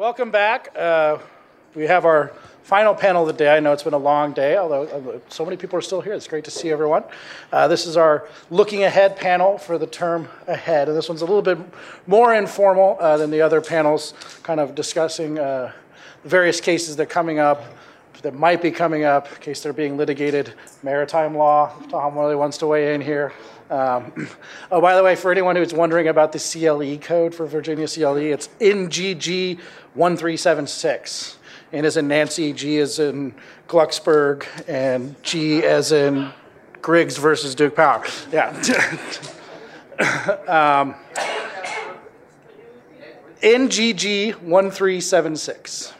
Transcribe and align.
Welcome 0.00 0.30
back. 0.30 0.74
Uh, 0.74 1.18
we 1.74 1.84
have 1.84 2.06
our 2.06 2.32
final 2.62 2.94
panel 2.94 3.20
of 3.20 3.26
the 3.26 3.34
day. 3.34 3.54
I 3.54 3.60
know 3.60 3.74
it's 3.74 3.82
been 3.82 3.92
a 3.92 3.98
long 3.98 4.32
day, 4.32 4.56
although 4.56 5.20
so 5.28 5.44
many 5.44 5.58
people 5.58 5.78
are 5.78 5.82
still 5.82 6.00
here. 6.00 6.14
It's 6.14 6.26
great 6.26 6.44
to 6.44 6.50
see 6.50 6.70
everyone. 6.70 7.04
Uh, 7.52 7.68
this 7.68 7.84
is 7.84 7.98
our 7.98 8.26
looking 8.48 8.82
ahead 8.82 9.18
panel 9.18 9.58
for 9.58 9.76
the 9.76 9.86
term 9.86 10.26
ahead. 10.46 10.88
And 10.88 10.96
this 10.96 11.10
one's 11.10 11.20
a 11.20 11.26
little 11.26 11.42
bit 11.42 11.58
more 12.06 12.34
informal 12.34 12.96
uh, 12.98 13.18
than 13.18 13.30
the 13.30 13.42
other 13.42 13.60
panels, 13.60 14.14
kind 14.42 14.58
of 14.58 14.74
discussing 14.74 15.38
uh, 15.38 15.70
various 16.24 16.62
cases 16.62 16.96
that 16.96 17.02
are 17.02 17.06
coming 17.06 17.38
up. 17.38 17.62
That 18.22 18.34
might 18.34 18.62
be 18.62 18.70
coming 18.70 19.04
up 19.04 19.30
in 19.30 19.38
case 19.40 19.62
they're 19.62 19.74
being 19.74 19.98
litigated. 19.98 20.54
Maritime 20.82 21.34
law. 21.34 21.74
Tom 21.90 22.18
really 22.18 22.36
wants 22.36 22.56
to 22.58 22.66
weigh 22.66 22.94
in 22.94 23.02
here. 23.02 23.34
Um, 23.70 24.28
oh, 24.72 24.80
by 24.80 24.96
the 24.96 25.02
way, 25.02 25.14
for 25.14 25.30
anyone 25.30 25.54
who's 25.54 25.72
wondering 25.72 26.08
about 26.08 26.32
the 26.32 26.38
CLE 26.40 26.98
code 26.98 27.32
for 27.32 27.46
Virginia 27.46 27.86
CLE, 27.86 28.16
it's 28.16 28.48
NGG 28.60 29.60
1376. 29.94 31.36
N 31.72 31.84
as 31.84 31.96
in 31.96 32.08
Nancy, 32.08 32.52
G 32.52 32.78
as 32.78 32.98
in 32.98 33.34
Glucksberg, 33.68 34.46
and 34.68 35.20
G 35.22 35.62
as 35.64 35.92
in 35.92 36.32
Griggs 36.82 37.16
versus 37.16 37.54
Duke 37.54 37.76
Power. 37.76 38.04
Yeah. 38.32 38.48
um, 40.48 40.94
NGG 43.42 44.34
1376. 44.34 45.94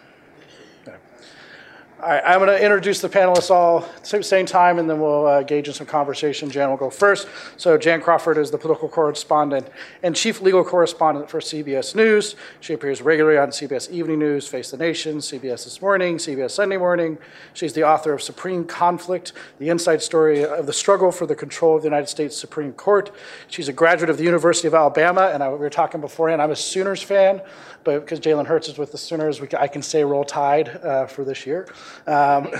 All 2.02 2.09
right, 2.09 2.22
I'm 2.24 2.38
going 2.38 2.48
to 2.48 2.64
introduce 2.64 3.02
the 3.02 3.10
panelists 3.10 3.50
all 3.50 3.84
at 3.84 4.04
the 4.04 4.22
same 4.22 4.46
time, 4.46 4.78
and 4.78 4.88
then 4.88 5.00
we'll 5.00 5.27
uh, 5.27 5.40
engage 5.40 5.68
in 5.68 5.74
some 5.74 5.86
conversation. 5.86 6.48
Jan 6.48 6.70
will 6.70 6.78
go 6.78 6.88
first. 6.88 7.28
So, 7.59 7.76
Jan 7.76 8.00
Crawford 8.00 8.38
is 8.38 8.50
the 8.50 8.56
political 8.56 8.88
correspondent 8.88 9.68
and 10.02 10.16
chief 10.16 10.40
legal 10.40 10.64
correspondent 10.64 11.28
for 11.28 11.40
CBS 11.40 11.95
News. 11.95 12.36
She 12.60 12.73
appears 12.73 13.02
regularly 13.02 13.36
on 13.36 13.50
CBS 13.50 13.90
Evening 13.90 14.18
News, 14.18 14.48
Face 14.48 14.70
the 14.70 14.78
Nation, 14.78 15.18
CBS 15.18 15.64
This 15.64 15.82
Morning, 15.82 16.16
CBS 16.16 16.52
Sunday 16.52 16.78
Morning. 16.78 17.18
She's 17.52 17.74
the 17.74 17.84
author 17.84 18.14
of 18.14 18.23
Supreme 18.23 18.64
Conflict, 18.64 19.35
the 19.59 19.68
inside 19.68 20.01
story 20.01 20.42
of 20.42 20.64
the 20.64 20.73
struggle 20.73 21.12
for 21.12 21.26
the 21.26 21.37
control 21.37 21.76
of 21.76 21.82
the 21.82 21.88
United 21.88 22.09
States 22.09 22.35
Supreme 22.35 22.73
Court. 22.73 23.10
She's 23.48 23.68
a 23.68 23.74
graduate 23.74 24.09
of 24.09 24.16
the 24.16 24.24
University 24.24 24.68
of 24.68 24.74
Alabama, 24.74 25.30
and 25.35 25.42
I, 25.42 25.51
we 25.51 25.59
were 25.59 25.68
talking 25.68 26.01
beforehand, 26.01 26.40
I'm 26.40 26.51
a 26.51 26.57
Sooners 26.57 27.02
fan 27.02 27.42
but 27.84 28.00
because 28.00 28.20
Jalen 28.20 28.46
Hurts 28.46 28.68
is 28.68 28.78
with 28.78 28.92
the 28.92 28.98
Sooners, 28.98 29.40
we, 29.40 29.48
I 29.59 29.66
can 29.66 29.82
say 29.82 30.04
roll 30.04 30.24
tide 30.24 30.68
uh, 30.68 31.06
for 31.06 31.24
this 31.24 31.46
year. 31.46 31.68
Um, 32.06 32.50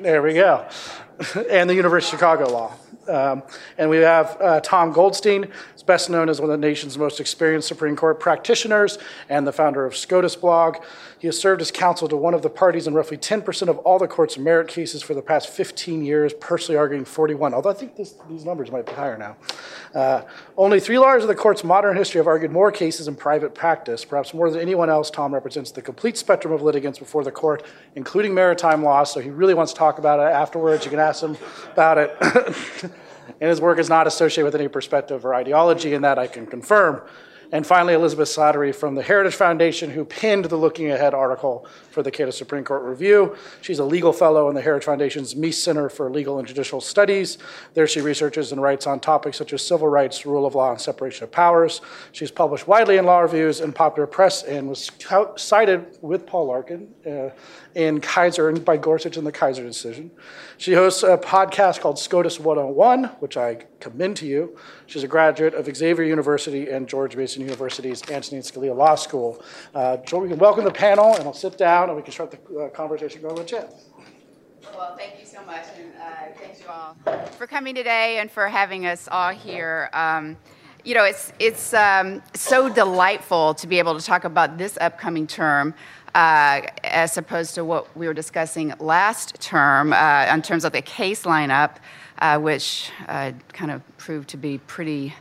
there 0.00 0.22
we 0.22 0.34
go. 0.34 0.66
and 1.50 1.68
the 1.68 1.74
University 1.74 2.14
of 2.14 2.20
Chicago 2.20 2.48
law. 2.50 2.72
Um, 3.08 3.42
and 3.78 3.88
we 3.88 3.98
have 3.98 4.36
uh, 4.40 4.60
Tom 4.60 4.92
Goldstein, 4.92 5.44
who's 5.72 5.82
best 5.82 6.10
known 6.10 6.28
as 6.28 6.40
one 6.40 6.50
of 6.50 6.60
the 6.60 6.66
nation's 6.66 6.98
most 6.98 7.20
experienced 7.20 7.66
Supreme 7.66 7.96
Court 7.96 8.20
practitioners 8.20 8.98
and 9.28 9.46
the 9.46 9.52
founder 9.52 9.86
of 9.86 9.96
SCOTUS 9.96 10.36
blog. 10.36 10.76
He 11.18 11.26
has 11.26 11.38
served 11.38 11.60
as 11.60 11.72
counsel 11.72 12.06
to 12.08 12.16
one 12.16 12.32
of 12.32 12.42
the 12.42 12.50
parties 12.50 12.86
in 12.86 12.94
roughly 12.94 13.16
10% 13.16 13.68
of 13.68 13.78
all 13.78 13.98
the 13.98 14.06
court's 14.06 14.38
merit 14.38 14.68
cases 14.68 15.02
for 15.02 15.14
the 15.14 15.22
past 15.22 15.48
15 15.48 16.04
years, 16.04 16.32
personally 16.34 16.78
arguing 16.78 17.04
41, 17.04 17.54
although 17.54 17.70
I 17.70 17.74
think 17.74 17.96
this, 17.96 18.14
these 18.28 18.44
numbers 18.44 18.70
might 18.70 18.86
be 18.86 18.92
higher 18.92 19.18
now. 19.18 19.36
Uh, 19.92 20.22
only 20.56 20.78
three 20.78 20.96
lawyers 20.98 21.22
of 21.22 21.28
the 21.28 21.34
court's 21.34 21.64
modern 21.64 21.96
history 21.96 22.20
have 22.20 22.28
argued 22.28 22.52
more 22.52 22.70
cases 22.70 23.08
in 23.08 23.16
private 23.16 23.52
practice. 23.52 24.04
Perhaps 24.04 24.32
more 24.32 24.48
than 24.48 24.60
anyone 24.60 24.88
else, 24.88 25.10
Tom 25.10 25.34
represents 25.34 25.72
the 25.72 25.82
complete 25.82 26.16
spectrum 26.16 26.52
of 26.52 26.62
litigants 26.62 27.00
before 27.00 27.24
the 27.24 27.32
court, 27.32 27.64
including 27.96 28.32
maritime 28.32 28.84
law, 28.84 29.02
so 29.02 29.18
he 29.18 29.30
really 29.30 29.54
wants 29.54 29.72
to 29.72 29.78
talk 29.78 29.98
about 29.98 30.20
it 30.20 30.32
afterwards. 30.32 30.84
You 30.84 30.90
can 30.90 31.00
ask 31.00 31.22
him 31.22 31.36
about 31.72 31.98
it. 31.98 32.16
and 33.40 33.50
his 33.50 33.60
work 33.60 33.78
is 33.78 33.88
not 33.88 34.06
associated 34.06 34.44
with 34.44 34.54
any 34.54 34.68
perspective 34.68 35.24
or 35.24 35.34
ideology, 35.34 35.94
and 35.94 36.04
that 36.04 36.18
I 36.18 36.28
can 36.28 36.46
confirm. 36.46 37.02
And 37.50 37.66
finally, 37.66 37.94
Elizabeth 37.94 38.28
Slattery 38.28 38.74
from 38.74 38.94
the 38.94 39.02
Heritage 39.02 39.34
Foundation, 39.34 39.90
who 39.90 40.04
pinned 40.04 40.44
the 40.46 40.56
Looking 40.56 40.90
Ahead 40.90 41.14
article 41.14 41.66
for 41.98 42.04
the 42.04 42.12
Cato 42.12 42.30
Supreme 42.30 42.62
Court 42.62 42.84
Review. 42.84 43.34
She's 43.60 43.80
a 43.80 43.84
legal 43.84 44.12
fellow 44.12 44.48
in 44.48 44.54
the 44.54 44.60
Heritage 44.60 44.84
Foundation's 44.84 45.34
Meese 45.34 45.54
Center 45.54 45.88
for 45.88 46.08
Legal 46.08 46.38
and 46.38 46.46
Judicial 46.46 46.80
Studies. 46.80 47.38
There 47.74 47.88
she 47.88 48.00
researches 48.00 48.52
and 48.52 48.62
writes 48.62 48.86
on 48.86 49.00
topics 49.00 49.36
such 49.36 49.52
as 49.52 49.66
civil 49.66 49.88
rights, 49.88 50.24
rule 50.24 50.46
of 50.46 50.54
law, 50.54 50.70
and 50.70 50.80
separation 50.80 51.24
of 51.24 51.32
powers. 51.32 51.80
She's 52.12 52.30
published 52.30 52.68
widely 52.68 52.98
in 52.98 53.04
law 53.04 53.18
reviews 53.18 53.58
and 53.58 53.74
popular 53.74 54.06
press 54.06 54.44
and 54.44 54.68
was 54.68 54.92
cited 55.34 55.98
with 56.00 56.24
Paul 56.24 56.46
Larkin 56.46 56.94
uh, 57.04 57.30
in 57.74 58.00
Kisor 58.00 58.48
and 58.48 58.64
by 58.64 58.76
Gorsuch 58.76 59.16
in 59.16 59.24
the 59.24 59.32
Kisor 59.32 59.66
decision. 59.66 60.12
She 60.56 60.74
hosts 60.74 61.02
a 61.02 61.18
podcast 61.18 61.80
called 61.80 61.98
SCOTUS 61.98 62.38
101, 62.38 63.04
which 63.18 63.36
I 63.36 63.56
commend 63.80 64.16
to 64.18 64.26
you. 64.26 64.56
She's 64.86 65.04
a 65.04 65.08
graduate 65.08 65.54
of 65.54 65.74
Xavier 65.74 66.04
University 66.04 66.68
and 66.70 66.88
George 66.88 67.14
Mason 67.14 67.42
University's 67.42 68.02
Antonin 68.10 68.42
Scalia 68.42 68.74
Law 68.74 68.94
School. 68.94 69.42
Uh, 69.74 69.98
we 70.12 70.28
can 70.28 70.38
welcome 70.38 70.64
the 70.64 70.70
panel, 70.70 71.14
and 71.14 71.24
I'll 71.24 71.32
sit 71.32 71.56
down 71.56 71.87
we 71.94 72.02
can 72.02 72.12
start 72.12 72.30
the 72.30 72.58
uh, 72.58 72.68
conversation 72.70 73.22
going 73.22 73.34
with 73.36 73.46
Jen. 73.46 73.66
Well, 74.74 74.96
thank 74.96 75.18
you 75.20 75.26
so 75.26 75.44
much, 75.44 75.64
and 75.76 75.92
uh, 76.00 76.38
thank 76.38 76.60
you 76.60 76.66
all 76.68 76.96
for 77.38 77.46
coming 77.46 77.74
today 77.74 78.18
and 78.18 78.30
for 78.30 78.48
having 78.48 78.86
us 78.86 79.08
all 79.10 79.30
here. 79.30 79.88
Um, 79.92 80.36
you 80.84 80.94
know, 80.94 81.04
it's 81.04 81.32
it's 81.38 81.74
um, 81.74 82.22
so 82.34 82.68
delightful 82.68 83.54
to 83.54 83.66
be 83.66 83.78
able 83.78 83.98
to 83.98 84.04
talk 84.04 84.24
about 84.24 84.58
this 84.58 84.78
upcoming 84.80 85.26
term 85.26 85.74
uh, 86.14 86.62
as 86.84 87.16
opposed 87.16 87.54
to 87.54 87.64
what 87.64 87.94
we 87.96 88.06
were 88.06 88.14
discussing 88.14 88.74
last 88.78 89.40
term 89.40 89.92
uh, 89.92 90.26
in 90.32 90.42
terms 90.42 90.64
of 90.64 90.72
the 90.72 90.82
case 90.82 91.22
lineup, 91.22 91.76
uh, 92.18 92.38
which 92.38 92.90
uh, 93.08 93.32
kind 93.52 93.70
of 93.70 93.82
proved 93.98 94.28
to 94.30 94.36
be 94.36 94.58
pretty 94.58 95.14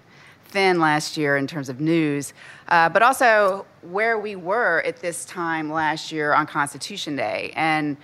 thin 0.46 0.80
last 0.80 1.18
year 1.18 1.38
in 1.38 1.46
terms 1.46 1.70
of 1.70 1.82
news, 1.82 2.34
uh, 2.70 2.88
but 2.90 3.02
also 3.02 3.66
where 3.92 4.20
we 4.20 4.36
were 4.36 4.82
at 4.86 4.98
this 4.98 5.26
time 5.26 5.72
last 5.72 6.12
year 6.12 6.34
on 6.34 6.46
Constitution 6.46 7.16
Day. 7.16 7.54
And 7.56 7.98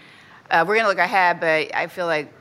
uh, 0.50 0.64
we're 0.68 0.76
going 0.76 0.86
to 0.86 0.90
look 0.90 0.98
ahead, 0.98 1.40
but 1.40 1.76
I 1.76 1.88
feel 1.88 2.06
like 2.06 2.32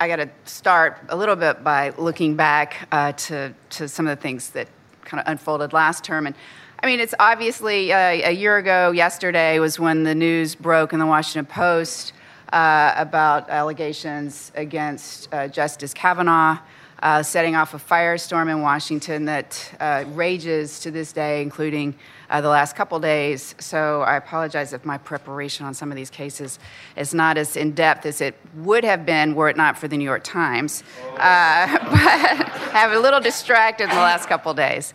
I 0.00 0.08
got 0.08 0.16
to 0.16 0.28
start 0.44 0.98
a 1.08 1.16
little 1.16 1.36
bit 1.36 1.62
by 1.62 1.90
looking 1.90 2.36
back 2.36 2.88
to, 2.90 3.54
to 3.70 3.88
some 3.88 4.06
of 4.06 4.16
the 4.16 4.22
things 4.22 4.50
that 4.50 4.68
kind 5.04 5.20
of 5.20 5.30
unfolded 5.30 5.72
last 5.72 6.04
term. 6.04 6.26
And 6.26 6.36
I 6.80 6.86
mean, 6.86 7.00
it's 7.00 7.14
obviously 7.18 7.92
uh, 7.92 7.98
a 7.98 8.30
year 8.30 8.56
ago, 8.56 8.92
yesterday 8.92 9.58
was 9.58 9.80
when 9.80 10.04
the 10.04 10.14
news 10.14 10.54
broke 10.54 10.92
in 10.92 11.00
the 11.00 11.06
Washington 11.06 11.46
Post 11.46 12.12
uh, 12.52 12.94
about 12.96 13.50
allegations 13.50 14.52
against 14.54 15.32
uh, 15.34 15.48
Justice 15.48 15.92
Kavanaugh. 15.92 16.58
Uh, 17.00 17.22
setting 17.22 17.54
off 17.54 17.74
a 17.74 17.78
firestorm 17.78 18.50
in 18.50 18.60
Washington 18.60 19.24
that 19.24 19.72
uh, 19.78 20.04
rages 20.08 20.80
to 20.80 20.90
this 20.90 21.12
day, 21.12 21.42
including 21.42 21.94
uh, 22.28 22.40
the 22.40 22.48
last 22.48 22.74
couple 22.74 22.98
days. 22.98 23.54
So 23.60 24.02
I 24.02 24.16
apologize 24.16 24.72
if 24.72 24.84
my 24.84 24.98
preparation 24.98 25.64
on 25.64 25.74
some 25.74 25.92
of 25.92 25.96
these 25.96 26.10
cases 26.10 26.58
is 26.96 27.14
not 27.14 27.38
as 27.38 27.56
in 27.56 27.72
depth 27.72 28.04
as 28.04 28.20
it 28.20 28.34
would 28.56 28.82
have 28.82 29.06
been 29.06 29.36
were 29.36 29.48
it 29.48 29.56
not 29.56 29.78
for 29.78 29.86
the 29.86 29.96
New 29.96 30.04
York 30.04 30.24
Times. 30.24 30.82
but 31.12 31.22
I 31.22 32.70
have 32.72 32.90
a 32.90 32.98
little 32.98 33.20
distracted 33.20 33.84
in 33.84 33.90
the 33.90 33.96
last 33.96 34.28
couple 34.28 34.52
days. 34.52 34.92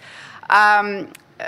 Um, 0.50 1.08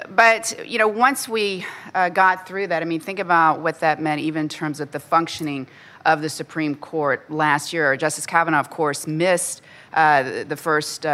but 0.10 0.66
you 0.66 0.80
know, 0.80 0.88
once 0.88 1.28
we 1.28 1.66
uh, 1.94 2.10
got 2.10 2.48
through 2.48 2.68
that, 2.68 2.82
I 2.82 2.86
mean, 2.86 3.02
think 3.02 3.20
about 3.20 3.60
what 3.60 3.82
that 3.82 4.02
meant, 4.02 4.22
even 4.22 4.44
in 4.44 4.50
terms 4.50 4.80
of 4.80 4.92
the 4.92 5.00
functioning 5.02 5.68
of 6.06 6.22
the 6.22 6.30
Supreme 6.30 6.76
Court 6.76 7.30
last 7.30 7.74
year. 7.74 7.98
Justice 7.98 8.26
Kavanaugh, 8.26 8.60
of 8.60 8.70
course, 8.70 9.08
missed 9.08 9.62
uh, 9.96 10.44
the 10.44 10.58
first 10.58 11.06
uh, 11.06 11.10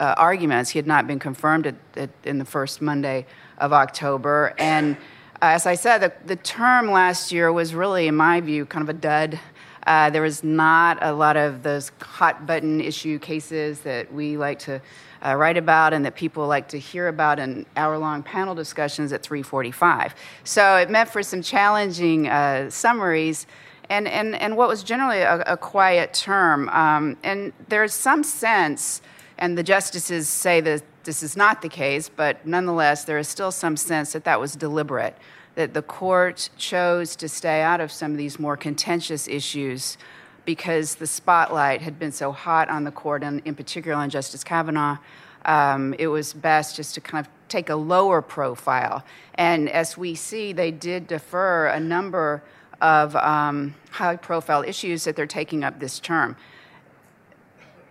uh, 0.00 0.14
arguments. 0.18 0.70
He 0.70 0.78
had 0.78 0.88
not 0.88 1.06
been 1.06 1.20
confirmed 1.20 1.68
at, 1.68 1.76
at, 1.94 2.10
in 2.24 2.38
the 2.38 2.44
first 2.44 2.82
Monday 2.82 3.26
of 3.58 3.72
October, 3.72 4.54
and 4.58 4.96
uh, 5.40 5.54
as 5.54 5.66
I 5.66 5.76
said, 5.76 5.98
the, 5.98 6.12
the, 6.26 6.36
term 6.36 6.90
last 6.90 7.30
year 7.30 7.52
was 7.52 7.74
really, 7.74 8.08
in 8.08 8.16
my 8.16 8.40
view, 8.40 8.66
kind 8.66 8.82
of 8.82 8.88
a 8.88 8.98
dud. 8.98 9.38
Uh, 9.86 10.10
there 10.10 10.22
was 10.22 10.42
not 10.42 10.98
a 11.00 11.12
lot 11.12 11.36
of 11.36 11.62
those 11.62 11.92
hot 12.00 12.44
button 12.44 12.80
issue 12.80 13.18
cases 13.20 13.80
that 13.80 14.12
we 14.12 14.36
like 14.36 14.58
to 14.60 14.80
write 15.22 15.56
about 15.56 15.92
and 15.92 16.04
that 16.04 16.14
people 16.14 16.46
like 16.46 16.68
to 16.68 16.78
hear 16.78 17.08
about 17.08 17.38
in 17.38 17.64
hour-long 17.76 18.22
panel 18.22 18.54
discussions 18.54 19.12
at 19.12 19.22
345. 19.22 20.14
So 20.42 20.76
it 20.76 20.90
meant 20.90 21.08
for 21.08 21.22
some 21.22 21.40
challenging 21.42 22.24
summaries 22.70 23.46
and, 23.90 24.08
and, 24.08 24.34
and 24.34 24.56
what 24.56 24.68
was 24.68 24.82
generally 24.82 25.20
a, 25.20 25.40
a 25.40 25.56
quiet 25.56 26.14
term. 26.14 26.68
Um, 26.70 27.16
and 27.22 27.52
there's 27.68 27.92
some 27.92 28.22
sense, 28.22 29.02
and 29.38 29.56
the 29.58 29.62
justices 29.62 30.28
say 30.28 30.60
that 30.60 30.82
this 31.04 31.22
is 31.22 31.36
not 31.36 31.62
the 31.62 31.68
case, 31.68 32.08
but 32.08 32.46
nonetheless, 32.46 33.04
there 33.04 33.18
is 33.18 33.28
still 33.28 33.52
some 33.52 33.76
sense 33.76 34.12
that 34.12 34.24
that 34.24 34.40
was 34.40 34.56
deliberate, 34.56 35.16
that 35.54 35.74
the 35.74 35.82
court 35.82 36.48
chose 36.56 37.14
to 37.16 37.28
stay 37.28 37.60
out 37.62 37.80
of 37.80 37.92
some 37.92 38.12
of 38.12 38.18
these 38.18 38.38
more 38.38 38.56
contentious 38.56 39.28
issues 39.28 39.98
because 40.44 40.96
the 40.96 41.06
spotlight 41.06 41.80
had 41.82 41.98
been 41.98 42.12
so 42.12 42.32
hot 42.32 42.68
on 42.68 42.84
the 42.84 42.90
court, 42.90 43.22
and 43.22 43.40
in 43.44 43.54
particular 43.54 43.96
on 43.96 44.10
Justice 44.10 44.44
Kavanaugh, 44.44 44.98
um, 45.44 45.94
it 45.98 46.06
was 46.06 46.32
best 46.32 46.76
just 46.76 46.94
to 46.94 47.00
kind 47.00 47.26
of 47.26 47.32
take 47.48 47.68
a 47.68 47.76
lower 47.76 48.22
profile. 48.22 49.04
And 49.34 49.68
as 49.68 49.96
we 49.96 50.14
see, 50.14 50.52
they 50.52 50.70
did 50.70 51.06
defer 51.06 51.66
a 51.66 51.78
number 51.78 52.42
of 52.84 53.16
um, 53.16 53.74
high 53.90 54.14
profile 54.14 54.62
issues 54.62 55.04
that 55.04 55.16
they're 55.16 55.26
taking 55.26 55.64
up 55.64 55.80
this 55.80 55.98
term. 55.98 56.36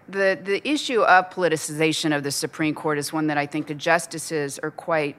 The, 0.08 0.38
the 0.42 0.66
issue 0.68 1.02
of 1.02 1.32
politicization 1.32 2.16
of 2.16 2.22
the 2.22 2.30
Supreme 2.30 2.76
Court 2.76 3.00
is 3.00 3.12
one 3.12 3.26
that 3.28 3.38
I 3.38 3.48
think 3.48 3.66
the 3.66 3.74
justices 3.74 4.60
are 4.60 4.70
quite 4.70 5.16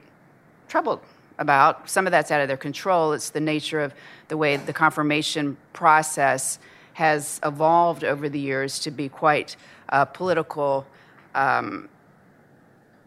troubled 0.69 1.01
about. 1.39 1.89
Some 1.89 2.07
of 2.07 2.11
that's 2.11 2.31
out 2.31 2.39
of 2.39 2.47
their 2.47 2.55
control. 2.55 3.11
It's 3.11 3.31
the 3.31 3.41
nature 3.41 3.81
of 3.81 3.93
the 4.29 4.37
way 4.37 4.55
the 4.55 4.71
confirmation 4.71 5.57
process 5.73 6.57
has 6.93 7.41
evolved 7.43 8.05
over 8.05 8.29
the 8.29 8.39
years 8.39 8.79
to 8.79 8.91
be 8.91 9.09
quite 9.09 9.57
uh, 9.89 10.05
political 10.05 10.87
um, 11.33 11.89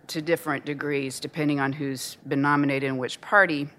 to 0.09 0.21
different 0.21 0.67
degrees, 0.67 1.19
depending 1.19 1.61
on 1.61 1.73
who's 1.73 2.19
been 2.27 2.43
nominated 2.43 2.89
in 2.91 2.99
which 2.99 3.19
party. 3.23 3.71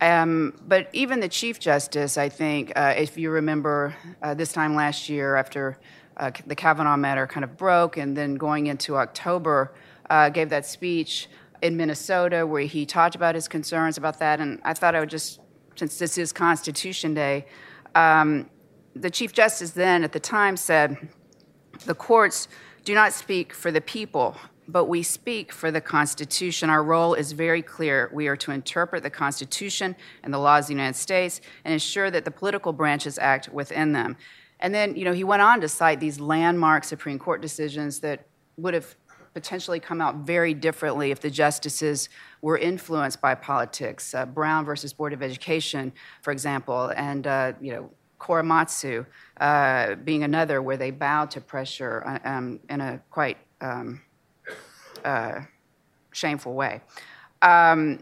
Um, 0.00 0.58
but 0.66 0.88
even 0.92 1.20
the 1.20 1.28
Chief 1.28 1.58
Justice, 1.58 2.18
I 2.18 2.28
think, 2.28 2.72
uh, 2.76 2.94
if 2.96 3.16
you 3.16 3.30
remember 3.30 3.94
uh, 4.22 4.34
this 4.34 4.52
time 4.52 4.74
last 4.74 5.08
year 5.08 5.36
after 5.36 5.78
uh, 6.16 6.30
the 6.46 6.54
Kavanaugh 6.54 6.96
matter 6.96 7.26
kind 7.26 7.44
of 7.44 7.56
broke 7.56 7.96
and 7.96 8.16
then 8.16 8.34
going 8.34 8.66
into 8.66 8.96
October, 8.96 9.74
uh, 10.10 10.28
gave 10.28 10.50
that 10.50 10.66
speech 10.66 11.28
in 11.62 11.76
Minnesota 11.76 12.46
where 12.46 12.62
he 12.62 12.84
talked 12.84 13.14
about 13.14 13.34
his 13.34 13.48
concerns 13.48 13.96
about 13.96 14.18
that. 14.18 14.40
And 14.40 14.60
I 14.64 14.74
thought 14.74 14.94
I 14.94 15.00
would 15.00 15.10
just, 15.10 15.40
since 15.76 15.98
this 15.98 16.18
is 16.18 16.32
Constitution 16.32 17.14
Day, 17.14 17.46
um, 17.94 18.50
the 18.94 19.10
Chief 19.10 19.32
Justice 19.32 19.70
then 19.70 20.04
at 20.04 20.12
the 20.12 20.20
time 20.20 20.56
said, 20.56 21.08
the 21.86 21.94
courts 21.94 22.48
do 22.84 22.94
not 22.94 23.12
speak 23.12 23.52
for 23.52 23.72
the 23.72 23.80
people, 23.80 24.36
but 24.68 24.86
we 24.86 25.02
speak 25.02 25.52
for 25.52 25.70
the 25.70 25.80
Constitution. 25.80 26.70
Our 26.70 26.82
role 26.82 27.14
is 27.14 27.32
very 27.32 27.62
clear. 27.62 28.10
We 28.12 28.28
are 28.28 28.36
to 28.36 28.50
interpret 28.50 29.02
the 29.02 29.10
Constitution 29.10 29.96
and 30.22 30.32
the 30.32 30.38
laws 30.38 30.64
of 30.64 30.68
the 30.68 30.74
United 30.74 30.96
States 30.96 31.40
and 31.64 31.72
ensure 31.72 32.10
that 32.10 32.24
the 32.24 32.30
political 32.30 32.72
branches 32.72 33.18
act 33.18 33.48
within 33.48 33.92
them. 33.92 34.16
And 34.60 34.74
then, 34.74 34.96
you 34.96 35.04
know, 35.04 35.12
he 35.12 35.24
went 35.24 35.42
on 35.42 35.60
to 35.60 35.68
cite 35.68 36.00
these 36.00 36.20
landmark 36.20 36.84
Supreme 36.84 37.18
Court 37.18 37.42
decisions 37.42 38.00
that 38.00 38.26
would 38.56 38.74
have 38.74 38.94
potentially 39.34 39.80
come 39.80 40.00
out 40.00 40.14
very 40.18 40.54
differently 40.54 41.10
if 41.10 41.20
the 41.20 41.30
justices 41.30 42.08
were 42.40 42.56
influenced 42.56 43.20
by 43.20 43.34
politics. 43.34 44.14
Uh, 44.14 44.24
Brown 44.24 44.64
versus 44.64 44.92
Board 44.92 45.12
of 45.12 45.22
Education, 45.22 45.92
for 46.22 46.30
example, 46.30 46.92
and, 46.96 47.26
uh, 47.26 47.52
you 47.60 47.72
know, 47.72 47.90
Korematsu 48.20 49.04
uh, 49.38 49.96
being 49.96 50.22
another 50.22 50.62
where 50.62 50.76
they 50.76 50.90
bowed 50.90 51.30
to 51.32 51.40
pressure 51.40 52.02
uh, 52.06 52.28
um, 52.28 52.60
in 52.70 52.80
a 52.80 53.02
quite 53.10 53.36
um, 53.60 54.00
shameful 56.12 56.54
way. 56.54 56.80
Um, 57.42 58.00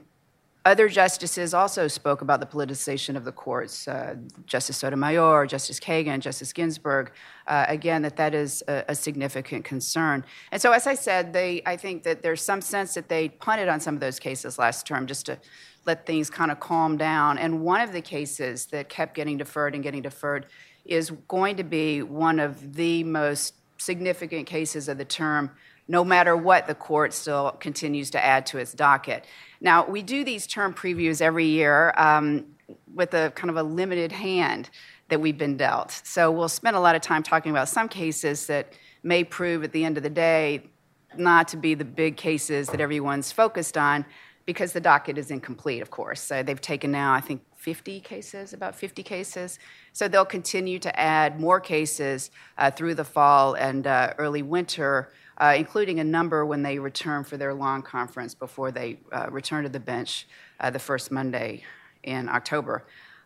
other 0.65 0.89
justices 0.89 1.55
also 1.55 1.89
spoke 1.89 2.21
about 2.21 2.39
the 2.39 2.47
politicization 2.47 3.17
of 3.17 3.25
the 3.25 3.33
courts. 3.33 3.89
Uh, 3.89 4.15
Justice 4.47 4.77
Sotomayor, 4.77 5.47
Justice 5.47 5.81
Kagan, 5.81 6.21
Justice 6.21 6.53
Ginsburg. 6.53 7.11
Uh, 7.49 7.65
again, 7.67 8.03
that 8.03 8.17
that 8.17 8.33
is 8.33 8.63
a, 8.69 8.85
a, 8.89 8.95
significant 8.95 9.65
concern. 9.65 10.25
And 10.53 10.63
so, 10.63 10.71
as 10.71 10.87
I 10.87 10.95
said, 10.95 11.33
they 11.33 11.63
I 11.67 11.77
think 11.77 12.05
that 12.05 12.23
there's 12.23 12.43
some 12.43 12.61
sense 12.61 12.95
that 12.95 13.09
they 13.09 13.29
punted 13.29 13.69
on 13.69 13.81
some 13.81 13.95
of 13.95 14.01
those 14.01 14.21
cases 14.21 14.57
last 14.57 14.87
term 14.87 15.09
just 15.09 15.27
to 15.27 15.39
let 15.85 16.07
things 16.07 16.31
kind 16.31 16.53
of 16.53 16.61
calm 16.61 16.97
down. 16.97 17.39
And 17.39 17.63
one 17.63 17.81
of 17.81 17.93
the 17.93 18.01
cases 18.01 18.67
that 18.67 18.89
kept 18.89 19.15
getting 19.15 19.39
deferred 19.39 19.75
and 19.75 19.83
getting 19.83 20.03
deferred 20.03 20.47
is 20.85 21.11
going 21.27 21.57
to 21.57 21.65
be 21.65 22.03
one 22.03 22.39
of 22.39 22.75
the 22.75 23.03
most 23.03 23.55
significant 23.79 24.47
cases 24.47 24.89
of 24.89 24.97
the 24.97 25.05
term 25.05 25.51
no 25.89 26.05
matter 26.05 26.37
what 26.37 26.67
the 26.67 26.75
court 26.75 27.13
still 27.13 27.53
continues 27.61 28.11
to 28.11 28.25
add 28.25 28.47
to 28.47 28.59
its 28.59 28.73
docket. 28.73 29.25
Now, 29.61 29.87
we 29.87 30.03
do 30.03 30.25
these 30.25 30.47
term 30.47 30.75
previews 30.75 31.21
every 31.21 31.47
year 31.47 31.93
um, 31.97 32.47
with 32.95 33.15
a 33.15 33.31
kind 33.35 33.51
of 33.51 33.57
a 33.57 33.63
limited 33.63 34.13
hand 34.13 34.71
that 35.09 35.21
we've 35.21 35.37
been 35.37 35.57
dealt. 35.57 35.91
So 36.05 36.31
we'll 36.31 36.49
spend 36.49 36.77
a 36.77 36.81
lot 36.81 36.95
of 36.95 37.03
time 37.03 37.23
talking 37.23 37.51
about 37.51 37.69
some 37.69 37.89
cases 37.89 38.47
that 38.47 38.73
may 39.03 39.25
prove 39.25 39.65
at 39.65 39.73
the 39.73 39.85
end 39.85 39.97
of 39.97 40.03
the 40.03 40.11
day 40.11 40.71
not 41.17 41.49
to 41.49 41.57
be 41.57 41.75
the 41.75 41.85
big 41.85 42.17
cases 42.17 42.69
that 42.69 42.81
everyone's 42.81 43.31
focused 43.31 43.77
on 43.77 44.05
because 44.47 44.73
the 44.73 44.81
docket 44.81 45.19
is 45.19 45.31
incomplete, 45.31 45.83
of 45.83 45.91
course. 45.91 46.21
So 46.21 46.43
they've 46.43 46.61
taken 46.61 46.91
now, 46.91 47.13
I 47.13 47.21
think, 47.21 47.43
50 47.57 48.01
cases, 48.01 48.53
about 48.53 48.75
50 48.75 49.03
cases. 49.03 49.59
So 49.93 50.09
they'll 50.09 50.25
continue 50.25 50.79
to 50.81 50.99
add 50.99 51.39
more 51.39 51.61
cases 51.61 52.31
uh, 52.59 52.71
through 52.71 52.95
the 52.97 53.05
fall 53.05 53.55
and 53.55 53.87
uh, 53.87 54.15
early 54.19 54.43
winter 54.43 55.13
uh, 55.39 55.55
including 55.57 56.01
a 56.01 56.05
number 56.05 56.45
when 56.45 56.63
they 56.63 56.79
return 56.79 57.25
for 57.25 57.37
their 57.37 57.55
long 57.55 57.83
conference 57.83 58.35
before 58.35 58.71
they 58.71 58.99
uh, 59.13 59.27
return 59.31 59.65
to 59.65 59.69
the 59.69 59.81
bench 59.81 60.27
uh, 60.61 60.71
the 60.71 60.79
first 60.79 61.11
Monday 61.11 61.63
in 62.03 62.29
October. 62.29 62.85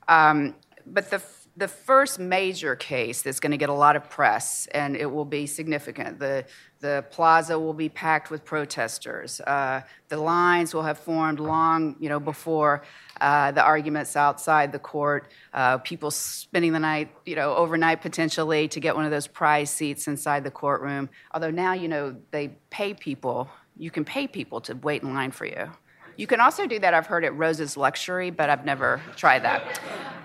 Um, 0.08 0.54
but 0.86 1.10
the 1.10 1.22
the 1.56 1.68
first 1.68 2.18
major 2.18 2.76
case 2.76 3.22
that's 3.22 3.40
going 3.40 3.50
to 3.50 3.56
get 3.56 3.70
a 3.70 3.74
lot 3.74 3.96
of 3.96 4.10
press 4.10 4.68
and 4.74 4.94
it 4.94 5.06
will 5.06 5.24
be 5.24 5.46
significant. 5.46 6.18
The, 6.18 6.44
the 6.80 7.04
plaza 7.10 7.58
will 7.58 7.72
be 7.72 7.88
packed 7.88 8.30
with 8.30 8.44
protesters. 8.44 9.40
Uh, 9.40 9.80
the 10.08 10.18
lines 10.18 10.74
will 10.74 10.82
have 10.82 10.98
formed 10.98 11.40
long 11.40 11.96
you 11.98 12.10
know, 12.10 12.20
before 12.20 12.82
uh, 13.22 13.52
the 13.52 13.62
arguments 13.62 14.16
outside 14.16 14.70
the 14.70 14.78
court. 14.78 15.32
Uh, 15.54 15.78
people 15.78 16.10
spending 16.10 16.72
the 16.72 16.80
night, 16.80 17.10
you 17.24 17.36
know, 17.36 17.56
overnight 17.56 18.02
potentially 18.02 18.68
to 18.68 18.78
get 18.78 18.94
one 18.94 19.06
of 19.06 19.10
those 19.10 19.26
prize 19.26 19.70
seats 19.70 20.06
inside 20.06 20.44
the 20.44 20.50
courtroom. 20.50 21.08
Although 21.32 21.50
now, 21.50 21.72
you 21.72 21.88
know, 21.88 22.16
they 22.32 22.48
pay 22.68 22.92
people, 22.92 23.48
you 23.78 23.90
can 23.90 24.04
pay 24.04 24.26
people 24.26 24.60
to 24.62 24.74
wait 24.74 25.02
in 25.02 25.14
line 25.14 25.30
for 25.30 25.46
you. 25.46 25.70
You 26.16 26.26
can 26.26 26.40
also 26.40 26.66
do 26.66 26.78
that, 26.78 26.94
I've 26.94 27.06
heard, 27.06 27.24
at 27.24 27.36
Rose's 27.36 27.76
Luxury, 27.76 28.30
but 28.30 28.48
I've 28.48 28.64
never 28.64 29.02
tried 29.16 29.42
that. 29.44 29.80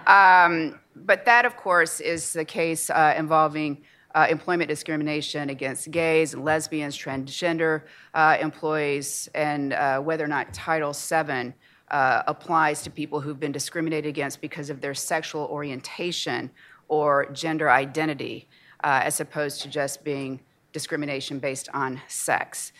Um, 0.07 0.79
but 0.95 1.25
that, 1.25 1.45
of 1.45 1.57
course, 1.57 1.99
is 1.99 2.33
the 2.33 2.45
case 2.45 2.89
uh, 2.89 3.13
involving 3.17 3.83
uh, 4.15 4.27
employment 4.29 4.69
discrimination 4.69 5.49
against 5.49 5.91
gays, 5.91 6.35
lesbians, 6.35 6.97
transgender 6.97 7.83
uh, 8.13 8.37
employees, 8.39 9.29
and 9.35 9.73
uh, 9.73 9.99
whether 9.99 10.23
or 10.23 10.27
not 10.27 10.53
Title 10.53 10.93
VII 10.93 11.53
uh, 11.89 12.23
applies 12.27 12.83
to 12.83 12.89
people 12.89 13.19
who've 13.19 13.39
been 13.39 13.51
discriminated 13.51 14.09
against 14.09 14.39
because 14.41 14.69
of 14.69 14.81
their 14.81 14.93
sexual 14.93 15.45
orientation 15.45 16.49
or 16.87 17.25
gender 17.31 17.69
identity, 17.69 18.47
uh, 18.83 19.01
as 19.03 19.19
opposed 19.19 19.61
to 19.61 19.69
just 19.69 20.03
being 20.03 20.39
discrimination 20.73 21.39
based 21.39 21.67
on 21.73 22.01
sex. 22.07 22.71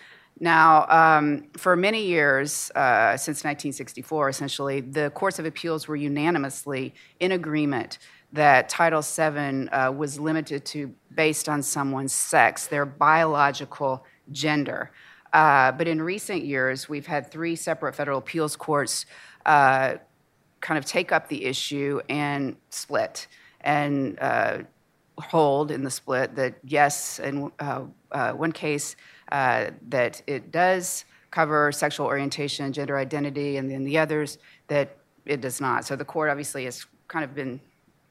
Now, 0.42 0.88
um, 0.90 1.46
for 1.56 1.76
many 1.76 2.04
years, 2.04 2.72
uh, 2.72 3.16
since 3.16 3.44
1964, 3.44 4.28
essentially, 4.28 4.82
the 4.82 5.12
courts 5.12 5.38
of 5.38 5.46
appeals 5.46 5.88
were 5.88 5.96
unanimously 5.96 6.96
in 7.20 7.34
agreement 7.34 8.00
that 8.34 8.68
Title 8.68 9.04
VII 9.04 9.70
uh, 9.70 9.92
was 9.92 10.20
limited 10.20 10.66
to 10.66 10.92
based 11.14 11.48
on 11.48 11.62
someone's 11.62 12.12
sex, 12.12 12.66
their 12.66 12.88
biological 12.88 14.04
gender. 14.32 14.90
Uh, 15.32 15.74
but 15.74 15.88
in 15.88 16.02
recent 16.02 16.44
years, 16.44 16.90
we've 16.90 17.06
had 17.06 17.30
three 17.30 17.56
separate 17.56 17.94
federal 17.94 18.18
appeals 18.18 18.56
courts 18.56 19.06
uh, 19.46 19.94
kind 20.60 20.80
of 20.80 20.86
take 20.86 21.12
up 21.12 21.28
the 21.28 21.46
issue 21.46 22.02
and 22.10 22.56
split 22.72 23.28
and 23.62 24.18
uh, 24.20 24.58
hold 25.20 25.70
in 25.70 25.84
the 25.84 25.92
split 25.92 26.34
that 26.34 26.56
yes, 26.64 27.20
in 27.20 27.52
uh, 27.60 28.32
one 28.32 28.52
case, 28.52 28.96
uh, 29.32 29.72
that 29.90 30.22
it 30.28 30.52
does 30.52 31.06
cover 31.32 31.72
sexual 31.72 32.06
orientation 32.06 32.74
gender 32.74 32.98
identity, 32.98 33.58
and 33.58 33.72
then 33.72 33.84
the 33.84 33.98
others 33.98 34.38
that 34.68 34.98
it 35.26 35.42
does 35.42 35.62
not. 35.62 35.86
So 35.86 35.96
the 35.96 36.06
court 36.06 36.30
obviously 36.30 36.66
has 36.66 36.86
kind 37.08 37.24
of 37.24 37.34
been 37.34 37.60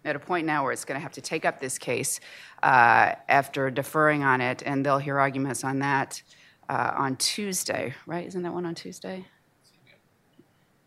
at 0.04 0.16
a 0.16 0.18
point 0.18 0.46
now 0.46 0.62
where 0.62 0.72
it's 0.72 0.84
going 0.84 0.98
to 0.98 1.02
have 1.02 1.12
to 1.12 1.20
take 1.20 1.44
up 1.44 1.60
this 1.60 1.78
case 1.78 2.20
uh, 2.62 3.14
after 3.28 3.70
deferring 3.70 4.22
on 4.22 4.40
it, 4.40 4.62
and 4.64 4.84
they'll 4.84 4.98
hear 4.98 5.18
arguments 5.18 5.64
on 5.64 5.78
that 5.80 6.22
uh, 6.70 6.92
on 6.96 7.16
Tuesday, 7.16 7.94
right? 8.06 8.26
Isn't 8.26 8.42
that 8.42 8.52
one 8.52 8.64
on 8.64 8.74
Tuesday? 8.74 9.26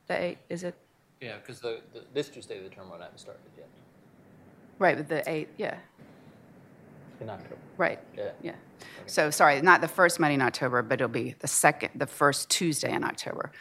The 0.07 0.21
eight, 0.21 0.37
is 0.49 0.63
it? 0.63 0.75
Yeah, 1.21 1.37
because 1.37 1.59
the, 1.59 1.81
the, 1.93 2.03
this 2.13 2.29
Tuesday 2.29 2.61
the 2.61 2.69
term 2.69 2.89
won't 2.89 3.01
have 3.01 3.11
started 3.15 3.41
yet. 3.55 3.69
Right, 4.79 4.97
but 4.97 5.07
the 5.07 5.29
eighth, 5.29 5.51
yeah. 5.57 5.77
In 7.21 7.29
October. 7.29 7.57
Right. 7.77 7.99
Yeah. 8.17 8.31
Yeah. 8.41 8.55
So 9.05 9.29
sorry, 9.29 9.61
not 9.61 9.81
the 9.81 9.87
first 9.87 10.19
Monday 10.19 10.35
in 10.35 10.41
October, 10.41 10.81
but 10.81 10.95
it'll 10.95 11.07
be 11.07 11.35
the 11.39 11.47
second, 11.47 11.91
the 11.95 12.07
first 12.07 12.49
Tuesday 12.49 12.93
in 12.93 13.03
October. 13.03 13.51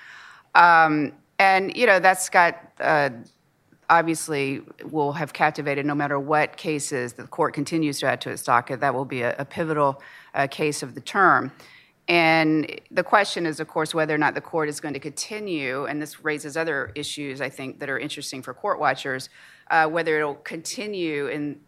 Um, 0.55 1.13
and 1.39 1.77
you 1.77 1.87
know 1.87 1.99
that's 1.99 2.29
got 2.29 2.73
uh, 2.81 3.11
obviously 3.91 4.63
will 4.91 5.13
have 5.13 5.33
captivated 5.33 5.85
no 5.85 5.95
matter 5.95 6.19
what 6.19 6.57
cases 6.57 7.15
the 7.15 7.25
court 7.25 7.55
continues 7.55 7.99
to 8.01 8.07
add 8.07 8.21
to 8.23 8.31
its 8.31 8.43
docket. 8.43 8.81
That 8.81 8.95
will 8.95 9.05
be 9.05 9.23
a, 9.23 9.35
a 9.39 9.45
pivotal 9.45 10.01
uh, 10.35 10.47
case 10.47 10.83
of 10.83 10.95
the 10.95 11.01
term. 11.01 11.53
And 12.09 12.81
the 12.91 13.05
question 13.05 13.47
is, 13.47 13.61
of 13.61 13.69
course, 13.69 13.95
whether 13.95 14.15
or 14.15 14.19
not 14.19 14.35
the 14.35 14.41
court 14.41 14.69
is 14.69 14.81
going 14.81 14.95
to 14.95 15.01
continue, 15.01 15.85
and 15.85 16.03
this 16.03 16.25
raises 16.25 16.57
other 16.57 16.91
issues 16.95 17.41
I 17.41 17.49
think 17.49 17.79
that 17.79 17.89
are 17.89 17.99
interesting 17.99 18.43
for 18.43 18.53
court 18.53 18.81
watchers, 18.81 19.29
uh, 19.71 19.87
whether 19.87 20.19
it'll 20.19 20.35
continue 20.35 21.29
in 21.29 21.61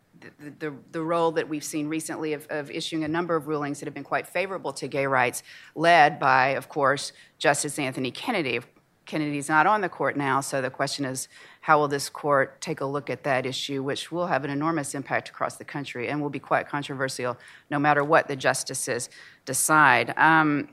the, 0.59 0.75
the, 0.93 1.03
role 1.03 1.33
that 1.33 1.49
we've 1.49 1.65
seen 1.65 1.89
recently 1.89 2.33
of, 2.33 2.47
of, 2.51 2.71
issuing 2.71 3.05
a 3.05 3.09
number 3.09 3.37
of 3.37 3.49
rulings 3.49 3.81
that 3.81 3.87
have 3.87 3.95
been 3.95 4.05
quite 4.05 4.27
favorable 4.27 4.73
to 4.75 4.89
gay 4.89 5.07
rights, 5.07 5.43
led 5.75 6.19
by, 6.19 6.49
of 6.49 6.69
course, 6.69 7.13
Justice 7.39 7.79
Anthony 7.79 8.11
Kennedy. 8.11 8.61
Kennedy's 9.07 9.49
not 9.49 9.67
on 9.67 9.81
the 9.81 9.89
court 9.89 10.17
now, 10.17 10.41
so 10.41 10.63
the 10.63 10.71
question 10.71 11.05
is 11.05 11.29
how 11.61 11.79
will 11.79 11.89
this 11.89 12.09
court 12.09 12.61
take 12.61 12.81
a 12.81 12.87
look 12.87 13.11
at 13.11 13.23
that 13.25 13.45
issue, 13.45 13.83
which 13.83 14.11
will 14.11 14.27
have 14.27 14.45
an 14.45 14.51
enormous 14.51 14.95
impact 14.95 15.29
across 15.29 15.57
the 15.57 15.65
country 15.65 16.09
and 16.09 16.21
will 16.21 16.31
be 16.31 16.39
quite 16.39 16.69
controversial 16.69 17.37
no 17.71 17.79
matter 17.79 18.03
what 18.03 18.29
the 18.29 18.37
justices 18.37 19.11
decide. 19.45 20.15
Um, 20.17 20.71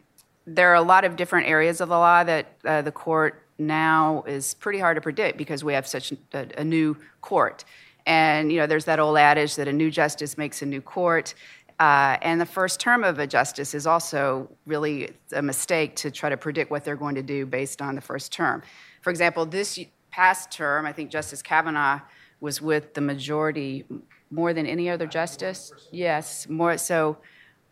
there 0.48 0.72
are 0.72 0.76
a 0.76 0.82
lot 0.82 1.04
of 1.04 1.16
different 1.16 1.48
areas 1.48 1.82
of 1.82 1.90
the 1.90 1.98
law 1.98 2.24
that 2.24 2.48
uh, 2.66 2.82
the 2.82 2.92
court 2.92 3.44
now 3.58 4.24
is 4.28 4.54
pretty 4.56 4.80
hard 4.80 4.96
to 4.96 5.02
predict 5.02 5.38
because 5.38 5.64
we 5.64 5.74
have 5.74 5.88
such 5.88 6.14
a, 6.34 6.48
a 6.58 6.64
new 6.64 6.98
court. 7.22 7.64
And, 8.06 8.52
you 8.52 8.60
know, 8.60 8.68
there's 8.68 8.86
that 8.86 9.00
old 9.00 9.18
adage 9.18 9.56
that 9.56 9.68
a 9.68 9.74
new 9.74 9.92
justice 9.92 10.38
makes 10.38 10.62
a 10.62 10.66
new 10.66 10.82
court. 10.82 11.34
Uh, 11.80 12.18
and 12.22 12.40
the 12.40 12.46
first 12.46 12.80
term 12.80 13.04
of 13.04 13.18
a 13.18 13.26
justice 13.26 13.74
is 13.74 13.88
also 13.88 14.48
really 14.66 15.10
a 15.34 15.42
mistake 15.42 15.96
to 15.96 16.12
try 16.12 16.30
to 16.30 16.38
predict 16.38 16.70
what 16.70 16.84
they're 16.84 16.96
going 16.96 17.16
to 17.16 17.24
do 17.24 17.46
based 17.46 17.82
on 17.82 17.96
the 17.96 18.02
first 18.02 18.32
term. 18.32 18.62
For 19.02 19.10
example, 19.10 19.46
this 19.46 19.80
past 20.12 20.52
term, 20.52 20.86
I 20.86 20.94
think 20.94 21.10
Justice 21.10 21.42
Kavanaugh 21.42 22.02
was 22.40 22.62
with 22.62 22.94
the 22.94 23.02
majority 23.02 23.86
more 24.30 24.54
than 24.54 24.66
any 24.66 24.90
other 24.90 25.08
justice. 25.08 25.72
Yes, 25.92 26.48
more 26.48 26.78
so. 26.78 27.18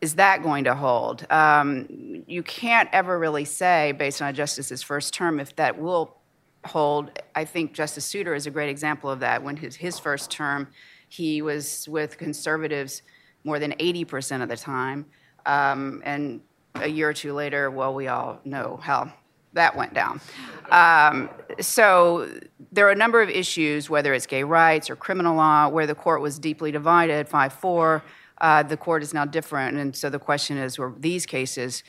Is 0.02 0.16
that 0.16 0.42
going 0.44 0.64
to 0.64 0.76
hold? 0.76 1.26
Um, 1.30 2.24
you 2.26 2.42
can't 2.42 2.90
ever 2.94 3.20
really 3.20 3.46
say, 3.46 3.92
based 3.92 4.22
on 4.22 4.30
a 4.30 4.34
justice's 4.34 4.82
first 4.82 5.14
term, 5.14 5.40
if 5.40 5.56
that 5.58 5.80
will 5.80 6.16
hold. 6.66 7.12
I 7.36 7.46
think 7.46 7.74
Justice 7.74 8.06
Souter 8.06 8.34
is 8.34 8.48
a 8.48 8.51
great 8.51 8.70
example 8.70 9.10
of 9.10 9.20
that. 9.22 9.44
When 9.44 9.58
his, 9.58 9.75
his 9.75 10.00
first 10.00 10.32
term, 10.32 10.68
he 11.08 11.42
was 11.42 11.88
with 11.89 12.18
conservatives 12.18 13.01
more 13.44 13.60
than 13.60 13.72
80% 13.74 14.44
of 14.44 14.50
the 14.50 14.58
time. 14.58 15.06
Um, 15.46 16.01
and 16.06 16.42
a 16.75 16.88
year 16.88 17.10
or 17.10 17.13
two 17.13 17.34
later, 17.34 17.72
well, 17.72 17.94
we 17.94 18.08
all 18.08 18.39
know 18.46 18.80
how 18.82 19.12
that 19.54 19.75
went 19.75 19.94
down. 19.94 20.22
Um, 20.70 21.30
so 21.60 22.30
there 22.72 22.88
are 22.88 22.92
a 22.92 22.96
number 22.96 23.22
of 23.22 23.30
issues, 23.30 23.89
whether 23.89 24.13
it's 24.13 24.28
gay 24.28 24.44
rights 24.44 24.89
or 24.89 24.96
criminal 24.96 25.36
law, 25.36 25.70
where 25.70 25.88
the 25.88 25.96
court 25.96 26.22
was 26.22 26.38
deeply 26.38 26.72
divided, 26.72 27.28
5 27.28 27.54
4. 27.54 28.04
Uh, 28.42 28.63
the 28.63 28.78
court 28.78 29.04
is 29.04 29.13
now 29.13 29.25
different. 29.25 29.78
And 29.78 29.96
so 29.96 30.10
the 30.10 30.20
question 30.20 30.58
is 30.58 30.78
were 30.78 30.94
these 30.98 31.25
cases 31.25 31.84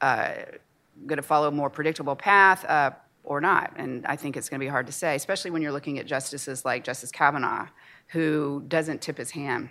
uh, 0.00 0.32
going 1.06 1.16
to 1.16 1.22
follow 1.22 1.48
a 1.48 1.50
more 1.50 1.68
predictable 1.68 2.16
path 2.16 2.64
uh, 2.66 2.92
or 3.24 3.40
not? 3.40 3.72
And 3.76 4.06
I 4.06 4.16
think 4.16 4.36
it's 4.36 4.48
going 4.48 4.60
to 4.60 4.64
be 4.64 4.70
hard 4.70 4.86
to 4.86 4.92
say, 4.92 5.16
especially 5.16 5.50
when 5.50 5.62
you're 5.62 5.72
looking 5.72 5.98
at 5.98 6.06
justices 6.06 6.64
like 6.64 6.84
Justice 6.84 7.10
Kavanaugh, 7.10 7.68
who 8.08 8.62
doesn't 8.68 9.00
tip 9.00 9.18
his 9.18 9.32
hand 9.32 9.70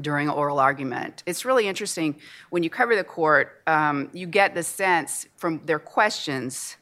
during 0.00 0.28
an 0.28 0.34
oral 0.34 0.58
argument. 0.58 1.22
It's 1.26 1.44
really 1.44 1.66
interesting 1.66 2.16
when 2.50 2.62
you 2.62 2.70
cover 2.70 2.94
the 2.94 3.04
court, 3.04 3.62
um, 3.66 4.10
you 4.12 4.26
get 4.26 4.54
the 4.54 4.62
sense 4.62 5.26
from 5.36 5.62
their 5.66 5.78
questions 5.78 6.76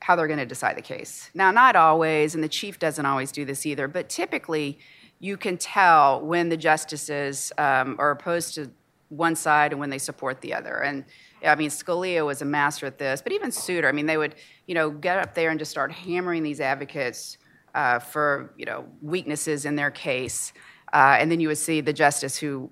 how 0.00 0.14
they're 0.14 0.28
going 0.28 0.38
to 0.38 0.46
decide 0.46 0.76
the 0.76 0.82
case. 0.82 1.30
Now, 1.34 1.50
not 1.50 1.74
always, 1.74 2.34
and 2.34 2.44
the 2.44 2.48
chief 2.48 2.78
doesn't 2.78 3.04
always 3.04 3.32
do 3.32 3.44
this 3.44 3.66
either, 3.66 3.88
but 3.88 4.08
typically 4.08 4.78
you 5.18 5.36
can 5.36 5.56
tell 5.56 6.20
when 6.20 6.48
the 6.48 6.56
justices 6.56 7.52
um, 7.58 7.96
are 7.98 8.12
opposed 8.12 8.54
to 8.54 8.70
one 9.08 9.34
side 9.34 9.72
and 9.72 9.80
when 9.80 9.90
they 9.90 9.98
support 9.98 10.40
the 10.42 10.54
other. 10.54 10.82
And 10.82 11.04
I 11.44 11.54
mean, 11.54 11.70
Scalia 11.70 12.24
was 12.24 12.42
a 12.42 12.44
master 12.44 12.86
at 12.86 12.98
this, 12.98 13.20
but 13.22 13.32
even 13.32 13.52
Souter, 13.52 13.88
I 13.88 13.92
mean, 13.92 14.06
they 14.06 14.16
would, 14.16 14.34
you 14.66 14.74
know, 14.74 14.90
get 14.90 15.18
up 15.18 15.34
there 15.34 15.50
and 15.50 15.58
just 15.58 15.70
start 15.70 15.92
hammering 15.92 16.42
these 16.42 16.60
advocates 16.60 17.38
uh, 17.74 17.98
for, 17.98 18.54
you 18.56 18.64
know, 18.64 18.86
weaknesses 19.02 19.64
in 19.64 19.76
their 19.76 19.90
case. 19.90 20.52
Uh, 20.92 21.16
and 21.18 21.30
then 21.30 21.40
you 21.40 21.48
would 21.48 21.58
see 21.58 21.80
the 21.80 21.92
justice 21.92 22.38
who 22.38 22.70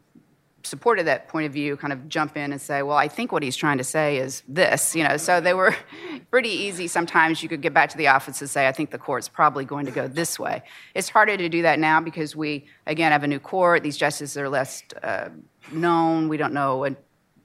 supported 0.66 1.06
that 1.06 1.28
point 1.28 1.46
of 1.46 1.52
view 1.52 1.76
kind 1.76 1.92
of 1.92 2.08
jump 2.08 2.36
in 2.36 2.52
and 2.52 2.60
say, 2.60 2.82
well, 2.82 2.96
I 2.96 3.08
think 3.08 3.32
what 3.32 3.42
he's 3.42 3.56
trying 3.56 3.78
to 3.78 3.84
say 3.84 4.16
is 4.16 4.42
this, 4.48 4.96
you 4.96 5.04
know. 5.04 5.16
So 5.16 5.40
they 5.40 5.54
were 5.54 5.74
pretty 6.30 6.48
easy. 6.48 6.88
Sometimes 6.88 7.42
you 7.42 7.48
could 7.48 7.60
get 7.60 7.74
back 7.74 7.90
to 7.90 7.98
the 7.98 8.08
office 8.08 8.40
and 8.40 8.48
say, 8.48 8.66
I 8.66 8.72
think 8.72 8.90
the 8.90 8.98
court's 8.98 9.28
probably 9.28 9.64
going 9.64 9.86
to 9.86 9.92
go 9.92 10.08
this 10.08 10.38
way. 10.38 10.62
It's 10.94 11.08
harder 11.08 11.36
to 11.36 11.48
do 11.48 11.62
that 11.62 11.78
now 11.78 12.00
because 12.00 12.34
we, 12.34 12.66
again, 12.86 13.12
have 13.12 13.24
a 13.24 13.28
new 13.28 13.40
court. 13.40 13.82
These 13.82 13.96
justices 13.96 14.36
are 14.36 14.48
less 14.48 14.82
uh, 15.02 15.28
known. 15.70 16.28
We 16.28 16.36
don't 16.36 16.54
know 16.54 16.84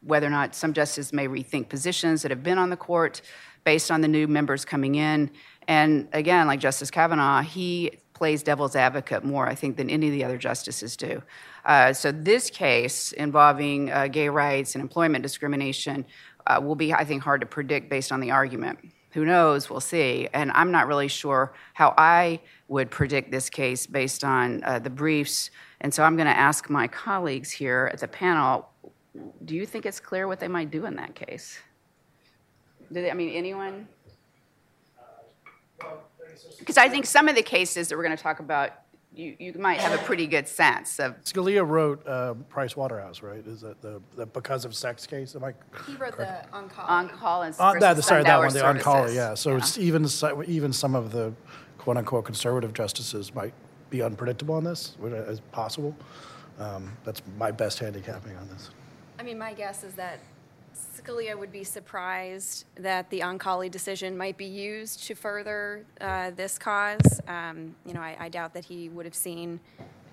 whether 0.01 0.27
or 0.27 0.32
not 0.32 0.56
some 0.56 0.74
justices 0.74 1.13
may 1.13 1.27
rethink 1.27 1.70
positions 1.70 2.22
that 2.22 2.32
have 2.32 2.44
been 2.44 2.58
on 2.58 2.70
the 2.70 2.77
court 2.77 3.22
based 3.63 3.91
on 3.91 4.01
the 4.01 4.08
new 4.08 4.27
members 4.27 4.65
coming 4.65 4.96
in. 4.96 5.29
And 5.68 6.08
again, 6.13 6.48
like 6.48 6.60
Justice 6.60 6.89
Kavanaugh, 6.89 7.41
he 7.41 7.91
plays 8.13 8.44
devil's 8.44 8.75
advocate 8.75 9.24
more, 9.24 9.48
I 9.48 9.56
think, 9.56 9.77
than 9.77 9.89
any 9.89 10.08
of 10.08 10.13
the 10.13 10.24
other 10.24 10.38
justices 10.38 10.98
do. 10.98 11.22
Uh, 11.65 11.94
so 11.94 12.12
this 12.12 12.50
case 12.50 13.12
involving 13.12 13.91
uh, 13.91 14.08
gay 14.08 14.29
rights 14.29 14.75
and 14.75 14.82
employment 14.82 15.24
discrimination 15.24 16.06
uh, 16.48 16.60
will 16.62 16.75
be, 16.75 16.94
I 16.94 17.06
think, 17.06 17.24
hard 17.24 17.41
to 17.41 17.48
predict 17.48 17.89
based 17.89 18.12
on 18.12 18.20
the 18.20 18.32
argument. 18.32 18.79
Who 19.12 19.25
knows? 19.25 19.70
We'll 19.70 19.79
see. 19.79 20.27
And 20.34 20.51
I'm 20.51 20.72
not 20.72 20.88
really 20.88 21.08
sure 21.08 21.53
how 21.74 21.94
I 21.98 22.41
would 22.68 22.91
predict 22.91 23.32
this 23.32 23.50
case 23.50 23.88
based 23.88 24.24
on 24.24 24.63
uh, 24.63 24.79
the 24.79 24.89
briefs. 24.89 25.50
And 25.82 25.94
so 25.94 26.03
I'm 26.03 26.15
going 26.15 26.27
to 26.27 26.38
ask 26.38 26.70
my 26.70 26.88
colleagues 26.88 27.51
here 27.51 27.89
at 27.94 28.00
the 28.00 28.08
panel 28.08 28.70
do 29.46 29.56
you 29.56 29.66
think 29.66 29.86
it's 29.86 30.00
clear 30.00 30.28
what 30.28 30.39
they 30.39 30.48
might 30.48 30.72
do 30.72 30.86
in 30.86 30.96
that 30.96 31.16
case? 31.16 31.60
They, 32.92 33.10
I 33.10 33.13
mean, 33.13 33.30
anyone? 33.30 33.88
Because 36.58 36.78
I 36.78 36.89
think 36.89 37.06
some 37.06 37.28
of 37.28 37.36
the 37.36 37.42
cases 37.42 37.89
that 37.89 37.98
we're 37.98 38.04
going 38.04 38.16
to 38.16 38.22
talk 38.22 38.39
about, 38.39 38.72
you, 39.13 39.36
you 39.39 39.54
might 39.54 39.80
have 39.80 40.00
a 40.00 40.04
pretty 40.04 40.28
good 40.28 40.48
sense 40.48 41.00
of. 41.00 41.22
Scalia 41.24 41.68
wrote 41.68 42.06
uh, 42.08 42.36
Price 42.50 42.78
Waterhouse, 42.78 43.22
right? 43.22 43.46
Is 43.46 43.62
that 43.62 43.82
the, 43.82 44.01
the 44.16 44.25
because 44.25 44.66
of 44.66 44.75
sex 44.75 45.06
case? 45.06 45.36
Am 45.36 45.44
I? 45.44 45.54
He 45.88 45.96
wrote 45.96 46.16
the 46.16 46.46
Oncale. 46.54 46.88
On 46.88 47.10
call 47.10 47.42
and 47.42 47.56
Uh, 47.60 47.74
that, 47.80 48.04
sorry, 48.04 48.24
that 48.24 48.38
one, 48.38 48.54
the 48.54 48.60
Oncale. 48.60 49.13
Yeah. 49.13 49.34
So 49.34 49.58
it's 49.58 49.78
even 49.78 50.08
even 50.48 50.72
some 50.72 50.96
of 50.96 51.12
the 51.12 51.34
quote 51.78 51.98
unquote 51.98 52.25
conservative 52.25 52.74
justices 52.74 53.34
might 53.34 53.54
be 53.89 54.01
unpredictable 54.04 54.56
on 54.56 54.63
this, 54.63 54.96
which 55.00 55.13
is 55.13 55.39
possible. 55.51 55.96
Um, 56.60 56.96
that's 57.04 57.22
my 57.38 57.51
best 57.51 57.80
handicapping 57.80 58.36
on 58.36 58.48
this. 58.50 58.70
I 59.19 59.21
mean, 59.21 59.38
my 59.38 59.53
guess 59.53 59.83
is 59.83 59.95
that 59.95 60.19
Scalia 60.73 61.38
would 61.38 61.51
be 61.51 61.65
surprised 61.65 62.63
that 62.75 63.09
the 63.09 63.19
Oncale 63.19 63.69
decision 63.69 64.15
might 64.17 64.38
be 64.38 64.45
used 64.45 65.03
to 65.07 65.13
further 65.15 65.85
uh, 65.99 66.31
this 66.31 66.57
cause. 66.57 67.19
Um, 67.27 67.75
you 67.85 67.93
know, 67.93 67.99
I, 67.99 68.15
I 68.17 68.29
doubt 68.29 68.53
that 68.53 68.63
he 68.63 68.88
would 68.88 69.05
have 69.05 69.13
seen. 69.13 69.59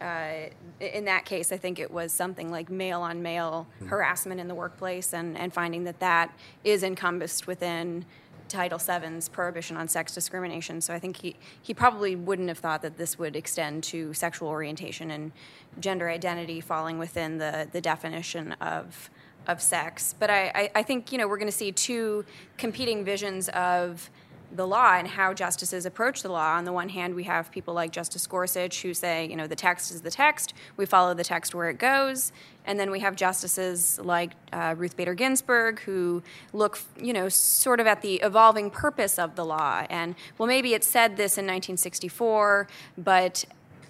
Uh, 0.01 0.49
in 0.81 1.05
that 1.05 1.25
case, 1.25 1.53
I 1.53 1.57
think 1.57 1.79
it 1.79 1.89
was 1.91 2.13
something 2.13 2.51
like 2.51 2.69
male 2.69 3.01
on 3.01 3.23
male 3.23 3.69
harassment 3.87 4.41
in 4.41 4.49
the 4.49 4.57
workplace, 4.57 5.15
and, 5.15 5.39
and 5.39 5.55
finding 5.55 5.85
that 5.85 6.01
that 6.01 6.37
is 6.65 6.83
encompassed 6.83 7.47
within 7.47 8.05
Title 8.49 8.79
VII's 8.79 9.29
prohibition 9.29 9.77
on 9.77 9.89
sex 9.89 10.15
discrimination. 10.15 10.81
So 10.81 10.95
I 10.95 10.99
think 10.99 11.17
he, 11.17 11.37
he 11.63 11.75
probably 11.75 12.17
wouldn't 12.17 12.49
have 12.49 12.59
thought 12.59 12.83
that 12.83 12.97
this 12.97 13.19
would 13.19 13.37
extend 13.37 13.83
to 13.85 14.13
sexual 14.15 14.49
orientation 14.49 15.11
and 15.11 15.33
gender 15.81 16.09
identity 16.09 16.61
falling 16.61 16.99
within 16.99 17.39
the, 17.39 17.69
the 17.71 17.81
definition 17.81 18.53
of, 18.53 19.11
of 19.47 19.61
sex. 19.61 20.15
But 20.19 20.31
I, 20.31 20.53
I, 20.55 20.71
I 20.77 20.83
think, 20.83 21.13
you 21.13 21.19
know, 21.19 21.29
we're 21.29 21.39
going 21.39 21.51
to 21.51 21.57
see 21.57 21.73
two 21.73 22.25
competing 22.57 23.05
visions 23.05 23.49
of 23.51 24.11
the 24.55 24.67
law 24.67 24.95
and 24.95 25.09
how 25.09 25.35
justices 25.35 25.87
approach 25.87 26.23
the 26.23 26.29
law. 26.29 26.57
On 26.57 26.65
the 26.65 26.73
one 26.73 26.89
hand, 26.89 27.15
we 27.15 27.25
have 27.25 27.51
people 27.51 27.75
like 27.75 27.91
Justice 27.91 28.27
Gorsuch 28.27 28.83
who 28.83 28.95
say, 28.95 29.27
you 29.27 29.37
know, 29.37 29.47
the 29.47 29.57
text 29.57 29.91
is 29.91 30.03
the 30.03 30.11
text, 30.11 30.55
we 30.77 30.87
follow 30.87 31.15
the 31.15 31.25
text 31.25 31.55
where 31.55 31.69
it 31.69 31.79
goes. 31.79 32.33
And 32.65 32.81
then 32.81 32.91
we 32.91 33.01
have 33.01 33.15
justices 33.15 34.01
like 34.03 34.33
uh, 34.53 34.75
Ruth 34.77 34.97
Bader 34.97 35.15
Ginsburg 35.15 35.81
who 35.81 36.23
look, 36.53 36.81
you 37.01 37.13
know, 37.13 37.29
sort 37.29 37.81
of 37.81 37.87
at 37.87 38.03
the 38.03 38.17
evolving 38.17 38.71
purpose 38.71 39.19
of 39.19 39.37
the 39.37 39.45
law. 39.45 39.87
And, 39.89 40.15
well, 40.39 40.49
maybe 40.49 40.75
it 40.75 40.83
said 40.83 41.17
this 41.17 41.39
in 41.39 41.45
1964, 41.45 42.67
but 42.99 43.45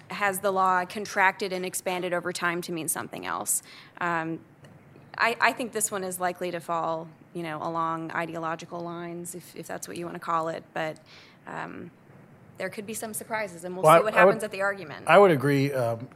has 0.09 0.39
the 0.39 0.51
law 0.51 0.85
contracted 0.85 1.51
and 1.51 1.65
expanded 1.65 2.13
over 2.13 2.31
time 2.31 2.61
to 2.61 2.71
mean 2.71 2.87
something 2.87 3.25
else? 3.25 3.63
Um, 3.99 4.39
I, 5.17 5.35
I, 5.41 5.51
think 5.51 5.71
this 5.71 5.91
one 5.91 6.03
is 6.03 6.19
likely 6.19 6.51
to 6.51 6.59
fall, 6.59 7.07
you 7.33 7.43
know, 7.43 7.59
along 7.61 8.11
ideological 8.11 8.79
lines, 8.79 9.35
if, 9.35 9.55
if 9.55 9.67
that's 9.67 9.87
what 9.87 9.97
you 9.97 10.05
want 10.05 10.15
to 10.15 10.19
call 10.19 10.49
it. 10.49 10.63
But 10.73 10.97
um, 11.47 11.91
there 12.57 12.69
could 12.69 12.85
be 12.85 12.93
some 12.93 13.13
surprises, 13.13 13.63
and 13.63 13.75
we'll, 13.75 13.83
Well, 13.83 13.99
see 13.99 14.03
what 14.03 14.13
I- 14.15 14.21
I 14.21 14.25
would- 14.25 14.29
happens 14.31 14.43
at 14.43 14.51
the 14.51 14.61
argument. 14.61 15.05
I 15.07 15.17
would 15.17 15.31
agree. 15.31 15.71
Um, 15.73 16.07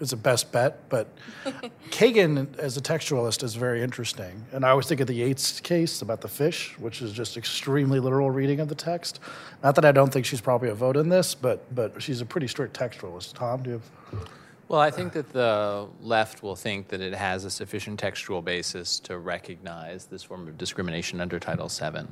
it's 0.00 0.12
a 0.12 0.16
best 0.16 0.50
bet, 0.50 0.88
but 0.88 1.06
Kagan 1.90 2.58
as 2.58 2.76
a 2.76 2.80
textualist 2.80 3.44
is 3.44 3.54
very 3.54 3.82
interesting. 3.82 4.44
And 4.50 4.64
I 4.64 4.70
always 4.70 4.86
think 4.86 5.00
of 5.00 5.06
the 5.06 5.14
Yates 5.14 5.60
case 5.60 6.02
about 6.02 6.20
the 6.22 6.28
fish, 6.28 6.76
which 6.80 7.02
is 7.02 7.12
just 7.12 7.36
extremely 7.36 8.00
literal 8.00 8.28
reading 8.30 8.58
of 8.58 8.66
the 8.68 8.74
text. 8.74 9.20
Not 9.62 9.76
that 9.76 9.84
I 9.84 9.92
don't 9.92 10.12
think 10.12 10.26
she's 10.26 10.40
probably 10.40 10.70
a 10.70 10.74
vote 10.74 10.96
in 10.96 11.08
this, 11.08 11.36
but 11.36 11.72
but 11.72 12.02
she's 12.02 12.20
a 12.20 12.26
pretty 12.26 12.48
strict 12.48 12.76
textualist. 12.76 13.34
Tom, 13.34 13.62
do 13.62 13.70
you 13.70 13.82
have? 14.12 14.28
Well, 14.72 14.80
I 14.80 14.90
think 14.90 15.12
that 15.12 15.34
the 15.34 15.86
left 16.00 16.42
will 16.42 16.56
think 16.56 16.88
that 16.88 17.02
it 17.02 17.12
has 17.12 17.44
a 17.44 17.50
sufficient 17.50 18.00
textual 18.00 18.40
basis 18.40 18.98
to 19.00 19.18
recognize 19.18 20.06
this 20.06 20.22
form 20.22 20.48
of 20.48 20.56
discrimination 20.56 21.20
under 21.20 21.38
Title 21.38 21.68
VII. 21.68 22.06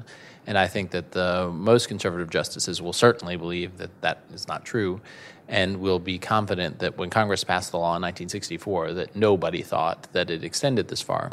And 0.47 0.59
I 0.59 0.67
think 0.67 0.90
that 0.90 1.12
the 1.12 1.49
most 1.50 1.88
conservative 1.88 2.29
justices 2.29 2.83
will 2.83 2.93
certainly 2.93 3.37
believe 3.37 3.79
that 3.79 3.99
that 4.02 4.25
is 4.35 4.47
not 4.47 4.67
true 4.67 5.00
and 5.49 5.81
will 5.81 5.99
be 5.99 6.19
confident 6.19 6.81
that 6.81 6.99
when 6.99 7.09
Congress 7.09 7.45
passed 7.45 7.71
the 7.71 7.79
law 7.79 7.97
in 7.97 8.02
1964 8.02 8.93
that 8.93 9.17
nobody 9.17 9.62
thought 9.62 10.09
that 10.12 10.29
it 10.29 10.45
extended 10.45 10.88
this 10.88 11.00
far. 11.00 11.31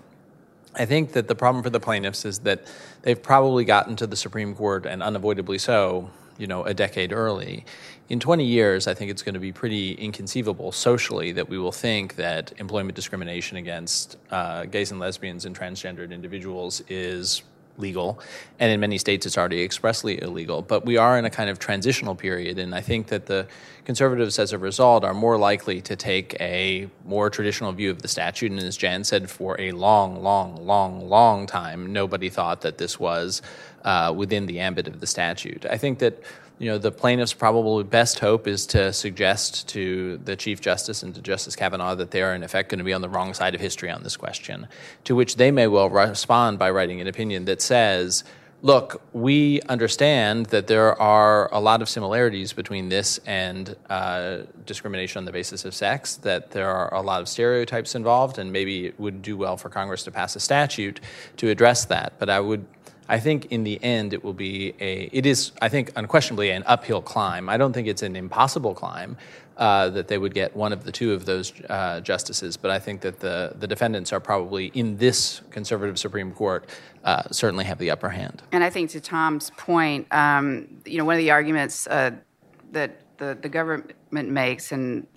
I 0.75 0.85
think 0.85 1.11
that 1.11 1.27
the 1.27 1.35
problem 1.35 1.61
for 1.61 1.69
the 1.69 1.81
plaintiffs 1.81 2.23
is 2.23 2.39
that 2.39 2.71
they've 3.01 3.21
probably 3.21 3.65
gotten 3.65 3.97
to 3.97 4.07
the 4.07 4.15
Supreme 4.15 4.55
Court 4.55 4.85
and 4.85 5.03
unavoidably 5.03 5.57
so, 5.57 6.09
you 6.37 6.47
know, 6.47 6.63
a 6.63 6.73
decade 6.73 7.11
early. 7.11 7.65
In 8.09 8.21
20 8.21 8.45
years, 8.45 8.87
I 8.87 8.93
think 8.93 9.11
it's 9.11 9.21
going 9.21 9.33
to 9.33 9.39
be 9.39 9.51
pretty 9.51 9.91
inconceivable 9.91 10.71
socially 10.71 11.33
that 11.33 11.49
we 11.49 11.59
will 11.59 11.73
think 11.73 12.15
that 12.15 12.53
employment 12.57 12.95
discrimination 12.95 13.57
against 13.57 14.17
uh, 14.31 14.63
gays 14.63 14.91
and 14.91 14.99
lesbians 14.99 15.43
and 15.45 15.57
transgendered 15.57 16.11
individuals 16.11 16.81
is 16.87 17.43
legal, 17.77 18.19
and 18.59 18.71
in 18.71 18.79
many 18.79 18.97
states 18.97 19.25
it's 19.25 19.37
already 19.37 19.61
expressly 19.61 20.21
illegal. 20.21 20.61
But 20.61 20.85
we 20.85 20.95
are 20.95 21.19
in 21.19 21.25
a 21.25 21.29
kind 21.29 21.49
of 21.49 21.59
transitional 21.59 22.15
period, 22.15 22.57
and 22.59 22.73
I 22.73 22.79
think 22.79 23.07
that 23.07 23.25
the 23.25 23.45
conservatives, 23.83 24.39
as 24.39 24.53
a 24.53 24.57
result, 24.57 25.03
are 25.03 25.13
more 25.13 25.37
likely 25.37 25.81
to 25.81 25.97
take 25.97 26.39
a 26.39 26.89
more 27.05 27.29
traditional 27.29 27.73
view 27.73 27.91
of 27.91 28.01
the 28.01 28.07
statute. 28.07 28.51
And 28.51 28.61
as 28.61 28.77
Jan 28.77 29.03
said, 29.03 29.29
for 29.29 29.59
a 29.59 29.73
long, 29.73 30.23
long, 30.23 30.65
long, 30.65 31.07
long 31.09 31.45
time, 31.45 31.91
nobody 31.91 32.29
thought 32.29 32.61
that 32.61 32.77
this 32.77 32.99
was 32.99 33.41
uh, 33.83 34.13
within 34.15 34.45
the 34.45 34.59
ambit 34.61 34.87
of 34.87 35.01
the 35.01 35.07
statute. 35.07 35.65
I 35.69 35.77
think 35.77 35.99
that 35.99 36.23
you 36.59 36.69
know, 36.69 36.77
the 36.77 36.91
plaintiff's 36.91 37.33
probably 37.33 37.83
best 37.83 38.19
hope 38.19 38.47
is 38.47 38.65
to 38.67 38.91
suggest 38.91 39.67
to 39.69 40.17
the 40.17 40.35
Chief 40.35 40.59
Justice 40.59 41.03
and 41.03 41.13
to 41.13 41.21
Justice 41.21 41.55
Kavanaugh 41.55 41.95
that 41.95 42.11
they 42.11 42.21
are, 42.21 42.33
in 42.33 42.43
effect, 42.43 42.69
going 42.69 42.79
to 42.79 42.85
be 42.85 42.93
on 42.93 43.01
the 43.01 43.09
wrong 43.09 43.33
side 43.33 43.53
of 43.53 43.61
history 43.61 43.91
on 43.91 44.01
this 44.03 44.17
question, 44.17 44.67
to 45.03 45.15
which 45.15 45.35
they 45.35 45.51
may 45.51 45.67
well 45.67 45.89
respond 45.89 46.57
by 46.57 46.71
writing 46.71 46.99
an 46.99 47.07
opinion 47.07 47.45
that 47.45 47.61
says, 47.61 48.23
look, 48.63 49.01
we 49.13 49.61
understand 49.69 50.47
that 50.47 50.65
there 50.65 50.99
are 50.99 51.53
a 51.53 51.59
lot 51.59 51.83
of 51.83 51.89
similarities 51.89 52.53
between 52.53 52.89
this 52.89 53.19
and 53.27 53.75
uh, 53.89 54.39
discrimination 54.65 55.19
on 55.19 55.25
the 55.25 55.31
basis 55.31 55.63
of 55.63 55.75
sex, 55.75 56.15
that 56.15 56.51
there 56.51 56.69
are 56.69 56.91
a 56.93 57.01
lot 57.01 57.21
of 57.21 57.27
stereotypes 57.27 57.93
involved, 57.93 58.39
and 58.39 58.51
maybe 58.51 58.87
it 58.87 58.99
would 58.99 59.21
do 59.21 59.37
well 59.37 59.57
for 59.57 59.69
Congress 59.69 60.03
to 60.03 60.11
pass 60.11 60.35
a 60.35 60.39
statute 60.39 60.99
to 61.37 61.49
address 61.49 61.85
that. 61.85 62.13
But 62.17 62.31
I 62.31 62.39
would 62.39 62.65
I 63.09 63.19
think 63.19 63.45
in 63.51 63.63
the 63.63 63.81
end 63.83 64.13
it 64.13 64.23
will 64.23 64.33
be 64.33 64.73
a, 64.79 65.09
it 65.11 65.25
is, 65.25 65.51
I 65.61 65.69
think, 65.69 65.91
unquestionably 65.95 66.49
an 66.49 66.63
uphill 66.65 67.01
climb. 67.01 67.49
I 67.49 67.57
don't 67.57 67.73
think 67.73 67.87
it's 67.87 68.03
an 68.03 68.15
impossible 68.15 68.73
climb 68.73 69.17
uh, 69.57 69.89
that 69.89 70.07
they 70.07 70.17
would 70.17 70.33
get 70.33 70.55
one 70.55 70.73
of 70.73 70.83
the 70.83 70.91
two 70.91 71.13
of 71.13 71.25
those 71.25 71.53
uh, 71.69 71.99
justices, 72.01 72.57
but 72.57 72.69
I 72.69 72.79
think 72.79 73.01
that 73.01 73.19
the, 73.19 73.55
the 73.57 73.67
defendants 73.67 74.13
are 74.13 74.19
probably 74.19 74.67
in 74.67 74.97
this 74.97 75.41
conservative 75.49 75.97
Supreme 75.97 76.31
Court 76.31 76.69
uh, 77.03 77.23
certainly 77.31 77.65
have 77.65 77.79
the 77.79 77.89
upper 77.89 78.09
hand. 78.09 78.43
And 78.51 78.63
I 78.63 78.69
think 78.69 78.91
to 78.91 79.01
Tom's 79.01 79.51
point, 79.51 80.07
um, 80.13 80.81
you 80.85 80.97
know, 80.97 81.05
one 81.05 81.15
of 81.15 81.19
the 81.19 81.31
arguments 81.31 81.87
uh, 81.87 82.11
that 82.71 83.01
the, 83.17 83.37
the 83.41 83.49
government 83.49 83.93
makes 84.11 84.71
in, 84.71 85.07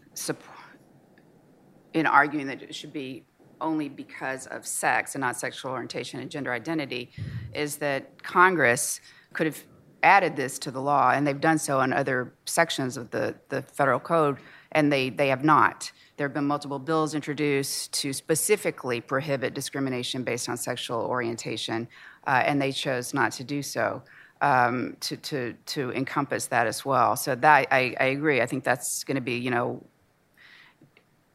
in 1.93 2.07
arguing 2.07 2.47
that 2.47 2.63
it 2.63 2.75
should 2.75 2.93
be 2.93 3.25
only 3.61 3.89
because 3.89 4.47
of 4.47 4.67
sex 4.67 5.15
and 5.15 5.21
not 5.21 5.37
sexual 5.37 5.73
orientation 5.73 6.21
and 6.21 6.31
gender 6.31 6.53
identity 6.53 7.11
is 7.55 7.77
that 7.77 8.23
Congress 8.23 9.01
could 9.33 9.47
have 9.47 9.63
added 10.03 10.35
this 10.37 10.59
to 10.59 10.71
the 10.71 10.81
law, 10.81 11.11
and 11.11 11.27
they've 11.27 11.41
done 11.41 11.59
so 11.59 11.81
in 11.81 11.93
other 11.93 12.33
sections 12.47 12.97
of 12.97 13.11
the, 13.11 13.35
the 13.51 13.63
federal 13.63 14.01
code, 14.01 14.39
and 14.73 14.93
they, 14.93 15.11
they 15.11 15.29
have 15.29 15.45
not. 15.45 15.93
There 16.17 16.27
have 16.27 16.35
been 16.35 16.47
multiple 16.47 16.79
bills 16.79 17.15
introduced 17.15 17.93
to 17.95 18.13
specifically 18.13 19.01
prohibit 19.01 19.55
discrimination 19.55 20.23
based 20.23 20.49
on 20.49 20.57
sexual 20.57 21.01
orientation, 21.01 21.89
uh, 22.27 22.43
and 22.45 22.61
they 22.61 22.73
chose 22.73 23.13
not 23.13 23.33
to 23.33 23.45
do 23.45 23.63
so. 23.63 24.03
Um, 24.43 24.97
to, 25.01 25.19
to, 25.19 25.53
to 25.67 25.93
encompass 25.93 26.47
that 26.47 26.67
as 26.67 26.83
well. 26.83 27.15
So 27.15 27.35
that 27.35 27.69
I, 27.71 27.95
I 28.01 28.05
agree. 28.05 28.41
I 28.41 28.47
think 28.47 28.65
that's 28.65 29.05
going 29.05 29.17
to 29.17 29.21
be, 29.21 29.35
you 29.35 29.51
know, 29.51 29.85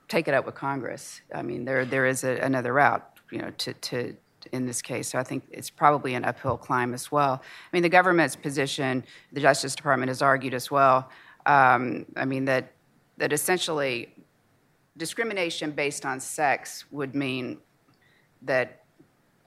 take 0.08 0.28
it 0.28 0.34
up 0.34 0.46
with 0.46 0.56
Congress. 0.56 1.22
I 1.34 1.42
mean, 1.42 1.66
there 1.66 1.86
there 1.86 2.06
is 2.06 2.24
a, 2.24 2.38
another 2.38 2.74
route, 2.74 3.04
you 3.32 3.40
know, 3.40 3.52
to, 3.58 3.74
to 3.74 4.16
in 4.52 4.66
this 4.66 4.82
case. 4.82 5.08
So 5.10 5.20
I 5.20 5.24
think 5.24 5.44
it's 5.52 5.70
probably 5.70 6.14
an 6.14 6.24
uphill 6.24 6.58
climb 6.58 6.94
as 6.94 7.12
well. 7.12 7.42
I 7.42 7.70
mean, 7.76 7.84
the 7.84 7.90
government's 7.90 8.36
position, 8.36 9.04
the 9.34 9.42
Justice 9.42 9.76
Department 9.76 10.10
has 10.10 10.22
argued 10.22 10.54
as 10.54 10.70
well. 10.70 11.10
Um, 11.46 12.06
I 12.16 12.26
mean 12.26 12.46
that 12.46 12.72
that 13.18 13.32
essentially 13.32 14.14
discrimination 14.98 15.72
based 15.72 16.06
on 16.06 16.20
sex 16.20 16.86
would 16.92 17.16
mean 17.16 17.58
that, 18.42 18.84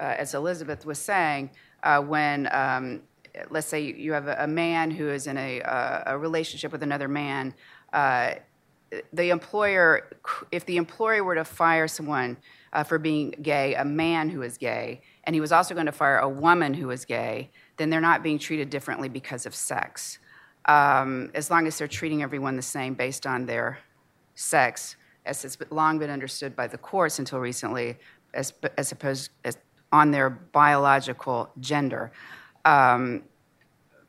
uh, 0.00 0.14
as 0.18 0.34
Elizabeth 0.34 0.84
was 0.84 0.98
saying, 0.98 1.50
uh, 1.82 2.00
when 2.00 2.48
um, 2.52 3.02
let's 3.50 3.66
say 3.66 3.80
you 3.80 4.12
have 4.12 4.26
a, 4.26 4.46
man 4.46 4.90
who 4.90 5.08
is 5.08 5.26
in 5.26 5.36
a, 5.36 5.60
uh, 5.62 6.02
a 6.06 6.18
relationship 6.18 6.72
with 6.72 6.82
another 6.82 7.08
man 7.08 7.54
uh, 7.92 8.34
the 9.12 9.30
employer, 9.30 10.08
if 10.50 10.64
the 10.64 10.76
employer 10.76 11.22
were 11.22 11.34
to 11.34 11.44
fire 11.44 11.88
someone 11.88 12.36
uh, 12.72 12.84
for 12.84 12.98
being 12.98 13.30
gay, 13.42 13.74
a 13.74 13.84
man 13.84 14.28
who 14.30 14.42
is 14.42 14.58
gay, 14.58 15.00
and 15.24 15.34
he 15.34 15.40
was 15.40 15.52
also 15.52 15.74
going 15.74 15.86
to 15.86 15.92
fire 15.92 16.18
a 16.18 16.28
woman 16.28 16.74
who 16.74 16.90
is 16.90 17.04
gay, 17.04 17.50
then 17.76 17.90
they're 17.90 18.00
not 18.00 18.22
being 18.22 18.38
treated 18.38 18.70
differently 18.70 19.08
because 19.08 19.46
of 19.46 19.54
sex. 19.54 20.18
Um, 20.66 21.30
as 21.34 21.50
long 21.50 21.66
as 21.66 21.78
they're 21.78 21.88
treating 21.88 22.22
everyone 22.22 22.56
the 22.56 22.62
same 22.62 22.94
based 22.94 23.26
on 23.26 23.46
their 23.46 23.78
sex, 24.34 24.96
as 25.24 25.42
has 25.42 25.56
long 25.70 25.98
been 25.98 26.10
understood 26.10 26.54
by 26.54 26.66
the 26.66 26.78
courts 26.78 27.18
until 27.18 27.40
recently, 27.40 27.96
as, 28.34 28.52
as 28.76 28.92
opposed 28.92 29.30
as 29.44 29.56
on 29.92 30.10
their 30.10 30.28
biological 30.28 31.50
gender. 31.60 32.12
Um, 32.64 33.22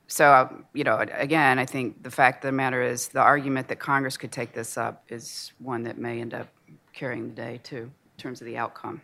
so, 0.09 0.63
you 0.73 0.83
know, 0.83 0.97
again, 0.97 1.59
I 1.59 1.65
think 1.65 2.01
the 2.01 2.09
fact 2.09 2.43
of 2.43 2.47
the 2.47 2.51
matter 2.51 2.81
is 2.81 3.09
the 3.09 3.21
argument 3.21 3.67
that 3.67 3.77
Congress 3.77 4.17
could 4.17 4.31
take 4.31 4.53
this 4.53 4.75
up 4.75 5.03
is 5.07 5.53
one 5.59 5.83
that 5.83 5.99
may 5.99 6.19
end 6.19 6.33
up 6.33 6.47
carrying 6.93 7.29
the 7.29 7.35
day, 7.35 7.59
too, 7.63 7.91
in 7.91 8.17
terms 8.17 8.41
of 8.41 8.45
the 8.47 8.57
outcome. 8.57 9.01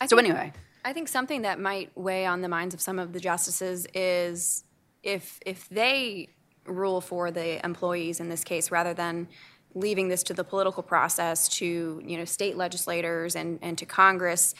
I 0.00 0.06
so, 0.06 0.16
think, 0.16 0.30
anyway. 0.30 0.52
I 0.86 0.94
think 0.94 1.08
something 1.08 1.42
that 1.42 1.60
might 1.60 1.94
weigh 1.94 2.24
on 2.24 2.40
the 2.40 2.48
minds 2.48 2.74
of 2.74 2.80
some 2.80 2.98
of 2.98 3.12
the 3.12 3.20
justices 3.20 3.86
is 3.92 4.64
if, 5.02 5.38
if 5.44 5.68
they 5.68 6.30
rule 6.64 7.02
for 7.02 7.30
the 7.30 7.62
employees 7.64 8.18
in 8.18 8.30
this 8.30 8.42
case 8.42 8.70
rather 8.70 8.94
than 8.94 9.28
leaving 9.74 10.08
this 10.08 10.22
to 10.22 10.34
the 10.34 10.44
political 10.44 10.82
process 10.82 11.48
to 11.48 12.00
you 12.06 12.16
know 12.16 12.24
state 12.24 12.56
legislators 12.56 13.34
and, 13.34 13.58
and 13.62 13.78
to 13.78 13.86
congress 13.86 14.54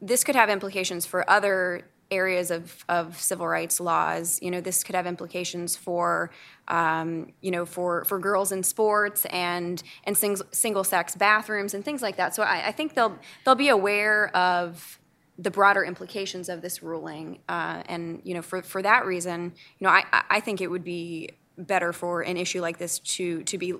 this 0.00 0.24
could 0.24 0.36
have 0.36 0.48
implications 0.48 1.04
for 1.04 1.28
other 1.28 1.86
areas 2.10 2.50
of, 2.50 2.84
of 2.88 3.20
civil 3.20 3.46
rights 3.46 3.80
laws. 3.80 4.38
You 4.42 4.50
know, 4.50 4.60
this 4.60 4.84
could 4.84 4.94
have 4.94 5.06
implications 5.06 5.76
for, 5.76 6.30
um, 6.68 7.32
you 7.40 7.50
know, 7.50 7.66
for, 7.66 8.04
for 8.04 8.18
girls 8.18 8.52
in 8.52 8.62
sports 8.62 9.24
and 9.26 9.82
and 10.04 10.16
sing, 10.16 10.36
single 10.50 10.84
sex 10.84 11.16
bathrooms 11.16 11.74
and 11.74 11.84
things 11.84 12.02
like 12.02 12.16
that. 12.16 12.34
So 12.34 12.42
I, 12.42 12.68
I, 12.68 12.72
think 12.72 12.94
they'll 12.94 13.18
they'll 13.44 13.54
be 13.54 13.68
aware 13.68 14.34
of 14.36 14.98
the 15.38 15.50
broader 15.50 15.84
implications 15.84 16.48
of 16.48 16.62
this 16.62 16.82
ruling, 16.82 17.40
uh, 17.48 17.82
and 17.86 18.20
you 18.24 18.34
know, 18.34 18.42
for 18.42 18.62
for 18.62 18.82
that 18.82 19.04
reason, 19.04 19.52
you 19.78 19.84
know, 19.84 19.90
I 19.90 20.04
I 20.30 20.40
think 20.40 20.60
it 20.60 20.70
would 20.70 20.84
be 20.84 21.30
better 21.56 21.92
for 21.92 22.22
an 22.22 22.36
issue 22.36 22.60
like 22.60 22.78
this 22.78 22.98
to 22.98 23.42
to 23.44 23.58
be 23.58 23.74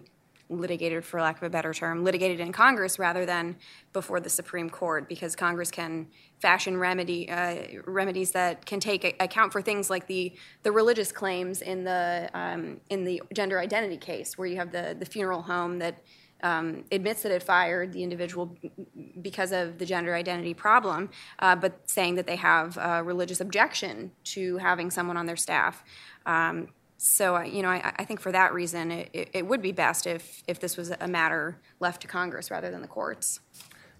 litigated, 0.60 1.04
for 1.04 1.20
lack 1.20 1.36
of 1.36 1.42
a 1.42 1.50
better 1.50 1.72
term, 1.74 2.04
litigated 2.04 2.40
in 2.40 2.52
Congress 2.52 2.98
rather 2.98 3.26
than 3.26 3.56
before 3.92 4.20
the 4.20 4.30
Supreme 4.30 4.70
Court, 4.70 5.08
because 5.08 5.36
Congress 5.36 5.70
can 5.70 6.08
fashion 6.38 6.76
remedy 6.78 7.30
uh, 7.30 7.56
remedies 7.86 8.32
that 8.32 8.66
can 8.66 8.80
take 8.80 9.04
account 9.20 9.52
for 9.52 9.62
things 9.62 9.90
like 9.90 10.06
the 10.06 10.32
the 10.62 10.72
religious 10.72 11.12
claims 11.12 11.62
in 11.62 11.84
the 11.84 12.30
um, 12.34 12.80
in 12.90 13.04
the 13.04 13.22
gender 13.32 13.58
identity 13.58 13.96
case, 13.96 14.38
where 14.38 14.46
you 14.46 14.56
have 14.56 14.72
the 14.72 14.96
the 14.98 15.06
funeral 15.06 15.42
home 15.42 15.78
that. 15.78 16.02
Um, 16.42 16.84
admits 16.92 17.22
that 17.22 17.32
it 17.32 17.42
fired 17.42 17.94
the 17.94 18.02
individual 18.02 18.54
because 19.22 19.50
of 19.50 19.78
the 19.78 19.86
gender 19.86 20.14
identity 20.14 20.52
problem, 20.52 21.08
uh, 21.38 21.56
but 21.56 21.88
saying 21.88 22.16
that 22.16 22.26
they 22.26 22.36
have 22.36 22.76
a 22.76 23.02
religious 23.02 23.40
objection 23.40 24.12
to 24.24 24.58
having 24.58 24.90
someone 24.90 25.16
on 25.16 25.24
their 25.24 25.36
staff. 25.36 25.82
Um, 26.26 26.68
so, 26.96 27.40
you 27.40 27.62
know, 27.62 27.68
I, 27.68 27.92
I, 27.96 28.04
think 28.04 28.20
for 28.20 28.32
that 28.32 28.54
reason, 28.54 28.90
it, 28.90 29.30
it, 29.32 29.46
would 29.46 29.60
be 29.60 29.72
best 29.72 30.06
if, 30.06 30.42
if 30.46 30.60
this 30.60 30.76
was 30.76 30.90
a 31.00 31.08
matter 31.08 31.58
left 31.80 32.02
to 32.02 32.08
Congress 32.08 32.50
rather 32.50 32.70
than 32.70 32.82
the 32.82 32.88
courts. 32.88 33.40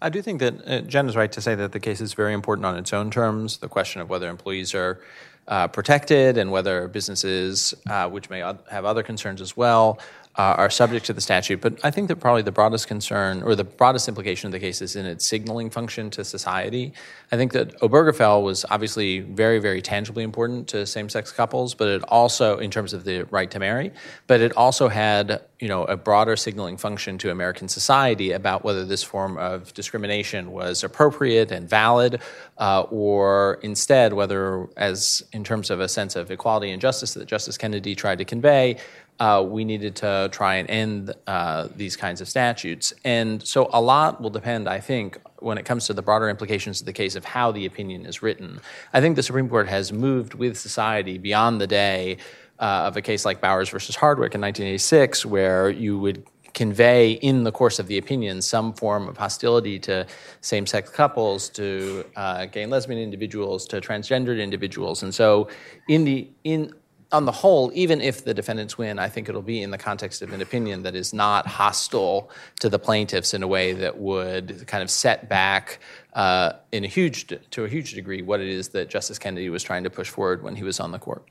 I 0.01 0.09
do 0.09 0.23
think 0.23 0.41
that 0.41 0.55
uh, 0.67 0.81
Jen 0.83 1.09
is 1.09 1.17
right 1.17 1.31
to 1.33 1.41
say 1.41 1.55
that 1.55 1.73
the 1.73 1.81
case 1.81 2.01
is 2.01 2.15
very 2.15 2.35
important 2.35 2.67
on 2.67 2.77
its 2.77 2.93
own 2.93 3.11
terms. 3.11 3.59
The 3.59 3.69
question 3.69 4.01
of 4.01 4.09
whether 4.09 4.29
employees 4.29 4.75
are 4.75 5.01
uh, 5.49 5.69
protected 5.69 6.39
and 6.39 6.51
whether 6.51 6.89
businesses, 6.89 7.75
uh, 7.89 8.09
which 8.09 8.31
may 8.31 8.41
have 8.71 8.85
other 8.85 9.03
concerns 9.03 9.41
as 9.41 9.57
well, 9.57 9.99
uh, 10.37 10.55
are 10.59 10.71
subject 10.71 11.07
to 11.07 11.13
the 11.13 11.21
statute. 11.21 11.61
But 11.61 11.79
I 11.85 11.91
think 11.91 12.09
that 12.09 12.17
probably 12.17 12.43
the 12.43 12.53
broadest 12.53 12.89
concern 12.89 13.43
or 13.43 13.55
the 13.55 13.65
broadest 13.65 14.09
implication 14.09 14.49
of 14.49 14.53
the 14.53 14.59
case 14.59 14.83
is 14.83 14.97
in 14.97 15.07
its 15.07 15.27
signaling 15.27 15.71
function 15.71 16.11
to 16.11 16.25
society. 16.25 16.93
I 17.31 17.37
think 17.37 17.53
that 17.53 17.79
Obergefell 17.81 18.43
was 18.43 18.65
obviously 18.71 19.21
very, 19.21 19.59
very 19.59 19.81
tangibly 19.81 20.25
important 20.25 20.67
to 20.69 20.87
same-sex 20.87 21.33
couples, 21.33 21.75
but 21.75 21.89
it 21.89 22.03
also, 22.09 22.59
in 22.59 22.71
terms 22.71 22.93
of 22.93 23.05
the 23.05 23.23
right 23.31 23.51
to 23.51 23.59
marry, 23.59 23.93
but 24.27 24.41
it 24.41 24.57
also 24.57 24.89
had, 24.89 25.43
you 25.61 25.69
know, 25.69 25.85
a 25.85 25.97
broader 25.97 26.37
signaling 26.37 26.77
function 26.77 27.17
to 27.19 27.31
American 27.31 27.69
society 27.69 28.33
about 28.33 28.65
whether 28.65 28.85
this 28.85 29.03
form 29.03 29.39
of 29.39 29.73
discrimination 29.75 30.51
was 30.51 30.83
appropriate 30.83 31.53
and 31.53 31.69
valid, 31.69 32.21
uh, 32.59 32.83
or 32.91 33.59
instead 33.63 34.13
whether, 34.13 34.69
as 34.77 35.23
in 35.33 35.45
terms 35.45 35.71
of 35.71 35.81
a 35.81 35.89
sense 35.89 36.17
of 36.17 36.31
equality 36.31 36.71
and 36.71 36.81
justice 36.81 37.15
that 37.15 37.27
Justice 37.27 37.57
Kennedy 37.57 37.95
tried 37.95 38.19
to 38.19 38.25
convey, 38.25 38.77
uh, 39.21 39.45
we 39.47 39.65
needed 39.65 39.95
to 39.97 40.29
try 40.33 40.57
and 40.57 40.69
end 40.69 41.15
uh, 41.27 41.69
these 41.77 41.97
kinds 41.97 42.21
of 42.21 42.29
statutes. 42.29 42.93
And 43.05 43.47
so 43.47 43.71
a 43.73 43.81
lot 43.81 44.21
will 44.21 44.31
depend, 44.31 44.69
I 44.69 44.81
think, 44.81 45.19
when 45.39 45.59
it 45.59 45.65
comes 45.65 45.87
to 45.87 45.93
the 45.93 46.03
broader 46.03 46.29
implications 46.29 46.81
of 46.81 46.87
the 46.87 46.93
case 46.93 47.15
of 47.15 47.25
how 47.25 47.53
the 47.53 47.67
opinion 47.67 48.07
is 48.07 48.23
written. 48.23 48.61
I 48.93 49.01
think 49.01 49.17
the 49.17 49.23
Supreme 49.23 49.49
Court 49.49 49.69
has 49.69 49.93
moved 49.93 50.35
with 50.35 50.57
society 50.59 51.19
beyond 51.19 51.61
the 51.61 51.67
day 51.67 52.19
uh, 52.59 52.85
of 52.87 52.97
a 52.97 53.03
case 53.03 53.25
like 53.25 53.41
Bowers 53.41 53.69
versus 53.69 53.97
Hardwick 53.97 54.35
in 54.35 54.41
1986, 54.41 55.27
where 55.27 55.71
you 55.71 55.99
would 55.99 56.25
convey 56.55 57.13
in 57.13 57.43
the 57.43 57.53
course 57.53 57.79
of 57.79 57.89
the 57.89 57.99
opinion 57.99 58.41
some 58.41 58.73
form 58.73 59.09
of 59.09 59.17
hostility 59.17 59.79
to 59.81 60.07
same-sex 60.41 60.89
couples, 60.89 61.49
to 61.51 62.05
uh, 62.17 62.47
gay 62.47 62.63
and 62.63 62.71
lesbian 62.71 63.01
individuals, 63.01 63.67
to 63.67 63.81
transgendered 63.81 64.41
individuals, 64.41 65.03
and 65.03 65.13
so 65.15 65.49
in 65.89 66.05
the 66.05 66.29
in 66.45 66.73
on 67.15 67.25
the 67.25 67.33
whole, 67.33 67.71
even 67.75 68.01
if 68.01 68.25
the 68.25 68.35
defendants 68.35 68.77
win, 68.77 68.99
I 68.99 69.09
think 69.09 69.29
it'll 69.29 69.41
be 69.41 69.63
in 69.63 69.71
the 69.71 69.79
context 69.79 70.21
of 70.21 70.33
an 70.33 70.43
opinion 70.43 70.83
that 70.83 70.97
is 70.97 71.15
not 71.15 71.47
hostile 71.47 72.29
to 72.59 72.69
the 72.69 72.79
plaintiffs 72.79 73.33
in 73.33 73.43
a 73.43 73.47
way 73.47 73.73
that 73.73 73.99
would 73.99 74.67
kind 74.67 74.83
of 74.83 74.91
set 74.91 75.29
back 75.29 75.79
uh, 76.15 76.55
in 76.73 76.83
a 76.83 76.89
huge 76.89 77.33
to 77.51 77.65
a 77.65 77.69
huge 77.69 77.95
degree 77.95 78.21
what 78.21 78.41
it 78.41 78.49
is 78.49 78.71
that 78.71 78.91
Justice 78.91 79.19
Kennedy 79.19 79.49
was 79.49 79.63
trying 79.63 79.85
to 79.85 79.91
push 79.91 80.11
forward 80.11 80.43
when 80.43 80.57
he 80.57 80.65
was 80.65 80.81
on 80.81 80.91
the 80.91 80.99
court. 80.99 81.25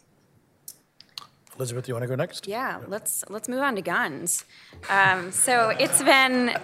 Elizabeth, 1.57 1.85
do 1.85 1.89
you 1.89 1.95
want 1.95 2.03
to 2.03 2.07
go 2.07 2.15
next? 2.15 2.47
Yeah, 2.47 2.79
let's 2.87 3.23
let's 3.29 3.49
move 3.49 3.59
on 3.59 3.75
to 3.75 3.81
guns. 3.81 4.45
Um, 4.89 5.31
so 5.31 5.69
it's 5.69 6.01
been 6.01 6.55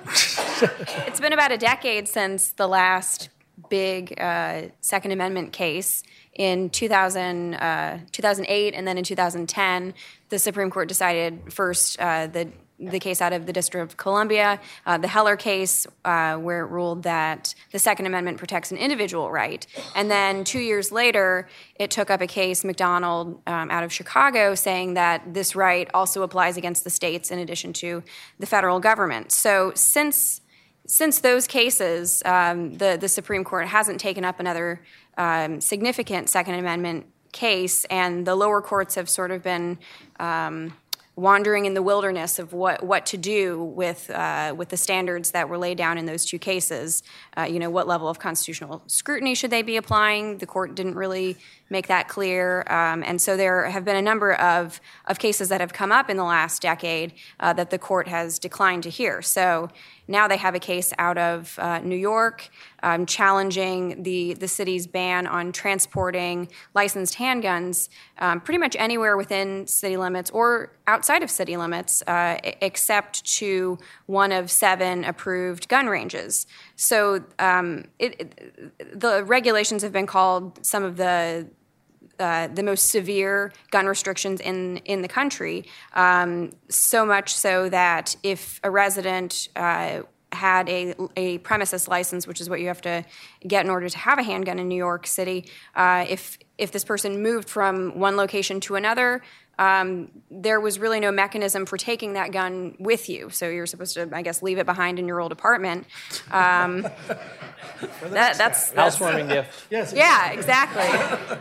it's 1.07 1.19
been 1.19 1.33
about 1.33 1.51
a 1.51 1.57
decade 1.57 2.07
since 2.07 2.51
the 2.51 2.67
last 2.67 3.29
big 3.69 4.19
uh, 4.19 4.63
Second 4.81 5.11
Amendment 5.11 5.51
case. 5.51 6.03
In 6.39 6.69
2000, 6.69 7.55
uh, 7.55 7.99
2008 8.13 8.73
and 8.73 8.87
then 8.87 8.97
in 8.97 9.03
2010, 9.03 9.93
the 10.29 10.39
Supreme 10.39 10.69
Court 10.69 10.87
decided 10.87 11.51
first 11.51 11.99
uh, 11.99 12.27
the 12.27 12.47
the 12.79 12.97
case 12.97 13.19
out 13.19 13.33
of 13.33 13.45
the 13.45 13.51
District 13.51 13.91
of 13.91 13.97
Columbia, 13.97 14.57
uh, 14.85 14.97
the 14.97 15.09
Heller 15.09 15.35
case, 15.35 15.85
uh, 16.05 16.37
where 16.37 16.61
it 16.61 16.69
ruled 16.69 17.03
that 17.03 17.53
the 17.73 17.79
Second 17.79 18.05
Amendment 18.05 18.37
protects 18.37 18.71
an 18.71 18.77
individual 18.77 19.29
right. 19.29 19.67
And 19.95 20.09
then 20.09 20.45
two 20.45 20.61
years 20.61 20.89
later, 20.89 21.49
it 21.75 21.91
took 21.91 22.09
up 22.09 22.21
a 22.21 22.27
case, 22.27 22.63
McDonald, 22.63 23.41
um, 23.45 23.69
out 23.69 23.83
of 23.83 23.91
Chicago, 23.91 24.55
saying 24.55 24.93
that 24.93 25.33
this 25.33 25.57
right 25.57 25.89
also 25.93 26.21
applies 26.23 26.55
against 26.55 26.85
the 26.85 26.89
states 26.89 27.31
in 27.31 27.39
addition 27.39 27.73
to 27.73 28.01
the 28.39 28.45
federal 28.45 28.79
government. 28.79 29.33
So 29.33 29.73
since 29.75 30.39
since 30.87 31.19
those 31.19 31.47
cases, 31.47 32.23
um, 32.25 32.75
the 32.77 32.97
the 32.99 33.09
Supreme 33.09 33.43
Court 33.43 33.67
hasn't 33.67 33.99
taken 33.99 34.23
up 34.23 34.39
another 34.39 34.81
um, 35.19 35.61
significant 35.61 36.29
Second 36.29 36.55
Amendment 36.55 37.05
case, 37.31 37.85
and 37.85 38.25
the 38.25 38.35
lower 38.35 38.61
courts 38.61 38.95
have 38.95 39.07
sort 39.07 39.29
of 39.29 39.43
been 39.43 39.77
um, 40.19 40.73
wandering 41.19 41.65
in 41.65 41.73
the 41.73 41.81
wilderness 41.83 42.39
of 42.39 42.53
what, 42.53 42.81
what 42.81 43.05
to 43.05 43.17
do 43.17 43.61
with, 43.61 44.09
uh, 44.09 44.53
with 44.55 44.69
the 44.69 44.77
standards 44.77 45.31
that 45.31 45.49
were 45.49 45.57
laid 45.57 45.77
down 45.77 45.97
in 45.97 46.05
those 46.05 46.25
two 46.25 46.39
cases. 46.39 47.03
Uh, 47.37 47.43
you 47.43 47.59
know, 47.59 47.69
what 47.69 47.87
level 47.87 48.07
of 48.07 48.19
constitutional 48.19 48.81
scrutiny 48.87 49.35
should 49.35 49.51
they 49.51 49.61
be 49.61 49.75
applying? 49.75 50.37
The 50.37 50.45
court 50.45 50.75
didn't 50.75 50.95
really 50.95 51.35
make 51.69 51.87
that 51.87 52.07
clear. 52.07 52.61
Um, 52.67 53.03
and 53.05 53.21
so 53.21 53.35
there 53.35 53.69
have 53.69 53.83
been 53.83 53.97
a 53.97 54.01
number 54.01 54.33
of, 54.35 54.79
of 55.05 55.19
cases 55.19 55.49
that 55.49 55.59
have 55.59 55.73
come 55.73 55.91
up 55.91 56.09
in 56.09 56.15
the 56.15 56.23
last 56.23 56.61
decade 56.61 57.13
uh, 57.39 57.51
that 57.53 57.69
the 57.69 57.77
court 57.77 58.07
has 58.07 58.39
declined 58.39 58.83
to 58.83 58.89
hear. 58.89 59.21
So 59.21 59.69
now 60.09 60.27
they 60.27 60.37
have 60.37 60.55
a 60.55 60.59
case 60.59 60.91
out 60.97 61.17
of 61.17 61.57
uh, 61.59 61.79
New 61.79 61.95
York 61.95 62.49
um, 62.81 63.05
challenging 63.05 64.01
the, 64.03 64.33
the 64.33 64.47
city's 64.47 64.87
ban 64.87 65.27
on 65.27 65.51
transporting 65.51 66.49
licensed 66.73 67.15
handguns 67.15 67.89
um, 68.17 68.41
pretty 68.41 68.57
much 68.57 68.75
anywhere 68.79 69.15
within 69.15 69.67
city 69.67 69.97
limits 69.97 70.31
or 70.31 70.73
outside 70.87 71.21
of 71.21 71.29
city 71.29 71.55
limits, 71.57 72.01
uh, 72.07 72.37
except 72.61 73.23
to 73.23 73.77
one 74.07 74.31
of 74.31 74.49
seven 74.49 75.03
approved 75.05 75.69
gun 75.69 75.87
ranges. 75.87 76.47
So 76.75 77.23
um, 77.37 77.85
it, 77.99 78.19
it, 78.19 78.99
the 78.99 79.23
regulations 79.23 79.83
have 79.83 79.91
been 79.93 80.07
called 80.07 80.65
some 80.65 80.83
of 80.83 80.97
the 80.97 81.47
uh, 82.19 82.47
the 82.47 82.63
most 82.63 82.89
severe 82.89 83.51
gun 83.71 83.85
restrictions 83.85 84.41
in 84.41 84.77
in 84.85 85.01
the 85.01 85.07
country. 85.07 85.65
Um, 85.93 86.51
so 86.69 87.05
much 87.05 87.33
so 87.33 87.69
that 87.69 88.15
if 88.23 88.59
a 88.63 88.69
resident 88.69 89.49
uh, 89.55 90.01
had 90.31 90.69
a, 90.69 90.95
a 91.15 91.39
premises 91.39 91.87
license, 91.87 92.27
which 92.27 92.39
is 92.39 92.49
what 92.49 92.59
you 92.59 92.67
have 92.67 92.81
to 92.81 93.03
get 93.47 93.65
in 93.65 93.71
order 93.71 93.89
to 93.89 93.97
have 93.97 94.19
a 94.19 94.23
handgun 94.23 94.59
in 94.59 94.67
New 94.67 94.75
York 94.75 95.07
City, 95.07 95.49
uh, 95.75 96.05
if 96.07 96.37
if 96.57 96.71
this 96.71 96.83
person 96.83 97.23
moved 97.23 97.49
from 97.49 97.97
one 97.97 98.17
location 98.17 98.59
to 98.59 98.75
another, 98.75 99.21
um, 99.59 100.09
there 100.31 100.61
was 100.61 100.79
really 100.79 101.01
no 101.01 101.11
mechanism 101.11 101.65
for 101.65 101.75
taking 101.77 102.13
that 102.13 102.31
gun 102.31 102.75
with 102.79 103.09
you. 103.09 103.29
So 103.29 103.49
you're 103.49 103.65
supposed 103.65 103.93
to, 103.95 104.09
I 104.13 104.21
guess, 104.21 104.41
leave 104.41 104.57
it 104.57 104.65
behind 104.65 104.99
in 104.99 105.07
your 105.07 105.19
old 105.19 105.33
apartment. 105.33 105.85
Um, 106.31 106.81
that, 108.01 108.37
that's, 108.37 108.71
housewarming 108.73 109.27
gift. 109.27 109.65
Yes. 109.69 109.93
yeah, 109.93 110.31
exactly. 110.31 110.87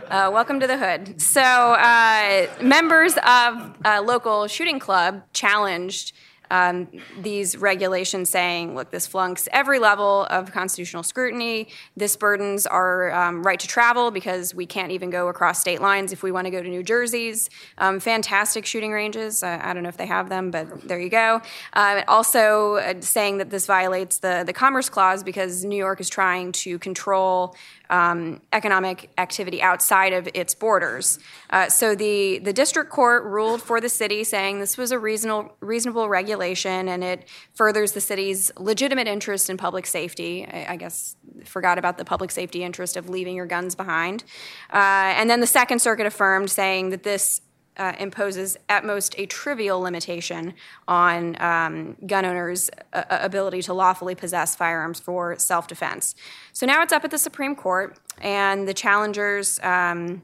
Uh, 0.09 0.29
welcome 0.31 0.59
to 0.59 0.67
the 0.67 0.77
hood. 0.77 1.21
So, 1.21 1.41
uh, 1.41 2.47
members 2.61 3.13
of 3.25 3.73
a 3.85 4.01
local 4.01 4.47
shooting 4.47 4.79
club 4.79 5.23
challenged 5.31 6.13
um, 6.51 6.87
these 7.21 7.57
regulations 7.57 8.29
saying, 8.29 8.75
look, 8.75 8.91
this 8.91 9.07
flunks 9.07 9.47
every 9.51 9.79
level 9.79 10.25
of 10.29 10.51
constitutional 10.51 11.03
scrutiny. 11.03 11.69
This 11.95 12.15
burdens 12.15 12.65
our 12.67 13.11
um, 13.11 13.43
right 13.43 13.59
to 13.59 13.67
travel 13.67 14.11
because 14.11 14.53
we 14.53 14.65
can't 14.65 14.91
even 14.91 15.09
go 15.09 15.27
across 15.27 15.59
state 15.59 15.81
lines 15.81 16.11
if 16.11 16.23
we 16.23 16.31
want 16.31 16.45
to 16.45 16.51
go 16.51 16.61
to 16.61 16.69
New 16.69 16.83
Jersey's 16.83 17.49
um, 17.77 17.99
fantastic 17.99 18.65
shooting 18.65 18.91
ranges. 18.91 19.43
Uh, 19.43 19.59
I 19.61 19.73
don't 19.73 19.83
know 19.83 19.89
if 19.89 19.97
they 19.97 20.05
have 20.07 20.29
them, 20.29 20.51
but 20.51 20.87
there 20.87 20.99
you 20.99 21.09
go. 21.09 21.41
Uh, 21.73 22.03
also, 22.07 22.75
uh, 22.75 22.93
saying 23.01 23.37
that 23.37 23.49
this 23.49 23.65
violates 23.65 24.17
the, 24.19 24.43
the 24.45 24.53
Commerce 24.53 24.89
Clause 24.89 25.23
because 25.23 25.63
New 25.63 25.77
York 25.77 25.99
is 25.99 26.09
trying 26.09 26.51
to 26.51 26.79
control 26.79 27.55
um, 27.89 28.41
economic 28.53 29.09
activity 29.17 29.61
outside 29.61 30.13
of 30.13 30.29
its 30.33 30.53
borders. 30.53 31.19
Uh, 31.49 31.69
so 31.69 31.95
the, 31.95 32.39
the 32.39 32.53
district 32.53 32.89
court 32.91 33.23
ruled 33.23 33.61
for 33.61 33.81
the 33.81 33.89
city 33.89 34.23
saying 34.23 34.59
this 34.59 34.77
was 34.77 34.91
a 34.91 34.99
reasonable, 34.99 35.55
reasonable 35.59 36.07
regulation 36.07 36.87
and 36.87 37.03
it 37.03 37.27
furthers 37.53 37.93
the 37.93 38.01
city's 38.01 38.51
legitimate 38.57 39.07
interest 39.07 39.49
in 39.49 39.57
public 39.57 39.87
safety. 39.87 40.45
I, 40.45 40.73
I 40.73 40.75
guess 40.75 41.15
forgot 41.45 41.77
about 41.77 41.97
the 41.97 42.05
public 42.05 42.31
safety 42.31 42.63
interest 42.63 42.95
of 42.95 43.09
leaving 43.09 43.35
your 43.35 43.45
guns 43.45 43.75
behind. 43.75 44.23
Uh, 44.71 44.77
and 45.17 45.29
then 45.29 45.39
the 45.39 45.47
Second 45.47 45.79
Circuit 45.79 46.05
affirmed 46.05 46.51
saying 46.51 46.89
that 46.89 47.03
this 47.03 47.41
uh, 47.79 47.93
imposes 47.97 48.57
at 48.67 48.85
most 48.85 49.15
a 49.17 49.25
trivial 49.25 49.79
limitation 49.79 50.53
on 50.87 51.41
um, 51.41 51.95
gun 52.05 52.25
owners' 52.25 52.69
uh, 52.93 53.03
ability 53.09 53.61
to 53.63 53.73
lawfully 53.73 54.13
possess 54.13 54.55
firearms 54.55 54.99
for 54.99 55.39
self 55.39 55.67
defense. 55.67 56.13
So 56.53 56.65
now 56.65 56.83
it's 56.83 56.93
up 56.93 57.05
at 57.05 57.11
the 57.11 57.17
Supreme 57.17 57.55
Court, 57.55 57.97
and 58.21 58.67
the 58.67 58.73
challengers. 58.73 59.59
Um, 59.63 60.23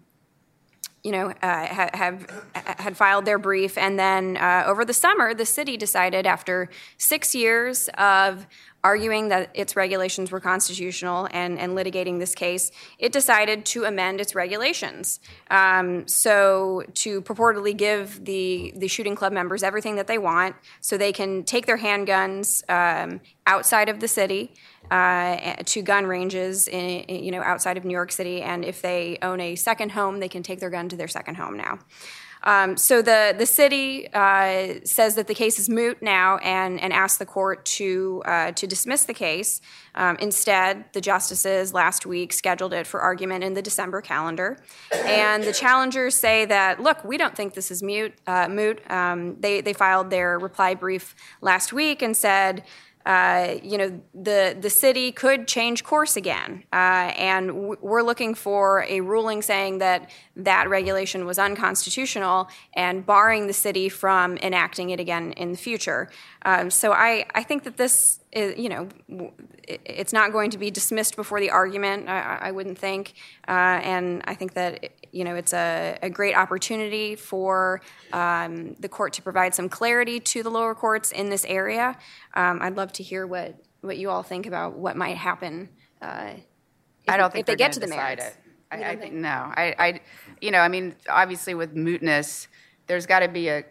you 1.04 1.12
know, 1.12 1.30
uh, 1.44 1.66
have, 1.68 1.94
have, 1.94 2.44
had 2.56 2.98
filed 2.98 3.26
their 3.26 3.38
brief, 3.38 3.78
and 3.78 4.00
then 4.00 4.38
uh, 4.38 4.64
over 4.66 4.84
the 4.84 4.94
summer, 4.94 5.36
the 5.36 5.46
city 5.46 5.78
decided, 5.78 6.26
after 6.26 6.68
six 6.98 7.36
years 7.36 7.90
of 8.00 8.48
arguing 8.86 9.30
that 9.30 9.50
its 9.56 9.76
regulations 9.76 10.32
were 10.32 10.40
constitutional 10.40 11.28
and, 11.32 11.58
and 11.58 11.76
litigating 11.76 12.20
this 12.20 12.36
case, 12.36 12.72
it 13.00 13.12
decided 13.12 13.66
to 13.66 13.84
amend 13.86 14.22
its 14.22 14.36
regulations. 14.36 15.20
Um, 15.50 16.08
so, 16.08 16.84
to 17.04 17.24
purportedly 17.24 17.76
give 17.76 18.24
the, 18.24 18.74
the 18.76 18.88
shooting 18.88 19.16
club 19.16 19.34
members 19.34 19.64
everything 19.64 19.96
that 19.96 20.06
they 20.06 20.20
want 20.20 20.56
so 20.82 20.98
they 20.98 21.12
can 21.12 21.44
take 21.44 21.66
their 21.66 21.80
handguns 21.80 22.48
um, 22.70 23.22
outside 23.48 23.90
of 23.90 24.00
the 24.00 24.08
city. 24.08 24.54
Uh, 24.92 25.56
to 25.66 25.82
gun 25.82 26.06
ranges, 26.06 26.68
in, 26.68 27.10
you 27.10 27.32
know, 27.32 27.42
outside 27.42 27.76
of 27.76 27.84
New 27.86 27.98
York 28.02 28.12
City, 28.12 28.44
and 28.44 28.64
if 28.64 28.84
they 28.84 29.18
own 29.24 29.42
a 29.42 29.56
second 29.56 29.92
home, 29.94 30.20
they 30.20 30.30
can 30.30 30.44
take 30.44 30.60
their 30.60 30.70
gun 30.70 30.88
to 30.90 30.96
their 30.96 31.08
second 31.08 31.34
home 31.38 31.58
now. 31.58 31.80
Um, 32.46 32.78
so 32.78 33.02
the, 33.02 33.34
the 33.38 33.46
city 33.46 34.08
uh, 34.14 34.76
says 34.84 35.16
that 35.16 35.28
the 35.28 35.34
case 35.34 35.58
is 35.58 35.68
moot 35.68 36.02
now 36.02 36.38
and, 36.38 36.80
and 36.80 36.94
asks 36.94 37.18
the 37.18 37.26
court 37.26 37.66
to, 37.66 38.22
uh, 38.26 38.52
to 38.52 38.68
dismiss 38.68 39.06
the 39.06 39.14
case. 39.14 39.62
Um, 39.96 40.16
instead, 40.18 40.86
the 40.94 41.02
justices 41.02 41.74
last 41.74 42.06
week 42.06 42.32
scheduled 42.34 42.74
it 42.74 42.86
for 42.86 43.02
argument 43.02 43.44
in 43.44 43.56
the 43.56 43.62
December 43.62 44.02
calendar. 44.02 44.58
And 44.94 45.44
the 45.44 45.54
challengers 45.54 46.16
say 46.16 46.46
that, 46.46 46.80
look, 46.80 47.04
we 47.04 47.18
don't 47.18 47.36
think 47.36 47.54
this 47.56 47.72
is 47.72 47.82
mute, 47.82 48.14
uh, 48.28 48.48
moot. 48.48 48.80
Um, 48.92 49.40
they, 49.40 49.62
they 49.62 49.74
filed 49.74 50.10
their 50.10 50.38
reply 50.38 50.76
brief 50.76 51.16
last 51.42 51.74
week 51.74 52.02
and 52.02 52.16
said, 52.16 52.64
uh, 53.06 53.56
you 53.62 53.78
know, 53.78 54.02
the, 54.14 54.58
the 54.60 54.70
city 54.70 55.12
could 55.12 55.48
change 55.48 55.84
course 55.84 56.16
again. 56.16 56.64
Uh, 56.74 57.14
and 57.18 57.48
w- 57.48 57.78
we're 57.82 58.02
looking 58.02 58.34
for 58.34 58.84
a 58.90 59.02
ruling 59.02 59.44
saying 59.44 59.78
that 59.78 60.10
that 60.36 60.70
regulation 60.70 61.26
was 61.26 61.38
unconstitutional 61.38 62.50
and 62.74 63.06
barring 63.06 63.46
the 63.48 63.54
city 63.54 63.90
from 63.90 64.38
enacting 64.38 64.90
it 64.90 65.00
again 65.00 65.34
in 65.34 65.52
the 65.52 65.58
future. 65.58 66.10
Um, 66.46 66.72
so 66.72 66.94
I, 66.94 67.26
I 67.36 67.44
think 67.44 67.64
that 67.64 67.78
this 67.78 68.20
is, 68.32 68.58
you 68.58 68.70
know, 68.70 68.90
it's 69.68 70.14
not 70.14 70.32
going 70.32 70.50
to 70.52 70.58
be 70.58 70.72
dismissed 70.72 71.16
before 71.16 71.40
the 71.40 71.52
argument, 71.52 72.10
I, 72.10 72.40
I 72.42 72.52
wouldn't 72.52 72.78
think. 72.78 73.14
Uh, 73.48 73.52
and 73.84 74.24
I 74.26 74.34
think 74.36 74.54
that, 74.54 74.90
you 75.16 75.24
know, 75.24 75.36
it's 75.36 75.54
a, 75.54 75.98
a 76.02 76.10
great 76.10 76.36
opportunity 76.36 77.16
for 77.16 77.80
um, 78.12 78.76
the 78.80 78.90
court 78.90 79.14
to 79.14 79.22
provide 79.22 79.56
some 79.56 79.70
clarity 79.70 80.20
to 80.20 80.44
the 80.44 80.50
lower 80.50 80.76
courts 80.76 81.14
in 81.14 81.30
this 81.30 81.46
area. 81.46 81.98
Um, 82.34 82.60
I'd 82.62 82.76
love 82.76 82.92
to 82.94 83.04
hear 83.04 83.26
what, 83.26 83.56
what 83.80 83.96
you 83.96 84.10
all 84.10 84.24
think 84.24 84.46
about 84.46 84.74
what 84.74 84.98
might 84.98 85.16
happen. 85.16 85.70
Uh, 86.02 86.32
if, 86.36 86.44
I 87.08 87.16
don't 87.16 87.32
think 87.32 87.44
if 87.44 87.46
they 87.46 87.56
get 87.56 87.72
to 87.72 87.80
the 87.80 87.88
merits. 87.88 88.26
it. 88.26 88.36
I, 88.70 88.84
I 88.92 88.96
think 88.98 89.14
no. 89.14 89.30
I, 89.30 89.76
I, 89.80 90.02
you 90.42 90.52
know, 90.52 90.60
I 90.60 90.68
mean, 90.68 90.96
obviously 91.08 91.54
with 91.54 91.74
mootness, 91.74 92.48
there's 92.88 93.06
got 93.06 93.20
to 93.20 93.30
be 93.30 93.48
a 93.48 93.64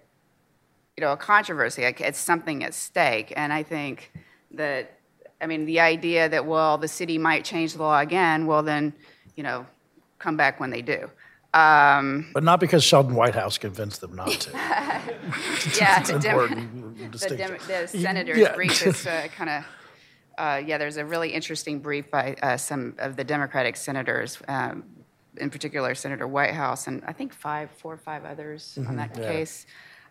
you 0.97 1.01
know, 1.01 1.13
a 1.13 1.17
controversy. 1.17 1.83
It's 1.83 2.19
something 2.19 2.63
at 2.63 2.73
stake, 2.73 3.33
and 3.37 3.53
I 3.53 3.65
think 3.65 4.13
that, 4.53 5.01
I 5.41 5.47
mean, 5.47 5.65
the 5.67 5.81
idea 5.81 6.29
that 6.29 6.47
well, 6.47 6.79
the 6.79 6.87
city 6.87 7.19
might 7.19 7.45
change 7.45 7.73
the 7.73 7.83
law 7.83 7.99
again. 7.99 8.47
Well, 8.47 8.63
then, 8.63 8.95
you 9.35 9.43
know, 9.43 9.67
come 10.21 10.37
back 10.37 10.61
when 10.61 10.71
they 10.71 10.83
do. 10.83 11.11
Um, 11.55 12.31
But 12.35 12.43
not 12.45 12.59
because 12.61 12.83
Sheldon 12.83 13.15
Whitehouse 13.15 13.59
convinced 13.59 14.01
them 14.01 14.15
not 14.17 14.29
to. 14.29 14.51
yeah, 15.79 16.03
the, 16.03 16.19
Dem- 16.19 17.11
the. 17.13 17.37
Dem- 17.37 17.59
the 17.69 17.87
senator's 17.89 18.39
Yeah. 18.39 18.55
brief 18.55 18.85
is 18.87 19.07
uh, 19.07 19.29
kind 19.37 19.51
of. 19.51 19.65
Uh, 20.37 20.61
yeah, 20.67 20.79
there's 20.79 20.97
a 20.97 21.05
really 21.05 21.33
interesting 21.33 21.79
brief 21.79 22.11
by 22.11 22.35
uh, 22.43 22.57
some 22.57 22.95
of 22.99 23.15
the 23.15 23.23
Democratic 23.23 23.77
senators, 23.77 24.37
um, 24.49 24.83
in 25.37 25.49
particular 25.49 25.95
Senator 25.95 26.27
Whitehouse, 26.27 26.89
and 26.89 27.05
I 27.07 27.13
think 27.13 27.33
five, 27.33 27.71
four 27.71 27.93
or 27.95 27.99
five 27.99 28.25
others 28.25 28.77
on 28.89 28.97
that 28.97 29.15
case. 29.15 29.65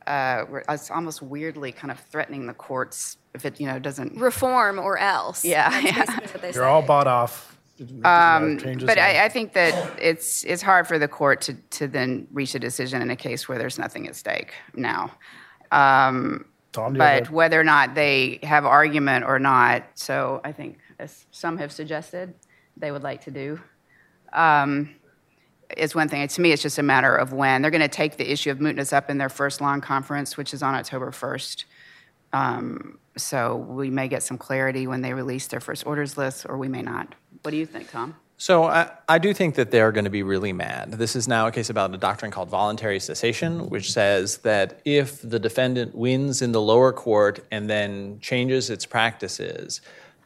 Uh, 0.08 0.44
where 0.46 0.64
it's 0.68 0.92
almost 0.92 1.22
weirdly 1.22 1.72
kind 1.72 1.90
of 1.90 1.98
threatening 2.12 2.46
the 2.46 2.54
courts 2.54 3.18
if 3.34 3.46
it, 3.46 3.60
you 3.60 3.68
know, 3.68 3.80
doesn't. 3.80 4.18
Reform 4.20 4.78
or 4.80 4.98
else. 4.98 5.46
Yeah, 5.46 5.78
yeah. 5.80 6.06
what 6.20 6.42
they 6.42 6.52
You're 6.52 6.66
all 6.66 6.82
bought 6.82 7.08
off. 7.08 7.58
Um, 8.06 8.58
But 8.58 8.98
I, 8.98 9.26
I 9.26 9.30
think 9.30 9.54
that 9.54 10.00
it's 10.00 10.44
it's 10.44 10.62
hard 10.62 10.88
for 10.88 11.00
the 11.00 11.08
court 11.08 11.42
to 11.42 11.54
to 11.72 11.88
then 11.88 12.28
reach 12.32 12.56
a 12.56 12.60
decision 12.60 13.02
in 13.02 13.10
a 13.10 13.16
case 13.16 13.48
where 13.48 13.58
there's 13.58 13.80
nothing 13.80 14.08
at 14.08 14.16
stake 14.16 14.54
now. 14.76 15.12
Um, 15.72 16.46
Tom, 16.72 16.94
do 16.94 17.00
you 17.00 17.04
have 17.04 17.24
but 17.26 17.32
whether 17.32 17.60
or 17.60 17.64
not 17.64 17.96
they 17.96 18.40
have 18.44 18.66
argument 18.66 19.26
or 19.26 19.40
not, 19.40 19.84
so 19.96 20.42
I 20.44 20.52
think 20.52 20.80
as 21.00 21.26
some 21.32 21.58
have 21.58 21.72
suggested 21.72 22.34
they 22.78 22.92
would 22.92 23.04
like 23.04 23.22
to 23.26 23.32
do, 23.32 23.60
um, 24.34 24.96
is 25.78 25.96
one 25.96 26.10
thing. 26.10 26.28
To 26.28 26.42
me, 26.42 26.52
it's 26.52 26.62
just 26.62 26.80
a 26.80 26.84
matter 26.84 27.16
of 27.16 27.34
when 27.34 27.62
they're 27.62 27.72
going 27.72 27.82
to 27.82 27.88
take 27.88 28.18
the 28.18 28.32
issue 28.32 28.52
of 28.52 28.58
mootness 28.60 28.94
up 28.94 29.10
in 29.10 29.18
their 29.18 29.30
first 29.30 29.62
long 29.62 29.82
conference, 29.82 30.38
which 30.38 30.54
is 30.54 30.64
on 30.64 30.76
October 30.76 31.12
1st. 31.12 31.66
Um, 32.34 32.98
so 33.16 33.56
we 33.56 33.90
may 33.90 34.08
get 34.08 34.24
some 34.24 34.38
clarity 34.38 34.88
when 34.88 35.02
they 35.02 35.14
release 35.14 35.48
their 35.48 35.60
first 35.60 35.86
orders 35.86 36.18
list, 36.18 36.46
or 36.50 36.58
we 36.58 36.68
may 36.68 36.82
not. 36.82 37.14
What 37.44 37.52
do 37.52 37.58
you 37.58 37.66
think, 37.66 37.92
Tom? 37.92 38.16
So 38.38 38.64
I, 38.64 38.90
I 39.08 39.20
do 39.20 39.34
think 39.34 39.56
that 39.56 39.70
they're 39.70 39.92
going 39.92 40.06
to 40.06 40.10
be 40.10 40.24
really 40.24 40.54
mad. 40.54 40.94
This 40.94 41.16
is 41.16 41.28
now 41.28 41.48
a 41.48 41.52
case 41.52 41.70
about 41.70 41.94
a 41.94 41.98
doctrine 41.98 42.32
called 42.32 42.50
voluntary 42.50 43.00
cessation, 43.00 43.70
which 43.70 43.92
says 43.92 44.38
that 44.40 44.80
if 44.86 45.22
the 45.22 45.40
defendant 45.40 45.94
wins 45.94 46.42
in 46.42 46.54
the 46.54 46.62
lower 46.62 46.94
court 46.94 47.46
and 47.52 47.70
then 47.70 48.20
changes 48.22 48.70
its 48.70 48.86
practices, 48.86 49.82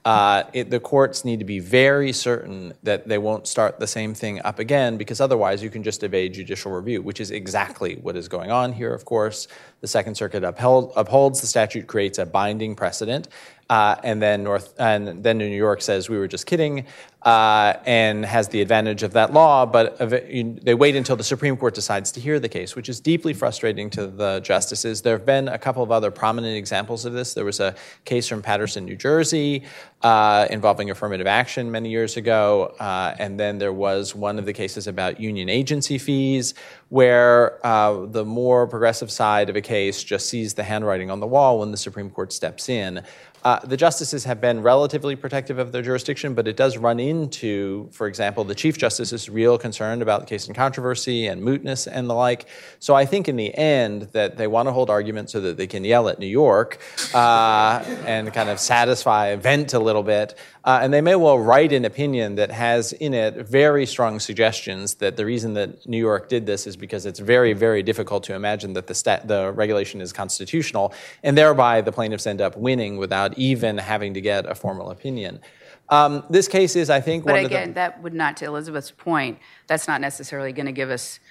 uh, 0.06 0.44
it, 0.54 0.70
the 0.70 0.80
courts 0.80 1.26
need 1.26 1.40
to 1.40 1.46
be 1.46 1.60
very 1.60 2.14
certain 2.14 2.74
that 2.82 3.08
they 3.08 3.18
won't 3.18 3.46
start 3.46 3.80
the 3.80 3.88
same 3.88 4.14
thing 4.14 4.40
up 4.44 4.58
again, 4.58 4.96
because 4.96 5.20
otherwise 5.20 5.62
you 5.62 5.70
can 5.70 5.84
just 5.84 6.02
evade 6.02 6.34
judicial 6.34 6.72
review, 6.72 7.02
which 7.02 7.20
is 7.20 7.30
exactly 7.30 7.96
what 7.96 8.16
is 8.16 8.28
going 8.30 8.50
on 8.50 8.72
here. 8.72 8.94
Of 8.94 9.04
course, 9.06 9.48
the 9.82 9.88
Second 9.88 10.16
Circuit 10.16 10.44
upheld, 10.44 10.94
upholds 10.96 11.42
the 11.42 11.48
statute, 11.48 11.88
creates 11.88 12.20
a 12.20 12.26
binding 12.26 12.74
precedent, 12.74 13.28
uh, 13.70 13.96
and 14.04 14.22
then 14.22 14.44
North 14.44 14.74
and 14.80 15.24
then 15.24 15.38
New 15.38 15.46
York 15.46 15.82
says 15.82 16.10
we 16.10 16.18
were 16.18 16.28
just 16.28 16.46
kidding, 16.46 16.86
uh, 17.24 17.74
and 17.86 18.26
has 18.26 18.48
the 18.50 18.62
advantage 18.62 19.04
of 19.04 19.14
that 19.14 19.34
law. 19.34 19.66
But 19.66 19.98
they 20.00 20.74
wait 20.74 20.96
until 20.96 21.16
the 21.16 21.24
Supreme 21.24 21.58
Court 21.58 21.76
decides 21.76 22.12
to 22.14 22.22
hear 22.22 22.40
the 22.40 22.48
case, 22.48 22.76
which 22.76 22.88
is 22.88 23.00
deeply 23.00 23.34
frustrating 23.34 23.90
to 23.92 24.08
the 24.08 24.40
justices. 24.40 25.02
There 25.02 25.18
have 25.18 25.26
been 25.26 25.48
a 25.50 25.58
couple 25.58 25.84
of 25.84 25.92
other 25.92 26.12
prominent 26.12 26.56
examples 26.56 27.06
of 27.06 27.14
this. 27.14 27.34
There 27.34 27.46
was 27.46 27.60
a 27.60 27.76
case 28.06 28.28
from 28.28 28.42
Paterson, 28.42 28.86
New 28.86 28.96
Jersey, 28.96 29.64
uh, 30.02 30.48
involving 30.50 30.90
affirmative 30.90 31.28
action 31.28 31.70
many 31.72 31.90
years 31.90 32.18
ago, 32.18 32.76
uh, 32.80 33.16
and 33.20 33.40
then 33.40 33.58
there 33.58 33.74
was 33.74 34.16
one 34.16 34.40
of 34.40 34.46
the 34.46 34.54
cases 34.54 34.88
about 34.88 35.20
union 35.20 35.50
agency 35.50 35.98
fees, 35.98 36.54
where 36.90 37.66
uh, 37.66 38.06
the 38.06 38.24
more 38.24 38.68
progressive 38.68 39.12
side 39.12 39.50
of 39.50 39.56
a 39.56 39.62
case 39.62 40.04
just 40.04 40.30
sees 40.30 40.54
the 40.54 40.64
handwriting 40.64 41.12
on 41.12 41.20
the 41.20 41.28
wall 41.28 41.60
when 41.60 41.72
the 41.72 41.78
Supreme 41.78 42.10
Court 42.10 42.32
steps 42.32 42.70
in. 42.70 43.04
Uh, 43.44 43.60
the 43.66 43.78
justices 43.78 44.24
have 44.24 44.42
been 44.42 44.62
relatively 44.62 45.16
protective 45.16 45.60
of 45.60 45.72
their 45.72 45.82
jurisdiction, 45.82 46.34
but 46.34 46.48
it 46.48 46.58
does 46.58 46.78
run 46.78 47.00
into, 47.00 47.88
for 47.92 48.08
example, 48.08 48.44
the 48.44 48.56
Chief 48.56 48.78
Justice's 48.78 49.30
real 49.30 49.58
concern 49.58 50.02
about 50.02 50.22
the 50.22 50.26
case 50.26 50.48
in 50.48 50.54
controversy 50.54 51.28
and 51.28 51.42
mootness 51.42 51.88
and 51.90 52.10
the 52.10 52.14
like. 52.14 52.48
So 52.80 52.96
I 52.96 53.06
think 53.06 53.28
in 53.28 53.36
the 53.36 53.54
end 53.56 54.10
that 54.14 54.38
they 54.38 54.48
want 54.48 54.68
to 54.68 54.74
hold 54.74 54.90
arguments 54.90 55.32
so 55.32 55.42
that 55.42 55.58
they 55.58 55.68
can 55.68 55.84
yell 55.84 56.10
at 56.10 56.20
New 56.20 56.28
York 56.28 56.80
uh, 57.14 57.84
and 58.06 58.34
kind 58.34 58.50
of 58.50 58.60
satisfy, 58.60 59.36
vent 59.36 59.74
a 59.74 59.80
little 59.80 60.04
bit. 60.04 60.38
Uh, 60.68 60.80
and 60.82 60.94
they 60.94 61.00
may 61.00 61.16
well 61.16 61.40
write 61.40 61.72
an 61.72 61.86
opinion 61.86 62.36
that 62.36 62.52
has 62.52 62.92
in 62.92 63.14
it 63.14 63.36
very 63.48 63.86
strong 63.86 64.20
suggestions 64.20 64.96
that 64.96 65.16
the 65.16 65.26
reason 65.26 65.54
that 65.54 65.88
New 65.88 65.98
York 65.98 66.28
did 66.28 66.46
this 66.46 66.68
is 66.68 66.76
because 66.76 67.06
it's 67.06 67.20
very, 67.20 67.54
very 67.54 67.82
difficult 67.82 68.22
to 68.26 68.36
imagine 68.36 68.74
that 68.74 68.86
the, 68.86 68.94
stat- 68.94 69.30
the 69.30 69.54
regulation 69.54 70.02
is 70.02 70.12
constitutional, 70.12 70.94
and 71.24 71.38
thereby 71.38 71.80
the 71.80 71.94
plaintiffs 71.94 72.28
end 72.28 72.42
up 72.42 72.58
winning 72.58 72.98
without 72.98 73.38
even 73.38 73.78
having 73.78 74.14
to 74.14 74.20
get 74.20 74.46
a 74.46 74.54
formal 74.54 74.92
opinion. 74.92 75.40
Um, 75.88 76.26
this 76.30 76.50
case 76.50 76.76
is, 76.76 76.90
I 76.90 77.00
think, 77.00 77.24
But 77.24 77.36
one 77.36 77.46
again, 77.46 77.64
of 77.64 77.70
the. 77.70 77.74
that 77.76 78.04
would 78.04 78.14
not, 78.14 78.36
to 78.38 78.46
Elizabeth's 78.46 78.92
point, 78.92 79.40
that's 79.68 79.88
not 79.88 80.02
necessarily 80.02 80.52
going 80.52 80.66
to 80.66 80.74
give 80.74 80.90
us 80.90 81.22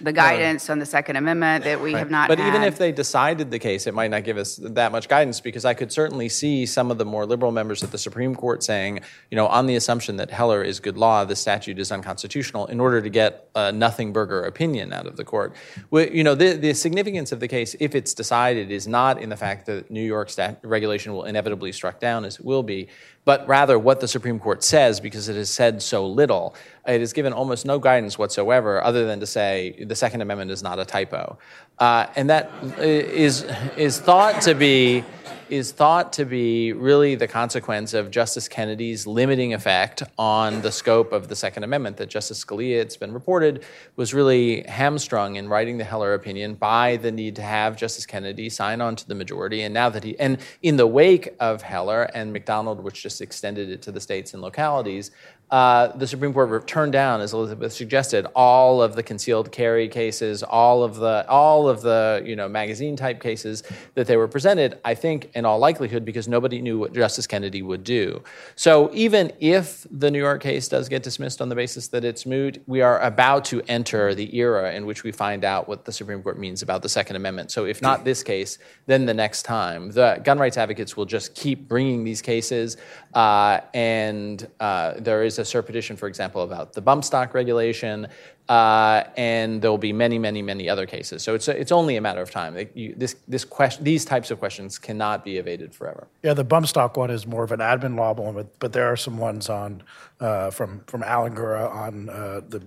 the 0.00 0.12
guidance 0.12 0.70
on 0.70 0.78
the 0.78 0.86
Second 0.86 1.16
Amendment 1.16 1.64
that 1.64 1.80
we 1.80 1.92
have 1.92 2.10
not 2.10 2.28
But 2.28 2.38
even 2.38 2.62
if 2.62 2.78
they 2.78 2.92
decided 2.92 3.50
the 3.50 3.58
case, 3.58 3.86
it 3.86 3.94
might 3.94 4.10
not 4.10 4.22
give 4.22 4.36
us 4.36 4.56
that 4.56 4.92
much 4.92 5.08
guidance 5.08 5.40
because 5.40 5.64
I 5.64 5.74
could 5.74 5.90
certainly 5.90 6.28
see 6.28 6.66
some 6.66 6.90
of 6.90 6.98
the 6.98 7.04
more 7.04 7.26
liberal 7.26 7.52
members 7.52 7.82
of 7.82 7.90
the 7.90 7.98
Supreme 7.98 8.34
Court 8.34 8.62
saying, 8.62 9.00
you 9.30 9.36
know, 9.36 9.46
on 9.46 9.66
the 9.66 9.76
assumption 9.76 10.16
that 10.16 10.30
Heller 10.30 10.62
is 10.62 10.78
good 10.78 10.96
law, 10.96 11.24
the 11.24 11.34
statute 11.34 11.78
is 11.78 11.90
unconstitutional 11.90 12.66
in 12.66 12.80
order 12.80 13.00
to 13.00 13.08
get 13.08 13.48
a 13.54 13.72
nothing 13.72 14.12
burger 14.12 14.44
opinion 14.44 14.92
out 14.92 15.06
of 15.06 15.16
the 15.16 15.24
court. 15.24 15.54
Well, 15.90 16.06
You 16.06 16.22
know, 16.22 16.34
the, 16.34 16.52
the 16.52 16.74
significance 16.74 17.32
of 17.32 17.40
the 17.40 17.48
case, 17.48 17.74
if 17.80 17.94
it's 17.94 18.14
decided, 18.14 18.70
is 18.70 18.86
not 18.86 19.20
in 19.20 19.30
the 19.30 19.36
fact 19.36 19.66
that 19.66 19.90
New 19.90 20.04
York 20.04 20.30
stat- 20.30 20.60
regulation 20.62 21.12
will 21.12 21.24
inevitably 21.24 21.72
struck 21.72 21.98
down 21.98 22.24
as 22.24 22.36
it 22.36 22.44
will 22.44 22.62
be, 22.62 22.88
but 23.28 23.46
rather 23.46 23.78
what 23.78 24.00
the 24.00 24.08
Supreme 24.08 24.38
Court 24.38 24.64
says 24.64 25.00
because 25.00 25.28
it 25.28 25.36
has 25.36 25.50
said 25.50 25.82
so 25.82 26.06
little. 26.06 26.54
It 26.86 27.00
has 27.00 27.12
given 27.12 27.34
almost 27.34 27.66
no 27.66 27.78
guidance 27.78 28.18
whatsoever 28.18 28.82
other 28.82 29.04
than 29.04 29.20
to 29.20 29.26
say 29.26 29.84
the 29.84 29.94
Second 29.94 30.22
Amendment 30.22 30.50
is 30.50 30.62
not 30.62 30.78
a 30.78 30.86
typo. 30.86 31.36
Uh, 31.78 32.06
and 32.16 32.28
that 32.30 32.50
is, 32.78 33.44
is 33.76 34.00
thought 34.00 34.42
to 34.42 34.54
be 34.54 35.04
is 35.48 35.72
thought 35.72 36.12
to 36.12 36.24
be 36.24 36.72
really 36.72 37.14
the 37.14 37.26
consequence 37.26 37.94
of 37.94 38.10
Justice 38.10 38.48
Kennedy's 38.48 39.06
limiting 39.06 39.54
effect 39.54 40.02
on 40.18 40.60
the 40.60 40.70
scope 40.70 41.12
of 41.12 41.28
the 41.28 41.36
Second 41.36 41.64
Amendment. 41.64 41.96
That 41.96 42.08
Justice 42.08 42.44
Scalia, 42.44 42.80
it's 42.80 42.96
been 42.96 43.12
reported, 43.12 43.64
was 43.96 44.12
really 44.12 44.62
hamstrung 44.62 45.36
in 45.36 45.48
writing 45.48 45.78
the 45.78 45.84
Heller 45.84 46.14
opinion 46.14 46.54
by 46.54 46.96
the 46.96 47.10
need 47.10 47.36
to 47.36 47.42
have 47.42 47.76
Justice 47.76 48.06
Kennedy 48.06 48.50
sign 48.50 48.80
on 48.80 48.96
to 48.96 49.08
the 49.08 49.14
majority. 49.14 49.62
And 49.62 49.72
now 49.72 49.88
that 49.88 50.04
he, 50.04 50.18
and 50.18 50.38
in 50.62 50.76
the 50.76 50.86
wake 50.86 51.34
of 51.40 51.62
Heller 51.62 52.10
and 52.14 52.32
McDonald, 52.32 52.82
which 52.82 53.02
just 53.02 53.20
extended 53.20 53.70
it 53.70 53.82
to 53.82 53.92
the 53.92 54.00
states 54.00 54.34
and 54.34 54.42
localities, 54.42 55.10
uh, 55.50 55.88
the 55.96 56.06
Supreme 56.06 56.32
Court 56.34 56.66
turned 56.66 56.92
down, 56.92 57.20
as 57.20 57.32
Elizabeth 57.32 57.72
suggested, 57.72 58.26
all 58.34 58.82
of 58.82 58.94
the 58.94 59.02
concealed 59.02 59.50
carry 59.50 59.88
cases, 59.88 60.42
all 60.42 60.84
of 60.84 60.96
the 60.96 61.24
all 61.28 61.68
of 61.68 61.80
the 61.80 62.22
you 62.24 62.36
know 62.36 62.48
magazine 62.48 62.96
type 62.96 63.20
cases 63.20 63.62
that 63.94 64.06
they 64.06 64.16
were 64.16 64.28
presented. 64.28 64.78
I 64.84 64.94
think, 64.94 65.30
in 65.34 65.46
all 65.46 65.58
likelihood, 65.58 66.04
because 66.04 66.28
nobody 66.28 66.60
knew 66.60 66.78
what 66.78 66.92
Justice 66.92 67.26
Kennedy 67.26 67.62
would 67.62 67.82
do. 67.82 68.22
So 68.56 68.90
even 68.92 69.32
if 69.40 69.86
the 69.90 70.10
New 70.10 70.18
York 70.18 70.42
case 70.42 70.68
does 70.68 70.88
get 70.88 71.02
dismissed 71.02 71.40
on 71.40 71.48
the 71.48 71.54
basis 71.54 71.88
that 71.88 72.04
it's 72.04 72.26
moot, 72.26 72.62
we 72.66 72.82
are 72.82 73.00
about 73.00 73.46
to 73.46 73.62
enter 73.68 74.14
the 74.14 74.36
era 74.36 74.74
in 74.74 74.84
which 74.84 75.02
we 75.02 75.12
find 75.12 75.44
out 75.44 75.66
what 75.66 75.86
the 75.86 75.92
Supreme 75.92 76.22
Court 76.22 76.38
means 76.38 76.60
about 76.60 76.82
the 76.82 76.88
Second 76.90 77.16
Amendment. 77.16 77.50
So 77.50 77.64
if 77.64 77.80
not 77.80 78.04
this 78.04 78.22
case, 78.22 78.58
then 78.86 79.06
the 79.06 79.14
next 79.14 79.44
time, 79.44 79.92
the 79.92 80.20
gun 80.22 80.38
rights 80.38 80.58
advocates 80.58 80.94
will 80.96 81.06
just 81.06 81.34
keep 81.34 81.68
bringing 81.68 82.04
these 82.04 82.20
cases, 82.20 82.76
uh, 83.14 83.60
and 83.72 84.46
uh, 84.60 84.94
there 84.98 85.24
is 85.24 85.37
a 85.38 85.42
cert 85.42 85.66
petition, 85.66 85.96
for 85.96 86.08
example, 86.08 86.42
about 86.42 86.72
the 86.72 86.80
bump 86.80 87.04
stock 87.04 87.34
regulation, 87.34 88.06
uh, 88.48 89.04
and 89.16 89.62
there 89.62 89.70
will 89.70 89.78
be 89.78 89.92
many, 89.92 90.18
many, 90.18 90.42
many 90.42 90.68
other 90.68 90.86
cases. 90.86 91.22
So 91.22 91.34
it's, 91.34 91.48
it's 91.48 91.72
only 91.72 91.96
a 91.96 92.00
matter 92.00 92.20
of 92.20 92.30
time. 92.30 92.54
Like, 92.54 92.74
you, 92.74 92.94
this, 92.96 93.16
this 93.26 93.44
question, 93.44 93.84
these 93.84 94.04
types 94.04 94.30
of 94.30 94.38
questions 94.38 94.78
cannot 94.78 95.24
be 95.24 95.36
evaded 95.36 95.74
forever. 95.74 96.08
Yeah, 96.22 96.34
the 96.34 96.44
bump 96.44 96.66
stock 96.66 96.96
one 96.96 97.10
is 97.10 97.26
more 97.26 97.44
of 97.44 97.52
an 97.52 97.60
admin 97.60 97.96
law 97.96 98.14
one, 98.14 98.34
but, 98.34 98.58
but 98.58 98.72
there 98.72 98.86
are 98.86 98.96
some 98.96 99.18
ones 99.18 99.48
on 99.48 99.82
uh, 100.20 100.50
from 100.50 100.82
from 100.86 101.02
Alan 101.02 101.34
Gura 101.34 101.70
on 101.72 102.08
uh, 102.08 102.40
the 102.48 102.62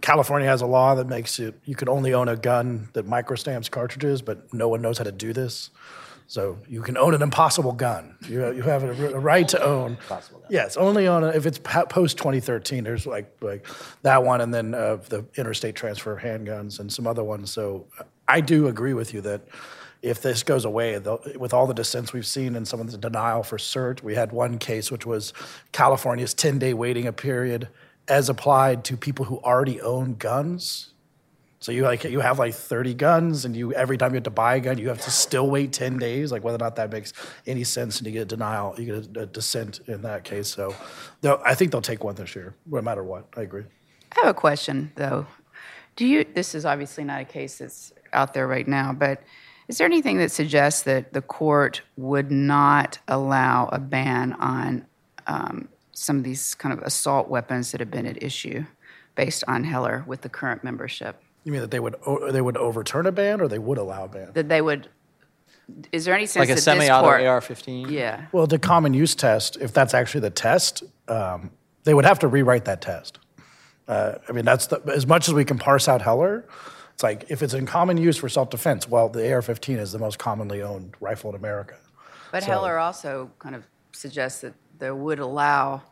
California 0.00 0.48
has 0.48 0.62
a 0.62 0.66
law 0.66 0.94
that 0.94 1.06
makes 1.06 1.38
it 1.38 1.54
you 1.64 1.74
can 1.74 1.88
only 1.88 2.14
own 2.14 2.28
a 2.28 2.36
gun 2.36 2.88
that 2.94 3.06
microstamps 3.06 3.70
cartridges, 3.70 4.22
but 4.22 4.52
no 4.54 4.68
one 4.68 4.80
knows 4.80 4.98
how 4.98 5.04
to 5.04 5.12
do 5.12 5.32
this. 5.32 5.70
So 6.28 6.58
you 6.68 6.82
can 6.82 6.96
own 6.96 7.14
an 7.14 7.22
impossible 7.22 7.72
gun. 7.72 8.16
You, 8.28 8.52
you 8.52 8.62
have 8.62 8.82
a, 8.82 9.14
a 9.14 9.18
right 9.18 9.46
to 9.48 9.62
own. 9.62 9.96
Possible 10.08 10.40
gun. 10.40 10.48
Yes, 10.50 10.76
only 10.76 11.06
on 11.06 11.22
a, 11.22 11.28
if 11.28 11.46
it's 11.46 11.58
post 11.58 12.18
2013. 12.18 12.84
There's 12.84 13.06
like 13.06 13.30
like 13.40 13.66
that 14.02 14.24
one, 14.24 14.40
and 14.40 14.52
then 14.52 14.74
uh, 14.74 14.96
the 14.96 15.24
interstate 15.36 15.76
transfer 15.76 16.16
of 16.16 16.22
handguns 16.22 16.80
and 16.80 16.92
some 16.92 17.06
other 17.06 17.22
ones. 17.22 17.52
So 17.52 17.86
I 18.26 18.40
do 18.40 18.66
agree 18.66 18.94
with 18.94 19.14
you 19.14 19.20
that 19.22 19.42
if 20.02 20.22
this 20.22 20.42
goes 20.42 20.64
away, 20.64 20.98
with 21.36 21.54
all 21.54 21.66
the 21.66 21.74
dissents 21.74 22.12
we've 22.12 22.26
seen 22.26 22.54
and 22.54 22.66
some 22.66 22.80
of 22.80 22.90
the 22.90 22.98
denial 22.98 23.42
for 23.42 23.56
cert, 23.56 24.02
we 24.02 24.14
had 24.14 24.32
one 24.32 24.58
case 24.58 24.90
which 24.90 25.06
was 25.06 25.32
California's 25.72 26.34
10 26.34 26.58
day 26.58 26.74
waiting 26.74 27.10
period 27.12 27.68
as 28.08 28.28
applied 28.28 28.84
to 28.84 28.96
people 28.96 29.24
who 29.24 29.38
already 29.38 29.80
own 29.80 30.14
guns. 30.14 30.92
So 31.66 31.72
you 31.72 31.82
like 31.82 32.04
you 32.04 32.20
have 32.20 32.38
like 32.38 32.54
30 32.54 32.94
guns, 32.94 33.44
and 33.44 33.56
you 33.56 33.72
every 33.72 33.98
time 33.98 34.12
you 34.12 34.18
have 34.18 34.22
to 34.22 34.30
buy 34.30 34.54
a 34.54 34.60
gun, 34.60 34.78
you 34.78 34.86
have 34.86 35.00
to 35.00 35.10
still 35.10 35.50
wait 35.50 35.72
10 35.72 35.98
days. 35.98 36.30
Like 36.30 36.44
whether 36.44 36.54
or 36.54 36.64
not 36.64 36.76
that 36.76 36.92
makes 36.92 37.12
any 37.44 37.64
sense, 37.64 37.98
and 37.98 38.06
you 38.06 38.12
get 38.12 38.22
a 38.22 38.24
denial, 38.24 38.76
you 38.78 38.84
get 38.84 39.16
a, 39.16 39.22
a 39.22 39.26
dissent 39.26 39.80
in 39.88 40.02
that 40.02 40.22
case. 40.22 40.46
So, 40.46 40.76
I 41.24 41.56
think 41.56 41.72
they'll 41.72 41.82
take 41.82 42.04
one 42.04 42.14
this 42.14 42.36
year, 42.36 42.54
no 42.66 42.80
matter 42.82 43.02
what. 43.02 43.26
I 43.36 43.40
agree. 43.40 43.64
I 44.12 44.20
have 44.20 44.28
a 44.28 44.34
question, 44.34 44.92
though. 44.94 45.26
Do 45.96 46.06
you, 46.06 46.24
this 46.34 46.54
is 46.54 46.64
obviously 46.64 47.02
not 47.02 47.20
a 47.20 47.24
case 47.24 47.58
that's 47.58 47.92
out 48.12 48.32
there 48.32 48.46
right 48.46 48.68
now, 48.68 48.92
but 48.92 49.24
is 49.66 49.78
there 49.78 49.86
anything 49.86 50.18
that 50.18 50.30
suggests 50.30 50.82
that 50.82 51.14
the 51.14 51.22
court 51.22 51.82
would 51.96 52.30
not 52.30 53.00
allow 53.08 53.66
a 53.72 53.80
ban 53.80 54.34
on 54.34 54.86
um, 55.26 55.68
some 55.90 56.18
of 56.18 56.22
these 56.22 56.54
kind 56.54 56.72
of 56.72 56.78
assault 56.84 57.28
weapons 57.28 57.72
that 57.72 57.80
have 57.80 57.90
been 57.90 58.06
at 58.06 58.22
issue 58.22 58.66
based 59.16 59.42
on 59.48 59.64
Heller 59.64 60.04
with 60.06 60.20
the 60.20 60.28
current 60.28 60.62
membership? 60.62 61.20
You 61.46 61.52
mean 61.52 61.60
that 61.60 61.70
they 61.70 61.78
would 61.78 61.94
o- 62.04 62.32
they 62.32 62.40
would 62.40 62.56
overturn 62.56 63.06
a 63.06 63.12
ban, 63.12 63.40
or 63.40 63.46
they 63.46 63.60
would 63.60 63.78
allow 63.78 64.06
a 64.06 64.08
ban? 64.08 64.30
That 64.34 64.48
they 64.48 64.60
would, 64.60 64.88
is 65.92 66.04
there 66.04 66.12
any 66.12 66.26
sense 66.26 66.40
Like 66.40 66.48
a 66.48 66.50
that 66.50 66.54
this 66.56 66.64
semi-auto 66.64 67.02
court? 67.06 67.20
AR-15. 67.20 67.88
Yeah. 67.88 68.26
Well, 68.32 68.48
the 68.48 68.58
common 68.58 68.94
use 68.94 69.14
test, 69.14 69.56
if 69.60 69.72
that's 69.72 69.94
actually 69.94 70.22
the 70.22 70.30
test, 70.30 70.82
um, 71.06 71.52
they 71.84 71.94
would 71.94 72.04
have 72.04 72.18
to 72.18 72.26
rewrite 72.26 72.64
that 72.64 72.80
test. 72.82 73.20
Uh, 73.86 74.14
I 74.28 74.32
mean, 74.32 74.44
that's 74.44 74.66
the, 74.66 74.82
as 74.92 75.06
much 75.06 75.28
as 75.28 75.34
we 75.34 75.44
can 75.44 75.56
parse 75.56 75.86
out 75.86 76.02
Heller. 76.02 76.44
It's 76.94 77.04
like 77.04 77.26
if 77.28 77.44
it's 77.44 77.54
in 77.54 77.64
common 77.64 77.96
use 77.96 78.16
for 78.16 78.28
self-defense, 78.28 78.88
well, 78.88 79.08
the 79.08 79.32
AR-15 79.32 79.78
is 79.78 79.92
the 79.92 80.00
most 80.00 80.18
commonly 80.18 80.62
owned 80.62 80.96
rifle 80.98 81.30
in 81.30 81.36
America. 81.36 81.76
But 82.32 82.42
Heller 82.42 82.76
also 82.76 83.30
kind 83.38 83.54
of 83.54 83.62
suggests 83.92 84.40
that 84.40 84.54
they 84.80 84.90
would 84.90 85.20
allow, 85.20 85.82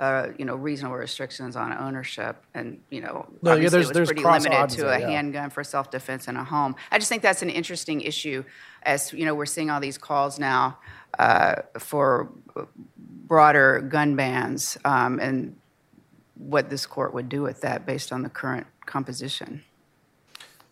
uh, 0.00 0.28
you 0.38 0.44
know, 0.44 0.56
reasonable 0.56 0.96
restrictions 0.96 1.54
on 1.54 1.72
ownership, 1.72 2.42
and 2.54 2.80
you 2.90 3.00
know, 3.00 3.26
No, 3.42 3.54
yeah, 3.54 3.68
there's- 3.68 3.74
it 3.74 3.78
was 3.78 3.90
there's 3.90 4.08
pretty 4.08 4.24
limited 4.24 4.68
to 4.70 4.88
a 4.90 4.98
yeah. 4.98 5.06
handgun 5.08 5.50
for 5.50 5.62
self-defense 5.62 6.28
in 6.28 6.36
a 6.36 6.44
home. 6.44 6.74
I 6.90 6.98
just 6.98 7.08
think 7.08 7.22
that's 7.22 7.42
an 7.42 7.50
interesting 7.50 8.00
issue, 8.00 8.44
as 8.82 9.12
you 9.12 9.24
know, 9.24 9.34
we're 9.34 9.46
seeing 9.46 9.70
all 9.70 9.80
these 9.80 9.98
calls 9.98 10.38
now 10.38 10.78
uh, 11.18 11.56
for 11.78 12.30
broader 12.96 13.80
gun 13.80 14.16
bans, 14.16 14.76
um, 14.84 15.18
and 15.20 15.56
what 16.36 16.70
this 16.70 16.86
court 16.86 17.14
would 17.14 17.28
do 17.28 17.42
with 17.42 17.60
that 17.60 17.86
based 17.86 18.12
on 18.12 18.22
the 18.22 18.28
current 18.28 18.66
composition. 18.86 19.62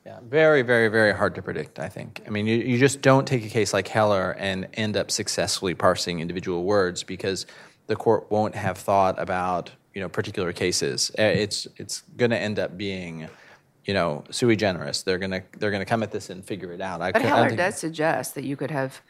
Yeah, 0.05 0.19
very, 0.23 0.63
very, 0.63 0.89
very 0.89 1.13
hard 1.15 1.35
to 1.35 1.43
predict, 1.43 1.79
I 1.79 1.89
think. 1.91 2.23
I 2.27 2.31
mean, 2.31 2.47
you, 2.47 2.57
you 2.57 2.79
just 2.79 3.03
don't 3.03 3.27
take 3.27 3.45
a 3.45 3.49
case 3.49 3.75
like 3.75 3.87
Heller 3.87 4.33
and 4.39 4.67
end 4.75 4.97
up 4.97 5.11
successfully 5.11 5.75
parsing 5.75 6.21
individual 6.21 6.65
words 6.65 7.03
because 7.05 7.47
the 7.91 7.97
court 7.97 8.31
won't 8.31 8.55
have 8.55 8.79
thought 8.79 9.19
about, 9.19 9.73
you 9.95 10.01
know, 10.01 10.09
particular 10.09 10.53
cases. 10.53 11.11
Uh, 11.19 11.23
It's, 11.23 11.67
it's 11.77 12.03
going 12.17 12.31
to 12.31 12.39
end 12.39 12.61
up 12.61 12.77
being, 12.77 13.29
you 13.85 13.93
know, 13.95 14.23
sui 14.31 14.55
generis. 14.55 15.03
They're 15.03 15.19
going 15.19 15.33
to, 15.33 15.43
they're 15.59 15.73
going 15.73 15.81
to 15.87 15.91
come 15.93 16.05
at 16.05 16.13
this 16.13 16.31
and 16.31 16.45
figure 16.45 16.73
it 16.73 16.81
out. 16.81 17.03
I 17.03 17.11
But 17.11 17.23
Heller 17.23 17.51
does 17.51 17.77
suggest 17.77 18.37
that 18.37 18.45
you 18.45 18.57
could 18.57 18.71
have, 18.71 19.03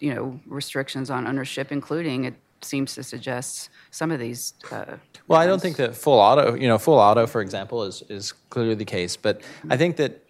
you 0.00 0.12
know, 0.12 0.40
restrictions 0.46 1.10
on 1.10 1.28
ownership, 1.28 1.70
including 1.70 2.24
it 2.24 2.34
seems 2.60 2.96
to 2.96 3.04
suggest 3.04 3.70
some 3.92 4.10
of 4.10 4.18
these. 4.18 4.54
Uh, 4.68 4.96
Well, 5.28 5.40
I 5.40 5.46
don't 5.46 5.62
think 5.62 5.76
that 5.76 5.94
full 5.94 6.18
auto, 6.18 6.56
you 6.56 6.66
know, 6.66 6.78
full 6.78 6.98
auto, 6.98 7.28
for 7.28 7.40
example, 7.40 7.84
is, 7.84 8.02
is 8.08 8.34
clearly 8.52 8.74
the 8.74 8.84
case. 8.84 9.16
But 9.16 9.40
I 9.70 9.76
think 9.78 9.96
that 9.96 10.28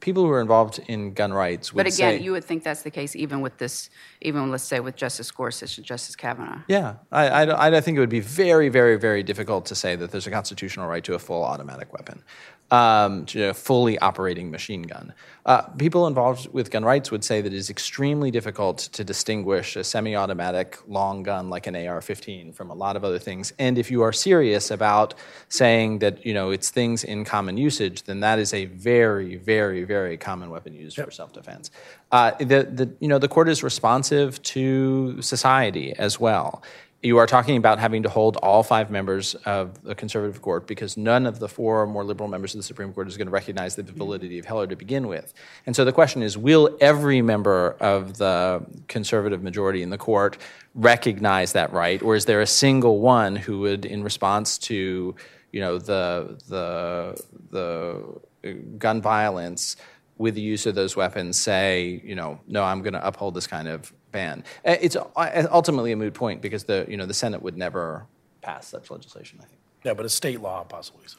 people 0.00 0.24
who 0.24 0.30
are 0.30 0.40
involved 0.40 0.80
in 0.88 1.14
gun 1.14 1.32
rights 1.32 1.72
would 1.72 1.80
say. 1.80 1.84
But 1.84 1.94
again, 1.94 2.18
say, 2.18 2.24
you 2.24 2.32
would 2.32 2.44
think 2.44 2.64
that's 2.64 2.82
the 2.82 2.90
case 2.90 3.14
even 3.14 3.40
with 3.40 3.56
this, 3.58 3.90
even 4.20 4.50
let's 4.50 4.64
say 4.64 4.80
with 4.80 4.96
Justice 4.96 5.30
Gorsuch 5.30 5.78
and 5.78 5.86
Justice 5.86 6.16
Kavanaugh. 6.16 6.62
Yeah, 6.68 6.96
I, 7.12 7.44
I, 7.44 7.76
I 7.76 7.80
think 7.80 7.96
it 7.96 8.00
would 8.00 8.16
be 8.20 8.20
very, 8.20 8.68
very, 8.68 8.98
very 8.98 9.22
difficult 9.22 9.66
to 9.66 9.74
say 9.74 9.94
that 9.96 10.10
there's 10.10 10.26
a 10.26 10.30
constitutional 10.30 10.88
right 10.88 11.04
to 11.04 11.14
a 11.14 11.18
full 11.18 11.44
automatic 11.44 11.92
weapon, 11.92 12.24
um, 12.70 13.24
to 13.26 13.50
a 13.50 13.54
fully 13.54 13.98
operating 13.98 14.50
machine 14.50 14.82
gun. 14.82 15.14
Uh, 15.46 15.62
people 15.84 16.06
involved 16.06 16.48
with 16.54 16.70
gun 16.70 16.84
rights 16.84 17.10
would 17.10 17.22
say 17.22 17.42
that 17.42 17.52
it 17.52 17.56
is 17.56 17.68
extremely 17.68 18.30
difficult 18.30 18.78
to 18.78 19.04
distinguish 19.04 19.76
a 19.76 19.84
semi 19.84 20.16
automatic 20.16 20.78
long 20.88 21.22
gun 21.22 21.50
like 21.50 21.66
an 21.66 21.76
AR 21.76 22.00
15 22.00 22.52
from 22.52 22.70
a 22.70 22.74
lot 22.74 22.96
of 22.96 23.04
other 23.04 23.18
things. 23.18 23.52
And 23.58 23.76
if 23.76 23.90
you 23.90 24.00
are 24.02 24.12
serious 24.12 24.70
about 24.70 25.12
saying 25.48 25.98
that 25.98 26.24
you 26.24 26.32
know 26.32 26.50
it's 26.50 26.70
things 26.70 27.04
in 27.04 27.26
common 27.26 27.43
usage, 27.56 28.02
then 28.04 28.20
that 28.20 28.38
is 28.38 28.52
a 28.54 28.66
very, 28.66 29.36
very, 29.36 29.84
very 29.84 30.16
common 30.16 30.50
weapon 30.50 30.74
used 30.74 30.96
for 30.96 31.10
self 31.10 31.32
defense. 31.32 31.70
Uh, 32.10 32.32
the, 32.38 32.44
the, 32.44 32.94
you 33.00 33.08
know, 33.08 33.18
the 33.18 33.28
court 33.28 33.48
is 33.48 33.62
responsive 33.62 34.42
to 34.42 35.20
society 35.22 35.92
as 35.96 36.18
well. 36.18 36.62
You 37.02 37.18
are 37.18 37.26
talking 37.26 37.58
about 37.58 37.78
having 37.78 38.04
to 38.04 38.08
hold 38.08 38.38
all 38.38 38.62
five 38.62 38.90
members 38.90 39.34
of 39.44 39.82
the 39.82 39.94
conservative 39.94 40.40
court 40.40 40.66
because 40.66 40.96
none 40.96 41.26
of 41.26 41.38
the 41.38 41.50
four 41.50 41.86
more 41.86 42.02
liberal 42.02 42.30
members 42.30 42.54
of 42.54 42.58
the 42.60 42.62
Supreme 42.62 42.94
Court 42.94 43.08
is 43.08 43.18
going 43.18 43.26
to 43.26 43.30
recognize 43.30 43.76
the 43.76 43.82
validity 43.82 44.38
of 44.38 44.46
Heller 44.46 44.66
to 44.66 44.74
begin 44.74 45.06
with. 45.06 45.34
And 45.66 45.76
so 45.76 45.84
the 45.84 45.92
question 45.92 46.22
is 46.22 46.38
will 46.38 46.74
every 46.80 47.20
member 47.20 47.76
of 47.78 48.16
the 48.16 48.64
conservative 48.88 49.42
majority 49.42 49.82
in 49.82 49.90
the 49.90 49.98
court 49.98 50.38
recognize 50.74 51.52
that 51.52 51.74
right? 51.74 52.02
Or 52.02 52.16
is 52.16 52.24
there 52.24 52.40
a 52.40 52.46
single 52.46 53.00
one 53.00 53.36
who 53.36 53.60
would, 53.60 53.84
in 53.84 54.02
response 54.02 54.56
to 54.58 55.14
you 55.54 55.60
know, 55.60 55.78
the, 55.78 56.36
the, 56.48 57.22
the 57.50 58.52
gun 58.84 59.00
violence, 59.00 59.76
with 60.18 60.34
the 60.34 60.40
use 60.40 60.66
of 60.66 60.74
those 60.74 60.96
weapons 60.96 61.38
say, 61.38 62.00
you 62.04 62.14
know, 62.14 62.40
no, 62.46 62.62
I'm 62.62 62.82
going 62.82 62.92
to 62.94 63.06
uphold 63.06 63.34
this 63.34 63.46
kind 63.46 63.68
of 63.68 63.92
ban. 64.10 64.44
Uh, 64.64 64.76
It's 64.80 64.96
uh, 64.96 65.48
ultimately 65.50 65.92
a 65.92 65.96
moot 65.96 66.14
point 66.14 66.40
because 66.42 66.64
the, 66.64 66.86
you 66.88 66.96
know, 66.96 67.06
the 67.06 67.14
Senate 67.14 67.42
would 67.42 67.56
never 67.56 68.06
pass 68.42 68.68
such 68.68 68.90
legislation, 68.90 69.38
I 69.42 69.46
think. 69.46 69.60
Yeah, 69.84 69.94
but 69.94 70.04
it's 70.04 70.14
state 70.14 70.40
law 70.40 70.64
possibly. 70.64 71.04
So. 71.06 71.18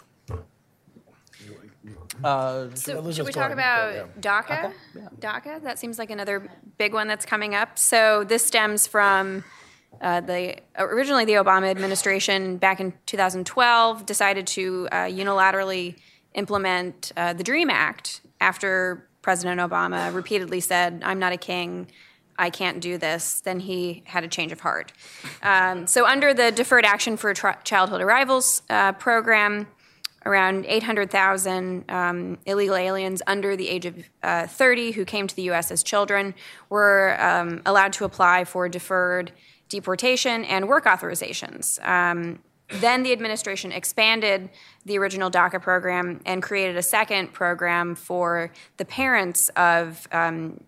So 2.23 2.69
let's 3.01 3.15
should 3.15 3.25
we 3.25 3.31
talk 3.31 3.51
ahead 3.51 3.51
and 3.51 3.59
about 3.59 4.21
go, 4.21 4.29
DACA? 4.29 4.73
DACA, 5.19 5.61
that 5.63 5.77
seems 5.77 5.99
like 5.99 6.09
another 6.09 6.49
big 6.77 6.93
one 6.93 7.07
that's 7.07 7.25
coming 7.25 7.53
up. 7.53 7.77
So 7.77 8.23
this 8.23 8.45
stems 8.45 8.87
from 8.87 9.43
uh, 10.01 10.21
the, 10.21 10.57
originally 10.77 11.25
the 11.25 11.33
Obama 11.33 11.69
administration 11.69 12.57
back 12.57 12.79
in 12.79 12.93
2012 13.05 14.05
decided 14.05 14.47
to 14.47 14.87
uh, 14.91 14.95
unilaterally 15.05 15.95
implement 16.33 17.11
uh, 17.17 17.33
the 17.33 17.43
DREAM 17.43 17.69
Act 17.69 18.21
after 18.41 19.07
President 19.21 19.59
Obama 19.59 20.13
repeatedly 20.13 20.59
said, 20.59 21.01
I'm 21.03 21.19
not 21.19 21.33
a 21.33 21.37
king, 21.37 21.87
I 22.37 22.49
can't 22.49 22.81
do 22.81 22.97
this, 22.97 23.41
then 23.41 23.59
he 23.59 24.03
had 24.05 24.23
a 24.23 24.27
change 24.27 24.51
of 24.51 24.59
heart. 24.59 24.91
Um, 25.41 25.87
so, 25.87 26.05
under 26.05 26.33
the 26.33 26.51
Deferred 26.51 26.85
Action 26.85 27.17
for 27.17 27.33
Tri- 27.33 27.57
Childhood 27.63 28.01
Arrivals 28.01 28.61
uh, 28.69 28.91
program, 28.91 29.67
around 30.25 30.65
800,000 30.65 31.89
um, 31.89 32.37
illegal 32.45 32.75
aliens 32.75 33.21
under 33.27 33.55
the 33.55 33.69
age 33.69 33.85
of 33.85 33.95
uh, 34.23 34.47
30 34.47 34.91
who 34.91 35.05
came 35.05 35.27
to 35.27 35.35
the 35.35 35.43
U.S. 35.43 35.71
as 35.71 35.83
children 35.83 36.33
were 36.69 37.15
um, 37.21 37.61
allowed 37.65 37.93
to 37.93 38.05
apply 38.05 38.43
for 38.43 38.67
deferred 38.67 39.31
deportation 39.69 40.45
and 40.45 40.67
work 40.67 40.85
authorizations. 40.85 41.85
Um, 41.85 42.39
then 42.69 43.03
the 43.03 43.11
administration 43.11 43.71
expanded 43.71 44.49
the 44.85 44.97
original 44.97 45.29
DACA 45.29 45.61
program 45.61 46.21
and 46.25 46.41
created 46.41 46.77
a 46.77 46.81
second 46.81 47.31
program 47.31 47.93
for 47.95 48.51
the 48.77 48.85
parents 48.85 49.49
of 49.49 50.07
um, 50.11 50.63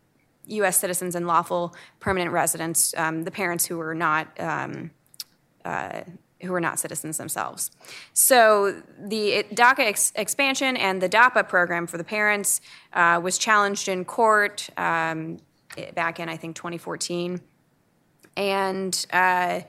U.S. 0.45 0.77
citizens 0.77 1.15
and 1.15 1.25
lawful 1.27 1.75
permanent 1.99 2.31
residents, 2.31 2.93
um, 2.97 3.23
the 3.23 3.31
parents 3.31 3.65
who 3.65 3.77
were 3.77 3.95
not 3.95 4.27
um, 4.39 4.91
uh, 5.65 6.01
who 6.41 6.51
were 6.51 6.61
not 6.61 6.79
citizens 6.79 7.17
themselves. 7.17 7.71
So 8.13 8.83
the 8.99 9.43
DACA 9.51 9.79
ex- 9.79 10.13
expansion 10.15 10.77
and 10.77 11.01
the 11.01 11.09
DAPA 11.09 11.47
program 11.47 11.87
for 11.87 11.97
the 11.97 12.03
parents 12.03 12.61
uh, 12.93 13.19
was 13.21 13.39
challenged 13.39 13.87
in 13.87 14.05
court 14.05 14.69
um, 14.77 15.39
back 15.95 16.19
in 16.19 16.29
I 16.29 16.37
think 16.37 16.55
2014, 16.55 17.41
and. 18.37 19.05
Uh, 19.11 19.61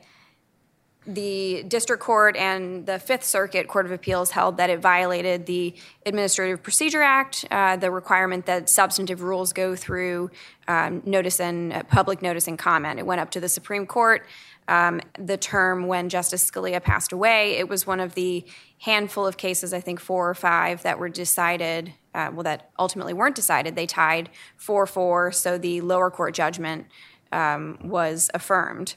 the 1.08 1.62
district 1.66 2.02
court 2.02 2.36
and 2.36 2.84
the 2.84 2.98
Fifth 2.98 3.24
Circuit 3.24 3.66
Court 3.66 3.86
of 3.86 3.92
Appeals 3.92 4.30
held 4.30 4.58
that 4.58 4.68
it 4.68 4.78
violated 4.78 5.46
the 5.46 5.74
Administrative 6.04 6.62
Procedure 6.62 7.00
Act, 7.00 7.46
uh, 7.50 7.76
the 7.76 7.90
requirement 7.90 8.44
that 8.44 8.68
substantive 8.68 9.22
rules 9.22 9.54
go 9.54 9.74
through 9.74 10.30
um, 10.68 11.02
notice 11.06 11.40
and 11.40 11.72
uh, 11.72 11.82
public 11.84 12.20
notice 12.20 12.46
and 12.46 12.58
comment. 12.58 12.98
It 12.98 13.06
went 13.06 13.22
up 13.22 13.30
to 13.30 13.40
the 13.40 13.48
Supreme 13.48 13.86
Court. 13.86 14.26
Um, 14.68 15.00
the 15.18 15.38
term 15.38 15.86
when 15.86 16.10
Justice 16.10 16.48
Scalia 16.48 16.82
passed 16.82 17.12
away, 17.12 17.52
it 17.52 17.70
was 17.70 17.86
one 17.86 18.00
of 18.00 18.14
the 18.14 18.44
handful 18.80 19.26
of 19.26 19.38
cases, 19.38 19.72
I 19.72 19.80
think 19.80 19.98
four 19.98 20.28
or 20.28 20.34
five, 20.34 20.82
that 20.82 20.98
were 20.98 21.08
decided. 21.08 21.94
Uh, 22.14 22.30
well, 22.34 22.42
that 22.42 22.70
ultimately 22.78 23.14
weren't 23.14 23.34
decided. 23.34 23.76
They 23.76 23.86
tied 23.86 24.28
4 24.56 24.86
4, 24.86 25.32
so 25.32 25.56
the 25.56 25.80
lower 25.80 26.10
court 26.10 26.34
judgment 26.34 26.86
um, 27.32 27.78
was 27.82 28.30
affirmed. 28.34 28.96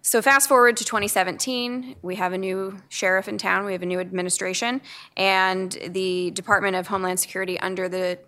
So 0.00 0.22
fast 0.22 0.48
forward 0.48 0.76
to 0.78 0.84
2017, 0.84 1.96
we 2.02 2.14
have 2.14 2.32
a 2.32 2.38
new 2.38 2.78
sheriff 2.88 3.28
in 3.28 3.36
town, 3.36 3.64
we 3.64 3.72
have 3.72 3.82
a 3.82 3.86
new 3.86 4.00
administration, 4.00 4.80
and 5.16 5.76
the 5.88 6.30
Department 6.30 6.76
of 6.76 6.86
Homeland 6.86 7.20
Security 7.20 7.58
under 7.60 7.88
the 7.88 8.18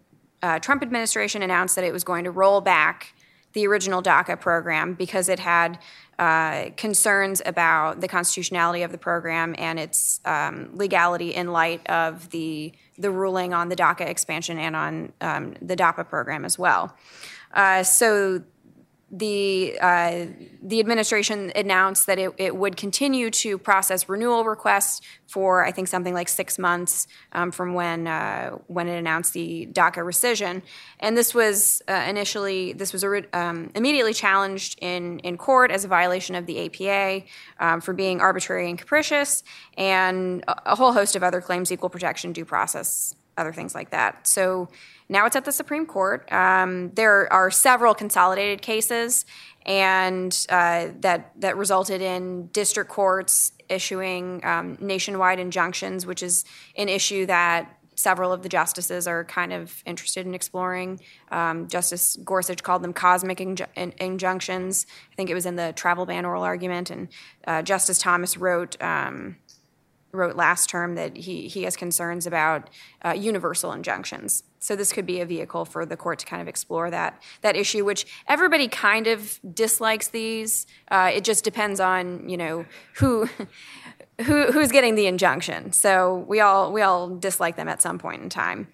uh, 0.43 0.59
Trump 0.59 0.83
administration 0.83 1.43
announced 1.43 1.77
that 1.77 1.85
it 1.85 1.93
was 1.93 2.05
going 2.05 2.25
to 2.25 2.31
roll 2.31 2.61
back 2.61 3.15
the 3.53 3.67
original 3.67 4.03
DACA 4.03 4.39
program 4.39 4.95
because 4.95 5.29
it 5.29 5.39
had 5.39 5.79
uh, 6.19 6.71
concerns 6.77 7.41
about 7.47 8.01
the 8.01 8.09
constitutionality 8.09 8.83
of 8.83 8.93
the 8.93 8.99
program 8.99 9.55
and 9.59 9.79
its 9.79 10.21
um, 10.25 10.71
legality 10.75 11.35
in 11.35 11.51
light 11.53 11.85
of 11.89 12.31
the 12.31 12.73
the 12.99 13.11
ruling 13.11 13.55
on 13.55 13.71
the 13.71 13.77
DACA 13.77 14.07
expansion 14.07 14.59
and 14.59 14.77
on 14.77 15.13
um, 15.23 15.55
the 15.63 15.75
DAPA 15.75 16.07
program 16.07 16.45
as 16.45 16.59
well. 16.59 16.95
Uh, 17.55 17.83
so 17.83 18.43
the 19.11 19.77
uh, 19.81 20.27
the 20.63 20.79
administration 20.79 21.51
announced 21.57 22.07
that 22.07 22.19
it, 22.19 22.33
it 22.39 22.55
would 22.55 22.77
continue 22.77 23.31
to 23.31 23.59
process 23.59 24.09
renewal 24.09 24.45
requests 24.45 25.01
for 25.27 25.65
I 25.65 25.73
think 25.73 25.89
something 25.89 26.15
like 26.15 26.29
six 26.29 26.59
months 26.59 27.09
um, 27.33 27.51
from 27.51 27.75
when 27.75 28.07
uh, 28.07 28.51
when 28.69 28.87
it 28.87 28.97
announced 28.97 29.33
the 29.33 29.69
DACA 29.73 29.97
rescission, 29.97 30.63
and 31.01 31.17
this 31.17 31.35
was 31.35 31.83
uh, 31.89 32.05
initially 32.09 32.73
this 32.73 32.93
was 32.93 33.05
um, 33.33 33.73
immediately 33.75 34.15
challenged 34.15 34.79
in 34.81 35.19
in 35.21 35.37
court 35.37 35.73
as 35.73 35.85
a 35.85 35.89
violation 35.89 36.37
of 36.37 36.47
the 36.47 36.67
APA 36.67 37.27
um, 37.59 37.81
for 37.81 37.93
being 37.93 38.21
arbitrary 38.21 38.71
and 38.71 38.79
capricious, 38.79 39.43
and 39.77 40.45
a, 40.47 40.73
a 40.73 40.77
whole 40.77 40.93
host 40.93 41.17
of 41.17 41.25
other 41.25 41.41
claims, 41.41 41.73
equal 41.73 41.91
protection, 41.91 42.33
due 42.33 42.45
process, 42.45 43.17
other 43.37 43.53
things 43.53 43.75
like 43.75 43.91
that. 43.91 44.29
So 44.29 44.69
now 45.11 45.27
it's 45.27 45.35
at 45.35 45.45
the 45.45 45.53
Supreme 45.53 45.87
Court. 45.87 46.31
Um, 46.33 46.93
there 46.95 47.31
are 47.33 47.51
several 47.51 47.95
consolidated 47.95 48.63
cases, 48.63 49.27
and 49.67 50.47
uh, 50.49 50.89
that 51.01 51.33
that 51.41 51.57
resulted 51.57 52.01
in 52.01 52.47
district 52.47 52.91
courts 52.91 53.53
issuing 53.69 54.41
um, 54.45 54.79
nationwide 54.81 55.41
injunctions, 55.41 56.07
which 56.07 56.23
is 56.23 56.45
an 56.77 56.89
issue 56.89 57.27
that 57.27 57.77
several 57.97 58.33
of 58.33 58.43
the 58.43 58.49
justices 58.49 59.07
are 59.07 59.25
kind 59.25 59.53
of 59.53 59.83
interested 59.85 60.27
in 60.27 60.35
exploring. 60.35 61.01
Um, 61.31 61.69
Justice 61.69 62.17
Gorsuch 62.25 62.63
called 62.63 62.83
them 62.83 62.93
cosmic 62.93 63.39
inju- 63.39 63.93
injunctions. 64.01 64.87
I 65.13 65.15
think 65.17 65.29
it 65.29 65.35
was 65.35 65.45
in 65.45 65.57
the 65.57 65.73
travel 65.75 66.07
ban 66.07 66.25
oral 66.25 66.45
argument, 66.45 66.89
and 66.89 67.09
uh, 67.49 67.63
Justice 67.63 67.99
Thomas 67.99 68.37
wrote. 68.37 68.81
Um, 68.81 69.37
wrote 70.13 70.37
last 70.37 70.69
term 70.69 70.95
that 70.95 71.17
he, 71.17 71.49
he 71.49 71.63
has 71.65 71.77
concerns 71.77 72.27
about 72.27 72.71
uh, 73.05 73.13
universal 73.13 73.73
injunctions. 73.73 74.43
So 74.59 74.77
this 74.77 74.93
could 74.93 75.07
be 75.07 75.21
a 75.21 75.27
vehicle 75.27 75.65
for 75.65 75.87
the 75.87 75.97
court 75.97 76.19
to 76.21 76.27
kind 76.27 76.43
of 76.43 76.49
explore 76.49 76.91
that 76.91 77.21
that 77.41 77.57
issue, 77.57 77.85
which 77.85 78.07
everybody 78.29 78.69
kind 78.69 79.07
of 79.07 79.41
dislikes 79.55 80.09
these. 80.09 80.67
Uh, 80.91 81.11
it 81.15 81.25
just 81.25 81.45
depends 81.45 81.81
on 81.81 82.29
you 82.29 82.37
know 82.37 82.67
who. 82.95 83.29
Who, 84.27 84.53
who's 84.53 84.71
getting 84.71 84.97
the 84.97 85.07
injunction? 85.07 85.73
So 85.73 86.27
we 86.29 86.41
all 86.41 86.75
we 86.75 86.83
all 86.83 87.09
dislike 87.09 87.57
them 87.57 87.69
at 87.69 87.81
some 87.81 87.99
point 87.99 88.23
in 88.23 88.29
time. 88.29 88.69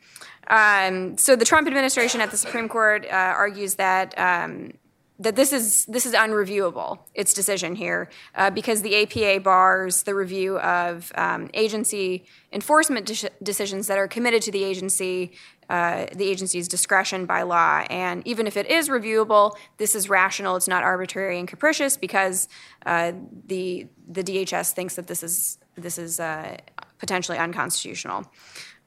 Um, 0.49 1.17
so 1.19 1.37
the 1.37 1.45
Trump 1.45 1.69
administration 1.69 2.21
at 2.21 2.33
the 2.33 2.37
Supreme 2.37 2.69
Court 2.69 3.07
uh, 3.07 3.15
argues 3.15 3.77
that 3.77 4.13
um, 4.19 4.73
that 5.19 5.35
this 5.35 5.53
is 5.53 5.87
this 5.87 6.05
is 6.05 6.13
unreviewable 6.13 6.99
its 7.15 7.33
decision 7.33 7.75
here 7.75 8.11
uh, 8.35 8.51
because 8.51 8.83
the 8.83 9.03
APA 9.03 9.41
bars 9.41 10.03
the 10.03 10.15
review 10.15 10.59
of 10.59 11.11
um, 11.15 11.49
agency 11.55 12.25
enforcement 12.53 13.07
de- 13.07 13.31
decisions 13.43 13.87
that 13.87 13.99
are 13.99 14.09
committed 14.09 14.43
to 14.43 14.53
the 14.53 14.63
agency 14.63 15.33
uh, 15.69 16.07
the 16.15 16.25
agency's 16.25 16.69
discretion 16.69 17.27
by 17.27 17.43
law. 17.43 17.85
And 17.91 18.25
even 18.25 18.47
if 18.47 18.57
it 18.57 18.67
is 18.67 18.89
reviewable 18.89 19.57
this 19.79 19.95
is 19.95 20.11
rational 20.11 20.57
it's 20.57 20.69
not 20.69 20.83
arbitrary 20.83 21.39
and 21.39 21.49
capricious 21.49 21.97
because 21.97 22.49
uh, 22.85 23.13
the 23.47 23.87
the 24.09 24.23
DHS 24.23 24.73
thinks 24.73 24.97
that 24.97 25.07
this 25.07 25.23
is 25.23 25.59
this 25.77 25.99
is 25.99 26.21
uh, 26.21 26.57
potentially 26.99 27.39
unconstitutional. 27.39 28.31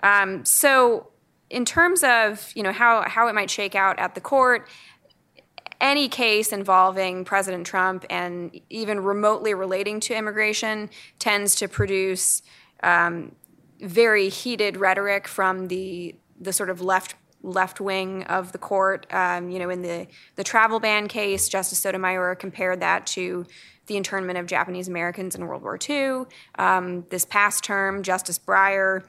Um, 0.01 0.45
so 0.45 1.09
in 1.49 1.65
terms 1.65 2.03
of 2.03 2.51
you 2.55 2.61
know 2.61 2.71
how 2.71 3.03
how 3.07 3.27
it 3.27 3.33
might 3.33 3.49
shake 3.49 3.73
out 3.73 3.97
at 3.97 4.13
the 4.13 4.21
court 4.21 4.67
any 5.81 6.09
case 6.09 6.51
involving 6.51 7.23
President 7.23 7.65
Trump 7.65 8.05
and 8.09 8.59
even 8.69 9.01
remotely 9.01 9.53
relating 9.53 9.99
to 10.01 10.15
immigration 10.15 10.89
tends 11.19 11.55
to 11.55 11.67
produce 11.67 12.41
um, 12.83 13.35
very 13.79 14.29
heated 14.29 14.77
rhetoric 14.77 15.27
from 15.27 15.67
the 15.67 16.15
the 16.39 16.53
sort 16.53 16.69
of 16.69 16.81
left 16.81 17.15
left 17.41 17.79
wing 17.79 18.23
of 18.23 18.51
the 18.51 18.57
court. 18.57 19.05
Um, 19.11 19.49
you 19.49 19.59
know, 19.59 19.69
in 19.69 19.81
the 19.81 20.07
the 20.35 20.43
travel 20.43 20.79
ban 20.79 21.07
case, 21.07 21.47
Justice 21.47 21.79
Sotomayor 21.79 22.35
compared 22.35 22.81
that 22.81 23.07
to 23.07 23.45
the 23.87 23.97
internment 23.97 24.37
of 24.37 24.45
Japanese 24.45 24.87
Americans 24.87 25.35
in 25.35 25.47
World 25.47 25.63
War 25.63 25.79
II. 25.89 26.25
Um, 26.59 27.05
this 27.09 27.25
past 27.25 27.63
term, 27.63 28.03
Justice 28.03 28.37
Breyer 28.37 29.03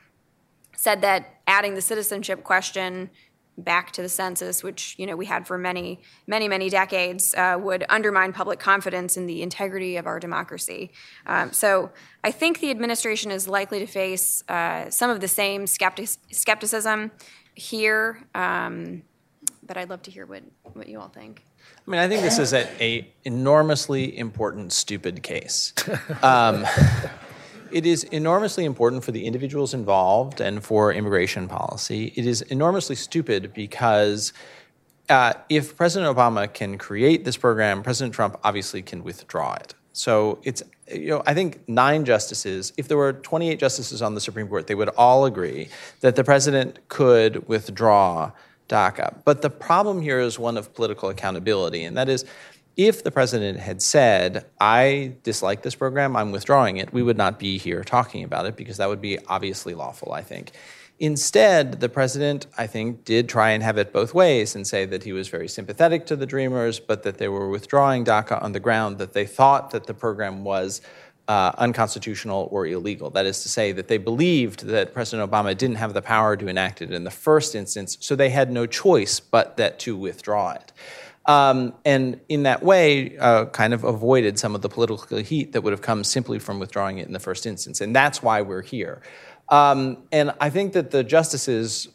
said 0.77 1.03
that 1.03 1.41
adding 1.47 1.75
the 1.75 1.83
citizenship 1.83 2.43
question 2.43 3.11
back 3.61 3.93
to 3.93 4.03
the 4.03 4.09
census, 4.09 4.63
which 4.63 4.95
you 4.99 5.07
know 5.07 5.17
we 5.17 5.27
had 5.27 5.47
for 5.47 5.59
many, 5.59 6.01
many, 6.27 6.49
many 6.49 6.69
decades, 6.69 7.35
uh, 7.35 7.57
would 7.61 7.85
undermine 7.89 8.33
public 8.33 8.59
confidence 8.59 9.17
in 9.17 9.27
the 9.27 9.43
integrity 9.43 9.97
of 9.97 10.07
our 10.07 10.21
democracy. 10.21 10.93
Um, 11.27 11.53
so 11.53 11.91
I 12.25 12.31
think 12.31 12.61
the 12.61 12.71
administration 12.71 13.31
is 13.31 13.49
likely 13.49 13.79
to 13.79 13.87
face 13.87 14.43
uh, 14.49 14.91
some 14.91 15.11
of 15.11 15.21
the 15.21 15.29
same 15.29 15.67
skeptic- 15.67 16.19
skepticism 16.31 17.11
here. 17.55 18.27
Um, 18.35 19.03
but 19.63 19.77
I'd 19.77 19.89
love 19.89 20.03
to 20.03 20.11
hear 20.11 20.27
what, 20.27 20.43
what 20.73 20.89
you 20.89 20.99
all 21.01 21.09
think. 21.09 21.45
I 21.87 21.91
mean, 21.91 22.01
I 22.01 22.09
think 22.09 22.23
this 22.23 22.39
is 22.39 22.53
a, 22.53 22.67
a 22.83 23.09
enormously 23.25 24.19
important, 24.19 24.73
stupid 24.73 25.23
case. 25.23 25.73
Um, 26.23 26.67
it 27.73 27.87
is 27.87 28.05
enormously 28.05 28.64
important 28.64 29.05
for 29.05 29.12
the 29.12 29.25
individuals 29.25 29.75
involved 29.75 30.41
and 30.41 30.62
for 30.62 30.93
immigration 30.93 31.49
policy. 31.49 32.12
It 32.16 32.27
is 32.27 32.43
enormously 32.43 32.97
stupid 32.97 33.53
because 33.55 34.33
uh, 35.09 35.35
if 35.49 35.77
President 35.77 36.16
Obama 36.16 36.53
can 36.53 36.79
create 36.79 37.25
this 37.25 37.37
program, 37.37 37.83
President 37.83 38.14
Trump 38.14 38.39
obviously 38.45 38.83
can 38.83 39.03
withdraw 39.03 39.55
it. 39.55 39.75
So 39.93 40.39
it's, 40.45 40.62
you 40.89 41.09
know, 41.09 41.23
I 41.27 41.35
think 41.35 41.68
nine 41.68 42.05
justices, 42.05 42.73
if 42.77 42.87
there 42.89 42.97
were 42.97 43.12
28 43.12 43.59
justices 43.59 44.03
on 44.03 44.14
the 44.14 44.21
Supreme 44.21 44.49
Court, 44.49 44.66
they 44.66 44.77
would 44.77 44.89
all 44.91 45.25
agree 45.25 45.68
that 46.01 46.14
the 46.16 46.23
president 46.23 46.79
could 46.89 47.49
withdraw 47.49 48.31
DACA. 48.68 49.23
But 49.25 49.43
the 49.43 49.51
problem 49.51 50.01
here 50.01 50.21
is 50.21 50.39
one 50.39 50.57
of 50.57 50.73
political 50.75 51.09
accountability, 51.09 51.83
and 51.83 51.97
that 51.97 52.09
is 52.09 52.25
if 52.77 53.05
the 53.05 53.11
president 53.11 53.59
had 53.59 53.83
said, 53.83 54.47
I 54.61 55.14
dislike 55.23 55.62
this 55.62 55.75
program, 55.75 56.16
I'm 56.16 56.33
withdrawing 56.33 56.79
it, 56.79 56.93
we 56.93 57.03
would 57.03 57.16
not 57.16 57.39
be 57.39 57.59
here 57.59 57.85
talking 57.85 58.25
about 58.25 58.47
it 58.47 58.57
because 58.57 58.77
that 58.79 58.89
would 58.89 59.01
be 59.01 59.18
obviously 59.27 59.75
lawful, 59.75 60.12
I 60.12 60.23
think. 60.23 60.53
Instead, 60.99 61.81
the 61.81 61.89
president, 61.89 62.47
I 62.59 62.66
think, 62.66 63.05
did 63.05 63.27
try 63.27 63.51
and 63.51 63.62
have 63.62 63.79
it 63.79 63.91
both 63.91 64.12
ways 64.12 64.55
and 64.55 64.66
say 64.66 64.85
that 64.85 65.03
he 65.03 65.12
was 65.12 65.29
very 65.29 65.49
sympathetic 65.49 66.05
to 66.07 66.16
the 66.16 66.27
Dreamers, 66.27 66.79
but 66.79 67.03
that 67.05 67.16
they 67.16 67.29
were 67.29 67.49
withdrawing 67.49 68.05
DACA 68.05 68.43
on 68.43 68.53
the 68.53 68.61
ground 68.61 68.99
that 68.99 69.14
they 69.14 69.25
thought 69.25 69.71
that 69.71 69.87
the 69.87 69.95
program 69.95 70.45
was 70.45 70.83
uh, 71.27 71.53
unconstitutional 71.57 72.49
or 72.51 72.66
illegal. 72.66 73.09
That 73.09 73.25
is 73.25 73.43
to 73.45 73.49
say, 73.49 73.73
that 73.73 73.89
they 73.89 73.97
believed 73.97 74.66
that 74.66 74.93
President 74.93 75.31
Obama 75.31 75.57
didn't 75.57 75.77
have 75.77 75.95
the 75.95 76.03
power 76.03 76.37
to 76.37 76.49
enact 76.49 76.83
it 76.83 76.91
in 76.91 77.05
the 77.05 77.11
first 77.11 77.55
instance, 77.55 77.97
so 78.01 78.14
they 78.14 78.31
had 78.31 78.51
no 78.51 78.66
choice 78.66 79.21
but 79.21 79.57
that 79.57 79.79
to 79.81 79.97
withdraw 79.97 80.51
it. 80.51 80.73
Um, 81.31 81.74
and 81.85 82.20
in 82.28 82.43
that 82.43 82.61
way, 82.62 83.16
uh, 83.18 83.45
kind 83.47 83.72
of 83.72 83.85
avoided 83.85 84.37
some 84.37 84.57
of 84.57 84.62
the 84.62 84.68
political 84.68 85.18
heat 85.18 85.53
that 85.53 85.61
would 85.62 85.72
have 85.72 85.83
come 85.91 86.03
simply 86.03 86.39
from 86.41 86.59
withdrawing 86.59 86.99
it 86.99 87.07
in 87.07 87.12
the 87.12 87.20
first 87.20 87.47
instance. 87.47 87.81
And 87.81 87.95
that's 87.95 88.18
why 88.20 88.43
we're 88.43 88.62
here. 88.62 89.01
Um, 89.49 89.78
and 90.11 90.33
I 90.41 90.51
think 90.51 90.72
that 90.72 90.91
the 90.91 91.05
justices, 91.05 91.89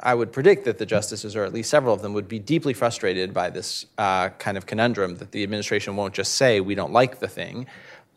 I 0.00 0.14
would 0.14 0.32
predict 0.32 0.64
that 0.64 0.78
the 0.78 0.86
justices, 0.86 1.36
or 1.36 1.44
at 1.44 1.52
least 1.52 1.70
several 1.70 1.94
of 1.94 2.02
them, 2.02 2.12
would 2.14 2.26
be 2.26 2.40
deeply 2.40 2.74
frustrated 2.74 3.32
by 3.32 3.50
this 3.50 3.86
uh, 3.98 4.30
kind 4.30 4.56
of 4.56 4.66
conundrum 4.66 5.16
that 5.18 5.30
the 5.30 5.44
administration 5.44 5.94
won't 5.94 6.14
just 6.14 6.34
say, 6.34 6.60
we 6.60 6.74
don't 6.74 6.92
like 6.92 7.20
the 7.20 7.28
thing. 7.28 7.66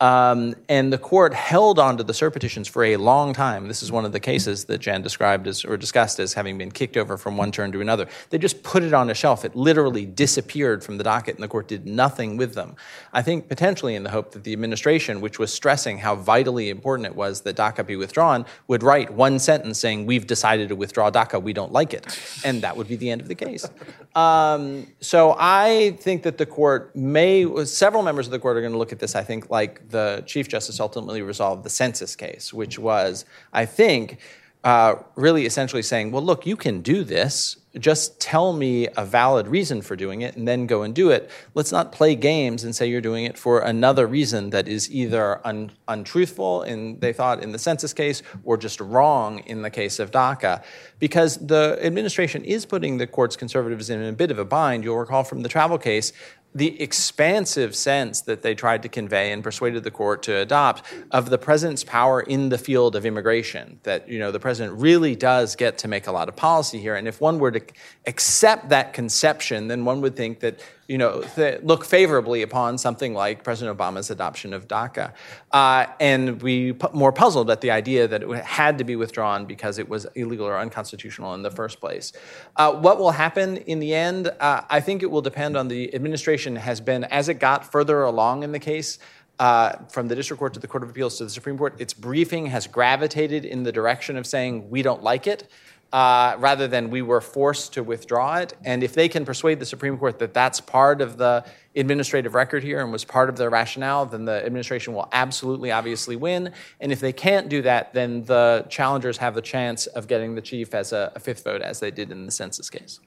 Um, 0.02 0.56
and 0.68 0.92
the 0.92 0.98
court 0.98 1.34
held 1.34 1.80
on 1.80 1.96
to 1.98 2.04
the 2.04 2.12
cert 2.12 2.34
petitions 2.34 2.68
for 2.68 2.84
a 2.84 2.98
long 2.98 3.34
time. 3.34 3.70
This 3.70 3.82
is 3.82 3.94
one 3.94 4.04
of 4.04 4.12
the 4.12 4.20
cases 4.20 4.66
that 4.66 4.80
Jan 4.80 5.02
described 5.02 5.48
as 5.48 5.64
or 5.64 5.78
discussed 5.78 6.20
as 6.20 6.34
having 6.34 6.58
been 6.58 6.70
kicked 6.70 6.98
over 6.98 7.18
from 7.18 7.38
one 7.38 7.50
turn 7.50 7.72
to 7.72 7.80
another. 7.80 8.08
They 8.30 8.38
just 8.38 8.62
put 8.62 8.84
it 8.84 8.94
on 8.94 9.10
a 9.10 9.14
shelf. 9.14 9.46
It 9.46 9.56
literally 9.56 10.06
disappeared 10.06 10.84
from 10.84 10.98
the 10.98 11.04
docket, 11.06 11.36
and 11.36 11.44
the 11.44 11.48
court 11.48 11.70
did 11.70 11.88
nothing 11.88 12.36
with 12.36 12.56
them. 12.56 12.76
I 13.14 13.22
think 13.22 13.48
potentially 13.48 13.96
in 13.96 14.04
the 14.04 14.10
hope 14.10 14.32
that 14.32 14.44
the 14.44 14.52
administration, 14.52 15.22
which 15.22 15.40
was 15.40 15.54
stressing 15.54 16.00
how 16.00 16.16
vitally 16.16 16.70
important 16.70 17.08
it 17.08 17.16
was 17.16 17.42
that 17.42 17.56
DACA 17.56 17.88
be 17.88 17.96
withdrawn, 17.96 18.46
would 18.68 18.84
write 18.84 19.14
one 19.14 19.40
sentence 19.40 19.80
saying, 19.80 20.06
"We've 20.06 20.28
decided 20.28 20.68
to 20.70 20.76
withdraw 20.76 21.10
DACA. 21.10 21.42
We 21.42 21.54
don't 21.54 21.72
like 21.72 21.94
it," 21.94 22.06
and 22.44 22.62
that 22.64 22.76
would 22.76 22.90
be 22.90 22.98
the 22.98 23.10
end 23.12 23.22
of 23.22 23.30
the 23.30 23.36
case. 23.36 23.66
Um, 24.14 24.88
so 25.00 25.38
I 25.40 25.96
think 26.02 26.24
that 26.24 26.38
the 26.38 26.46
court 26.46 26.94
may. 26.98 27.46
Several 27.64 28.04
members 28.04 28.28
of 28.28 28.32
the 28.32 28.40
court 28.40 28.58
are 28.58 28.62
going 28.62 28.74
to 28.74 28.78
look 28.78 28.92
at 28.92 29.00
this. 29.00 29.16
I 29.16 29.24
think 29.24 29.50
like 29.50 29.85
the 29.90 30.24
Chief 30.26 30.48
Justice 30.48 30.80
ultimately 30.80 31.22
resolved 31.22 31.64
the 31.64 31.70
census 31.70 32.16
case, 32.16 32.54
which 32.54 32.80
was, 32.80 33.26
I 33.54 33.66
think, 33.66 34.20
uh, 34.66 34.96
really 35.16 35.46
essentially 35.46 35.84
saying, 35.84 36.12
well, 36.12 36.24
look, 36.24 36.48
you 36.48 36.56
can 36.56 36.82
do 36.82 37.04
this. 37.04 37.58
Just 37.78 38.20
tell 38.20 38.52
me 38.52 38.88
a 38.98 39.06
valid 39.06 39.48
reason 39.48 39.84
for 39.84 39.96
doing 39.96 40.22
it 40.22 40.36
and 40.36 40.48
then 40.48 40.66
go 40.66 40.82
and 40.82 40.96
do 40.96 41.12
it. 41.12 41.30
Let's 41.54 41.72
not 41.72 41.92
play 41.92 42.16
games 42.16 42.64
and 42.64 42.76
say 42.76 42.88
you're 42.88 43.00
doing 43.00 43.26
it 43.26 43.38
for 43.38 43.60
another 43.60 44.08
reason 44.08 44.50
that 44.52 44.68
is 44.68 44.92
either 44.92 45.46
un- 45.46 45.72
untruthful, 45.88 46.64
in, 46.64 47.00
they 47.00 47.14
thought, 47.14 47.44
in 47.44 47.52
the 47.52 47.60
census 47.60 47.94
case, 47.94 48.24
or 48.44 48.58
just 48.58 48.80
wrong 48.80 49.40
in 49.40 49.62
the 49.62 49.70
case 49.70 50.00
of 50.00 50.10
DACA. 50.10 50.64
Because 50.98 51.38
the 51.46 51.78
administration 51.84 52.44
is 52.44 52.66
putting 52.66 52.98
the 52.98 53.06
court's 53.06 53.36
conservatives 53.36 53.92
in 53.92 54.02
a 54.02 54.14
bit 54.14 54.32
of 54.32 54.40
a 54.40 54.46
bind. 54.46 54.84
You'll 54.84 54.98
recall 54.98 55.24
from 55.24 55.44
the 55.44 55.50
travel 55.50 55.78
case, 55.78 56.12
the 56.56 56.82
expansive 56.82 57.76
sense 57.76 58.22
that 58.22 58.42
they 58.42 58.56
tried 58.56 58.82
to 58.82 58.90
convey 58.90 59.34
and 59.34 59.44
persuaded 59.44 59.84
the 59.84 59.92
court 59.92 60.24
to 60.24 60.38
adopt 60.38 60.84
of 61.12 61.30
the 61.30 61.38
president's 61.38 61.84
power 61.84 62.22
in 62.22 62.48
the 62.48 62.58
field 62.58 62.96
of 62.96 63.06
immigration 63.06 63.78
that 63.84 64.08
you 64.08 64.18
know 64.18 64.32
the 64.32 64.40
president 64.40 64.80
really 64.80 65.18
does 65.18 65.58
get 65.58 65.78
to 65.78 65.90
make 65.90 66.08
a 66.08 66.12
lot 66.12 66.30
of 66.30 66.36
policy 66.36 66.80
here. 66.80 66.96
And 66.96 67.10
if 67.10 67.20
one 67.20 67.40
were 67.40 67.52
to 67.52 67.62
accept 68.08 68.70
that 68.70 68.94
conception 68.94 69.68
then 69.68 69.84
one 69.84 70.00
would 70.00 70.16
think 70.16 70.40
that 70.40 70.62
you 70.88 70.98
know, 70.98 71.22
th- 71.22 71.62
look 71.64 71.84
favorably 71.84 72.42
upon 72.44 72.78
something 72.78 73.14
like 73.14 73.44
President 73.44 73.76
Obama's 73.78 74.12
adoption 74.12 74.54
of 74.54 74.68
DACA. 74.68 75.14
Uh, 75.52 75.88
and 76.00 76.42
we 76.42 76.78
more 76.94 77.12
puzzled 77.12 77.50
at 77.50 77.62
the 77.62 77.72
idea 77.72 78.08
that 78.08 78.22
it 78.22 78.46
had 78.46 78.78
to 78.78 78.84
be 78.84 78.96
withdrawn 78.96 79.46
because 79.46 79.80
it 79.80 79.90
was 79.90 80.06
illegal 80.16 80.46
or 80.46 80.58
unconstitutional 80.58 81.34
in 81.34 81.42
the 81.42 81.52
first 81.52 81.80
place. 81.80 82.14
Uh, 82.56 82.72
what 82.74 83.00
will 83.00 83.12
happen 83.12 83.58
in 83.58 83.80
the 83.80 83.96
end? 83.96 84.28
Uh, 84.40 84.62
I 84.70 84.80
think 84.80 85.02
it 85.02 85.10
will 85.10 85.24
depend 85.24 85.58
on 85.58 85.68
the 85.68 85.94
administration 85.96 86.56
has 86.56 86.80
been, 86.80 87.04
as 87.06 87.30
it 87.30 87.36
got 87.36 87.72
further 87.72 88.04
along 88.04 88.44
in 88.44 88.52
the 88.52 88.60
case, 88.60 89.00
uh, 89.40 89.76
from 89.90 90.08
the 90.08 90.16
district 90.16 90.40
court 90.40 90.54
to 90.54 90.60
the 90.60 90.68
court 90.68 90.84
of 90.84 90.90
appeals 90.90 91.18
to 91.18 91.26
the 91.26 91.30
supreme 91.30 91.58
court 91.58 91.76
its 91.78 91.94
briefing 91.94 92.46
has 92.46 92.68
gravitated 92.68 93.44
in 93.44 93.64
the 93.64 93.72
direction 93.72 94.16
of 94.16 94.26
saying 94.26 94.70
we 94.70 94.82
don't 94.82 95.04
like 95.04 95.28
it 95.28 95.50
uh, 95.94 96.36
rather 96.40 96.68
than 96.68 96.90
we 96.90 97.02
were 97.02 97.22
forced 97.22 97.74
to 97.74 97.84
withdraw 97.84 98.38
it. 98.38 98.54
And 98.64 98.84
if 98.84 98.94
they 98.94 99.08
can 99.08 99.26
persuade 99.26 99.60
the 99.60 99.66
Supreme 99.66 99.98
Court 99.98 100.20
that 100.20 100.34
that's 100.34 100.60
part 100.60 101.02
of 101.02 101.18
the 101.18 101.46
administrative 101.76 102.34
record 102.34 102.64
here 102.64 102.82
and 102.82 102.92
was 102.92 103.06
part 103.06 103.30
of 103.30 103.38
their 103.38 103.50
rationale, 103.50 104.06
then 104.06 104.26
the 104.26 104.46
administration 104.46 104.94
will 104.94 105.08
absolutely, 105.12 105.72
obviously 105.72 106.16
win. 106.16 106.52
And 106.80 106.92
if 106.92 107.00
they 107.00 107.14
can't 107.14 107.50
do 107.50 107.62
that, 107.62 107.94
then 107.94 108.24
the 108.24 108.66
challengers 108.70 109.18
have 109.18 109.36
the 109.36 109.42
chance 109.42 109.88
of 109.88 110.08
getting 110.08 110.36
the 110.36 110.42
chief 110.42 110.74
as 110.74 110.92
a, 110.92 111.12
a 111.16 111.20
fifth 111.20 111.44
vote, 111.44 111.62
as 111.62 111.80
they 111.80 111.92
did 111.92 112.12
in 112.12 112.26
the 112.26 112.32
census 112.32 112.70
case. 112.70 113.00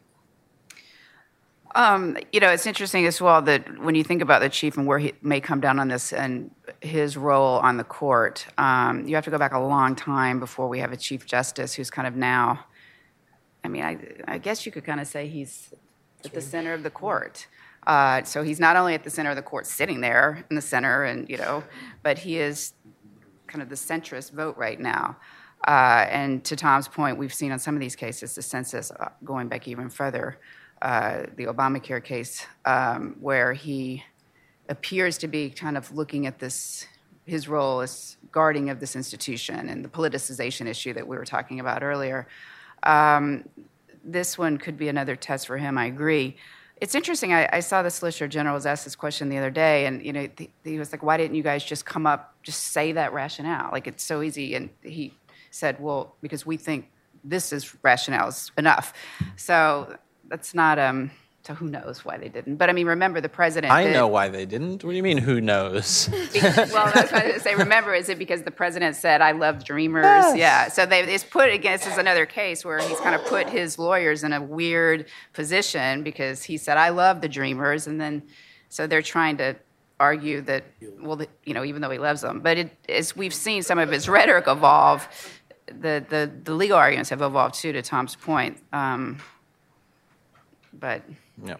Um, 1.78 2.16
you 2.32 2.40
know, 2.40 2.50
it's 2.50 2.66
interesting 2.66 3.06
as 3.06 3.20
well 3.20 3.40
that 3.42 3.78
when 3.78 3.94
you 3.94 4.02
think 4.02 4.20
about 4.20 4.42
the 4.42 4.48
chief 4.48 4.76
and 4.76 4.84
where 4.84 4.98
he 4.98 5.12
may 5.22 5.40
come 5.40 5.60
down 5.60 5.78
on 5.78 5.86
this 5.86 6.12
and 6.12 6.50
his 6.80 7.16
role 7.16 7.60
on 7.60 7.76
the 7.76 7.84
court, 7.84 8.48
um, 8.58 9.06
you 9.06 9.14
have 9.14 9.22
to 9.26 9.30
go 9.30 9.38
back 9.38 9.52
a 9.52 9.60
long 9.60 9.94
time 9.94 10.40
before 10.40 10.68
we 10.68 10.80
have 10.80 10.90
a 10.90 10.96
chief 10.96 11.24
justice 11.24 11.74
who's 11.74 11.88
kind 11.88 12.08
of 12.08 12.16
now. 12.16 12.64
I 13.62 13.68
mean, 13.68 13.84
I, 13.84 13.96
I 14.26 14.38
guess 14.38 14.66
you 14.66 14.72
could 14.72 14.84
kind 14.84 14.98
of 14.98 15.06
say 15.06 15.28
he's 15.28 15.72
at 16.24 16.34
the 16.34 16.40
center 16.40 16.72
of 16.72 16.82
the 16.82 16.90
court. 16.90 17.46
Uh, 17.86 18.24
so 18.24 18.42
he's 18.42 18.58
not 18.58 18.74
only 18.74 18.94
at 18.94 19.04
the 19.04 19.10
center 19.10 19.30
of 19.30 19.36
the 19.36 19.42
court, 19.42 19.64
sitting 19.64 20.00
there 20.00 20.44
in 20.50 20.56
the 20.56 20.62
center, 20.62 21.04
and 21.04 21.30
you 21.30 21.36
know, 21.36 21.62
but 22.02 22.18
he 22.18 22.38
is 22.38 22.72
kind 23.46 23.62
of 23.62 23.68
the 23.68 23.76
centrist 23.76 24.32
vote 24.32 24.56
right 24.56 24.80
now. 24.80 25.16
Uh, 25.64 26.06
and 26.10 26.44
to 26.44 26.56
Tom's 26.56 26.88
point, 26.88 27.18
we've 27.18 27.32
seen 27.32 27.52
on 27.52 27.60
some 27.60 27.76
of 27.76 27.80
these 27.80 27.94
cases 27.94 28.34
the 28.34 28.42
census 28.42 28.90
uh, 28.90 29.10
going 29.24 29.46
back 29.46 29.68
even 29.68 29.88
further 29.88 30.38
uh, 30.82 31.24
the 31.36 31.46
Obamacare 31.46 32.02
case, 32.02 32.46
um, 32.64 33.16
where 33.20 33.52
he 33.52 34.04
appears 34.68 35.18
to 35.18 35.28
be 35.28 35.50
kind 35.50 35.76
of 35.76 35.92
looking 35.94 36.26
at 36.26 36.38
this, 36.38 36.86
his 37.24 37.48
role 37.48 37.80
as 37.80 38.16
guarding 38.30 38.70
of 38.70 38.80
this 38.80 38.94
institution 38.94 39.68
and 39.68 39.84
the 39.84 39.88
politicization 39.88 40.66
issue 40.66 40.92
that 40.92 41.06
we 41.06 41.16
were 41.16 41.24
talking 41.24 41.60
about 41.60 41.82
earlier. 41.82 42.26
Um, 42.82 43.48
this 44.04 44.38
one 44.38 44.58
could 44.58 44.78
be 44.78 44.88
another 44.88 45.16
test 45.16 45.46
for 45.46 45.56
him. 45.56 45.76
I 45.76 45.86
agree. 45.86 46.36
It's 46.80 46.94
interesting. 46.94 47.32
I, 47.32 47.48
I, 47.52 47.60
saw 47.60 47.82
the 47.82 47.90
Solicitor 47.90 48.28
General 48.28 48.54
was 48.54 48.64
asked 48.64 48.84
this 48.84 48.94
question 48.94 49.28
the 49.28 49.38
other 49.38 49.50
day, 49.50 49.86
and 49.86 50.04
you 50.04 50.12
know, 50.12 50.28
he 50.62 50.78
was 50.78 50.92
like, 50.92 51.02
"Why 51.02 51.16
didn't 51.16 51.34
you 51.34 51.42
guys 51.42 51.64
just 51.64 51.84
come 51.84 52.06
up, 52.06 52.34
just 52.44 52.68
say 52.68 52.92
that 52.92 53.12
rationale? 53.12 53.70
Like 53.72 53.88
it's 53.88 54.04
so 54.04 54.22
easy." 54.22 54.54
And 54.54 54.70
he 54.82 55.12
said, 55.50 55.80
"Well, 55.80 56.14
because 56.20 56.46
we 56.46 56.56
think 56.56 56.88
this 57.24 57.52
is 57.52 57.74
rationale 57.82 58.28
is 58.28 58.52
enough." 58.56 58.92
So 59.34 59.98
that's 60.28 60.54
not 60.54 60.78
um 60.78 61.10
so 61.48 61.54
who 61.54 61.70
knows 61.70 62.04
why 62.04 62.18
they 62.18 62.28
didn't? 62.28 62.56
But 62.56 62.68
I 62.68 62.74
mean, 62.74 62.86
remember 62.86 63.22
the 63.22 63.28
president. 63.30 63.72
I 63.72 63.84
did, 63.84 63.94
know 63.94 64.06
why 64.06 64.28
they 64.28 64.44
didn't. 64.44 64.84
What 64.84 64.90
do 64.90 64.96
you 64.96 65.02
mean? 65.02 65.16
Who 65.16 65.40
knows? 65.40 66.10
well, 66.34 66.90
that's 66.92 67.10
what 67.10 67.24
I 67.24 67.38
say. 67.38 67.54
Remember, 67.54 67.94
is 67.94 68.10
it 68.10 68.18
because 68.18 68.42
the 68.42 68.50
president 68.50 68.96
said, 68.96 69.22
"I 69.22 69.32
love 69.32 69.64
Dreamers"? 69.64 70.04
Yes. 70.04 70.36
Yeah. 70.36 70.68
So 70.68 70.84
they 70.84 71.00
it's 71.00 71.24
put 71.24 71.50
against. 71.50 71.84
This 71.84 71.94
is 71.94 71.98
another 71.98 72.26
case 72.26 72.66
where 72.66 72.80
he's 72.80 73.00
kind 73.00 73.14
of 73.14 73.24
put 73.24 73.48
his 73.48 73.78
lawyers 73.78 74.24
in 74.24 74.34
a 74.34 74.42
weird 74.42 75.06
position 75.32 76.02
because 76.02 76.42
he 76.42 76.58
said, 76.58 76.76
"I 76.76 76.90
love 76.90 77.22
the 77.22 77.30
Dreamers," 77.30 77.86
and 77.86 77.98
then 77.98 78.24
so 78.68 78.86
they're 78.86 79.00
trying 79.00 79.38
to 79.38 79.56
argue 79.98 80.42
that 80.42 80.64
well, 81.00 81.22
you 81.44 81.54
know, 81.54 81.64
even 81.64 81.80
though 81.80 81.90
he 81.90 81.98
loves 81.98 82.20
them, 82.20 82.40
but 82.40 82.58
it, 82.58 82.76
as 82.90 83.16
we've 83.16 83.32
seen 83.32 83.62
some 83.62 83.78
of 83.78 83.90
his 83.90 84.06
rhetoric 84.06 84.46
evolve, 84.48 85.08
the 85.66 86.04
the, 86.06 86.30
the 86.44 86.52
legal 86.52 86.76
arguments 86.76 87.08
have 87.08 87.22
evolved 87.22 87.54
too. 87.54 87.72
To 87.72 87.80
Tom's 87.80 88.16
point. 88.16 88.62
Um, 88.72 89.18
but 90.72 91.02
yeah. 91.44 91.56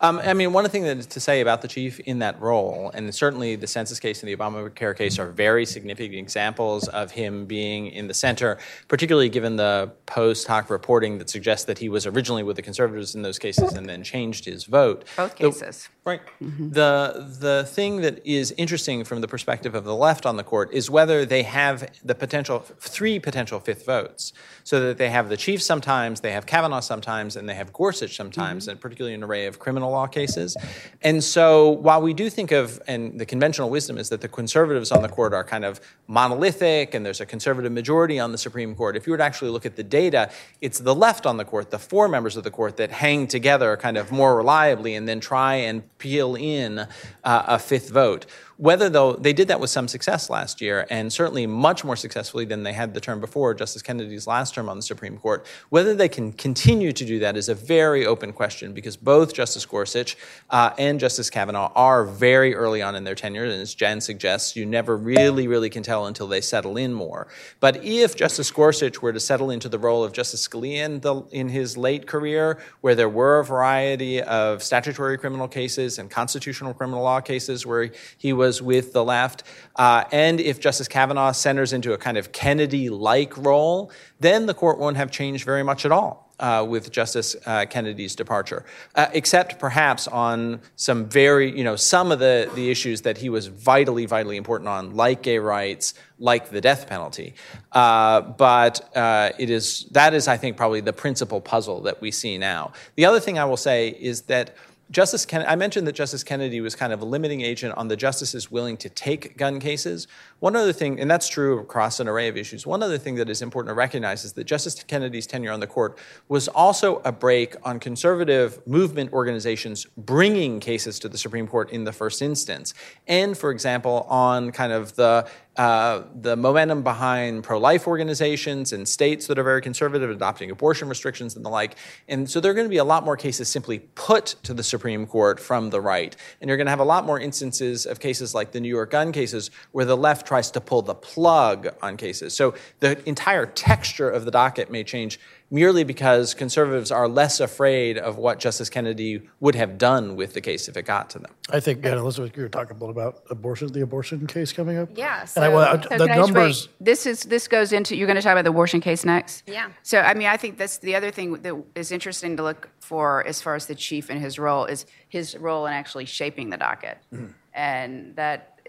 Um, 0.00 0.18
I 0.18 0.34
mean, 0.34 0.52
one 0.52 0.68
thing 0.68 0.84
that 0.84 1.00
to 1.10 1.20
say 1.20 1.40
about 1.40 1.62
the 1.62 1.68
chief 1.68 2.00
in 2.00 2.18
that 2.18 2.40
role, 2.40 2.90
and 2.92 3.14
certainly 3.14 3.56
the 3.56 3.66
census 3.66 3.98
case 3.98 4.22
and 4.22 4.28
the 4.28 4.36
Obamacare 4.36 4.96
case 4.96 5.18
are 5.18 5.30
very 5.30 5.64
significant 5.64 6.14
examples 6.14 6.86
of 6.88 7.12
him 7.12 7.46
being 7.46 7.86
in 7.88 8.06
the 8.06 8.14
center, 8.14 8.58
particularly 8.88 9.28
given 9.28 9.56
the 9.56 9.90
post 10.06 10.46
hoc 10.46 10.68
reporting 10.70 11.18
that 11.18 11.30
suggests 11.30 11.64
that 11.64 11.78
he 11.78 11.88
was 11.88 12.06
originally 12.06 12.42
with 12.42 12.56
the 12.56 12.62
conservatives 12.62 13.14
in 13.14 13.22
those 13.22 13.38
cases 13.38 13.72
and 13.72 13.88
then 13.88 14.02
changed 14.02 14.44
his 14.44 14.64
vote. 14.64 15.04
Both 15.16 15.36
cases. 15.36 15.88
The, 16.04 16.10
right. 16.10 16.20
Mm-hmm. 16.42 16.70
The 16.70 17.36
the 17.40 17.64
thing 17.66 18.02
that 18.02 18.26
is 18.26 18.52
interesting 18.56 19.04
from 19.04 19.20
the 19.20 19.28
perspective 19.28 19.74
of 19.74 19.84
the 19.84 19.94
left 19.94 20.26
on 20.26 20.36
the 20.36 20.44
court 20.44 20.72
is 20.72 20.90
whether 20.90 21.24
they 21.24 21.42
have 21.42 21.90
the 22.04 22.14
potential 22.14 22.60
three 22.60 23.18
potential 23.18 23.60
fifth 23.60 23.86
votes, 23.86 24.32
so 24.64 24.80
that 24.80 24.98
they 24.98 25.10
have 25.10 25.28
the 25.28 25.36
chief 25.36 25.62
sometimes, 25.62 26.20
they 26.20 26.32
have 26.32 26.44
Kavanaugh 26.44 26.80
sometimes, 26.80 27.36
and 27.36 27.48
they 27.48 27.54
have 27.54 27.72
Gorsuch 27.72 28.14
sometimes, 28.14 28.64
mm-hmm. 28.64 28.72
and 28.72 28.80
particularly 28.80 29.14
an 29.14 29.22
array 29.22 29.46
of 29.46 29.58
criminal 29.58 29.85
criminal 29.86 29.92
law 29.92 30.06
cases. 30.06 30.56
And 31.02 31.22
so 31.22 31.70
while 31.70 32.02
we 32.02 32.14
do 32.14 32.28
think 32.30 32.52
of, 32.52 32.80
and 32.86 33.18
the 33.18 33.26
conventional 33.26 33.70
wisdom 33.70 33.98
is 33.98 34.08
that 34.08 34.20
the 34.20 34.28
conservatives 34.28 34.90
on 34.92 35.02
the 35.02 35.08
court 35.08 35.32
are 35.32 35.44
kind 35.44 35.64
of 35.64 35.80
monolithic 36.08 36.94
and 36.94 37.04
there's 37.04 37.20
a 37.20 37.26
conservative 37.26 37.72
majority 37.72 38.18
on 38.18 38.32
the 38.32 38.38
Supreme 38.38 38.74
Court, 38.74 38.96
if 38.96 39.06
you 39.06 39.12
were 39.12 39.18
to 39.18 39.24
actually 39.24 39.50
look 39.50 39.66
at 39.66 39.76
the 39.76 39.84
data, 39.84 40.30
it's 40.60 40.80
the 40.80 40.94
left 40.94 41.26
on 41.26 41.36
the 41.36 41.44
court, 41.44 41.70
the 41.70 41.78
four 41.78 42.08
members 42.08 42.36
of 42.36 42.44
the 42.44 42.50
court 42.50 42.76
that 42.76 42.90
hang 42.90 43.26
together 43.26 43.76
kind 43.76 43.96
of 43.96 44.10
more 44.10 44.36
reliably 44.36 44.94
and 44.94 45.08
then 45.08 45.20
try 45.20 45.54
and 45.54 45.82
peel 45.98 46.34
in 46.34 46.78
uh, 46.78 46.86
a 47.24 47.58
fifth 47.58 47.90
vote. 47.90 48.26
Whether, 48.58 48.88
though, 48.88 49.12
they 49.12 49.34
did 49.34 49.48
that 49.48 49.60
with 49.60 49.68
some 49.68 49.86
success 49.86 50.30
last 50.30 50.62
year, 50.62 50.86
and 50.88 51.12
certainly 51.12 51.46
much 51.46 51.84
more 51.84 51.94
successfully 51.94 52.46
than 52.46 52.62
they 52.62 52.72
had 52.72 52.94
the 52.94 53.02
term 53.02 53.20
before, 53.20 53.52
Justice 53.52 53.82
Kennedy's 53.82 54.26
last 54.26 54.54
term 54.54 54.70
on 54.70 54.78
the 54.78 54.82
Supreme 54.82 55.18
Court, 55.18 55.44
whether 55.68 55.94
they 55.94 56.08
can 56.08 56.32
continue 56.32 56.90
to 56.92 57.04
do 57.04 57.18
that 57.18 57.36
is 57.36 57.50
a 57.50 57.54
very 57.54 58.06
open 58.06 58.32
question 58.32 58.72
because 58.72 58.96
both 58.96 59.34
Justice 59.34 59.66
Gorsuch 59.66 60.16
uh, 60.48 60.70
and 60.78 60.98
Justice 60.98 61.28
Kavanaugh 61.28 61.70
are 61.74 62.06
very 62.06 62.54
early 62.54 62.80
on 62.80 62.96
in 62.96 63.04
their 63.04 63.14
tenure, 63.14 63.44
and 63.44 63.52
as 63.52 63.74
Jan 63.74 64.00
suggests, 64.00 64.56
you 64.56 64.64
never 64.64 64.96
really, 64.96 65.46
really 65.48 65.68
can 65.68 65.82
tell 65.82 66.06
until 66.06 66.26
they 66.26 66.40
settle 66.40 66.78
in 66.78 66.94
more. 66.94 67.28
But 67.60 67.84
if 67.84 68.16
Justice 68.16 68.50
Gorsuch 68.50 69.02
were 69.02 69.12
to 69.12 69.20
settle 69.20 69.50
into 69.50 69.68
the 69.68 69.78
role 69.78 70.02
of 70.02 70.14
Justice 70.14 70.48
Scalia 70.48 70.84
in, 70.86 71.00
the, 71.00 71.16
in 71.30 71.50
his 71.50 71.76
late 71.76 72.06
career, 72.06 72.58
where 72.80 72.94
there 72.94 73.10
were 73.10 73.40
a 73.40 73.44
variety 73.44 74.22
of 74.22 74.62
statutory 74.62 75.18
criminal 75.18 75.46
cases 75.46 75.98
and 75.98 76.10
constitutional 76.10 76.72
criminal 76.72 77.02
law 77.02 77.20
cases 77.20 77.66
where 77.66 77.90
he 78.16 78.32
was 78.32 78.45
was 78.46 78.62
with 78.62 78.92
the 78.92 79.04
left, 79.04 79.42
uh, 79.76 80.04
and 80.12 80.40
if 80.40 80.56
Justice 80.66 80.88
Kavanaugh 80.88 81.32
centers 81.32 81.72
into 81.72 81.92
a 81.92 81.98
kind 81.98 82.16
of 82.16 82.30
Kennedy 82.32 82.88
like 82.90 83.36
role, 83.36 83.90
then 84.20 84.46
the 84.46 84.54
court 84.54 84.78
won't 84.78 84.96
have 84.96 85.10
changed 85.10 85.44
very 85.44 85.64
much 85.64 85.84
at 85.84 85.92
all. 85.92 86.24
Uh, 86.38 86.62
with 86.68 86.92
Justice 86.92 87.34
uh, 87.46 87.64
Kennedy's 87.64 88.14
departure, 88.14 88.62
uh, 88.94 89.06
except 89.14 89.58
perhaps 89.58 90.06
on 90.06 90.60
some 90.76 91.08
very, 91.08 91.48
you 91.58 91.64
know, 91.64 91.76
some 91.76 92.12
of 92.12 92.18
the, 92.18 92.50
the 92.54 92.70
issues 92.70 93.00
that 93.00 93.16
he 93.16 93.30
was 93.30 93.46
vitally, 93.46 94.04
vitally 94.04 94.36
important 94.36 94.68
on, 94.68 94.94
like 94.94 95.22
gay 95.22 95.38
rights, 95.38 95.94
like 96.18 96.50
the 96.50 96.60
death 96.60 96.82
penalty. 96.90 97.32
Uh, 97.72 98.20
but 98.20 98.74
uh, 98.94 99.30
it 99.38 99.48
is 99.48 99.86
that 99.92 100.12
is, 100.12 100.28
I 100.28 100.36
think, 100.36 100.58
probably 100.58 100.82
the 100.82 100.92
principal 100.92 101.40
puzzle 101.40 101.80
that 101.86 102.02
we 102.02 102.10
see 102.10 102.36
now. 102.36 102.72
The 102.96 103.06
other 103.06 103.20
thing 103.24 103.38
I 103.38 103.46
will 103.46 103.62
say 103.70 103.88
is 103.88 104.20
that 104.32 104.54
Justice 104.90 105.26
Kennedy, 105.26 105.50
I 105.50 105.56
mentioned 105.56 105.86
that 105.88 105.94
Justice 105.94 106.22
Kennedy 106.22 106.60
was 106.60 106.76
kind 106.76 106.92
of 106.92 107.02
a 107.02 107.04
limiting 107.04 107.40
agent 107.40 107.74
on 107.76 107.88
the 107.88 107.96
justices 107.96 108.52
willing 108.52 108.76
to 108.78 108.88
take 108.88 109.36
gun 109.36 109.58
cases. 109.58 110.06
One 110.40 110.54
other 110.54 110.72
thing, 110.72 111.00
and 111.00 111.10
that's 111.10 111.28
true 111.28 111.58
across 111.60 111.98
an 111.98 112.08
array 112.08 112.28
of 112.28 112.36
issues, 112.36 112.66
one 112.66 112.82
other 112.82 112.98
thing 112.98 113.14
that 113.14 113.30
is 113.30 113.40
important 113.40 113.70
to 113.70 113.74
recognize 113.74 114.24
is 114.24 114.34
that 114.34 114.44
Justice 114.44 114.82
Kennedy's 114.82 115.26
tenure 115.26 115.50
on 115.50 115.60
the 115.60 115.66
court 115.66 115.98
was 116.28 116.46
also 116.48 117.00
a 117.06 117.12
break 117.12 117.56
on 117.62 117.80
conservative 117.80 118.64
movement 118.66 119.12
organizations 119.14 119.86
bringing 119.96 120.60
cases 120.60 120.98
to 120.98 121.08
the 121.08 121.16
Supreme 121.16 121.48
Court 121.48 121.70
in 121.70 121.84
the 121.84 121.92
first 121.92 122.20
instance. 122.20 122.74
And, 123.06 123.36
for 123.36 123.50
example, 123.50 124.06
on 124.10 124.52
kind 124.52 124.72
of 124.72 124.94
the 124.96 125.26
uh, 125.56 126.02
the 126.14 126.36
momentum 126.36 126.82
behind 126.82 127.42
pro 127.42 127.58
life 127.58 127.86
organizations 127.86 128.74
and 128.74 128.86
states 128.86 129.26
that 129.26 129.38
are 129.38 129.42
very 129.42 129.62
conservative, 129.62 130.10
adopting 130.10 130.50
abortion 130.50 130.86
restrictions 130.86 131.34
and 131.34 131.42
the 131.42 131.48
like. 131.48 131.76
And 132.08 132.28
so 132.28 132.40
there 132.40 132.50
are 132.50 132.54
going 132.54 132.66
to 132.66 132.70
be 132.70 132.76
a 132.76 132.84
lot 132.84 133.04
more 133.04 133.16
cases 133.16 133.48
simply 133.48 133.78
put 133.94 134.34
to 134.42 134.52
the 134.52 134.62
Supreme 134.62 135.06
Court 135.06 135.40
from 135.40 135.70
the 135.70 135.80
right. 135.80 136.14
And 136.42 136.48
you're 136.48 136.58
going 136.58 136.66
to 136.66 136.70
have 136.70 136.80
a 136.80 136.84
lot 136.84 137.06
more 137.06 137.18
instances 137.18 137.86
of 137.86 138.00
cases 138.00 138.34
like 138.34 138.52
the 138.52 138.60
New 138.60 138.68
York 138.68 138.90
gun 138.90 139.12
cases 139.12 139.50
where 139.72 139.86
the 139.86 139.96
left 139.96 140.25
tries 140.26 140.50
to 140.50 140.60
pull 140.60 140.82
the 140.82 140.94
plug 140.94 141.68
on 141.80 141.96
cases. 141.96 142.34
So 142.34 142.54
the 142.80 143.06
entire 143.08 143.46
texture 143.46 144.10
of 144.10 144.24
the 144.24 144.30
docket 144.30 144.70
may 144.70 144.84
change 144.84 145.18
merely 145.48 145.84
because 145.84 146.34
conservatives 146.34 146.90
are 146.90 147.06
less 147.06 147.38
afraid 147.38 147.96
of 147.96 148.18
what 148.18 148.40
Justice 148.40 148.68
Kennedy 148.68 149.22
would 149.38 149.54
have 149.54 149.78
done 149.78 150.16
with 150.16 150.34
the 150.34 150.40
case 150.40 150.66
if 150.66 150.76
it 150.76 150.82
got 150.82 151.08
to 151.10 151.20
them. 151.20 151.30
I 151.50 151.60
think, 151.60 151.84
yeah, 151.84 151.92
Elizabeth, 151.96 152.36
you 152.36 152.42
were 152.42 152.48
talking 152.48 152.76
a 152.76 152.80
little 152.80 152.90
about 152.90 153.22
abortion, 153.30 153.72
the 153.72 153.82
abortion 153.82 154.26
case 154.26 154.52
coming 154.52 154.76
up. 154.76 154.88
Yeah, 154.96 155.24
And 155.36 155.44
I, 155.44 155.48
well, 155.48 155.80
so- 155.80 155.88
So 155.90 155.98
the 155.98 156.06
can 156.08 156.08
wait? 156.08 156.16
numbers. 156.26 156.68
This 156.80 157.06
is, 157.06 157.22
this 157.22 157.46
goes 157.46 157.72
into, 157.72 157.94
you're 157.96 158.08
going 158.08 158.16
to 158.16 158.22
talk 158.22 158.32
about 158.32 158.42
the 158.42 158.50
abortion 158.50 158.80
case 158.80 159.04
next? 159.04 159.44
Yeah. 159.46 159.70
So, 159.84 160.00
I 160.00 160.14
mean, 160.14 160.26
I 160.26 160.36
think 160.36 160.58
that's 160.58 160.78
the 160.78 160.96
other 160.96 161.12
thing 161.12 161.34
that 161.34 161.54
is 161.76 161.92
interesting 161.92 162.36
to 162.38 162.42
look 162.42 162.68
for 162.80 163.24
as 163.24 163.40
far 163.40 163.54
as 163.54 163.66
the 163.66 163.76
chief 163.76 164.10
and 164.10 164.20
his 164.20 164.40
role 164.40 164.64
is 164.64 164.84
his 165.08 165.36
role 165.36 165.66
in 165.66 165.72
actually 165.72 166.06
shaping 166.06 166.50
the 166.50 166.56
docket. 166.56 166.98
Mm-hmm. 167.14 167.26
And 167.54 168.16
that 168.16 168.68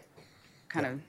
kind 0.70 0.86
of, 0.86 0.99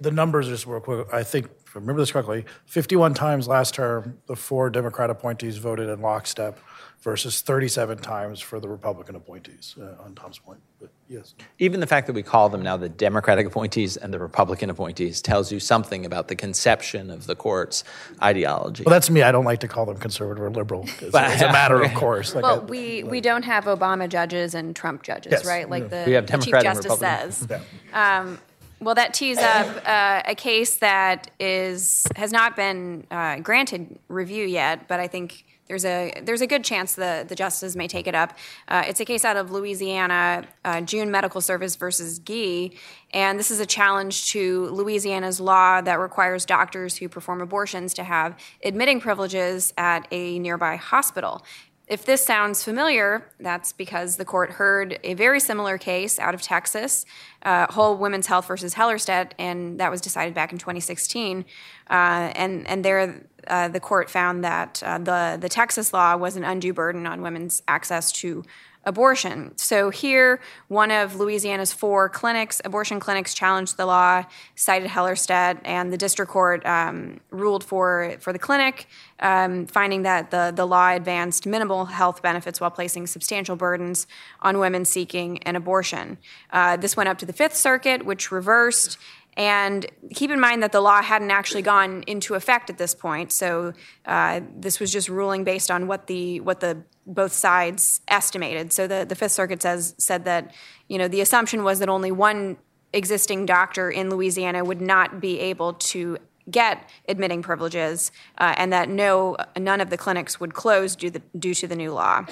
The 0.00 0.10
numbers, 0.10 0.48
just 0.48 0.66
real 0.66 0.80
quick, 0.80 1.08
I 1.12 1.22
think, 1.24 1.46
if 1.66 1.76
I 1.76 1.80
remember 1.80 2.02
this 2.02 2.12
correctly, 2.12 2.44
51 2.66 3.14
times 3.14 3.48
last 3.48 3.74
term, 3.74 4.18
the 4.26 4.36
four 4.36 4.70
Democrat 4.70 5.10
appointees 5.10 5.56
voted 5.58 5.88
in 5.88 6.00
lockstep 6.00 6.58
versus 7.00 7.40
37 7.40 7.98
times 7.98 8.40
for 8.40 8.60
the 8.60 8.68
Republican 8.68 9.16
appointees, 9.16 9.74
uh, 9.80 10.00
on 10.04 10.14
Tom's 10.14 10.38
point. 10.38 10.60
But 10.78 10.90
yes. 11.08 11.34
Even 11.58 11.80
the 11.80 11.86
fact 11.88 12.06
that 12.06 12.12
we 12.12 12.22
call 12.22 12.48
them 12.48 12.62
now 12.62 12.76
the 12.76 12.88
Democratic 12.88 13.44
appointees 13.44 13.96
and 13.96 14.14
the 14.14 14.20
Republican 14.20 14.70
appointees 14.70 15.20
tells 15.20 15.50
you 15.50 15.58
something 15.58 16.06
about 16.06 16.28
the 16.28 16.36
conception 16.36 17.10
of 17.10 17.26
the 17.26 17.34
court's 17.34 17.82
ideology. 18.22 18.84
Well, 18.84 18.92
that's 18.92 19.10
me. 19.10 19.22
I 19.22 19.32
don't 19.32 19.44
like 19.44 19.58
to 19.60 19.68
call 19.68 19.84
them 19.84 19.96
conservative 19.96 20.44
or 20.44 20.50
liberal. 20.50 20.82
It's, 20.84 21.02
it's 21.02 21.12
a 21.12 21.12
matter 21.52 21.82
of 21.82 21.92
course. 21.94 22.36
Like 22.36 22.44
Well, 22.44 22.60
I- 22.60 22.64
we, 22.64 23.02
we 23.02 23.20
don't 23.20 23.42
have 23.44 23.64
Obama 23.64 24.08
judges 24.08 24.54
and 24.54 24.76
Trump 24.76 25.02
judges, 25.02 25.32
Yes, 25.32 25.44
right? 25.44 25.68
Like 25.68 25.90
the, 25.90 26.04
We 26.06 26.12
have 26.12 26.28
the 26.28 26.38
Chief 26.38 26.52
Democrat 26.52 26.66
and 26.66 26.74
Justice 26.76 26.92
Republican. 27.00 27.32
says. 27.32 27.46
Yeah. 27.92 28.36
Well, 28.82 28.96
that 28.96 29.14
tees 29.14 29.38
up 29.38 29.68
uh, 29.86 30.22
a 30.26 30.34
case 30.34 30.78
that 30.78 31.30
is 31.38 32.04
has 32.16 32.32
not 32.32 32.56
been 32.56 33.06
uh, 33.12 33.38
granted 33.38 33.96
review 34.08 34.44
yet, 34.44 34.88
but 34.88 34.98
I 34.98 35.06
think 35.06 35.44
there's 35.68 35.84
a 35.84 36.12
there's 36.24 36.40
a 36.40 36.48
good 36.48 36.64
chance 36.64 36.96
the 36.96 37.24
the 37.28 37.36
justices 37.36 37.76
may 37.76 37.86
take 37.86 38.08
it 38.08 38.16
up. 38.16 38.36
Uh, 38.66 38.82
it's 38.84 38.98
a 38.98 39.04
case 39.04 39.24
out 39.24 39.36
of 39.36 39.52
Louisiana, 39.52 40.48
uh, 40.64 40.80
June 40.80 41.12
Medical 41.12 41.40
Service 41.40 41.76
versus 41.76 42.18
Gee, 42.18 42.76
and 43.14 43.38
this 43.38 43.52
is 43.52 43.60
a 43.60 43.66
challenge 43.66 44.32
to 44.32 44.66
Louisiana's 44.70 45.38
law 45.38 45.80
that 45.80 46.00
requires 46.00 46.44
doctors 46.44 46.96
who 46.96 47.08
perform 47.08 47.40
abortions 47.40 47.94
to 47.94 48.02
have 48.02 48.36
admitting 48.64 49.00
privileges 49.00 49.72
at 49.78 50.08
a 50.10 50.40
nearby 50.40 50.74
hospital. 50.74 51.44
If 51.92 52.06
this 52.06 52.24
sounds 52.24 52.64
familiar, 52.64 53.22
that's 53.38 53.74
because 53.74 54.16
the 54.16 54.24
court 54.24 54.52
heard 54.52 54.98
a 55.04 55.12
very 55.12 55.38
similar 55.38 55.76
case 55.76 56.18
out 56.18 56.32
of 56.32 56.40
Texas, 56.40 57.04
uh, 57.42 57.70
Whole 57.70 57.98
Women's 57.98 58.26
Health 58.26 58.46
versus 58.46 58.74
Hellerstedt, 58.74 59.32
and 59.38 59.78
that 59.78 59.90
was 59.90 60.00
decided 60.00 60.32
back 60.32 60.52
in 60.52 60.58
2016. 60.58 61.44
Uh, 61.90 61.92
and 61.92 62.66
and 62.66 62.82
there, 62.82 63.26
uh, 63.46 63.68
the 63.68 63.78
court 63.78 64.08
found 64.08 64.42
that 64.42 64.82
uh, 64.82 64.96
the 64.96 65.36
the 65.38 65.50
Texas 65.50 65.92
law 65.92 66.16
was 66.16 66.34
an 66.34 66.44
undue 66.44 66.72
burden 66.72 67.06
on 67.06 67.20
women's 67.20 67.62
access 67.68 68.10
to 68.10 68.42
abortion. 68.84 69.52
So 69.56 69.90
here, 69.90 70.40
one 70.68 70.90
of 70.90 71.16
Louisiana's 71.16 71.72
four 71.72 72.08
clinics, 72.08 72.60
abortion 72.64 72.98
clinics, 72.98 73.34
challenged 73.34 73.76
the 73.76 73.86
law, 73.86 74.24
cited 74.54 74.90
Hellerstedt, 74.90 75.60
and 75.64 75.92
the 75.92 75.96
district 75.96 76.30
court 76.30 76.64
um, 76.66 77.20
ruled 77.30 77.62
for 77.62 78.16
for 78.20 78.32
the 78.32 78.38
clinic, 78.38 78.88
um, 79.20 79.66
finding 79.66 80.02
that 80.02 80.30
the 80.30 80.52
the 80.54 80.66
law 80.66 80.90
advanced 80.90 81.46
minimal 81.46 81.86
health 81.86 82.22
benefits 82.22 82.60
while 82.60 82.70
placing 82.70 83.06
substantial 83.06 83.56
burdens 83.56 84.06
on 84.40 84.58
women 84.58 84.84
seeking 84.84 85.42
an 85.44 85.56
abortion. 85.56 86.18
Uh, 86.50 86.76
this 86.76 86.96
went 86.96 87.08
up 87.08 87.18
to 87.18 87.26
the 87.26 87.32
Fifth 87.32 87.56
Circuit, 87.56 88.04
which 88.04 88.32
reversed. 88.32 88.98
And 89.36 89.86
keep 90.12 90.30
in 90.30 90.40
mind 90.40 90.62
that 90.62 90.72
the 90.72 90.80
law 90.80 91.00
hadn't 91.00 91.30
actually 91.30 91.62
gone 91.62 92.02
into 92.06 92.34
effect 92.34 92.68
at 92.68 92.76
this 92.76 92.94
point, 92.94 93.32
so 93.32 93.72
uh, 94.04 94.40
this 94.54 94.78
was 94.78 94.92
just 94.92 95.08
ruling 95.08 95.42
based 95.42 95.70
on 95.70 95.86
what 95.86 96.06
the 96.06 96.40
what 96.40 96.60
the 96.60 96.82
both 97.06 97.32
sides 97.32 98.02
estimated. 98.08 98.72
So 98.72 98.86
the, 98.86 99.06
the 99.08 99.14
Fifth 99.14 99.32
Circuit 99.32 99.62
says 99.62 99.94
said 99.96 100.26
that 100.26 100.52
you 100.88 100.98
know 100.98 101.08
the 101.08 101.22
assumption 101.22 101.64
was 101.64 101.78
that 101.78 101.88
only 101.88 102.12
one 102.12 102.58
existing 102.92 103.46
doctor 103.46 103.90
in 103.90 104.10
Louisiana 104.10 104.64
would 104.64 104.82
not 104.82 105.18
be 105.18 105.40
able 105.40 105.72
to 105.74 106.18
get 106.50 106.90
admitting 107.08 107.40
privileges, 107.40 108.12
uh, 108.36 108.54
and 108.58 108.70
that 108.72 108.90
no 108.90 109.36
none 109.58 109.80
of 109.80 109.88
the 109.88 109.96
clinics 109.96 110.40
would 110.40 110.52
close 110.52 110.94
due, 110.94 111.08
the, 111.08 111.22
due 111.38 111.54
to 111.54 111.66
the 111.66 111.76
new 111.76 111.92
law. 111.92 112.26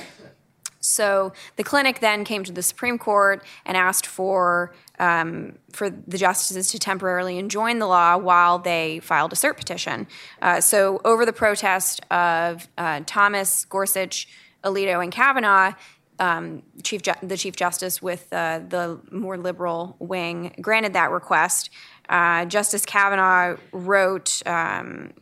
So 0.80 1.32
the 1.56 1.62
clinic 1.62 2.00
then 2.00 2.24
came 2.24 2.42
to 2.44 2.52
the 2.52 2.62
Supreme 2.62 2.98
Court 2.98 3.44
and 3.66 3.76
asked 3.76 4.06
for 4.06 4.74
um, 4.98 5.58
for 5.72 5.88
the 5.88 6.18
justices 6.18 6.70
to 6.72 6.78
temporarily 6.78 7.38
enjoin 7.38 7.78
the 7.78 7.86
law 7.86 8.16
while 8.16 8.58
they 8.58 9.00
filed 9.00 9.32
a 9.32 9.36
cert 9.36 9.56
petition. 9.56 10.06
Uh, 10.42 10.60
so 10.60 11.00
over 11.04 11.24
the 11.24 11.32
protest 11.32 12.00
of 12.10 12.68
uh, 12.76 13.00
Thomas, 13.06 13.64
Gorsuch, 13.66 14.28
Alito, 14.64 15.02
and 15.02 15.12
Kavanaugh. 15.12 15.74
Um, 16.18 16.62
Chief 16.82 17.00
Ju- 17.00 17.14
the 17.22 17.38
Chief 17.38 17.56
Justice 17.56 18.02
with 18.02 18.30
uh, 18.30 18.60
the 18.68 19.00
more 19.10 19.38
liberal 19.38 19.96
wing 19.98 20.54
granted 20.60 20.92
that 20.92 21.10
request. 21.10 21.70
Uh, 22.10 22.44
Justice 22.44 22.84
Kavanaugh 22.84 23.56
wrote 23.72 24.42
um, 24.44 25.14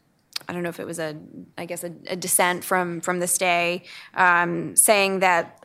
I 0.49 0.55
don't 0.55 0.63
know 0.63 0.71
if 0.71 0.81
it 0.81 0.87
was 0.87 0.99
a, 0.99 1.17
I 1.59 1.67
guess 1.67 1.85
a, 1.85 1.93
a 2.09 2.17
dissent 2.17 2.65
from 2.65 3.01
from 3.01 3.21
the 3.21 3.27
stay, 3.27 3.85
um, 4.15 4.75
saying 4.77 5.21
that, 5.21 5.63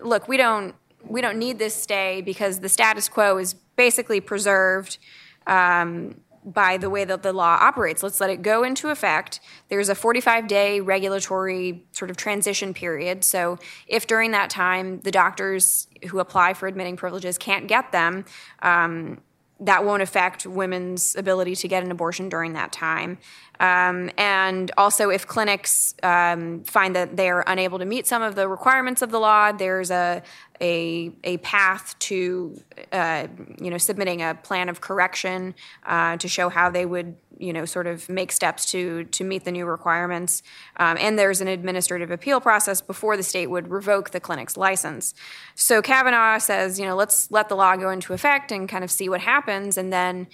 look, 0.00 0.28
we 0.28 0.36
don't 0.36 0.74
we 1.08 1.20
don't 1.20 1.38
need 1.38 1.58
this 1.58 1.74
stay 1.74 2.20
because 2.20 2.60
the 2.60 2.68
status 2.68 3.08
quo 3.08 3.38
is 3.38 3.54
basically 3.54 4.20
preserved. 4.20 4.98
Um, 5.46 6.20
by 6.46 6.76
the 6.76 6.88
way 6.88 7.04
that 7.04 7.24
the 7.24 7.32
law 7.32 7.58
operates. 7.60 8.04
Let's 8.04 8.20
let 8.20 8.30
it 8.30 8.40
go 8.40 8.62
into 8.62 8.88
effect. 8.90 9.40
There's 9.68 9.88
a 9.88 9.96
45 9.96 10.46
day 10.46 10.80
regulatory 10.80 11.84
sort 11.90 12.08
of 12.08 12.16
transition 12.16 12.72
period. 12.72 13.24
So, 13.24 13.58
if 13.88 14.06
during 14.06 14.30
that 14.30 14.48
time 14.48 15.00
the 15.00 15.10
doctors 15.10 15.88
who 16.08 16.20
apply 16.20 16.54
for 16.54 16.68
admitting 16.68 16.96
privileges 16.96 17.36
can't 17.36 17.66
get 17.66 17.90
them, 17.90 18.24
um, 18.62 19.18
that 19.60 19.84
won't 19.84 20.02
affect 20.02 20.46
women's 20.46 21.16
ability 21.16 21.56
to 21.56 21.68
get 21.68 21.82
an 21.82 21.90
abortion 21.90 22.28
during 22.28 22.52
that 22.52 22.72
time. 22.72 23.18
Um, 23.58 24.10
and 24.18 24.70
also, 24.76 25.08
if 25.08 25.26
clinics 25.26 25.94
um, 26.02 26.62
find 26.64 26.94
that 26.94 27.16
they're 27.16 27.42
unable 27.46 27.78
to 27.78 27.86
meet 27.86 28.06
some 28.06 28.20
of 28.20 28.34
the 28.34 28.48
requirements 28.48 29.00
of 29.00 29.10
the 29.10 29.18
law, 29.18 29.52
there's 29.52 29.90
a 29.90 30.22
a, 30.60 31.12
a 31.24 31.36
path 31.38 31.98
to 31.98 32.60
uh, 32.92 33.26
you 33.60 33.70
know 33.70 33.78
submitting 33.78 34.22
a 34.22 34.34
plan 34.34 34.68
of 34.68 34.80
correction 34.80 35.54
uh, 35.84 36.16
to 36.16 36.28
show 36.28 36.48
how 36.48 36.70
they 36.70 36.86
would 36.86 37.16
you 37.38 37.52
know 37.52 37.64
sort 37.64 37.86
of 37.86 38.08
make 38.08 38.32
steps 38.32 38.70
to 38.70 39.04
to 39.04 39.24
meet 39.24 39.44
the 39.44 39.52
new 39.52 39.66
requirements. 39.66 40.42
Um, 40.76 40.96
and 41.00 41.18
there's 41.18 41.40
an 41.40 41.48
administrative 41.48 42.10
appeal 42.10 42.40
process 42.40 42.80
before 42.80 43.16
the 43.16 43.22
state 43.22 43.48
would 43.48 43.68
revoke 43.68 44.10
the 44.10 44.20
clinic's 44.20 44.56
license. 44.56 45.14
So 45.54 45.82
Kavanaugh 45.82 46.38
says 46.38 46.78
you 46.78 46.86
know 46.86 46.96
let's 46.96 47.30
let 47.30 47.48
the 47.48 47.56
law 47.56 47.76
go 47.76 47.90
into 47.90 48.12
effect 48.12 48.52
and 48.52 48.68
kind 48.68 48.84
of 48.84 48.90
see 48.90 49.08
what 49.08 49.20
happens, 49.20 49.76
and 49.76 49.92
then 49.92 50.26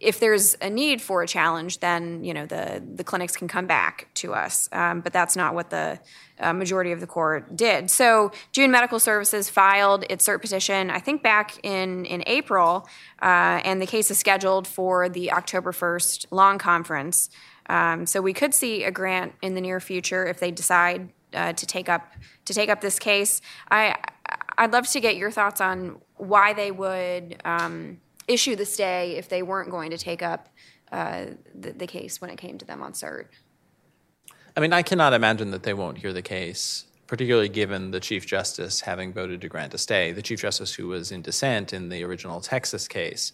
if 0.00 0.20
there's 0.20 0.56
a 0.60 0.68
need 0.68 1.00
for 1.00 1.22
a 1.22 1.26
challenge, 1.26 1.80
then 1.80 2.22
you 2.22 2.34
know 2.34 2.46
the 2.46 2.82
the 2.94 3.04
clinics 3.04 3.36
can 3.36 3.48
come 3.48 3.66
back 3.66 4.08
to 4.14 4.34
us. 4.34 4.68
Um, 4.72 5.00
but 5.00 5.12
that's 5.12 5.36
not 5.36 5.54
what 5.54 5.70
the 5.70 5.98
uh, 6.38 6.52
majority 6.52 6.92
of 6.92 7.00
the 7.00 7.06
court 7.06 7.56
did. 7.56 7.90
So 7.90 8.32
June 8.52 8.70
Medical 8.70 9.00
Services 9.00 9.48
filed 9.48 10.04
its 10.10 10.26
cert 10.26 10.40
petition, 10.40 10.90
I 10.90 10.98
think 10.98 11.22
back 11.22 11.58
in 11.64 12.04
in 12.04 12.22
April, 12.26 12.88
uh, 13.22 13.60
and 13.64 13.80
the 13.80 13.86
case 13.86 14.10
is 14.10 14.18
scheduled 14.18 14.66
for 14.66 15.08
the 15.08 15.32
October 15.32 15.72
first 15.72 16.26
long 16.30 16.58
conference. 16.58 17.30
Um, 17.68 18.06
so 18.06 18.20
we 18.20 18.32
could 18.32 18.54
see 18.54 18.84
a 18.84 18.90
grant 18.90 19.34
in 19.42 19.54
the 19.54 19.60
near 19.60 19.80
future 19.80 20.24
if 20.24 20.38
they 20.38 20.50
decide 20.50 21.10
uh, 21.32 21.52
to 21.54 21.66
take 21.66 21.88
up 21.88 22.12
to 22.44 22.54
take 22.54 22.68
up 22.68 22.80
this 22.80 22.98
case. 22.98 23.40
I 23.70 23.96
I'd 24.58 24.72
love 24.72 24.86
to 24.88 25.00
get 25.00 25.16
your 25.16 25.30
thoughts 25.30 25.60
on 25.60 26.00
why 26.16 26.52
they 26.52 26.70
would. 26.70 27.40
Um, 27.44 27.98
issue 28.28 28.56
the 28.56 28.66
stay 28.66 29.16
if 29.16 29.28
they 29.28 29.42
weren't 29.42 29.70
going 29.70 29.90
to 29.90 29.98
take 29.98 30.22
up 30.22 30.48
uh, 30.92 31.26
the, 31.54 31.72
the, 31.72 31.86
case 31.86 32.20
when 32.20 32.30
it 32.30 32.36
came 32.36 32.58
to 32.58 32.64
them 32.64 32.82
on 32.82 32.92
cert. 32.92 33.26
I 34.56 34.60
mean, 34.60 34.72
I 34.72 34.82
cannot 34.82 35.12
imagine 35.12 35.50
that 35.50 35.64
they 35.64 35.74
won't 35.74 35.98
hear 35.98 36.12
the 36.12 36.22
case, 36.22 36.84
particularly 37.06 37.48
given 37.48 37.90
the 37.90 38.00
Chief 38.00 38.24
Justice 38.24 38.80
having 38.80 39.12
voted 39.12 39.40
to 39.40 39.48
grant 39.48 39.74
a 39.74 39.78
stay. 39.78 40.12
The 40.12 40.22
Chief 40.22 40.40
Justice 40.40 40.74
who 40.74 40.86
was 40.88 41.10
in 41.10 41.22
dissent 41.22 41.72
in 41.72 41.88
the 41.88 42.04
original 42.04 42.40
Texas 42.40 42.86
case, 42.86 43.32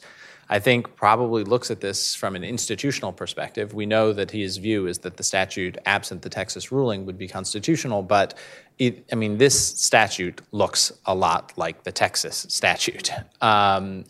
I 0.48 0.58
think, 0.58 0.96
probably 0.96 1.44
looks 1.44 1.70
at 1.70 1.80
this 1.80 2.14
from 2.14 2.34
an 2.36 2.42
institutional 2.42 3.12
perspective. 3.12 3.74
We 3.74 3.86
know 3.86 4.12
that 4.12 4.30
his 4.30 4.56
view 4.56 4.86
is 4.86 4.98
that 5.00 5.16
the 5.16 5.22
statute, 5.22 5.78
absent 5.86 6.22
the 6.22 6.28
Texas 6.30 6.72
ruling, 6.72 7.06
would 7.06 7.18
be 7.18 7.28
constitutional, 7.28 8.02
but 8.02 8.34
it, 8.78 9.04
I 9.12 9.14
mean, 9.14 9.38
this 9.38 9.78
statute 9.78 10.40
looks 10.50 10.92
a 11.06 11.14
lot 11.14 11.52
like 11.56 11.84
the 11.84 11.92
Texas 11.92 12.46
statute. 12.48 13.12
Um, 13.40 14.04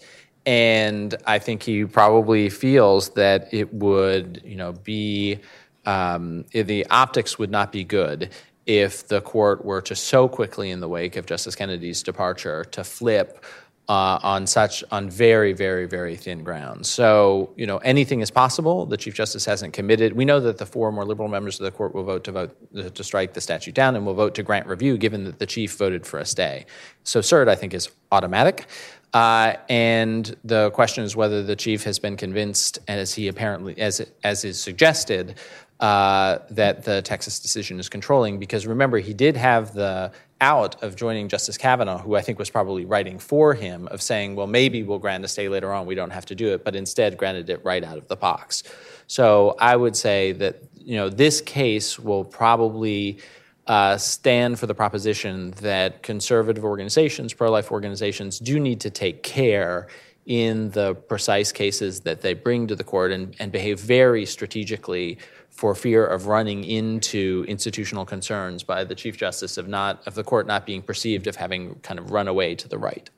and 0.45 1.14
I 1.26 1.38
think 1.38 1.62
he 1.62 1.84
probably 1.84 2.49
feels 2.49 3.11
that 3.11 3.53
it 3.53 3.72
would, 3.72 4.43
you 4.45 4.57
know, 4.57 4.72
be 4.72 5.38
um, 5.86 6.45
the 6.53 6.86
optics 6.90 7.38
would 7.38 7.51
not 7.51 7.72
be 7.72 7.84
good 7.84 8.30
if 8.66 9.09
the 9.09 9.20
court 9.20 9.64
were 9.64 9.80
to 9.82 9.95
so 9.95 10.28
quickly, 10.28 10.70
in 10.70 10.80
the 10.80 10.88
wake 10.88 11.16
of 11.16 11.26
Justice 11.26 11.55
Kennedy's 11.55 12.03
departure, 12.03 12.64
to 12.64 12.84
flip 12.84 13.45
uh, 13.88 14.18
on 14.22 14.47
such 14.47 14.84
on 14.93 15.11
very 15.11 15.53
very 15.53 15.86
very 15.86 16.16
thin 16.16 16.45
ground. 16.45 16.86
So 16.86 17.53
you 17.57 17.66
know 17.66 17.78
anything 17.78 18.20
is 18.20 18.30
possible. 18.30 18.86
The 18.86 18.97
Chief 18.97 19.14
Justice 19.14 19.45
hasn't 19.45 19.72
committed. 19.72 20.12
We 20.12 20.24
know 20.24 20.38
that 20.40 20.59
the 20.59 20.66
four 20.66 20.93
more 20.93 21.05
liberal 21.05 21.28
members 21.28 21.59
of 21.59 21.64
the 21.64 21.72
court 21.72 21.95
will 21.95 22.05
vote 22.05 22.24
to 22.24 22.32
vote 22.32 22.95
to 22.95 23.05
strike 23.05 23.34
the 23.34 23.40
statute 23.40 23.74
down 23.74 23.97
and 23.97 24.07
will 24.07 24.14
vote 24.14 24.34
to 24.36 24.43
grant 24.45 24.66
review, 24.66 24.97
given 24.97 25.24
that 25.24 25.40
the 25.40 25.47
Chief 25.47 25.76
voted 25.76 26.07
for 26.07 26.20
a 26.20 26.24
stay. 26.24 26.64
So 27.03 27.20
cert 27.20 27.49
I 27.49 27.57
think 27.57 27.74
is 27.74 27.90
automatic. 28.12 28.66
Uh, 29.13 29.57
and 29.69 30.35
the 30.43 30.71
question 30.71 31.05
is 31.05 31.15
whether 31.15 31.43
the 31.43 31.57
chief 31.57 31.85
has 31.85 31.99
been 31.99 32.17
convinced, 32.17 32.79
as 32.89 33.13
he 33.15 33.29
apparently, 33.29 33.79
as 33.79 34.01
as 34.25 34.45
is 34.45 34.61
suggested, 34.61 35.35
uh, 35.81 36.39
that 36.51 36.85
the 36.85 37.03
Texas 37.03 37.39
decision 37.39 37.79
is 37.79 37.89
controlling. 37.89 38.39
Because 38.39 38.67
remember, 38.67 38.99
he 38.99 39.13
did 39.13 39.37
have 39.37 39.75
the 39.75 40.13
out 40.41 40.83
of 40.83 40.97
joining 40.97 41.29
Justice 41.29 41.59
Kavanaugh, 41.59 41.99
who 41.99 42.17
I 42.17 42.23
think 42.23 42.39
was 42.39 42.51
probably 42.51 42.85
writing 42.85 43.19
for 43.19 43.55
him, 43.55 43.87
of 43.89 44.01
saying, 44.01 44.35
well, 44.35 44.47
maybe 44.47 44.83
we'll 44.83 44.99
grant 44.99 45.25
a 45.25 45.29
stay 45.29 45.49
later 45.49 45.73
on. 45.73 45.87
We 45.87 45.95
don't 45.95 46.11
have 46.11 46.27
to 46.27 46.35
do 46.35 46.53
it, 46.55 46.65
but 46.65 46.75
instead 46.75 47.17
granted 47.17 47.51
it 47.51 47.65
right 47.65 47.85
out 47.85 47.99
of 47.99 48.09
the 48.09 48.17
box. 48.17 48.63
So 49.07 49.57
I 49.59 49.77
would 49.77 49.95
say 49.95 50.33
that 50.33 50.63
you 50.85 50.97
know 50.97 51.11
this 51.11 51.41
case 51.41 51.99
will 51.99 52.25
probably 52.25 53.19
uh, 53.67 53.97
stand 53.97 54.59
for 54.59 54.67
the 54.67 54.75
proposition 54.75 55.53
that 55.61 56.03
conservative 56.03 56.65
organizations, 56.65 57.33
pro 57.33 57.51
life 57.51 57.71
organizations, 57.71 58.39
do 58.39 58.59
need 58.59 58.81
to 58.81 58.91
take 58.91 59.23
care 59.23 59.87
in 60.27 60.71
the 60.71 60.95
precise 60.95 61.51
cases 61.51 62.01
that 62.01 62.21
they 62.21 62.33
bring 62.35 62.67
to 62.69 62.77
the 62.77 62.85
court 62.85 63.11
and, 63.11 63.35
and 63.39 63.51
behave 63.51 63.81
very 63.81 64.25
strategically 64.25 65.19
for 65.51 65.75
fear 65.75 66.07
of 66.07 66.27
running 66.27 66.65
into 66.65 67.45
institutional 67.49 68.05
concerns 68.05 68.63
by 68.63 68.85
the 68.85 68.95
Chief 68.95 69.17
Justice 69.17 69.59
of 69.59 69.69
not 69.69 70.07
of 70.07 70.15
the 70.15 70.25
court 70.25 70.47
not 70.47 70.65
being 70.65 70.81
perceived 70.81 71.27
of 71.27 71.37
having 71.37 71.75
kind 71.81 71.99
of 71.99 72.11
run 72.11 72.29
away 72.29 72.55
to 72.55 72.69
the 72.69 72.79
right. 72.79 73.11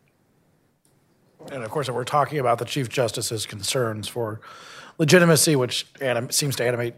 And 1.53 1.63
of 1.63 1.71
course, 1.71 1.89
if 1.89 1.95
we're 1.95 2.05
talking 2.05 2.39
about 2.39 2.59
the 2.59 2.65
Chief 2.65 2.89
Justice's 2.89 3.47
concerns 3.47 4.09
for 4.09 4.41
legitimacy, 4.99 5.57
which 5.57 5.87
anim- 6.01 6.31
seems 6.31 6.57
to 6.57 6.65
animate 6.65 6.95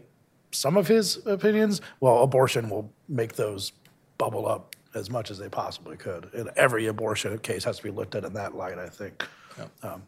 some 0.51 0.77
of 0.77 0.87
his 0.87 1.25
opinions, 1.25 1.81
well, 1.99 2.23
abortion 2.23 2.69
will 2.69 2.91
make 3.07 3.33
those 3.33 3.71
bubble 4.17 4.47
up 4.47 4.75
as 4.95 5.09
much 5.09 5.29
as 5.29 5.37
they 5.37 5.49
possibly 5.49 5.97
could. 5.97 6.29
And 6.33 6.49
every 6.55 6.87
abortion 6.87 7.37
case 7.39 7.63
has 7.65 7.77
to 7.77 7.83
be 7.83 7.91
looked 7.91 8.15
at 8.15 8.23
in 8.23 8.33
that 8.33 8.55
light, 8.55 8.77
I 8.79 8.89
think. 8.89 9.25
Um, 9.83 10.03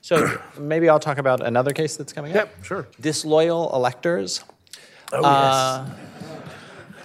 So 0.00 0.38
maybe 0.58 0.88
I'll 0.88 1.00
talk 1.00 1.18
about 1.18 1.44
another 1.44 1.72
case 1.72 1.96
that's 1.96 2.12
coming 2.12 2.32
up. 2.32 2.36
Yep, 2.36 2.64
sure. 2.64 2.88
Disloyal 3.00 3.74
electors. 3.74 4.44
oh, 5.12 5.24
Uh, 5.24 5.88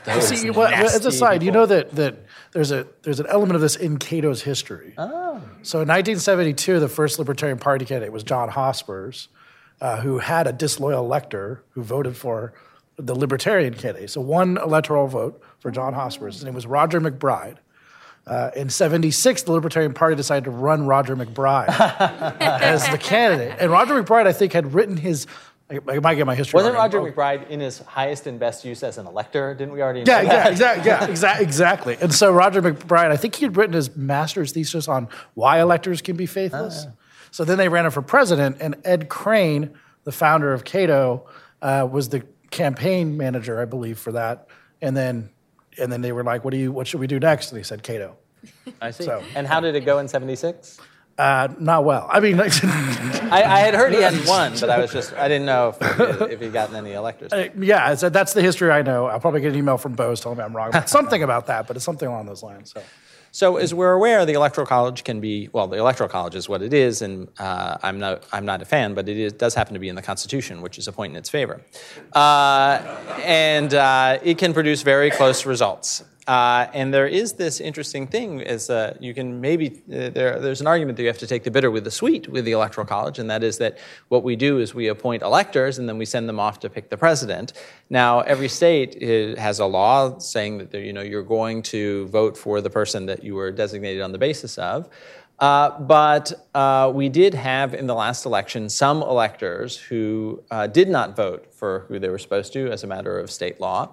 yes. 0.06 0.28
See, 0.42 0.50
well, 0.50 0.68
as 0.68 1.06
a 1.06 1.12
side, 1.12 1.42
you 1.44 1.52
know 1.52 1.66
that, 1.66 1.92
that 1.96 2.16
there's, 2.52 2.72
a, 2.72 2.86
there's 3.04 3.20
an 3.20 3.28
element 3.28 3.56
of 3.56 3.62
this 3.62 3.76
in 3.76 3.98
Cato's 3.98 4.42
history. 4.42 4.94
Oh. 4.98 5.42
So 5.62 5.82
in 5.82 5.88
1972, 5.88 6.80
the 6.80 6.90
first 6.90 7.20
Libertarian 7.20 7.58
Party 7.58 7.86
candidate 7.86 8.12
was 8.12 8.24
John 8.24 8.50
Hospers, 8.50 9.30
uh, 9.82 10.02
who 10.02 10.20
had 10.20 10.48
a 10.48 10.54
disloyal 10.54 11.04
elector 11.04 11.64
who 11.72 11.84
voted 11.84 12.16
for 12.18 12.54
the 12.98 13.16
Libertarian 13.16 13.74
candidate. 13.74 14.10
So 14.10 14.20
one 14.22 14.58
electoral 14.58 15.08
vote 15.08 15.42
for 15.60 15.72
John 15.72 15.94
Hospers. 15.94 16.36
His 16.36 16.44
name 16.44 16.54
was 16.54 16.68
Roger 16.68 17.00
MacBride. 17.00 17.58
Uh, 18.28 18.52
in 18.56 18.70
76, 18.70 19.44
the 19.44 19.52
Libertarian 19.54 19.94
Party 19.94 20.16
decided 20.16 20.44
to 20.44 20.52
run 20.52 20.86
Roger 20.86 21.16
MacBride 21.16 21.70
as 22.40 22.88
the 22.90 22.98
candidate. 22.98 23.56
And 23.60 23.72
Roger 23.72 24.04
MacBride, 24.04 24.28
I 24.28 24.34
think, 24.34 24.54
had 24.54 24.74
written 24.74 24.98
his, 24.98 25.26
I, 25.72 25.80
I 25.88 26.00
might 26.00 26.16
get 26.16 26.28
my 26.28 26.36
history 26.36 26.58
Wasn't 26.58 26.76
wrong. 26.76 26.84
Roger 26.84 27.00
Oh, 27.00 27.06
MacBride 27.06 27.50
in 27.50 27.60
his 27.62 27.80
highest 27.80 28.28
and 28.28 28.40
best 28.40 28.66
use 28.66 28.84
as 28.84 28.98
an 29.00 29.08
elector? 29.08 29.56
Didn't 29.56 29.74
we 29.74 29.82
already? 29.82 30.02
Yeah, 30.02 30.24
that? 30.24 30.26
yeah, 30.26 30.48
exactly, 30.52 30.86
yeah, 30.88 31.06
exactly, 31.06 31.46
exactly. 31.46 31.98
And 32.02 32.14
so 32.14 32.32
Roger 32.32 32.62
MacBride, 32.62 33.10
I 33.12 33.18
think 33.18 33.36
he 33.36 33.46
had 33.46 33.56
written 33.58 33.74
his 33.74 33.96
master's 33.96 34.52
thesis 34.52 34.88
on 34.88 35.08
why 35.34 35.60
electors 35.60 36.02
can 36.02 36.16
be 36.18 36.26
faithless. 36.26 36.86
So 37.32 37.44
then 37.46 37.58
they 37.58 37.70
ran 37.70 37.86
him 37.86 37.92
for 37.92 38.02
president, 38.02 38.58
and 38.60 38.76
Ed 38.84 39.10
Crane, 39.10 39.78
the 40.04 40.12
founder 40.12 40.54
of 40.54 40.64
Cato, 40.64 41.28
uh, 41.62 41.88
was 41.90 42.10
the 42.10 42.24
campaign 42.52 43.18
manager, 43.18 43.62
I 43.62 43.66
believe, 43.66 44.00
for 44.00 44.12
that. 44.14 44.48
And 44.82 44.96
then, 44.98 45.30
and 45.78 45.92
then 45.92 46.02
they 46.02 46.12
were 46.12 46.24
like, 46.24 46.44
"What 46.44 46.52
do 46.52 46.58
you? 46.58 46.72
What 46.72 46.88
should 46.88 47.00
we 47.00 47.08
do 47.08 47.20
next?" 47.20 47.52
And 47.52 47.58
he 47.58 47.64
said, 47.64 47.84
"Cato." 47.84 48.16
I 48.82 48.92
see. 48.92 49.04
So- 49.04 49.24
And 49.36 49.46
how 49.48 49.60
did 49.60 49.76
it 49.76 49.82
go 49.82 50.00
in 50.00 50.08
'76? 50.08 50.80
Uh, 51.18 51.50
not 51.60 51.84
well. 51.84 52.08
I 52.10 52.22
mean, 52.22 52.40
I, 52.42 52.48
I 53.44 53.60
had 53.60 53.76
heard 53.76 53.92
he 53.94 54.02
hadn't 54.02 54.26
won, 54.26 54.54
but 54.58 54.70
I 54.70 54.80
was 54.80 54.90
just 54.94 55.12
I 55.14 55.28
didn't 55.28 55.46
know 55.46 55.76
if, 55.80 56.00
if 56.32 56.40
he'd 56.40 56.54
gotten 56.54 56.78
any 56.78 56.94
electors. 56.94 57.32
yeah. 57.60 57.94
So 57.96 58.08
that's 58.10 58.32
the 58.34 58.42
history 58.42 58.72
I 58.72 58.84
know. 58.84 59.08
I'll 59.08 59.20
probably 59.20 59.42
get 59.42 59.52
an 59.52 59.58
email 59.58 59.78
from 59.78 59.94
Boaz 59.96 60.22
telling 60.22 60.38
me 60.38 60.46
I'm 60.46 60.56
wrong 60.56 60.70
about 60.70 60.88
something 60.90 61.22
about 61.22 61.48
that, 61.48 61.68
but 61.68 61.76
it's 61.76 61.84
something 61.84 62.08
along 62.08 62.26
those 62.28 62.42
lines. 62.42 62.72
So. 62.72 62.82
So, 63.32 63.58
as 63.58 63.74
we're 63.74 63.94
aware, 63.94 64.26
the 64.26 64.34
electoral 64.34 64.66
college 64.66 65.04
can 65.04 65.20
be 65.20 65.50
well. 65.52 65.68
The 65.68 65.78
electoral 65.78 66.10
college 66.10 66.36
is 66.36 66.50
what 66.50 66.62
it 66.62 66.74
is, 66.74 67.02
and 67.02 67.28
uh, 67.38 67.78
I'm 67.84 68.00
not 68.00 68.24
I'm 68.32 68.46
not 68.46 68.62
a 68.62 68.66
fan, 68.66 68.94
but 68.94 69.08
it 69.08 69.18
is, 69.18 69.34
does 69.34 69.54
happen 69.54 69.74
to 69.74 69.80
be 69.80 69.90
in 69.90 69.96
the 69.96 70.02
Constitution, 70.02 70.62
which 70.62 70.78
is 70.78 70.88
a 70.88 70.92
point 70.92 71.12
in 71.14 71.18
its 71.18 71.30
favor, 71.30 71.62
uh, 72.14 72.80
and 73.24 73.74
uh, 73.74 74.20
it 74.24 74.38
can 74.38 74.54
produce 74.54 74.82
very 74.82 75.12
close 75.12 75.46
results. 75.46 76.04
Uh, 76.30 76.70
and 76.76 76.94
there 76.94 77.08
is 77.08 77.34
this 77.34 77.60
interesting 77.60 78.06
thing: 78.06 78.40
is 78.40 78.70
uh, 78.70 78.96
you 79.00 79.16
can 79.16 79.42
maybe 79.42 79.82
uh, 79.92 80.12
there, 80.12 80.40
there's 80.40 80.62
an 80.62 80.68
argument 80.68 80.96
that 80.96 81.02
you 81.02 81.08
have 81.08 81.18
to 81.18 81.26
take 81.26 81.44
the 81.44 81.50
bitter 81.50 81.72
with 81.72 81.84
the 81.84 81.90
sweet 81.90 82.28
with 82.30 82.46
the 82.46 82.52
electoral 82.52 82.86
college, 82.86 83.18
and 83.18 83.28
that 83.32 83.44
is 83.44 83.58
that 83.58 83.80
what 84.10 84.24
we 84.24 84.36
do 84.36 84.60
is 84.60 84.76
we 84.76 84.90
appoint 84.90 85.24
electors, 85.24 85.80
and 85.80 85.90
then 85.90 85.98
we 85.98 86.06
send 86.06 86.30
them 86.30 86.40
off 86.40 86.60
to 86.60 86.70
pick 86.70 86.92
the 86.92 86.98
president. 86.98 87.54
Now, 87.90 88.20
every 88.20 88.48
state 88.48 88.92
uh, 89.02 89.42
has 89.42 89.58
a 89.58 89.66
law 89.66 90.20
saying 90.20 90.60
that 90.60 90.72
you 90.76 90.94
know 90.94 91.02
you're 91.02 91.24
going 91.24 91.64
to 91.64 92.06
vote 92.10 92.38
for 92.38 92.62
the 92.62 92.70
person 92.70 93.08
that 93.08 93.24
you 93.24 93.34
were 93.34 93.52
designated 93.52 94.04
on 94.04 94.12
the 94.12 94.20
basis 94.20 94.60
of. 94.60 94.88
Uh, 95.40 95.80
but 95.80 96.48
uh, 96.54 96.92
we 96.94 97.10
did 97.10 97.34
have 97.34 97.74
in 97.74 97.88
the 97.88 97.96
last 97.96 98.26
election 98.26 98.70
some 98.70 99.02
electors 99.02 99.78
who 99.78 100.44
uh, 100.52 100.68
did 100.68 100.90
not 100.90 101.16
vote 101.16 101.52
for 101.54 101.86
who 101.88 101.98
they 101.98 102.10
were 102.10 102.20
supposed 102.20 102.54
to 102.54 102.70
as 102.70 102.84
a 102.84 102.88
matter 102.88 103.18
of 103.18 103.32
state 103.32 103.60
law. 103.60 103.92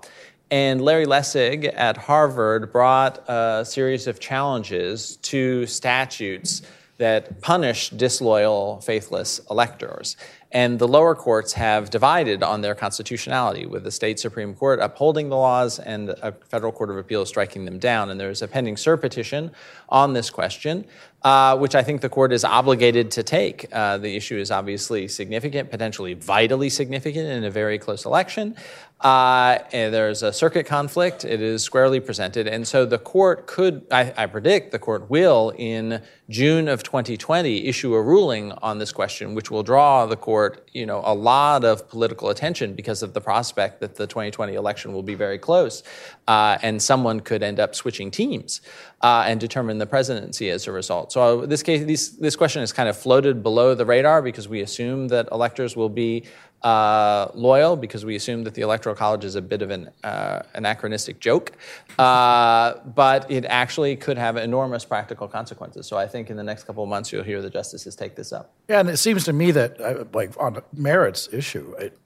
And 0.51 0.80
Larry 0.80 1.07
Lessig 1.07 1.72
at 1.74 1.97
Harvard 1.97 2.72
brought 2.72 3.28
a 3.28 3.64
series 3.64 4.07
of 4.07 4.20
challenges 4.20 5.16
to 5.22 5.66
statutes 5.66 6.62
that 6.99 7.40
punish 7.42 7.90
disloyal, 7.90 8.80
faithless 8.80 9.40
electors. 9.51 10.16
And 10.53 10.78
the 10.78 10.88
lower 10.88 11.14
courts 11.14 11.53
have 11.55 11.90
divided 11.90 12.42
on 12.42 12.62
their 12.62 12.74
constitutionality, 12.74 13.66
with 13.66 13.84
the 13.84 13.90
state 13.90 14.18
Supreme 14.18 14.55
Court 14.55 14.80
upholding 14.80 15.28
the 15.28 15.36
laws 15.36 15.78
and 15.78 16.11
a 16.11 16.32
federal 16.49 16.72
court 16.72 16.88
of 16.88 16.97
appeals 16.97 17.28
striking 17.28 17.64
them 17.64 17.78
down. 17.78 18.11
And 18.11 18.18
there's 18.18 18.40
a 18.40 18.49
pending 18.49 18.76
cert 18.76 19.01
petition 19.01 19.51
on 19.90 20.14
this 20.14 20.30
question, 20.30 20.86
uh, 21.22 21.59
which 21.59 21.74
I 21.74 21.82
think 21.82 22.01
the 22.01 22.09
court 22.09 22.32
is 22.32 22.44
obligated 22.44 23.11
to 23.11 23.22
take. 23.22 23.66
Uh, 23.72 23.99
the 23.99 24.16
issue 24.16 24.38
is 24.38 24.51
obviously 24.51 25.09
significant, 25.09 25.70
potentially 25.70 26.14
vitally 26.14 26.70
significant 26.70 27.26
in 27.26 27.44
a 27.44 27.51
very 27.51 27.78
close 27.78 28.07
election. 28.07 28.57
Uh, 28.99 29.59
there's 29.70 30.22
a 30.22 30.32
circuit 30.32 30.64
conflict. 30.64 31.22
It 31.22 31.42
is 31.42 31.62
squarely 31.62 32.01
presented. 32.01 32.47
And 32.47 32.66
so 32.66 32.86
the 32.86 32.99
court 32.99 33.47
could, 33.47 33.86
I, 33.90 34.14
I 34.16 34.26
predict 34.26 34.72
the 34.72 34.78
court 34.78 35.11
will, 35.11 35.53
in 35.59 36.03
June 36.30 36.66
of 36.66 36.82
2020, 36.82 37.66
issue 37.66 37.94
a 37.94 38.03
ruling 38.03 38.53
on 38.53 38.78
this 38.78 38.92
question, 38.92 39.34
which 39.34 39.51
will 39.51 39.62
draw 39.62 40.07
the 40.07 40.16
court, 40.16 40.70
you 40.72 40.86
know, 40.86 41.03
a 41.05 41.14
lot 41.14 41.62
of 41.62 41.90
political 41.90 42.30
attention 42.30 42.72
because 42.72 43.03
of 43.03 43.12
the 43.12 43.20
prospect 43.20 43.80
that 43.80 43.97
the 43.97 44.07
2020 44.07 44.55
election 44.55 44.94
will 44.94 45.03
be 45.03 45.14
very 45.14 45.38
close. 45.38 45.82
Uh, 46.26 46.57
and 46.62 46.80
someone 46.80 47.20
could 47.20 47.42
end 47.42 47.61
up 47.61 47.74
switching 47.74 48.11
teams 48.11 48.62
uh, 49.03 49.24
and 49.26 49.38
determine 49.40 49.76
the 49.76 49.86
presidency 49.86 50.49
as 50.49 50.66
a 50.66 50.72
result. 50.72 51.12
So 51.12 51.42
uh, 51.42 51.47
this 51.47 51.62
case, 51.62 51.84
this, 51.84 52.09
this 52.09 52.34
question 52.34 52.62
is 52.62 52.72
kind 52.72 52.88
of 52.88 52.97
floated 52.97 53.42
below 53.42 53.74
the 53.74 53.84
radar 53.84 54.22
because 54.22 54.49
we 54.49 54.62
assume 54.62 55.09
that 55.09 55.28
electors 55.30 55.76
will 55.76 55.90
be 55.90 56.24
uh, 56.67 57.31
loyal 57.35 57.77
because 57.77 58.05
we 58.05 58.17
assume 58.17 58.43
that 58.43 58.55
the 58.55 58.62
electoral 58.62 58.97
college 58.97 59.25
is 59.25 59.37
a 59.37 59.43
bit 59.43 59.62
of 59.62 59.71
an 59.71 59.89
uh, 60.03 60.43
anachronistic 60.55 61.21
joke, 61.21 61.53
uh, 61.97 62.75
but 62.85 63.31
it 63.31 63.45
actually 63.45 63.95
could 63.95 64.19
have 64.19 64.37
enormous 64.37 64.85
practical 64.85 65.29
consequences. 65.29 65.87
So 65.87 65.97
I 65.97 66.09
think 66.09 66.29
in 66.29 66.37
the 66.37 66.43
next 66.43 66.64
couple 66.64 66.83
of 66.83 66.89
months 66.89 67.12
you'll 67.12 67.23
hear 67.23 67.41
the 67.41 67.51
justices 67.51 67.95
take 67.95 68.17
this 68.17 68.33
up. 68.33 68.53
Yeah, 68.69 68.81
and 68.81 68.91
it 68.91 68.97
seems 68.97 69.23
to 69.27 69.33
me 69.33 69.53
that, 69.53 69.81
uh, 69.81 70.05
like 70.12 70.33
on 70.41 70.61
merits 70.73 71.29
issue, 71.33 71.73
it, 71.79 71.97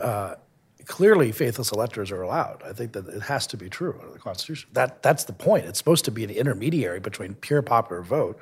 uh, 0.00 0.36
clearly 0.86 1.32
faithless 1.32 1.72
electors 1.72 2.12
are 2.12 2.22
allowed. 2.22 2.62
I 2.64 2.72
think 2.72 2.92
that 2.92 3.08
it 3.08 3.22
has 3.22 3.48
to 3.48 3.56
be 3.56 3.68
true 3.68 3.98
under 4.00 4.12
the 4.12 4.20
Constitution. 4.20 4.70
That 4.74 5.02
that's 5.02 5.24
the 5.24 5.32
point. 5.32 5.66
It's 5.66 5.78
supposed 5.78 6.04
to 6.04 6.12
be 6.12 6.22
an 6.22 6.30
intermediary 6.30 7.00
between 7.00 7.34
pure 7.34 7.62
popular 7.62 8.02
vote 8.02 8.38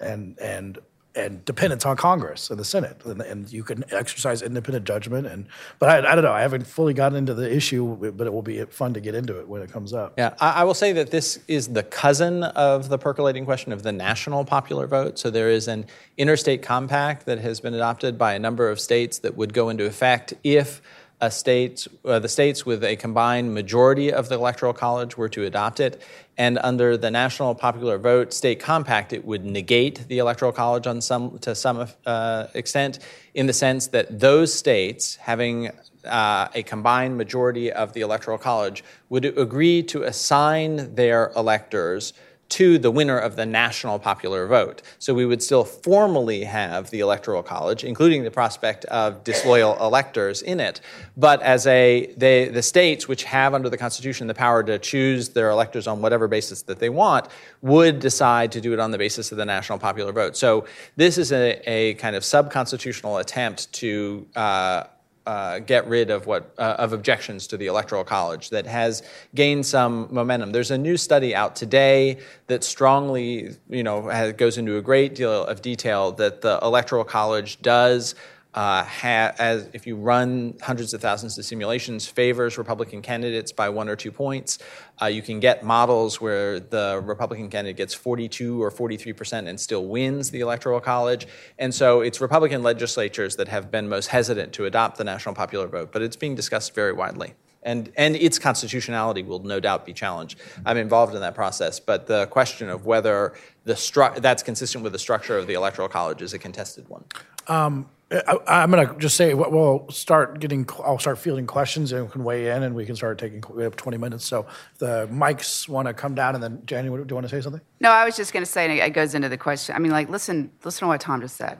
and 0.00 0.38
and 0.38 0.78
and 1.14 1.44
dependence 1.44 1.84
on 1.84 1.96
Congress 1.96 2.50
and 2.50 2.58
the 2.58 2.64
Senate, 2.64 3.04
and, 3.04 3.20
and 3.20 3.52
you 3.52 3.62
can 3.62 3.84
exercise 3.92 4.42
independent 4.42 4.86
judgment. 4.86 5.26
And 5.26 5.46
but 5.78 5.88
I, 5.88 6.12
I 6.12 6.14
don't 6.14 6.24
know. 6.24 6.32
I 6.32 6.40
haven't 6.40 6.66
fully 6.66 6.94
gotten 6.94 7.18
into 7.18 7.34
the 7.34 7.54
issue, 7.54 8.12
but 8.12 8.26
it 8.26 8.32
will 8.32 8.42
be 8.42 8.64
fun 8.66 8.94
to 8.94 9.00
get 9.00 9.14
into 9.14 9.38
it 9.38 9.48
when 9.48 9.62
it 9.62 9.70
comes 9.70 9.92
up. 9.92 10.14
Yeah, 10.16 10.34
I, 10.40 10.50
I 10.52 10.64
will 10.64 10.74
say 10.74 10.92
that 10.92 11.10
this 11.10 11.38
is 11.48 11.68
the 11.68 11.82
cousin 11.82 12.44
of 12.44 12.88
the 12.88 12.98
percolating 12.98 13.44
question 13.44 13.72
of 13.72 13.82
the 13.82 13.92
national 13.92 14.44
popular 14.44 14.86
vote. 14.86 15.18
So 15.18 15.30
there 15.30 15.50
is 15.50 15.68
an 15.68 15.86
interstate 16.16 16.62
compact 16.62 17.26
that 17.26 17.38
has 17.38 17.60
been 17.60 17.74
adopted 17.74 18.16
by 18.16 18.34
a 18.34 18.38
number 18.38 18.68
of 18.68 18.80
states 18.80 19.18
that 19.20 19.36
would 19.36 19.52
go 19.52 19.68
into 19.68 19.84
effect 19.84 20.34
if 20.42 20.80
a 21.22 21.30
state, 21.30 21.86
uh, 22.04 22.18
the 22.18 22.28
states 22.28 22.66
with 22.66 22.82
a 22.82 22.96
combined 22.96 23.54
majority 23.54 24.12
of 24.12 24.28
the 24.28 24.34
electoral 24.34 24.72
college 24.72 25.16
were 25.16 25.28
to 25.28 25.44
adopt 25.44 25.78
it. 25.78 26.02
And 26.36 26.58
under 26.58 26.96
the 26.96 27.12
national 27.12 27.54
popular 27.54 27.96
vote 27.96 28.34
state 28.34 28.58
compact, 28.58 29.12
it 29.12 29.24
would 29.24 29.44
negate 29.44 30.08
the 30.08 30.18
electoral 30.18 30.50
college 30.50 30.88
on 30.88 31.00
some 31.00 31.38
to 31.38 31.54
some 31.54 31.86
uh, 32.04 32.48
extent, 32.54 32.98
in 33.34 33.46
the 33.46 33.52
sense 33.52 33.86
that 33.88 34.18
those 34.18 34.52
states 34.52 35.14
having 35.16 35.70
uh, 36.04 36.48
a 36.54 36.64
combined 36.64 37.16
majority 37.16 37.70
of 37.70 37.92
the 37.92 38.00
electoral 38.00 38.36
college 38.36 38.82
would 39.08 39.24
agree 39.24 39.84
to 39.84 40.02
assign 40.02 40.96
their 40.96 41.30
electors 41.36 42.12
to 42.52 42.78
the 42.78 42.90
winner 42.90 43.18
of 43.18 43.36
the 43.36 43.46
national 43.46 43.98
popular 43.98 44.46
vote. 44.46 44.82
So 44.98 45.14
we 45.14 45.24
would 45.24 45.42
still 45.42 45.64
formally 45.64 46.44
have 46.44 46.90
the 46.90 47.00
electoral 47.00 47.42
college, 47.42 47.82
including 47.82 48.24
the 48.24 48.30
prospect 48.30 48.84
of 48.86 49.24
disloyal 49.24 49.76
electors 49.80 50.42
in 50.42 50.60
it. 50.60 50.80
But 51.16 51.40
as 51.42 51.66
a 51.66 52.12
they, 52.16 52.48
the 52.48 52.62
states 52.62 53.08
which 53.08 53.24
have 53.24 53.54
under 53.54 53.70
the 53.70 53.78
Constitution 53.78 54.26
the 54.26 54.34
power 54.34 54.62
to 54.64 54.78
choose 54.78 55.30
their 55.30 55.50
electors 55.50 55.86
on 55.86 56.02
whatever 56.02 56.28
basis 56.28 56.62
that 56.62 56.78
they 56.78 56.90
want 56.90 57.28
would 57.62 58.00
decide 58.00 58.52
to 58.52 58.60
do 58.60 58.72
it 58.74 58.78
on 58.78 58.90
the 58.90 58.98
basis 58.98 59.32
of 59.32 59.38
the 59.38 59.46
national 59.46 59.78
popular 59.78 60.12
vote. 60.12 60.36
So 60.36 60.66
this 60.96 61.16
is 61.16 61.32
a, 61.32 61.60
a 61.66 61.94
kind 61.94 62.16
of 62.16 62.22
subconstitutional 62.22 63.20
attempt 63.20 63.72
to 63.74 64.26
uh, 64.36 64.84
uh, 65.26 65.60
get 65.60 65.86
rid 65.86 66.10
of 66.10 66.26
what 66.26 66.54
uh, 66.58 66.76
of 66.78 66.92
objections 66.92 67.46
to 67.46 67.56
the 67.56 67.66
electoral 67.66 68.04
college 68.04 68.50
that 68.50 68.66
has 68.66 69.02
gained 69.34 69.64
some 69.64 70.08
momentum. 70.10 70.52
There's 70.52 70.70
a 70.70 70.78
new 70.78 70.96
study 70.96 71.34
out 71.34 71.54
today 71.54 72.18
that 72.48 72.64
strongly, 72.64 73.56
you 73.68 73.82
know, 73.82 74.08
has, 74.08 74.32
goes 74.32 74.58
into 74.58 74.76
a 74.76 74.82
great 74.82 75.14
deal 75.14 75.44
of 75.44 75.62
detail 75.62 76.12
that 76.12 76.40
the 76.40 76.58
electoral 76.62 77.04
college 77.04 77.62
does 77.62 78.14
uh, 78.54 78.84
ha- 78.84 79.32
as 79.38 79.68
if 79.72 79.86
you 79.86 79.96
run 79.96 80.54
hundreds 80.60 80.92
of 80.92 81.00
thousands 81.00 81.38
of 81.38 81.44
simulations, 81.44 82.06
favors 82.06 82.58
Republican 82.58 83.00
candidates 83.00 83.50
by 83.50 83.68
one 83.68 83.88
or 83.88 83.96
two 83.96 84.12
points. 84.12 84.58
Uh, 85.00 85.06
you 85.06 85.22
can 85.22 85.40
get 85.40 85.64
models 85.64 86.20
where 86.20 86.60
the 86.60 87.00
Republican 87.04 87.48
candidate 87.48 87.76
gets 87.76 87.94
42 87.94 88.62
or 88.62 88.70
43 88.70 89.12
percent 89.12 89.48
and 89.48 89.58
still 89.58 89.86
wins 89.86 90.30
the 90.30 90.40
Electoral 90.40 90.80
College. 90.80 91.26
And 91.58 91.74
so 91.74 92.02
it's 92.02 92.20
Republican 92.20 92.62
legislatures 92.62 93.36
that 93.36 93.48
have 93.48 93.70
been 93.70 93.88
most 93.88 94.08
hesitant 94.08 94.52
to 94.54 94.66
adopt 94.66 94.98
the 94.98 95.04
national 95.04 95.34
popular 95.34 95.66
vote, 95.66 95.90
but 95.92 96.02
it's 96.02 96.16
being 96.16 96.34
discussed 96.34 96.74
very 96.74 96.92
widely. 96.92 97.34
And, 97.64 97.92
and 97.96 98.16
its 98.16 98.38
constitutionality 98.38 99.22
will 99.22 99.38
no 99.38 99.60
doubt 99.60 99.86
be 99.86 99.92
challenged. 99.92 100.38
I'm 100.66 100.76
involved 100.76 101.14
in 101.14 101.20
that 101.20 101.34
process, 101.34 101.78
but 101.78 102.06
the 102.06 102.26
question 102.26 102.68
of 102.68 102.86
whether 102.86 103.34
the 103.64 103.74
stru- 103.74 104.20
that's 104.20 104.42
consistent 104.42 104.82
with 104.82 104.92
the 104.92 104.98
structure 104.98 105.38
of 105.38 105.46
the 105.46 105.54
Electoral 105.54 105.88
College 105.88 106.22
is 106.22 106.34
a 106.34 106.38
contested 106.38 106.88
one. 106.88 107.04
Um, 107.46 107.88
I, 108.12 108.62
am 108.62 108.70
going 108.70 108.86
to 108.86 108.94
just 108.98 109.16
say 109.16 109.32
we'll 109.32 109.86
start 109.88 110.38
getting. 110.38 110.68
I'll 110.84 110.98
start 110.98 111.18
fielding 111.18 111.46
questions 111.46 111.92
and 111.92 112.04
we 112.04 112.12
can 112.12 112.24
weigh 112.24 112.50
in, 112.50 112.62
and 112.62 112.74
we 112.74 112.84
can 112.84 112.94
start 112.94 113.18
taking. 113.18 113.42
We 113.50 113.62
have 113.62 113.76
20 113.76 113.96
minutes, 113.96 114.24
so 114.24 114.46
the 114.78 115.08
mics 115.10 115.68
want 115.68 115.88
to 115.88 115.94
come 115.94 116.14
down, 116.14 116.34
and 116.34 116.42
then 116.42 116.62
January, 116.66 117.04
do 117.04 117.12
you 117.12 117.16
want 117.16 117.28
to 117.28 117.34
say 117.34 117.40
something? 117.40 117.62
No, 117.80 117.90
I 117.90 118.04
was 118.04 118.16
just 118.16 118.32
going 118.32 118.44
to 118.44 118.50
say, 118.50 118.64
and 118.64 118.78
it 118.78 118.92
goes 118.92 119.14
into 119.14 119.28
the 119.28 119.38
question. 119.38 119.74
I 119.74 119.78
mean, 119.78 119.92
like, 119.92 120.10
listen, 120.10 120.52
listen 120.62 120.80
to 120.80 120.88
what 120.88 121.00
Tom 121.00 121.20
just 121.20 121.36
said. 121.36 121.58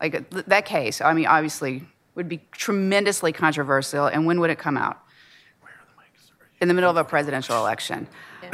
Like 0.00 0.28
that 0.30 0.66
case. 0.66 1.00
I 1.00 1.14
mean, 1.14 1.26
obviously, 1.26 1.84
would 2.14 2.28
be 2.28 2.42
tremendously 2.52 3.32
controversial, 3.32 4.06
and 4.06 4.26
when 4.26 4.40
would 4.40 4.50
it 4.50 4.58
come 4.58 4.76
out? 4.76 5.02
Where 5.60 5.72
are 5.72 5.86
the 5.86 6.02
mics? 6.02 6.32
In 6.60 6.68
the 6.68 6.74
middle 6.74 6.90
of 6.90 6.96
a 6.96 7.04
presidential 7.04 7.56
election. 7.56 8.06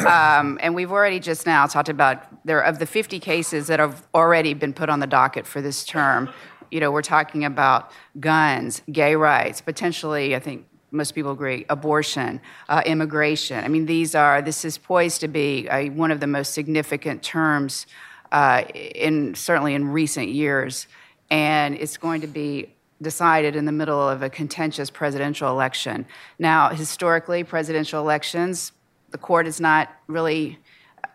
Um, 0.06 0.58
and 0.62 0.74
we've 0.74 0.92
already 0.92 1.18
just 1.18 1.46
now 1.46 1.66
talked 1.66 1.88
about 1.88 2.24
there 2.46 2.60
of 2.60 2.78
the 2.78 2.86
50 2.86 3.18
cases 3.18 3.66
that 3.66 3.80
have 3.80 4.06
already 4.14 4.54
been 4.54 4.72
put 4.72 4.88
on 4.88 5.00
the 5.00 5.06
docket 5.06 5.46
for 5.46 5.60
this 5.60 5.84
term 5.84 6.30
you 6.70 6.80
know, 6.80 6.90
we're 6.90 7.02
talking 7.02 7.44
about 7.44 7.90
guns, 8.18 8.82
gay 8.90 9.16
rights, 9.16 9.60
potentially, 9.60 10.34
I 10.34 10.38
think 10.38 10.66
most 10.92 11.14
people 11.14 11.32
agree, 11.32 11.66
abortion, 11.68 12.40
uh, 12.68 12.82
immigration. 12.84 13.64
I 13.64 13.68
mean, 13.68 13.86
these 13.86 14.14
are, 14.14 14.42
this 14.42 14.64
is 14.64 14.78
poised 14.78 15.20
to 15.20 15.28
be 15.28 15.68
a, 15.70 15.90
one 15.90 16.10
of 16.10 16.20
the 16.20 16.26
most 16.26 16.52
significant 16.52 17.22
terms 17.22 17.86
uh, 18.32 18.64
in, 18.74 19.34
certainly 19.34 19.74
in 19.74 19.88
recent 19.88 20.28
years. 20.28 20.86
And 21.30 21.76
it's 21.76 21.96
going 21.96 22.20
to 22.22 22.26
be 22.26 22.72
decided 23.02 23.56
in 23.56 23.64
the 23.64 23.72
middle 23.72 24.08
of 24.08 24.22
a 24.22 24.28
contentious 24.28 24.90
presidential 24.90 25.48
election. 25.48 26.06
Now, 26.38 26.70
historically, 26.70 27.44
presidential 27.44 28.00
elections, 28.00 28.72
the 29.10 29.18
court 29.18 29.46
is 29.46 29.60
not 29.60 29.88
really 30.06 30.58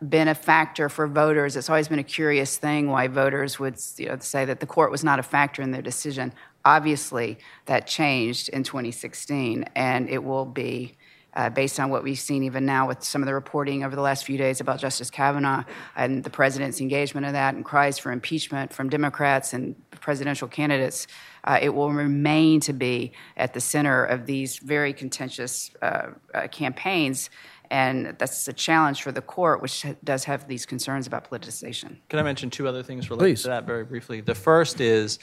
been 0.07 0.27
a 0.27 0.35
factor 0.35 0.89
for 0.89 1.07
voters. 1.07 1.55
It's 1.55 1.69
always 1.69 1.87
been 1.87 1.99
a 1.99 2.03
curious 2.03 2.57
thing 2.57 2.89
why 2.89 3.07
voters 3.07 3.59
would 3.59 3.79
you 3.97 4.07
know, 4.07 4.17
say 4.19 4.45
that 4.45 4.59
the 4.59 4.65
court 4.65 4.91
was 4.91 5.03
not 5.03 5.19
a 5.19 5.23
factor 5.23 5.61
in 5.61 5.71
their 5.71 5.81
decision. 5.81 6.33
Obviously, 6.63 7.37
that 7.65 7.87
changed 7.87 8.49
in 8.49 8.63
2016, 8.63 9.65
and 9.75 10.09
it 10.09 10.23
will 10.23 10.45
be. 10.45 10.95
Uh, 11.37 11.49
based 11.49 11.81
on 11.81 11.89
what 11.89 12.01
we've 12.01 12.17
seen 12.17 12.43
even 12.43 12.65
now 12.65 12.87
with 12.87 13.03
some 13.03 13.21
of 13.21 13.25
the 13.25 13.33
reporting 13.33 13.83
over 13.83 13.93
the 13.93 14.01
last 14.01 14.23
few 14.23 14.37
days 14.37 14.61
about 14.61 14.79
Justice 14.79 15.09
Kavanaugh 15.09 15.65
and 15.97 16.23
the 16.23 16.29
president's 16.29 16.79
engagement 16.79 17.27
in 17.27 17.33
that 17.33 17.55
and 17.55 17.65
cries 17.65 17.99
for 17.99 18.13
impeachment 18.13 18.71
from 18.71 18.87
Democrats 18.87 19.51
and 19.51 19.75
presidential 19.99 20.47
candidates, 20.47 21.07
uh, 21.43 21.59
it 21.61 21.67
will 21.67 21.91
remain 21.91 22.61
to 22.61 22.71
be 22.71 23.11
at 23.35 23.53
the 23.53 23.59
center 23.59 24.05
of 24.05 24.25
these 24.25 24.59
very 24.59 24.93
contentious 24.93 25.71
uh, 25.81 26.11
uh 26.33 26.47
campaigns 26.47 27.29
and 27.72 28.16
that's 28.18 28.47
a 28.47 28.53
challenge 28.53 29.01
for 29.01 29.11
the 29.11 29.22
court, 29.22 29.61
which 29.61 29.86
does 30.03 30.24
have 30.26 30.47
these 30.47 30.66
concerns 30.66 31.07
about 31.07 31.30
politicization. 31.30 31.97
Can 32.09 32.20
I 32.20 32.24
mention 32.24 32.49
two 32.49 32.68
other 32.68 32.84
things 32.84 33.09
related 33.09 33.36
Please. 33.36 33.41
to 33.43 33.49
that 33.49 33.66
very 33.66 33.84
briefly? 33.84 34.22
The 34.22 34.36
first 34.36 34.80
is 34.80 35.20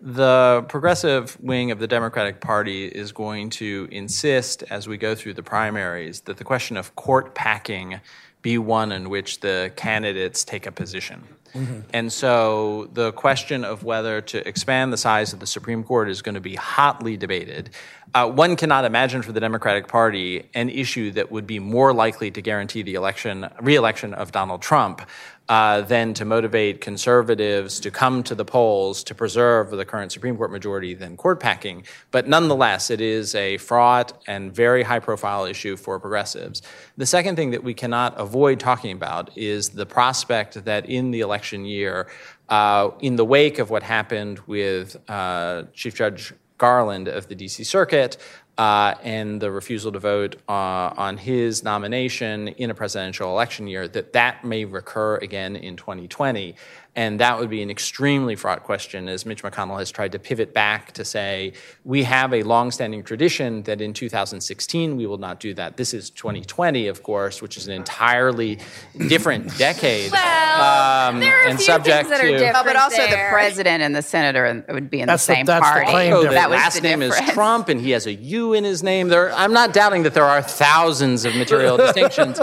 the 0.00 0.64
progressive 0.68 1.38
wing 1.40 1.70
of 1.70 1.78
the 1.78 1.86
Democratic 1.86 2.40
Party 2.40 2.86
is 2.86 3.12
going 3.12 3.50
to 3.50 3.88
insist, 3.90 4.62
as 4.70 4.86
we 4.86 4.96
go 4.98 5.14
through 5.14 5.34
the 5.34 5.42
primaries, 5.42 6.20
that 6.22 6.36
the 6.36 6.44
question 6.44 6.76
of 6.76 6.94
court 6.96 7.34
packing 7.34 8.00
be 8.42 8.58
one 8.58 8.92
in 8.92 9.08
which 9.08 9.40
the 9.40 9.72
candidates 9.76 10.44
take 10.44 10.66
a 10.66 10.72
position. 10.72 11.22
Mm-hmm. 11.54 11.80
And 11.92 12.12
so 12.12 12.90
the 12.92 13.12
question 13.12 13.64
of 13.64 13.84
whether 13.84 14.20
to 14.20 14.46
expand 14.46 14.92
the 14.92 14.96
size 14.96 15.32
of 15.32 15.40
the 15.40 15.46
Supreme 15.46 15.84
Court 15.84 16.08
is 16.08 16.20
going 16.20 16.34
to 16.34 16.40
be 16.40 16.56
hotly 16.56 17.16
debated. 17.16 17.70
Uh, 18.12 18.28
one 18.28 18.56
cannot 18.56 18.84
imagine 18.84 19.22
for 19.22 19.32
the 19.32 19.40
Democratic 19.40 19.86
Party 19.88 20.48
an 20.54 20.68
issue 20.68 21.12
that 21.12 21.30
would 21.30 21.46
be 21.46 21.58
more 21.58 21.92
likely 21.92 22.30
to 22.32 22.40
guarantee 22.40 22.82
the 22.82 22.94
election, 22.94 23.48
reelection 23.60 24.14
of 24.14 24.32
Donald 24.32 24.62
Trump 24.62 25.02
uh, 25.48 25.82
than 25.82 26.14
to 26.14 26.24
motivate 26.24 26.80
conservatives 26.80 27.78
to 27.80 27.90
come 27.90 28.22
to 28.22 28.34
the 28.34 28.44
polls 28.44 29.04
to 29.04 29.14
preserve 29.14 29.70
the 29.70 29.84
current 29.84 30.10
Supreme 30.10 30.36
Court 30.36 30.50
majority 30.50 30.94
than 30.94 31.16
court 31.16 31.38
packing. 31.38 31.84
But 32.10 32.26
nonetheless, 32.26 32.90
it 32.90 33.00
is 33.00 33.34
a 33.34 33.58
fraught 33.58 34.22
and 34.26 34.54
very 34.54 34.82
high 34.82 35.00
profile 35.00 35.44
issue 35.44 35.76
for 35.76 36.00
progressives. 36.00 36.62
The 36.96 37.06
second 37.06 37.36
thing 37.36 37.50
that 37.50 37.62
we 37.62 37.74
cannot 37.74 38.18
avoid 38.18 38.58
talking 38.58 38.92
about 38.92 39.36
is 39.36 39.70
the 39.70 39.86
prospect 39.86 40.64
that 40.64 40.86
in 40.88 41.10
the 41.10 41.20
election 41.20 41.64
year, 41.66 42.08
uh, 42.48 42.90
in 43.00 43.16
the 43.16 43.24
wake 43.24 43.58
of 43.58 43.70
what 43.70 43.82
happened 43.82 44.40
with 44.46 44.96
uh, 45.10 45.64
Chief 45.74 45.94
Judge 45.94 46.32
Garland 46.56 47.08
of 47.08 47.28
the 47.28 47.34
DC 47.34 47.66
Circuit, 47.66 48.16
uh, 48.56 48.94
and 49.02 49.40
the 49.40 49.50
refusal 49.50 49.92
to 49.92 49.98
vote 49.98 50.36
uh, 50.48 50.52
on 50.96 51.16
his 51.16 51.62
nomination 51.62 52.48
in 52.48 52.70
a 52.70 52.74
presidential 52.74 53.30
election 53.30 53.66
year, 53.66 53.88
that 53.88 54.12
that 54.12 54.44
may 54.44 54.64
recur 54.64 55.16
again 55.16 55.56
in 55.56 55.76
2020. 55.76 56.54
And 56.96 57.18
that 57.18 57.40
would 57.40 57.50
be 57.50 57.60
an 57.60 57.70
extremely 57.70 58.36
fraught 58.36 58.62
question, 58.62 59.08
as 59.08 59.26
Mitch 59.26 59.42
McConnell 59.42 59.78
has 59.80 59.90
tried 59.90 60.12
to 60.12 60.20
pivot 60.20 60.54
back 60.54 60.92
to 60.92 61.04
say, 61.04 61.52
we 61.84 62.04
have 62.04 62.32
a 62.32 62.44
longstanding 62.44 63.02
tradition 63.02 63.64
that 63.64 63.80
in 63.80 63.92
2016 63.92 64.96
we 64.96 65.04
will 65.04 65.18
not 65.18 65.40
do 65.40 65.54
that. 65.54 65.76
This 65.76 65.92
is 65.92 66.10
2020, 66.10 66.86
of 66.86 67.02
course, 67.02 67.42
which 67.42 67.56
is 67.56 67.66
an 67.66 67.74
entirely 67.74 68.60
different 69.08 69.58
decade. 69.58 70.12
Well, 70.12 71.08
um, 71.10 71.18
there 71.18 71.36
are 71.36 71.48
and 71.48 71.60
subject 71.60 72.06
things 72.06 72.10
that 72.10 72.20
are 72.24 72.30
to, 72.30 72.38
different 72.38 72.64
but 72.64 72.76
also 72.76 72.96
there. 72.98 73.10
the 73.28 73.32
president 73.34 73.82
and 73.82 73.96
the 73.96 74.02
senator 74.02 74.64
would 74.68 74.88
be 74.88 75.00
in 75.00 75.06
That's 75.08 75.26
the 75.26 75.32
the- 75.32 75.36
same 75.38 75.46
that's 75.46 75.66
the 75.66 75.72
party. 75.72 75.90
claim 75.90 76.12
Oh, 76.12 76.22
the 76.22 76.28
that 76.30 76.48
was 76.48 76.56
last 76.60 76.74
the 76.76 76.80
name 76.82 77.00
difference. 77.00 77.28
is 77.28 77.34
Trump, 77.34 77.68
and 77.70 77.80
he 77.80 77.90
has 77.90 78.06
a 78.06 78.12
U 78.14 78.52
in 78.52 78.62
his 78.62 78.84
name. 78.84 79.08
There, 79.08 79.32
I'm 79.34 79.52
not 79.52 79.72
doubting 79.72 80.04
that 80.04 80.14
there 80.14 80.24
are 80.24 80.40
thousands 80.42 81.24
of 81.24 81.34
material 81.34 81.76
distinctions. 81.86 82.38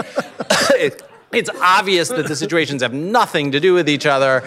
It- 0.76 1.02
it's 1.32 1.50
obvious 1.60 2.08
that 2.08 2.26
the 2.28 2.36
situations 2.36 2.82
have 2.82 2.92
nothing 2.92 3.52
to 3.52 3.60
do 3.60 3.74
with 3.74 3.88
each 3.88 4.06
other 4.06 4.42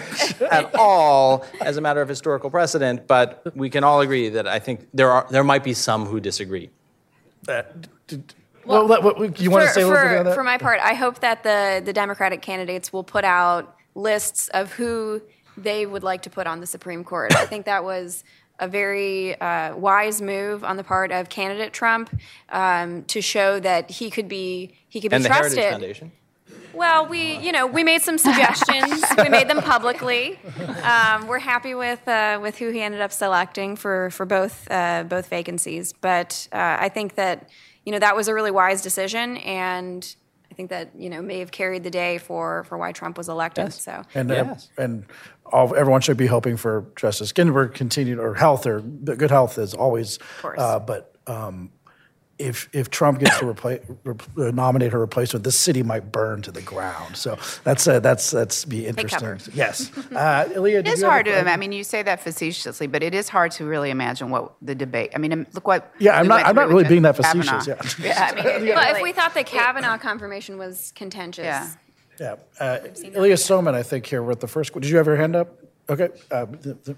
at 0.50 0.74
all, 0.74 1.44
as 1.60 1.76
a 1.76 1.80
matter 1.80 2.00
of 2.00 2.08
historical 2.08 2.50
precedent. 2.50 3.06
But 3.06 3.42
we 3.56 3.70
can 3.70 3.84
all 3.84 4.00
agree 4.00 4.28
that 4.30 4.46
I 4.46 4.58
think 4.58 4.88
there 4.94 5.10
are 5.10 5.26
there 5.30 5.44
might 5.44 5.64
be 5.64 5.74
some 5.74 6.06
who 6.06 6.20
disagree. 6.20 6.70
Uh, 7.48 7.62
did- 8.06 8.34
well, 8.64 8.84
let- 8.84 9.02
what- 9.02 9.40
you 9.40 9.50
want 9.50 9.62
to 9.62 9.68
for, 9.68 9.74
say 9.74 9.82
a 9.82 9.86
little 9.86 10.02
bit 10.02 10.18
for, 10.18 10.24
that? 10.24 10.34
for 10.34 10.42
my 10.42 10.58
part, 10.58 10.80
I 10.82 10.94
hope 10.94 11.20
that 11.20 11.44
the, 11.44 11.80
the 11.84 11.92
Democratic 11.92 12.42
candidates 12.42 12.92
will 12.92 13.04
put 13.04 13.24
out 13.24 13.76
lists 13.94 14.48
of 14.48 14.72
who 14.72 15.22
they 15.56 15.86
would 15.86 16.02
like 16.02 16.22
to 16.22 16.30
put 16.30 16.46
on 16.48 16.60
the 16.60 16.66
Supreme 16.66 17.04
Court. 17.04 17.34
I 17.36 17.46
think 17.46 17.66
that 17.66 17.84
was 17.84 18.24
a 18.58 18.66
very 18.68 19.40
uh, 19.40 19.76
wise 19.76 20.20
move 20.20 20.64
on 20.64 20.76
the 20.76 20.84
part 20.84 21.12
of 21.12 21.28
candidate 21.28 21.72
Trump 21.72 22.10
um, 22.48 23.04
to 23.04 23.20
show 23.20 23.60
that 23.60 23.90
he 23.90 24.10
could 24.10 24.28
be 24.28 24.74
he 24.88 25.00
could 25.00 25.10
be 25.10 25.16
and 25.16 25.24
the 25.24 25.28
trusted. 25.28 26.10
Heritage 26.78 27.08
Foundation. 27.08 27.08
Well, 27.08 27.08
we, 27.08 27.38
you 27.46 27.52
know, 27.52 27.66
we 27.66 27.84
made 27.84 28.02
some 28.02 28.18
suggestions. 28.18 29.02
we 29.18 29.28
made 29.28 29.48
them 29.48 29.60
publicly. 29.62 30.38
Um, 30.82 31.26
we're 31.26 31.38
happy 31.38 31.74
with 31.74 32.06
uh, 32.08 32.38
with 32.42 32.58
who 32.58 32.70
he 32.70 32.80
ended 32.82 33.00
up 33.00 33.12
selecting 33.12 33.76
for 33.76 34.10
for 34.10 34.26
both 34.26 34.70
uh, 34.70 35.04
both 35.08 35.28
vacancies. 35.28 35.92
But 35.92 36.48
uh, 36.52 36.76
I 36.80 36.88
think 36.88 37.14
that 37.16 37.48
you 37.84 37.92
know 37.92 37.98
that 37.98 38.16
was 38.16 38.28
a 38.28 38.34
really 38.34 38.50
wise 38.50 38.82
decision, 38.82 39.36
and 39.38 40.14
I 40.50 40.54
think 40.54 40.70
that 40.70 40.90
you 40.98 41.10
know 41.10 41.22
may 41.22 41.38
have 41.40 41.50
carried 41.50 41.82
the 41.84 41.90
day 41.90 42.18
for 42.18 42.64
for 42.64 42.78
why 42.78 42.92
Trump 42.92 43.18
was 43.18 43.28
elected. 43.28 43.72
So 43.72 44.02
And, 44.14 44.30
uh, 44.30 44.34
Yes. 44.34 44.68
and 44.78 45.04
all, 45.52 45.74
everyone 45.76 46.00
should 46.00 46.16
be 46.16 46.26
hoping 46.26 46.56
for 46.56 46.86
Justice 46.96 47.32
Ginsburg 47.32 47.74
continued, 47.74 48.18
or 48.18 48.34
health, 48.34 48.66
or 48.66 48.80
good 48.80 49.30
health 49.30 49.58
is 49.58 49.74
always. 49.74 50.18
course. 50.42 50.58
Uh, 50.58 50.78
but 50.80 51.12
um, 51.28 51.70
if, 52.38 52.68
if 52.72 52.90
Trump 52.90 53.20
gets 53.20 53.38
to 53.38 53.48
replace, 53.48 53.80
uh, 54.06 54.50
nominate 54.50 54.92
her 54.92 54.98
replacement, 54.98 55.44
this 55.44 55.56
city 55.56 55.82
might 55.82 56.12
burn 56.12 56.42
to 56.42 56.52
the 56.52 56.60
ground. 56.62 57.16
So 57.16 57.38
that's, 57.64 57.88
uh, 57.88 58.00
that's, 58.00 58.30
that's 58.30 58.64
be 58.64 58.86
interesting. 58.86 59.38
Yes. 59.54 59.90
Uh, 60.12 60.48
Ilya, 60.54 60.80
It 60.80 60.82
did 60.84 60.92
is 60.94 61.00
you 61.00 61.04
have 61.06 61.10
a 61.10 61.12
hard 61.12 61.26
to 61.26 61.32
imagine. 61.32 61.48
I 61.48 61.56
mean, 61.56 61.72
you 61.72 61.84
say 61.84 62.02
that 62.02 62.20
facetiously, 62.20 62.86
but 62.86 63.02
it 63.02 63.14
is 63.14 63.28
hard 63.28 63.52
to 63.52 63.64
really 63.64 63.90
imagine 63.90 64.30
what 64.30 64.54
the 64.60 64.74
debate. 64.74 65.12
I 65.14 65.18
mean, 65.18 65.32
um, 65.32 65.46
look 65.54 65.66
what. 65.66 65.92
Yeah, 65.98 66.18
I'm 66.18 66.28
not- 66.28 66.44
I'm 66.46 66.54
not 66.54 66.68
really 66.68 66.84
being 66.84 67.02
that 67.02 67.16
Kavanaugh. 67.16 67.58
facetious, 67.60 67.98
yeah. 67.98 68.04
yeah 68.06 68.30
I 68.30 68.34
mean, 68.34 68.46
it 68.68 68.74
But 68.74 68.96
if 68.96 69.02
we 69.02 69.12
thought 69.12 69.34
the 69.34 69.44
Kavanaugh 69.44 69.98
confirmation 69.98 70.58
was 70.58 70.92
contentious, 70.94 71.44
Yeah. 71.44 71.68
Yeah. 72.18 72.36
Uh, 72.58 72.78
Ilya 73.14 73.36
Somin, 73.36 73.74
I 73.74 73.82
think, 73.82 74.06
here 74.06 74.22
with 74.22 74.40
the 74.40 74.48
first. 74.48 74.72
Did 74.72 74.86
you 74.86 74.96
have 74.96 75.06
your 75.06 75.16
hand 75.16 75.36
up? 75.36 75.58
Okay. 75.88 76.08
Uh, 76.30 76.46
the, 76.46 76.76
the, 76.84 76.96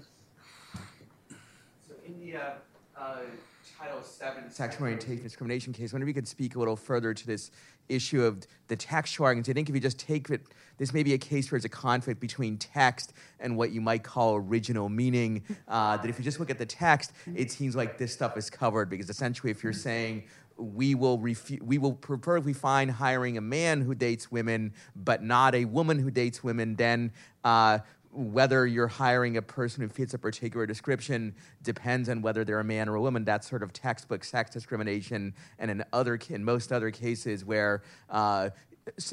7 4.19 4.51
sexual 4.51 4.83
orientation 4.83 5.23
discrimination 5.23 5.71
case. 5.71 5.93
I 5.93 5.95
wonder 5.95 6.03
if 6.03 6.09
you 6.09 6.13
could 6.13 6.27
speak 6.27 6.55
a 6.55 6.59
little 6.59 6.75
further 6.75 7.13
to 7.13 7.25
this 7.25 7.51
issue 7.87 8.21
of 8.21 8.45
the 8.67 8.75
text 8.75 9.17
arguments. 9.21 9.47
I 9.47 9.53
think 9.53 9.69
if 9.69 9.75
you 9.75 9.79
just 9.79 9.97
take 9.97 10.29
it, 10.29 10.41
this 10.77 10.93
may 10.93 11.03
be 11.03 11.13
a 11.13 11.17
case 11.17 11.49
where 11.49 11.57
there's 11.57 11.63
a 11.63 11.69
conflict 11.69 12.19
between 12.19 12.57
text 12.57 13.13
and 13.39 13.55
what 13.55 13.71
you 13.71 13.79
might 13.79 14.03
call 14.03 14.35
original 14.35 14.89
meaning. 14.89 15.43
Uh, 15.69 15.95
that 15.95 16.09
if 16.09 16.19
you 16.19 16.25
just 16.25 16.37
look 16.37 16.49
at 16.49 16.57
the 16.57 16.65
text, 16.65 17.13
it 17.33 17.49
seems 17.49 17.77
like 17.77 17.97
this 17.97 18.11
stuff 18.11 18.35
is 18.35 18.49
covered 18.49 18.89
because 18.89 19.09
essentially, 19.09 19.51
if 19.51 19.63
you're 19.63 19.71
saying 19.71 20.25
we 20.57 20.95
will 20.95 21.17
refu- 21.17 21.61
we 21.61 21.77
will 21.77 21.93
preferably 21.93 22.51
find 22.51 22.91
hiring 22.91 23.37
a 23.37 23.41
man 23.41 23.79
who 23.79 23.95
dates 23.95 24.29
women, 24.29 24.73
but 24.97 25.23
not 25.23 25.55
a 25.55 25.63
woman 25.63 25.97
who 25.97 26.11
dates 26.11 26.43
women, 26.43 26.75
then. 26.75 27.13
Uh, 27.45 27.79
whether 28.11 28.65
you're 28.65 28.87
hiring 28.87 29.37
a 29.37 29.41
person 29.41 29.83
who 29.83 29.89
fits 29.89 30.13
a 30.13 30.17
particular 30.17 30.65
description 30.65 31.35
depends 31.61 32.09
on 32.09 32.21
whether 32.21 32.43
they're 32.43 32.59
a 32.59 32.63
man 32.63 32.89
or 32.89 32.95
a 32.95 33.01
woman. 33.01 33.23
That's 33.23 33.47
sort 33.47 33.63
of 33.63 33.71
textbook 33.71 34.23
sex 34.23 34.51
discrimination. 34.51 35.33
And 35.59 35.69
in 35.69 35.83
other, 35.93 36.19
in 36.29 36.43
most 36.43 36.71
other 36.71 36.91
cases 36.91 37.45
where 37.45 37.83
uh, 38.09 38.49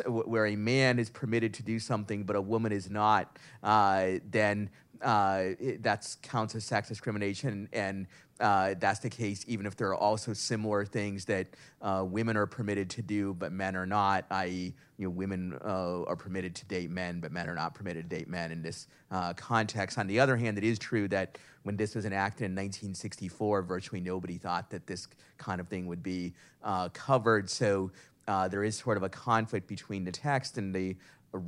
where 0.06 0.46
a 0.46 0.56
man 0.56 0.98
is 0.98 1.10
permitted 1.10 1.52
to 1.54 1.62
do 1.62 1.78
something 1.78 2.24
but 2.24 2.36
a 2.36 2.40
woman 2.40 2.72
is 2.72 2.88
not, 2.88 3.38
uh, 3.62 4.12
then 4.30 4.70
uh, 5.02 5.42
it, 5.58 5.82
that's 5.82 6.16
counts 6.16 6.54
as 6.54 6.64
sex 6.64 6.88
discrimination, 6.88 7.68
and 7.72 8.06
uh, 8.40 8.74
that's 8.78 8.98
the 9.00 9.08
case 9.08 9.44
even 9.48 9.64
if 9.64 9.76
there 9.76 9.88
are 9.88 9.96
also 9.96 10.32
similar 10.32 10.84
things 10.84 11.24
that 11.24 11.46
uh, 11.80 12.04
women 12.06 12.36
are 12.36 12.46
permitted 12.46 12.90
to 12.90 13.00
do 13.00 13.32
but 13.34 13.50
men 13.50 13.74
are 13.74 13.86
not, 13.86 14.26
i.e., 14.30 14.74
you 14.98 15.06
know, 15.06 15.10
women 15.10 15.58
uh, 15.64 16.02
are 16.02 16.16
permitted 16.16 16.54
to 16.54 16.64
date 16.66 16.90
men 16.90 17.18
but 17.18 17.32
men 17.32 17.48
are 17.48 17.54
not 17.54 17.74
permitted 17.74 18.10
to 18.10 18.16
date 18.16 18.28
men 18.28 18.52
in 18.52 18.62
this 18.62 18.88
uh, 19.10 19.32
context. 19.34 19.98
On 19.98 20.06
the 20.06 20.20
other 20.20 20.36
hand, 20.36 20.58
it 20.58 20.64
is 20.64 20.78
true 20.78 21.08
that 21.08 21.38
when 21.62 21.76
this 21.76 21.94
was 21.94 22.04
enacted 22.04 22.44
in 22.44 22.52
1964, 22.52 23.62
virtually 23.62 24.00
nobody 24.00 24.36
thought 24.36 24.70
that 24.70 24.86
this 24.86 25.08
kind 25.38 25.60
of 25.60 25.68
thing 25.68 25.86
would 25.86 26.02
be 26.02 26.34
uh, 26.62 26.88
covered. 26.90 27.48
So 27.48 27.90
uh, 28.28 28.48
there 28.48 28.64
is 28.64 28.76
sort 28.76 28.96
of 28.96 29.02
a 29.02 29.08
conflict 29.08 29.66
between 29.66 30.04
the 30.04 30.12
text 30.12 30.58
and 30.58 30.74
the 30.74 30.96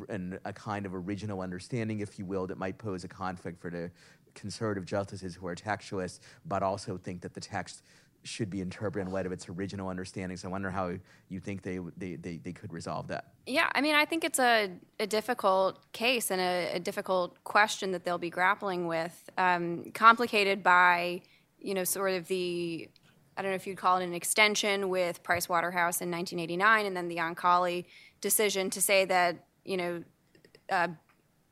and 0.09 0.39
a 0.45 0.53
kind 0.53 0.87
of 0.87 0.95
original 0.95 1.41
understanding, 1.41 2.01
if 2.01 2.19
you 2.19 2.25
will, 2.25 2.47
that 2.47 2.59
might 2.59 2.79
pose 2.79 3.05
a 3.05 3.09
conflict 3.09 3.61
for 3.61 3.71
the 3.71 3.91
conservative 4.35 4.85
justices 4.85 5.35
who 5.35 5.47
are 5.47 5.55
textualists, 5.55 6.21
but 6.47 6.63
also 6.63 6.97
think 6.97 7.21
that 7.23 7.35
the 7.35 7.41
text 7.41 7.83
should 8.25 8.51
be 8.51 8.61
interpreted 8.61 9.07
in 9.07 9.13
light 9.13 9.27
of 9.27 9.33
its 9.33 9.49
original 9.49 9.89
understanding. 9.89 10.37
So 10.37 10.49
I 10.49 10.53
wonder 10.53 10.71
how 10.71 10.93
you 11.29 11.41
think 11.41 11.63
they 11.63 11.79
they, 11.97 12.17
they, 12.17 12.37
they 12.39 12.53
could 12.53 12.73
resolve 12.73 13.09
that. 13.09 13.33
Yeah, 13.47 13.69
I 13.75 13.81
mean, 13.81 13.95
I 13.95 14.05
think 14.05 14.25
it's 14.25 14.39
a, 14.39 14.71
a 15.01 15.07
difficult 15.07 15.93
case 15.93 16.31
and 16.31 16.41
a, 16.41 16.73
a 16.75 16.81
difficult 16.81 17.43
question 17.45 17.93
that 17.93 18.05
they'll 18.05 18.19
be 18.19 18.31
grappling 18.31 18.87
with, 18.87 19.31
um, 19.39 19.91
complicated 19.95 20.63
by, 20.63 21.23
you 21.59 21.75
know, 21.75 21.85
sort 21.85 22.13
of 22.13 22.29
the, 22.29 22.89
I 23.37 23.43
don't 23.43 23.53
know 23.53 23.57
if 23.57 23.67
you'd 23.67 23.79
call 23.79 23.99
it 23.99 24.05
an 24.05 24.15
extension 24.15 24.89
with 24.89 25.23
Price 25.23 25.49
Waterhouse 25.49 26.01
in 26.01 26.11
1989, 26.11 26.87
and 26.87 26.97
then 26.97 27.09
the 27.09 27.17
Oncale 27.17 27.85
decision 28.21 28.69
to 28.71 28.83
say 28.83 29.05
that, 29.07 29.45
you 29.65 29.77
know, 29.77 30.05
uh, 30.71 30.89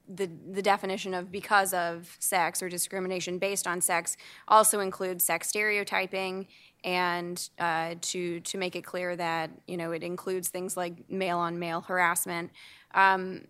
the 0.09 0.31
the 0.53 0.63
definition 0.63 1.15
of 1.15 1.33
because 1.33 1.75
of 1.75 2.17
sex 2.21 2.63
or 2.63 2.69
discrimination 2.69 3.39
based 3.39 3.67
on 3.67 3.81
sex 3.81 4.17
also 4.47 4.81
includes 4.81 5.25
sex 5.25 5.49
stereotyping 5.49 6.47
and 6.85 7.49
uh, 7.59 7.95
to 8.01 8.41
to 8.41 8.59
make 8.59 8.77
it 8.77 8.83
clear 8.83 9.17
that 9.17 9.51
you 9.67 9.77
know 9.77 9.91
it 9.93 10.03
includes 10.03 10.49
things 10.49 10.77
like 10.77 11.11
male 11.11 11.39
on 11.39 11.59
male 11.59 11.81
harassment. 11.81 12.51
Um, 12.95 13.47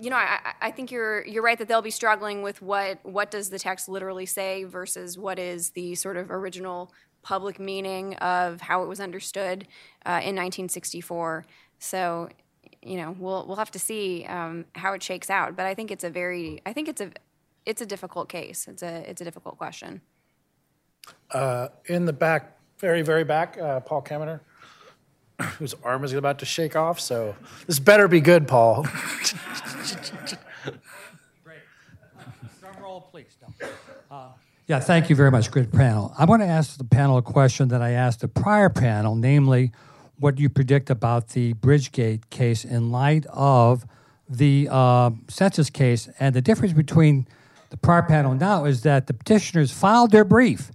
you 0.00 0.10
know, 0.10 0.16
I, 0.16 0.54
I- 0.60 0.70
think 0.72 0.90
you're 0.90 1.24
you're 1.26 1.42
right 1.42 1.56
that 1.58 1.68
they'll 1.68 1.80
be 1.82 1.90
struggling 1.90 2.42
with 2.42 2.60
what 2.60 2.98
what 3.04 3.30
does 3.30 3.48
the 3.50 3.58
text 3.58 3.88
literally 3.88 4.26
say 4.26 4.64
versus 4.64 5.16
what 5.16 5.38
is 5.38 5.70
the 5.70 5.94
sort 5.94 6.16
of 6.16 6.30
original 6.30 6.92
public 7.22 7.58
meaning 7.58 8.14
of 8.16 8.60
how 8.60 8.82
it 8.82 8.88
was 8.88 9.00
understood 9.00 9.66
uh, 10.04 10.20
in 10.22 10.36
1964. 10.36 11.46
So, 11.78 12.28
you 12.84 12.96
know, 12.96 13.16
we'll 13.18 13.46
we'll 13.46 13.56
have 13.56 13.70
to 13.72 13.78
see 13.78 14.24
um, 14.26 14.66
how 14.74 14.92
it 14.92 15.02
shakes 15.02 15.30
out. 15.30 15.56
But 15.56 15.66
I 15.66 15.74
think 15.74 15.90
it's 15.90 16.04
a 16.04 16.10
very 16.10 16.60
I 16.66 16.72
think 16.72 16.88
it's 16.88 17.00
a 17.00 17.10
it's 17.66 17.80
a 17.80 17.86
difficult 17.86 18.28
case. 18.28 18.68
It's 18.68 18.82
a 18.82 19.08
it's 19.08 19.20
a 19.20 19.24
difficult 19.24 19.58
question. 19.58 20.00
in 21.86 22.04
the 22.06 22.12
back, 22.12 22.58
very, 22.78 23.02
very 23.02 23.24
back, 23.24 23.58
uh, 23.58 23.80
Paul 23.80 24.02
Kamenar, 24.02 24.40
whose 25.58 25.74
arm 25.82 26.04
is 26.04 26.12
about 26.12 26.38
to 26.40 26.44
shake 26.44 26.76
off. 26.76 27.00
So 27.00 27.34
this 27.66 27.78
better 27.78 28.08
be 28.08 28.20
good, 28.20 28.46
Paul. 28.46 28.86
Drum 32.60 32.76
roll, 32.80 33.00
please. 33.10 33.36
No. 33.42 33.68
Uh, 34.10 34.28
Yeah, 34.66 34.80
thank 34.80 35.10
you 35.10 35.16
very 35.16 35.30
much. 35.30 35.50
Good 35.50 35.72
panel. 35.72 36.14
I 36.18 36.24
want 36.24 36.42
to 36.42 36.46
ask 36.46 36.78
the 36.78 36.84
panel 36.84 37.18
a 37.18 37.22
question 37.22 37.68
that 37.68 37.82
I 37.82 37.90
asked 37.90 38.20
the 38.20 38.28
prior 38.28 38.70
panel, 38.70 39.14
namely, 39.14 39.72
what 40.18 40.36
do 40.36 40.42
you 40.42 40.48
predict 40.48 40.90
about 40.90 41.28
the 41.28 41.54
Bridgegate 41.54 42.30
case 42.30 42.64
in 42.64 42.90
light 42.90 43.26
of 43.30 43.84
the 44.28 44.68
uh, 44.70 45.10
census 45.28 45.70
case? 45.70 46.08
And 46.18 46.34
the 46.34 46.42
difference 46.42 46.72
between 46.72 47.26
the 47.70 47.76
prior 47.76 48.02
panel 48.02 48.34
now 48.34 48.64
is 48.64 48.82
that 48.82 49.06
the 49.06 49.14
petitioners 49.14 49.72
filed 49.72 50.10
their 50.12 50.24
brief. 50.24 50.70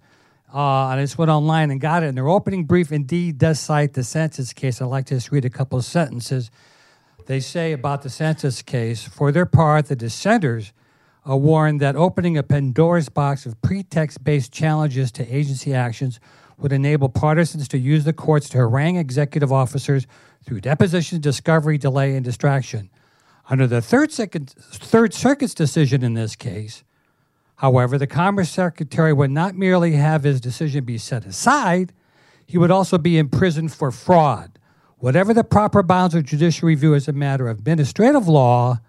Uh, 0.53 0.59
I 0.59 1.01
just 1.01 1.17
went 1.17 1.31
online 1.31 1.71
and 1.71 1.79
got 1.79 2.03
it. 2.03 2.07
And 2.07 2.17
their 2.17 2.27
opening 2.27 2.65
brief 2.65 2.91
indeed 2.91 3.37
does 3.37 3.59
cite 3.59 3.93
the 3.93 4.03
census 4.03 4.51
case. 4.51 4.81
I'd 4.81 4.85
like 4.85 5.05
to 5.07 5.15
just 5.15 5.31
read 5.31 5.45
a 5.45 5.49
couple 5.49 5.77
of 5.77 5.85
sentences. 5.85 6.49
They 7.27 7.39
say 7.39 7.73
about 7.73 8.01
the 8.01 8.09
census 8.09 8.61
case, 8.63 9.03
for 9.03 9.31
their 9.31 9.45
part, 9.45 9.85
the 9.85 9.95
dissenters 9.95 10.73
uh, 11.29 11.37
warned 11.37 11.79
that 11.79 11.95
opening 11.95 12.37
a 12.37 12.43
Pandora's 12.43 13.09
box 13.09 13.45
of 13.45 13.61
pretext 13.61 14.23
based 14.23 14.51
challenges 14.51 15.11
to 15.13 15.35
agency 15.35 15.73
actions 15.73 16.19
would 16.59 16.73
enable 16.73 17.09
partisans 17.09 17.67
to 17.69 17.77
use 17.77 18.03
the 18.03 18.13
courts 18.13 18.49
to 18.49 18.57
harangue 18.57 18.97
executive 18.97 19.51
officers 19.51 20.05
through 20.43 20.61
deposition, 20.61 21.21
discovery, 21.21 21.77
delay, 21.77 22.15
and 22.15 22.23
distraction. 22.23 22.89
Under 23.49 23.65
the 23.65 23.81
Third, 23.81 24.11
Circuit, 24.11 24.49
Third 24.49 25.13
Circuit's 25.13 25.53
decision 25.53 26.03
in 26.03 26.13
this 26.13 26.35
case, 26.35 26.83
however, 27.55 27.97
the 27.97 28.07
Commerce 28.07 28.49
Secretary 28.49 29.13
would 29.13 29.31
not 29.31 29.55
merely 29.55 29.93
have 29.93 30.23
his 30.23 30.39
decision 30.39 30.85
be 30.85 30.97
set 30.97 31.25
aside, 31.25 31.93
he 32.45 32.57
would 32.57 32.71
also 32.71 32.97
be 32.97 33.17
imprisoned 33.17 33.71
for 33.71 33.91
fraud. 33.91 34.59
Whatever 34.97 35.33
the 35.33 35.43
proper 35.43 35.81
bounds 35.81 36.13
of 36.13 36.25
judicial 36.25 36.67
review 36.67 36.93
as 36.93 37.07
a 37.07 37.13
matter 37.13 37.47
of 37.47 37.59
administrative 37.59 38.27
law, 38.27 38.79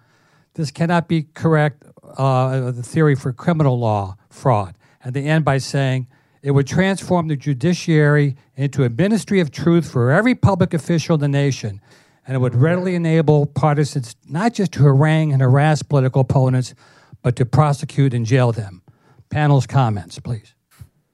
this 0.55 0.71
cannot 0.71 1.09
be 1.09 1.23
correct, 1.35 1.85
uh, 2.17 2.71
the 2.73 2.83
theory 2.83 3.15
for 3.15 3.33
criminal 3.33 3.79
law 3.79 4.17
fraud. 4.29 4.77
And 5.03 5.15
they 5.15 5.25
end 5.25 5.45
by 5.45 5.59
saying 5.59 6.09
it 6.43 6.53
would 6.53 6.67
transform 6.67 7.29
the 7.29 7.37
judiciary 7.37 8.37
into 8.57 8.85
a 8.85 8.89
ministry 8.91 9.41
of 9.41 9.51
truth 9.51 9.91
for 9.91 10.11
every 10.11 10.35
public 10.35 10.73
official 10.75 11.15
in 11.15 11.21
the 11.21 11.29
nation. 11.29 11.81
And 12.27 12.35
it 12.35 12.39
would 12.39 12.55
readily 12.55 12.95
enable 12.95 13.47
partisans 13.47 14.15
not 14.29 14.55
just 14.55 14.73
to 14.73 14.85
harangue 14.85 15.33
and 15.33 15.43
harass 15.43 15.83
political 15.83 16.23
opponents, 16.23 16.75
but 17.23 17.37
to 17.37 17.47
prosecute 17.47 18.15
and 18.15 18.25
jail 18.25 18.53
them. 18.53 18.83
Panel's 19.31 19.67
comments, 19.67 20.19
please. 20.19 20.55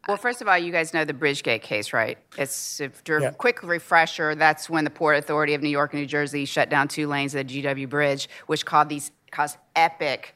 Well, 0.07 0.17
first 0.17 0.41
of 0.41 0.47
all, 0.47 0.57
you 0.57 0.71
guys 0.71 0.95
know 0.95 1.05
the 1.05 1.13
Bridgegate 1.13 1.63
case, 1.63 1.93
right? 1.93 2.17
It's 2.39 2.81
a 2.81 2.91
Yeah. 3.09 3.31
quick 3.33 3.63
refresher. 3.65 4.37
That's 4.37 4.71
when 4.71 4.85
the 4.85 4.91
Port 4.91 5.17
Authority 5.17 5.55
of 5.55 5.63
New 5.63 5.69
York 5.69 5.93
and 5.95 6.01
New 6.03 6.07
Jersey 6.07 6.45
shut 6.45 6.69
down 6.71 6.87
two 6.87 7.09
lanes 7.09 7.35
of 7.35 7.39
the 7.39 7.45
GW 7.45 7.87
Bridge, 7.87 8.29
which 8.47 8.65
caused 8.65 8.89
these 8.89 9.11
caused 9.33 9.57
epic 9.75 10.35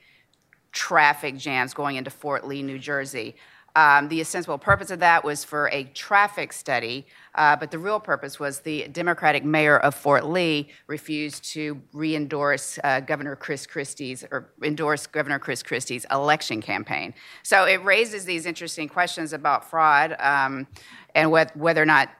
traffic 0.73 1.37
jams 1.37 1.73
going 1.73 1.97
into 1.97 2.11
Fort 2.11 2.47
Lee, 2.47 2.63
New 2.63 2.79
Jersey. 2.79 3.37
Um, 3.77 4.09
the 4.09 4.21
ostensible 4.21 4.59
purpose 4.59 4.91
of 4.91 4.99
that 5.01 5.25
was 5.25 5.45
for 5.45 5.69
a 5.69 5.85
traffic 5.95 6.53
study, 6.53 7.07
uh, 7.37 7.57
but 7.57 7.71
the 7.71 7.79
real 7.79 8.01
purpose 8.01 8.41
was 8.41 8.61
the 8.61 8.89
Democratic 8.89 9.45
mayor 9.45 9.79
of 9.79 9.95
Fort 9.95 10.27
Lee 10.27 10.69
refused 10.89 11.45
to 11.53 11.81
re-endorse 11.93 12.79
uh, 12.83 13.01
Governor 13.01 13.37
Chris 13.37 13.67
Christie's 13.67 14.25
or 14.31 14.51
endorse 14.63 15.07
Governor 15.07 15.39
Chris 15.39 15.63
Christie's 15.63 16.05
election 16.11 16.61
campaign. 16.61 17.15
So 17.43 17.65
it 17.65 17.85
raises 17.85 18.25
these 18.25 18.47
interesting 18.47 18.89
questions 18.89 19.33
about 19.33 19.71
fraud 19.71 20.17
um, 20.19 20.67
and 21.15 21.31
wh- 21.31 21.57
whether 21.57 21.83
or 21.83 21.87
not 21.87 22.11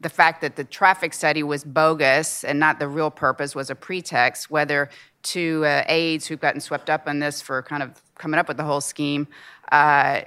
the 0.00 0.08
fact 0.08 0.40
that 0.40 0.56
the 0.56 0.64
traffic 0.64 1.12
study 1.12 1.42
was 1.42 1.62
bogus 1.62 2.42
and 2.42 2.58
not 2.58 2.78
the 2.78 2.88
real 2.88 3.10
purpose 3.10 3.54
was 3.54 3.68
a 3.68 3.74
pretext, 3.74 4.50
whether 4.50 4.88
two 5.22 5.64
uh, 5.66 5.84
aides 5.88 6.26
who've 6.26 6.40
gotten 6.40 6.60
swept 6.60 6.88
up 6.88 7.06
in 7.06 7.18
this 7.18 7.42
for 7.42 7.62
kind 7.62 7.82
of 7.82 8.00
coming 8.16 8.38
up 8.38 8.48
with 8.48 8.56
the 8.56 8.64
whole 8.64 8.80
scheme, 8.80 9.28
uh, 9.72 10.22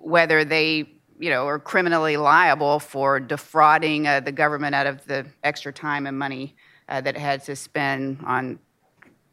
whether 0.00 0.44
they 0.44 0.88
you 1.18 1.30
know 1.30 1.46
are 1.46 1.58
criminally 1.58 2.16
liable 2.16 2.78
for 2.78 3.20
defrauding 3.20 4.06
uh, 4.06 4.20
the 4.20 4.32
government 4.32 4.74
out 4.74 4.86
of 4.86 5.04
the 5.06 5.26
extra 5.42 5.72
time 5.72 6.06
and 6.06 6.18
money 6.18 6.54
uh, 6.88 7.00
that 7.00 7.16
it 7.16 7.20
had 7.20 7.44
to 7.44 7.54
spend 7.56 8.18
on 8.24 8.58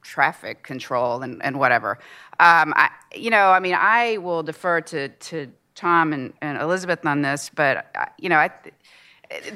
traffic 0.06 0.64
control 0.64 1.24
and, 1.24 1.44
and 1.44 1.60
whatever. 1.60 1.98
Um, 2.40 2.74
I, 2.76 2.92
you 3.16 3.30
know, 3.30 3.50
I 3.50 3.60
mean, 3.60 3.76
I 3.76 4.18
will 4.18 4.44
defer 4.44 4.82
to, 4.82 5.10
to 5.10 5.52
Tom 5.74 6.14
and, 6.14 6.34
and 6.42 6.62
Elizabeth 6.62 7.06
on 7.06 7.22
this, 7.22 7.50
but, 7.54 7.90
uh, 7.96 8.06
you 8.20 8.30
know, 8.30 8.38
I, 8.38 8.52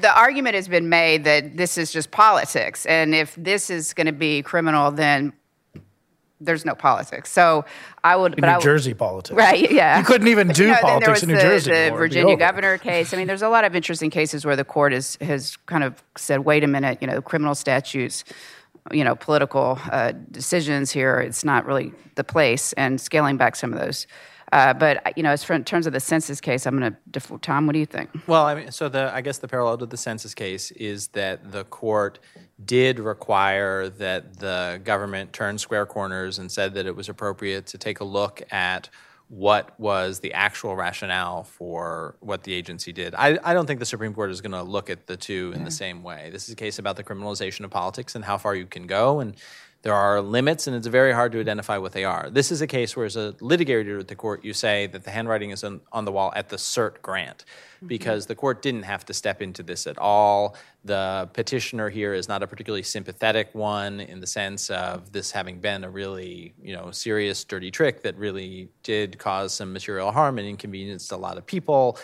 the 0.00 0.12
argument 0.14 0.56
has 0.56 0.66
been 0.66 0.88
made 0.88 1.24
that 1.24 1.56
this 1.56 1.78
is 1.78 1.92
just 1.92 2.10
politics. 2.10 2.84
And 2.86 3.14
if 3.14 3.36
this 3.36 3.70
is 3.70 3.94
going 3.94 4.08
to 4.08 4.12
be 4.12 4.42
criminal, 4.42 4.90
then 4.90 5.32
there's 6.40 6.64
no 6.64 6.74
politics. 6.74 7.30
So 7.30 7.64
I 8.02 8.16
would, 8.16 8.34
In 8.34 8.40
but 8.40 8.48
I 8.48 8.52
New 8.52 8.56
would- 8.58 8.62
Jersey 8.64 8.94
politics. 8.94 9.36
Right, 9.36 9.70
yeah. 9.70 9.98
You 9.98 10.04
couldn't 10.04 10.28
even 10.28 10.48
do 10.48 10.62
You 10.68 10.70
know, 10.72 10.78
politics 10.80 11.22
in 11.22 11.28
New 11.28 11.36
the, 11.36 11.42
Jersey 11.42 11.70
The 11.70 11.90
Virginia 11.94 12.36
governor 12.36 12.78
case. 12.78 13.12
I 13.12 13.16
mean, 13.18 13.26
there's 13.26 13.42
a 13.42 13.48
lot 13.48 13.64
of 13.64 13.76
interesting 13.76 14.10
cases 14.10 14.44
where 14.44 14.56
the 14.56 14.64
court 14.64 14.92
has 14.92 15.16
has 15.20 15.56
kind 15.66 15.84
of 15.84 16.02
said, 16.16 16.40
"Wait 16.44 16.64
a 16.64 16.66
minute, 16.66 16.98
you 17.00 17.06
know, 17.06 17.20
criminal 17.20 17.54
statutes, 17.54 18.24
you 18.90 19.04
know, 19.04 19.14
political 19.14 19.78
uh, 19.92 20.12
decisions 20.30 20.90
here. 20.90 21.20
It's 21.20 21.44
not 21.44 21.66
really 21.66 21.92
the 22.14 22.24
place." 22.24 22.72
And 22.74 23.00
scaling 23.00 23.36
back 23.36 23.54
some 23.56 23.72
of 23.72 23.78
those. 23.78 24.06
Uh, 24.52 24.74
but 24.74 25.16
you 25.16 25.22
know, 25.22 25.30
as 25.30 25.44
for 25.44 25.54
in 25.54 25.64
terms 25.64 25.86
of 25.86 25.92
the 25.92 26.00
census 26.00 26.40
case, 26.40 26.66
I'm 26.66 26.78
going 26.78 26.92
to 26.92 26.98
defer. 27.10 27.38
Tom, 27.38 27.66
what 27.66 27.72
do 27.72 27.78
you 27.78 27.86
think? 27.86 28.10
Well, 28.26 28.44
I 28.44 28.54
mean, 28.54 28.70
so 28.72 28.88
the 28.88 29.14
I 29.14 29.20
guess 29.20 29.38
the 29.38 29.48
parallel 29.48 29.78
to 29.78 29.86
the 29.86 29.96
census 29.96 30.34
case 30.34 30.70
is 30.72 31.08
that 31.08 31.52
the 31.52 31.64
court 31.64 32.18
did 32.64 32.98
require 32.98 33.88
that 33.88 34.38
the 34.38 34.80
government 34.82 35.32
turn 35.32 35.58
square 35.58 35.86
corners 35.86 36.38
and 36.38 36.50
said 36.50 36.74
that 36.74 36.86
it 36.86 36.96
was 36.96 37.08
appropriate 37.08 37.66
to 37.66 37.78
take 37.78 38.00
a 38.00 38.04
look 38.04 38.42
at 38.50 38.90
what 39.30 39.78
was 39.78 40.18
the 40.18 40.32
actual 40.32 40.74
rationale 40.74 41.44
for 41.44 42.16
what 42.18 42.42
the 42.42 42.52
agency 42.52 42.92
did. 42.92 43.14
I, 43.14 43.38
I 43.44 43.54
don't 43.54 43.64
think 43.64 43.78
the 43.78 43.86
Supreme 43.86 44.12
Court 44.12 44.32
is 44.32 44.40
going 44.40 44.50
to 44.52 44.62
look 44.64 44.90
at 44.90 45.06
the 45.06 45.16
two 45.16 45.52
in 45.54 45.62
the 45.62 45.70
same 45.70 46.02
way. 46.02 46.30
This 46.32 46.48
is 46.48 46.52
a 46.52 46.56
case 46.56 46.80
about 46.80 46.96
the 46.96 47.04
criminalization 47.04 47.64
of 47.64 47.70
politics 47.70 48.16
and 48.16 48.24
how 48.24 48.38
far 48.38 48.56
you 48.56 48.66
can 48.66 48.88
go 48.88 49.20
and 49.20 49.36
there 49.82 49.94
are 49.94 50.20
limits, 50.20 50.66
and 50.66 50.76
it's 50.76 50.86
very 50.86 51.12
hard 51.12 51.32
to 51.32 51.40
identify 51.40 51.78
what 51.78 51.92
they 51.92 52.04
are. 52.04 52.28
This 52.30 52.52
is 52.52 52.60
a 52.60 52.66
case 52.66 52.94
where, 52.96 53.06
as 53.06 53.16
a 53.16 53.32
litigator 53.40 53.98
at 53.98 54.08
the 54.08 54.14
court, 54.14 54.44
you 54.44 54.52
say 54.52 54.86
that 54.88 55.04
the 55.04 55.10
handwriting 55.10 55.50
is 55.50 55.64
on, 55.64 55.80
on 55.90 56.04
the 56.04 56.12
wall 56.12 56.32
at 56.36 56.50
the 56.50 56.56
cert 56.56 57.00
grant 57.00 57.46
mm-hmm. 57.76 57.86
because 57.86 58.26
the 58.26 58.34
court 58.34 58.60
didn't 58.60 58.82
have 58.82 59.06
to 59.06 59.14
step 59.14 59.40
into 59.40 59.62
this 59.62 59.86
at 59.86 59.96
all. 59.96 60.54
The 60.84 61.30
petitioner 61.32 61.88
here 61.88 62.12
is 62.12 62.28
not 62.28 62.42
a 62.42 62.46
particularly 62.46 62.82
sympathetic 62.82 63.54
one 63.54 64.00
in 64.00 64.20
the 64.20 64.26
sense 64.26 64.68
of 64.68 65.12
this 65.12 65.30
having 65.30 65.60
been 65.60 65.84
a 65.84 65.90
really, 65.90 66.52
you 66.62 66.74
know, 66.74 66.90
serious, 66.90 67.42
dirty 67.44 67.70
trick 67.70 68.02
that 68.02 68.16
really 68.16 68.68
did 68.82 69.18
cause 69.18 69.54
some 69.54 69.72
material 69.72 70.10
harm 70.12 70.38
and 70.38 70.46
inconvenience 70.46 71.08
to 71.08 71.16
a 71.16 71.18
lot 71.18 71.38
of 71.38 71.46
people. 71.46 71.98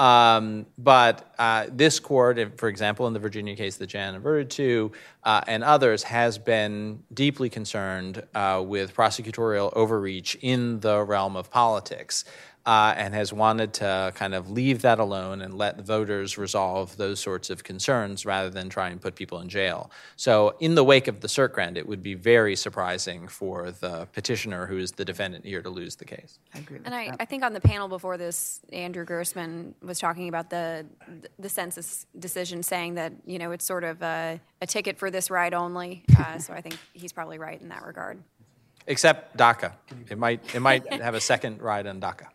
Um, 0.00 0.64
but 0.78 1.30
uh, 1.38 1.66
this 1.70 2.00
court, 2.00 2.58
for 2.58 2.70
example, 2.70 3.06
in 3.06 3.12
the 3.12 3.18
Virginia 3.18 3.54
case 3.54 3.76
that 3.76 3.88
Jan 3.88 4.14
averted 4.14 4.48
to, 4.52 4.92
uh, 5.24 5.42
and 5.46 5.62
others, 5.62 6.02
has 6.04 6.38
been 6.38 7.02
deeply 7.12 7.50
concerned 7.50 8.22
uh, 8.34 8.64
with 8.66 8.94
prosecutorial 8.94 9.70
overreach 9.76 10.38
in 10.40 10.80
the 10.80 11.02
realm 11.04 11.36
of 11.36 11.50
politics. 11.50 12.24
Uh, 12.66 12.92
and 12.96 13.14
has 13.14 13.32
wanted 13.32 13.72
to 13.72 14.12
kind 14.14 14.34
of 14.34 14.50
leave 14.50 14.82
that 14.82 14.98
alone 14.98 15.40
and 15.40 15.54
let 15.54 15.80
voters 15.80 16.36
resolve 16.36 16.94
those 16.98 17.18
sorts 17.18 17.48
of 17.48 17.64
concerns 17.64 18.26
rather 18.26 18.50
than 18.50 18.68
try 18.68 18.90
and 18.90 19.00
put 19.00 19.14
people 19.14 19.40
in 19.40 19.48
jail. 19.48 19.90
So, 20.16 20.54
in 20.60 20.74
the 20.74 20.84
wake 20.84 21.08
of 21.08 21.20
the 21.20 21.26
cert 21.28 21.52
grant, 21.52 21.78
it 21.78 21.88
would 21.88 22.02
be 22.02 22.14
very 22.14 22.54
surprising 22.54 23.28
for 23.28 23.70
the 23.70 24.06
petitioner, 24.12 24.66
who 24.66 24.76
is 24.76 24.92
the 24.92 25.04
defendant 25.04 25.46
here, 25.46 25.62
to 25.62 25.70
lose 25.70 25.96
the 25.96 26.04
case. 26.04 26.38
I 26.54 26.58
agree 26.58 26.78
with 26.78 26.86
And 26.86 26.94
I, 26.94 27.06
that. 27.10 27.16
I 27.20 27.24
think 27.24 27.42
on 27.42 27.54
the 27.54 27.60
panel 27.60 27.88
before 27.88 28.18
this, 28.18 28.60
Andrew 28.72 29.04
Grossman 29.04 29.74
was 29.82 29.98
talking 29.98 30.28
about 30.28 30.50
the 30.50 30.86
the 31.38 31.48
census 31.48 32.06
decision, 32.18 32.62
saying 32.62 32.94
that 32.94 33.12
you 33.24 33.38
know 33.38 33.52
it's 33.52 33.64
sort 33.64 33.84
of 33.84 34.02
a, 34.02 34.40
a 34.60 34.66
ticket 34.66 34.98
for 34.98 35.10
this 35.10 35.30
ride 35.30 35.54
only. 35.54 36.04
Uh, 36.18 36.38
so 36.38 36.52
I 36.52 36.60
think 36.60 36.78
he's 36.92 37.12
probably 37.12 37.38
right 37.38 37.60
in 37.60 37.70
that 37.70 37.84
regard. 37.84 38.22
Except 38.90 39.36
DACA. 39.36 39.72
It 40.10 40.18
might, 40.18 40.40
it 40.52 40.58
might 40.58 40.92
have 41.02 41.14
a 41.14 41.20
second 41.20 41.62
ride 41.62 41.86
on 41.86 42.00
DACA. 42.00 42.26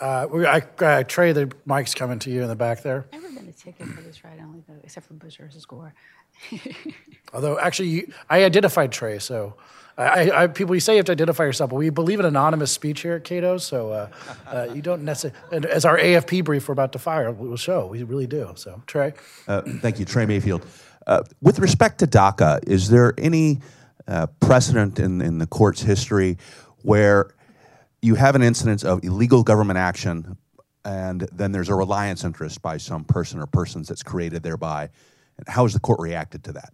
Uh, 0.00 0.26
we- 0.32 0.46
I, 0.46 0.62
uh, 0.80 1.02
Trey, 1.02 1.32
the 1.32 1.52
mic's 1.66 1.94
coming 1.94 2.18
to 2.20 2.30
you 2.30 2.40
in 2.42 2.48
the 2.48 2.56
back 2.56 2.82
there. 2.82 3.04
I've 3.12 3.22
Never 3.22 3.34
been 3.34 3.48
a 3.48 3.52
ticket 3.52 3.86
for 3.86 4.00
this 4.00 4.24
ride 4.24 4.38
only 4.40 4.62
though, 4.66 4.80
except 4.82 5.06
for 5.06 5.12
Bush 5.14 5.36
versus 5.36 5.66
Gore. 5.66 5.92
Although, 7.34 7.58
actually, 7.58 7.88
you, 7.88 8.12
I 8.30 8.44
identified 8.44 8.90
Trey, 8.90 9.18
so 9.18 9.56
I, 9.98 10.30
I, 10.30 10.46
people, 10.46 10.74
you 10.74 10.80
say 10.80 10.94
you 10.94 10.98
have 10.98 11.06
to 11.06 11.12
identify 11.12 11.44
yourself, 11.44 11.68
but 11.68 11.76
we 11.76 11.90
believe 11.90 12.18
in 12.20 12.24
anonymous 12.24 12.70
speech 12.70 13.02
here 13.02 13.14
at 13.16 13.24
Cato, 13.24 13.58
so 13.58 13.90
uh, 13.90 14.08
uh, 14.46 14.68
you 14.72 14.80
don't 14.80 15.02
necessarily, 15.02 15.68
as 15.68 15.84
our 15.84 15.98
AFP 15.98 16.44
brief 16.44 16.66
we're 16.68 16.72
about 16.72 16.92
to 16.92 16.98
fire 16.98 17.30
we 17.30 17.46
will 17.46 17.56
show, 17.58 17.88
we 17.88 18.02
really 18.04 18.26
do. 18.28 18.52
So, 18.54 18.80
Trey? 18.86 19.12
Uh, 19.46 19.60
Thank 19.82 19.98
you, 19.98 20.06
Trey 20.06 20.24
Mayfield. 20.24 20.64
Uh, 21.06 21.24
With 21.42 21.58
respect 21.58 21.98
to 21.98 22.06
DACA, 22.06 22.60
is 22.66 22.88
there 22.88 23.12
any 23.18 23.60
uh, 24.08 24.26
precedent 24.40 24.98
in, 24.98 25.20
in 25.20 25.38
the 25.38 25.46
court's 25.46 25.82
history 25.82 26.36
where 26.82 27.34
you 28.02 28.14
have 28.16 28.34
an 28.34 28.42
incidence 28.42 28.82
of 28.84 29.04
illegal 29.04 29.42
government 29.42 29.78
action 29.78 30.36
and 30.84 31.28
then 31.32 31.52
there's 31.52 31.68
a 31.68 31.74
reliance 31.74 32.24
interest 32.24 32.62
by 32.62 32.78
some 32.78 33.04
person 33.04 33.40
or 33.40 33.46
persons 33.46 33.88
that's 33.88 34.02
created 34.02 34.42
thereby? 34.42 34.88
And 35.36 35.46
how 35.48 35.64
has 35.64 35.74
the 35.74 35.80
court 35.80 36.00
reacted 36.00 36.42
to 36.44 36.52
that? 36.52 36.72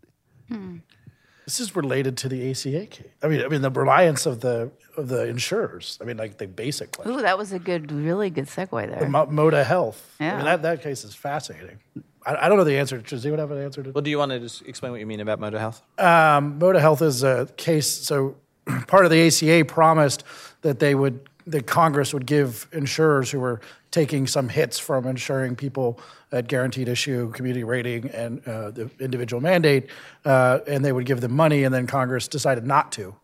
This 1.45 1.61
is 1.61 1.75
related 1.77 2.17
to 2.19 2.29
the 2.29 2.51
ACA 2.51 2.87
case. 2.87 3.07
I 3.23 3.29
mean, 3.29 3.43
I 3.45 3.49
mean 3.49 3.61
the 3.63 3.71
reliance 3.71 4.25
of 4.25 4.41
the 4.41 4.71
of 4.97 5.09
the 5.09 5.27
insurers. 5.27 5.99
I 6.01 6.05
mean, 6.05 6.17
like 6.17 6.39
the 6.39 6.47
basic 6.47 6.93
question. 6.93 7.13
Ooh, 7.15 7.23
that 7.23 7.37
was 7.37 7.53
a 7.53 7.59
good, 7.59 7.91
really 7.91 8.31
good 8.31 8.47
segue 8.47 8.71
there. 8.99 9.09
Mo- 9.09 9.27
Moda 9.27 9.65
Health. 9.65 10.15
I 10.21 10.25
Yeah. 10.25 10.37
mean, 10.37 10.45
that, 10.45 10.63
that 10.63 10.83
case 10.83 11.03
is 11.05 11.15
fascinating. 11.17 11.79
I, 12.27 12.47
I 12.47 12.49
don't 12.49 12.59
know 12.59 12.65
the 12.65 12.79
answer. 12.79 12.99
Does 12.99 13.25
anyone 13.25 13.39
have 13.39 13.51
an 13.51 13.63
answer 13.63 13.83
to 13.83 13.91
Well, 13.91 14.03
do 14.03 14.11
you 14.11 14.19
want 14.19 14.33
to 14.33 14.41
just 14.41 14.63
explain 14.63 14.93
what 14.93 15.01
you 15.01 15.07
mean 15.07 15.21
about 15.21 15.41
Moda 15.41 15.59
Health? 15.59 15.83
Moda 15.99 16.81
Health 16.81 17.03
is 17.03 17.23
a 17.23 17.49
case. 17.57 17.87
So 17.87 18.37
part 18.87 19.05
of 19.05 19.11
the 19.11 19.27
ACA 19.27 19.65
promised 19.65 20.25
that 20.63 20.79
they 20.79 20.95
would, 20.95 21.29
that 21.47 21.67
Congress 21.67 22.15
would 22.15 22.27
give 22.27 22.67
insurers 22.73 23.31
who 23.31 23.41
were 23.41 23.61
taking 23.91 24.27
some 24.27 24.49
hits 24.49 24.79
from 24.79 25.07
insuring 25.07 25.55
people 25.55 26.01
at 26.33 26.49
guaranteed 26.49 26.89
issue, 26.89 27.31
community 27.33 27.63
rating, 27.63 28.11
and 28.11 28.47
uh, 28.49 28.71
the 28.71 28.91
individual 28.99 29.41
mandate, 29.41 29.89
uh, 30.25 30.59
and 30.67 30.85
they 30.85 30.91
would 30.91 31.07
give 31.07 31.21
them 31.21 31.33
money, 31.33 31.63
and 31.63 31.73
then 31.73 31.87
Congress 31.87 32.27
decided 32.27 32.67
not 32.67 32.91
to. 32.91 33.15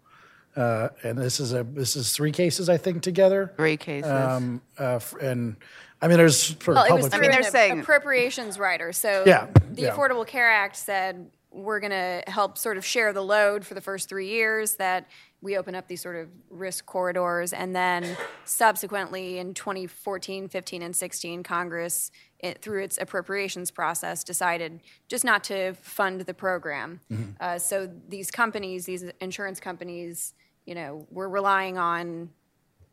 Uh, 0.55 0.89
and 1.03 1.17
this 1.17 1.41
is 1.41 1.53
a 1.53 1.63
this 1.65 1.97
is 1.97 2.13
three 2.13 2.33
cases 2.33 2.69
I 2.69 2.77
think 2.77 3.03
together. 3.03 3.53
Three 3.57 3.77
cases. 3.77 4.11
Um, 4.11 4.61
uh, 4.79 4.97
f- 4.97 5.15
and 5.21 5.57
I 6.03 6.09
mean, 6.09 6.17
there's 6.17 6.39
sort 6.41 6.67
Well, 6.69 6.79
of 6.85 6.91
it 6.91 6.93
was 6.95 7.03
public. 7.05 7.13
through 7.13 7.21
mean, 7.21 7.31
they're 7.31 7.51
saying- 7.51 7.81
appropriations 7.81 8.59
rider. 8.59 8.93
So 8.93 9.25
Yeah, 9.27 9.47
the 9.71 9.83
yeah. 9.83 9.91
Affordable 9.95 10.27
Care 10.27 10.51
Act 10.51 10.77
said 10.77 11.31
we're 11.53 11.81
going 11.81 11.91
to 11.91 12.23
help 12.31 12.57
sort 12.57 12.77
of 12.77 12.85
share 12.85 13.13
the 13.13 13.23
load 13.23 13.67
for 13.67 13.75
the 13.75 13.81
first 13.81 14.09
three 14.09 14.29
years. 14.29 14.77
That 14.77 15.09
we 15.43 15.57
open 15.57 15.75
up 15.75 15.89
these 15.89 16.01
sort 16.01 16.15
of 16.17 16.29
risk 16.49 16.87
corridors, 16.87 17.53
and 17.53 17.75
then 17.75 18.17
subsequently 18.45 19.39
in 19.39 19.55
2014, 19.55 20.49
15, 20.49 20.83
and 20.83 20.95
16, 20.95 21.43
Congress, 21.43 22.11
it, 22.39 22.63
through 22.63 22.83
its 22.85 22.99
appropriations 22.99 23.71
process, 23.71 24.23
decided 24.23 24.81
just 25.09 25.25
not 25.25 25.43
to 25.45 25.75
fund 25.75 26.21
the 26.23 26.35
program. 26.35 27.01
Mm-hmm. 27.11 27.31
Uh, 27.41 27.59
so 27.59 27.91
these 28.09 28.31
companies, 28.31 28.85
these 28.87 29.05
insurance 29.21 29.61
companies, 29.61 30.35
you 30.67 30.75
know, 30.75 31.07
were 31.11 31.29
relying 31.29 31.79
on 31.79 32.31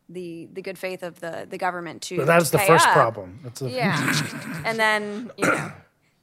the 0.08 0.48
the 0.52 0.62
good 0.62 0.78
faith 0.78 1.02
of 1.02 1.20
the 1.20 1.46
the 1.48 1.58
government 1.58 2.02
to. 2.02 2.18
But 2.18 2.26
that's 2.26 2.50
to 2.50 2.52
the 2.52 2.58
first 2.64 2.86
up. 2.86 2.92
problem. 2.92 3.40
That's 3.42 3.60
the, 3.60 3.70
Yeah, 3.70 4.62
and 4.64 4.78
then 4.78 5.30
you 5.36 5.46
know, 5.46 5.72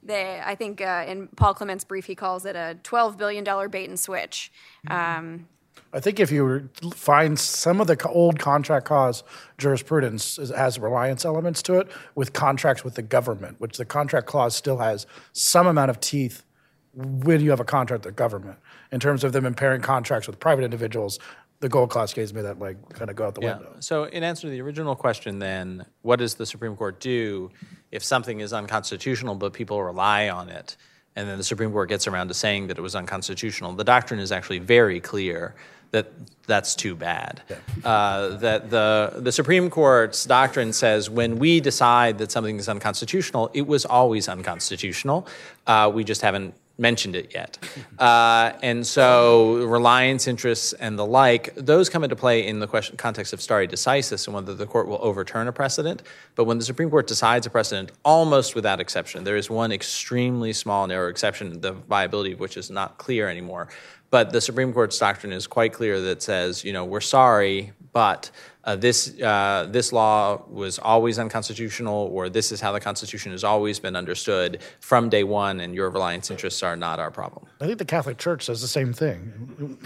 they. 0.02 0.40
I 0.44 0.54
think 0.54 0.80
uh, 0.80 1.04
in 1.06 1.28
Paul 1.28 1.54
Clement's 1.54 1.84
brief, 1.84 2.06
he 2.06 2.14
calls 2.14 2.44
it 2.44 2.56
a 2.56 2.78
twelve 2.82 3.16
billion 3.16 3.44
dollar 3.44 3.68
bait 3.68 3.88
and 3.88 3.98
switch. 3.98 4.50
Um, 4.88 5.48
I 5.92 6.00
think 6.00 6.20
if 6.20 6.30
you 6.30 6.68
find 6.94 7.38
some 7.38 7.80
of 7.80 7.86
the 7.86 8.08
old 8.08 8.38
contract 8.38 8.86
clause 8.86 9.22
jurisprudence 9.56 10.36
has 10.54 10.78
reliance 10.78 11.24
elements 11.24 11.62
to 11.62 11.78
it 11.78 11.88
with 12.14 12.32
contracts 12.32 12.84
with 12.84 12.96
the 12.96 13.02
government, 13.02 13.60
which 13.60 13.78
the 13.78 13.84
contract 13.84 14.26
clause 14.26 14.54
still 14.54 14.78
has 14.78 15.06
some 15.32 15.66
amount 15.66 15.90
of 15.90 16.00
teeth 16.00 16.44
when 16.92 17.40
you 17.40 17.50
have 17.50 17.60
a 17.60 17.64
contract 17.64 18.04
with 18.04 18.14
the 18.14 18.16
government 18.16 18.58
in 18.90 19.00
terms 19.00 19.22
of 19.22 19.32
them 19.32 19.46
impairing 19.46 19.80
contracts 19.80 20.26
with 20.26 20.40
private 20.40 20.64
individuals. 20.64 21.18
The 21.60 21.68
Gold 21.68 21.90
Clause 21.90 22.12
case 22.12 22.32
made 22.32 22.42
that 22.42 22.58
like 22.58 22.76
kind 22.90 23.08
of 23.10 23.16
go 23.16 23.26
out 23.26 23.34
the 23.34 23.40
Yeah. 23.40 23.56
window. 23.56 23.76
So, 23.80 24.04
in 24.04 24.22
answer 24.22 24.42
to 24.42 24.50
the 24.50 24.60
original 24.60 24.94
question, 24.94 25.38
then, 25.38 25.86
what 26.02 26.18
does 26.18 26.34
the 26.34 26.44
Supreme 26.46 26.76
Court 26.76 27.00
do 27.00 27.50
if 27.90 28.04
something 28.04 28.40
is 28.40 28.52
unconstitutional 28.52 29.34
but 29.36 29.52
people 29.52 29.82
rely 29.82 30.28
on 30.28 30.48
it, 30.50 30.76
and 31.14 31.28
then 31.28 31.38
the 31.38 31.44
Supreme 31.44 31.72
Court 31.72 31.88
gets 31.88 32.06
around 32.06 32.28
to 32.28 32.34
saying 32.34 32.66
that 32.66 32.76
it 32.78 32.82
was 32.82 32.94
unconstitutional? 32.94 33.72
The 33.72 33.84
doctrine 33.84 34.20
is 34.20 34.32
actually 34.32 34.58
very 34.58 35.00
clear 35.00 35.54
that 35.92 36.10
that's 36.46 36.74
too 36.74 36.94
bad. 36.94 37.40
Uh, 37.84 38.36
that 38.36 38.68
the 38.70 39.14
the 39.16 39.32
Supreme 39.32 39.70
Court's 39.70 40.24
doctrine 40.26 40.72
says 40.74 41.08
when 41.08 41.38
we 41.38 41.60
decide 41.60 42.18
that 42.18 42.30
something 42.30 42.58
is 42.58 42.68
unconstitutional, 42.68 43.50
it 43.54 43.66
was 43.66 43.86
always 43.86 44.28
unconstitutional. 44.28 45.26
Uh, 45.66 45.90
we 45.94 46.04
just 46.04 46.20
haven't 46.20 46.54
mentioned 46.78 47.16
it 47.16 47.32
yet. 47.34 47.58
Uh, 47.98 48.52
and 48.62 48.86
so 48.86 49.54
reliance 49.64 50.28
interests 50.28 50.74
and 50.74 50.98
the 50.98 51.06
like, 51.06 51.54
those 51.54 51.88
come 51.88 52.04
into 52.04 52.14
play 52.14 52.46
in 52.46 52.58
the 52.58 52.66
question, 52.66 52.94
context 52.94 53.32
of 53.32 53.40
stare 53.40 53.66
decisis 53.66 54.26
and 54.26 54.34
whether 54.34 54.54
the 54.54 54.66
court 54.66 54.86
will 54.86 54.98
overturn 55.00 55.48
a 55.48 55.52
precedent. 55.52 56.02
But 56.34 56.44
when 56.44 56.58
the 56.58 56.64
Supreme 56.64 56.90
Court 56.90 57.06
decides 57.06 57.46
a 57.46 57.50
precedent, 57.50 57.92
almost 58.04 58.54
without 58.54 58.78
exception, 58.78 59.24
there 59.24 59.36
is 59.36 59.48
one 59.48 59.72
extremely 59.72 60.52
small, 60.52 60.86
narrow 60.86 61.08
exception, 61.08 61.58
the 61.62 61.72
viability 61.72 62.32
of 62.32 62.40
which 62.40 62.58
is 62.58 62.70
not 62.70 62.98
clear 62.98 63.30
anymore. 63.30 63.68
But 64.16 64.30
the 64.32 64.40
Supreme 64.40 64.72
Court's 64.72 64.98
doctrine 64.98 65.30
is 65.30 65.46
quite 65.46 65.74
clear 65.74 66.00
that 66.00 66.22
says, 66.22 66.64
you 66.64 66.72
know, 66.72 66.86
we're 66.86 67.02
sorry, 67.02 67.72
but 67.92 68.30
uh, 68.64 68.74
this 68.74 69.20
uh, 69.20 69.66
this 69.70 69.92
law 69.92 70.42
was 70.48 70.78
always 70.78 71.18
unconstitutional, 71.18 72.08
or 72.14 72.30
this 72.30 72.50
is 72.50 72.58
how 72.58 72.72
the 72.72 72.80
Constitution 72.80 73.32
has 73.32 73.44
always 73.44 73.78
been 73.78 73.94
understood 73.94 74.62
from 74.80 75.10
day 75.10 75.22
one, 75.22 75.60
and 75.60 75.74
your 75.74 75.90
reliance 75.90 76.30
interests 76.30 76.62
are 76.62 76.76
not 76.76 76.98
our 76.98 77.10
problem. 77.10 77.44
I 77.60 77.66
think 77.66 77.76
the 77.78 77.84
Catholic 77.84 78.16
Church 78.16 78.46
says 78.46 78.62
the 78.62 78.68
same 78.68 78.94
thing. 78.94 79.76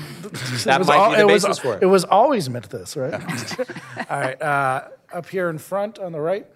That 0.65 0.77
It 0.77 0.79
was 0.79 0.87
might 0.87 0.97
al- 0.97 1.11
be 1.11 1.17
the 1.17 1.23
it 1.23 1.27
was- 1.27 1.43
basis 1.43 1.59
for 1.59 1.75
it. 1.75 1.83
It 1.83 1.87
was 1.87 2.05
always 2.05 2.49
meant 2.49 2.71
this, 2.71 2.97
right? 2.97 3.13
All 4.11 4.21
right. 4.21 4.41
Uh, 4.41 4.85
up 5.13 5.27
here 5.29 5.51
in 5.51 5.59
front 5.59 5.99
on 5.99 6.13
the 6.13 6.21
right. 6.21 6.47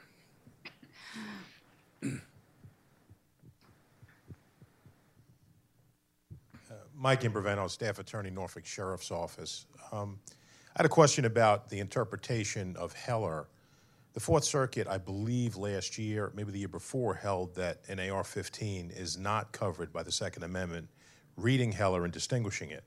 Mike 7.05 7.21
Imbreveno, 7.21 7.69
Staff 7.69 7.99
Attorney, 7.99 8.31
Norfolk 8.31 8.65
Sheriff's 8.65 9.11
Office. 9.11 9.67
Um, 9.93 10.19
I 10.75 10.77
had 10.77 10.87
a 10.87 10.89
question 10.89 11.27
about 11.27 11.69
the 11.69 11.79
interpretation 11.79 12.75
of 12.79 12.95
Heller. 12.95 13.47
The 14.15 14.21
Fourth 14.21 14.45
Circuit, 14.45 14.89
I 14.89 14.97
believe 14.97 15.55
last 15.55 15.99
year, 15.99 16.33
maybe 16.35 16.51
the 16.51 16.61
year 16.61 16.69
before, 16.69 17.13
held 17.13 17.55
that 17.57 17.81
an 17.89 18.01
AR 18.01 18.25
15 18.25 18.91
is 18.97 19.19
not 19.19 19.53
covered 19.53 19.93
by 19.93 20.03
the 20.03 20.11
Second 20.11 20.45
Amendment, 20.45 20.89
reading 21.37 21.73
Heller 21.73 22.05
and 22.05 22.13
distinguishing 22.13 22.71
it. 22.71 22.85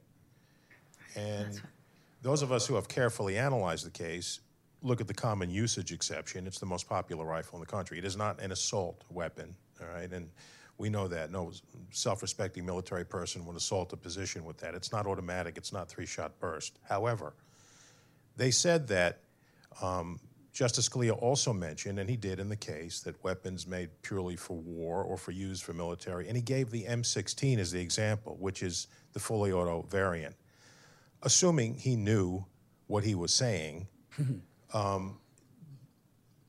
And 1.15 1.61
those 2.23 2.41
of 2.41 2.51
us 2.51 2.65
who 2.65 2.73
have 2.73 2.87
carefully 2.87 3.37
analyzed 3.37 3.85
the 3.85 3.91
case 3.91 4.39
look 4.81 4.99
at 4.99 5.07
the 5.07 5.13
common 5.13 5.51
usage 5.51 5.91
exception. 5.91 6.47
It's 6.47 6.57
the 6.57 6.65
most 6.65 6.89
popular 6.89 7.23
rifle 7.23 7.57
in 7.57 7.59
the 7.59 7.71
country. 7.71 7.99
It 7.99 8.05
is 8.05 8.17
not 8.17 8.41
an 8.41 8.51
assault 8.51 9.03
weapon, 9.11 9.55
all 9.79 9.87
right? 9.93 10.11
And 10.11 10.31
we 10.77 10.89
know 10.89 11.07
that. 11.07 11.31
No 11.31 11.51
self 11.91 12.21
respecting 12.21 12.65
military 12.65 13.05
person 13.05 13.45
would 13.45 13.55
assault 13.55 13.93
a 13.93 13.97
position 13.97 14.45
with 14.45 14.57
that. 14.59 14.75
It's 14.75 14.91
not 14.91 15.07
automatic, 15.07 15.57
it's 15.57 15.73
not 15.73 15.89
three 15.89 16.05
shot 16.05 16.39
burst. 16.39 16.79
However, 16.87 17.33
they 18.35 18.51
said 18.51 18.87
that 18.89 19.19
um, 19.81 20.19
Justice 20.53 20.89
Scalia 20.89 21.19
also 21.21 21.53
mentioned, 21.53 21.99
and 21.99 22.09
he 22.09 22.17
did 22.17 22.39
in 22.39 22.49
the 22.49 22.55
case, 22.55 23.01
that 23.01 23.23
weapons 23.23 23.67
made 23.67 23.89
purely 24.01 24.35
for 24.35 24.57
war 24.57 25.03
or 25.03 25.17
for 25.17 25.31
use 25.31 25.61
for 25.61 25.73
military, 25.73 26.27
and 26.27 26.35
he 26.35 26.41
gave 26.41 26.71
the 26.71 26.83
M16 26.85 27.59
as 27.59 27.71
the 27.71 27.79
example, 27.79 28.37
which 28.39 28.63
is 28.63 28.87
the 29.13 29.19
fully 29.19 29.51
auto 29.51 29.83
variant. 29.89 30.35
Assuming 31.23 31.75
he 31.75 31.95
knew 31.95 32.45
what 32.87 33.03
he 33.03 33.15
was 33.15 33.33
saying, 33.33 33.87
um, 34.73 35.17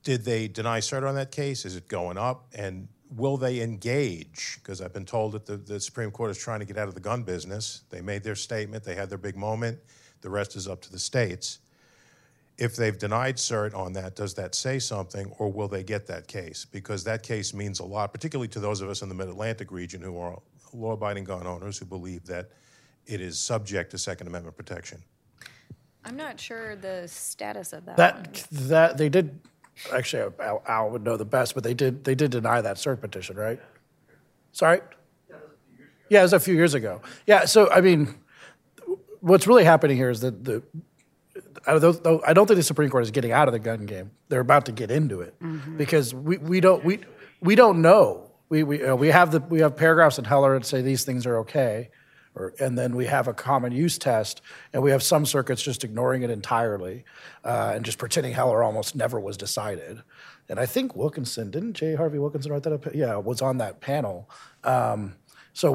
did 0.02 0.24
they 0.24 0.48
deny 0.48 0.80
cert 0.80 1.06
on 1.06 1.14
that 1.16 1.30
case? 1.30 1.66
Is 1.66 1.76
it 1.76 1.88
going 1.88 2.16
up? 2.16 2.46
And 2.54 2.88
will 3.14 3.36
they 3.36 3.60
engage? 3.60 4.58
Because 4.62 4.80
I've 4.80 4.92
been 4.92 5.06
told 5.06 5.32
that 5.32 5.46
the, 5.46 5.56
the 5.56 5.80
Supreme 5.80 6.10
Court 6.10 6.30
is 6.30 6.38
trying 6.38 6.60
to 6.60 6.66
get 6.66 6.76
out 6.76 6.88
of 6.88 6.94
the 6.94 7.00
gun 7.00 7.22
business. 7.22 7.82
They 7.90 8.00
made 8.00 8.22
their 8.22 8.34
statement, 8.34 8.84
they 8.84 8.94
had 8.94 9.08
their 9.08 9.18
big 9.18 9.36
moment. 9.36 9.78
The 10.20 10.30
rest 10.30 10.56
is 10.56 10.66
up 10.66 10.80
to 10.82 10.92
the 10.92 10.98
states. 10.98 11.60
If 12.58 12.74
they've 12.74 12.98
denied 12.98 13.36
cert 13.36 13.72
on 13.72 13.92
that, 13.92 14.16
does 14.16 14.34
that 14.34 14.56
say 14.56 14.80
something, 14.80 15.30
or 15.38 15.50
will 15.50 15.68
they 15.68 15.84
get 15.84 16.08
that 16.08 16.26
case? 16.26 16.64
Because 16.64 17.04
that 17.04 17.22
case 17.22 17.54
means 17.54 17.78
a 17.78 17.84
lot, 17.84 18.12
particularly 18.12 18.48
to 18.48 18.60
those 18.60 18.80
of 18.80 18.90
us 18.90 19.00
in 19.00 19.08
the 19.08 19.14
Mid 19.14 19.28
Atlantic 19.28 19.70
region 19.70 20.02
who 20.02 20.18
are 20.18 20.40
law 20.72 20.92
abiding 20.92 21.24
gun 21.24 21.46
owners 21.46 21.78
who 21.78 21.84
believe 21.84 22.26
that 22.26 22.50
it 23.06 23.20
is 23.20 23.38
subject 23.38 23.92
to 23.92 23.98
Second 23.98 24.26
Amendment 24.26 24.56
protection. 24.56 25.02
I'm 26.04 26.16
not 26.16 26.40
sure 26.40 26.74
the 26.74 27.06
status 27.06 27.72
of 27.72 27.84
that. 27.86 27.96
one. 27.96 28.22
That 28.24 28.46
that 28.50 28.98
they 28.98 29.08
did. 29.08 29.38
Actually, 29.92 30.32
Al, 30.40 30.62
Al 30.66 30.90
would 30.90 31.04
know 31.04 31.16
the 31.16 31.24
best, 31.24 31.54
but 31.54 31.64
they 31.64 31.74
did 31.74 32.04
they 32.04 32.14
did 32.14 32.30
deny 32.30 32.60
that 32.60 32.76
cert 32.76 33.00
petition, 33.00 33.36
right? 33.36 33.60
Sorry. 34.52 34.80
Yeah, 36.10 36.20
it 36.20 36.22
was 36.22 36.32
a 36.32 36.40
few 36.40 36.54
years 36.54 36.74
ago. 36.74 37.02
Yeah, 37.26 37.44
so 37.44 37.70
I 37.70 37.80
mean, 37.80 38.14
what's 39.20 39.46
really 39.46 39.64
happening 39.64 39.96
here 39.96 40.10
is 40.10 40.20
that 40.20 40.44
the 40.44 40.62
I 41.66 41.78
don't, 41.78 42.22
I 42.26 42.32
don't 42.32 42.46
think 42.46 42.56
the 42.56 42.62
Supreme 42.62 42.88
Court 42.88 43.02
is 43.02 43.10
getting 43.10 43.32
out 43.32 43.46
of 43.48 43.52
the 43.52 43.58
gun 43.58 43.84
game. 43.86 44.10
They're 44.28 44.40
about 44.40 44.66
to 44.66 44.72
get 44.72 44.90
into 44.90 45.20
it 45.20 45.34
because 45.76 46.14
we, 46.14 46.38
we 46.38 46.60
don't 46.60 46.84
we 46.84 47.00
we 47.40 47.54
don't 47.54 47.82
know. 47.82 48.30
We 48.48 48.62
we 48.62 48.82
uh, 48.82 48.96
we 48.96 49.08
have 49.08 49.30
the 49.32 49.40
we 49.40 49.60
have 49.60 49.76
paragraphs 49.76 50.18
in 50.18 50.24
Heller 50.24 50.58
that 50.58 50.66
say 50.66 50.80
these 50.82 51.04
things 51.04 51.26
are 51.26 51.38
okay, 51.40 51.90
or 52.40 52.54
and 52.60 52.78
then 52.78 52.96
we 52.96 53.06
have 53.06 53.28
a 53.28 53.34
common 53.34 53.72
use 53.72 53.98
test, 53.98 54.42
and 54.72 54.82
we 54.82 54.90
have 54.90 55.02
some 55.02 55.26
circuits 55.26 55.62
just 55.62 55.84
ignoring 55.84 56.22
it 56.22 56.30
entirely, 56.30 57.04
uh, 57.44 57.72
and 57.74 57.84
just 57.84 57.98
pretending 57.98 58.32
Heller 58.32 58.62
almost 58.62 58.94
never 58.94 59.20
was 59.20 59.36
decided. 59.36 60.02
And 60.48 60.58
I 60.58 60.66
think 60.66 60.96
Wilkinson 60.96 61.50
didn't 61.50 61.74
J. 61.74 61.94
Harvie 61.94 62.18
Wilkinson 62.18 62.52
write 62.52 62.62
that 62.62 62.72
up? 62.72 62.94
Yeah, 62.94 63.16
was 63.16 63.42
on 63.42 63.58
that 63.58 63.80
panel. 63.80 64.30
Um, 64.64 65.14
so 65.52 65.74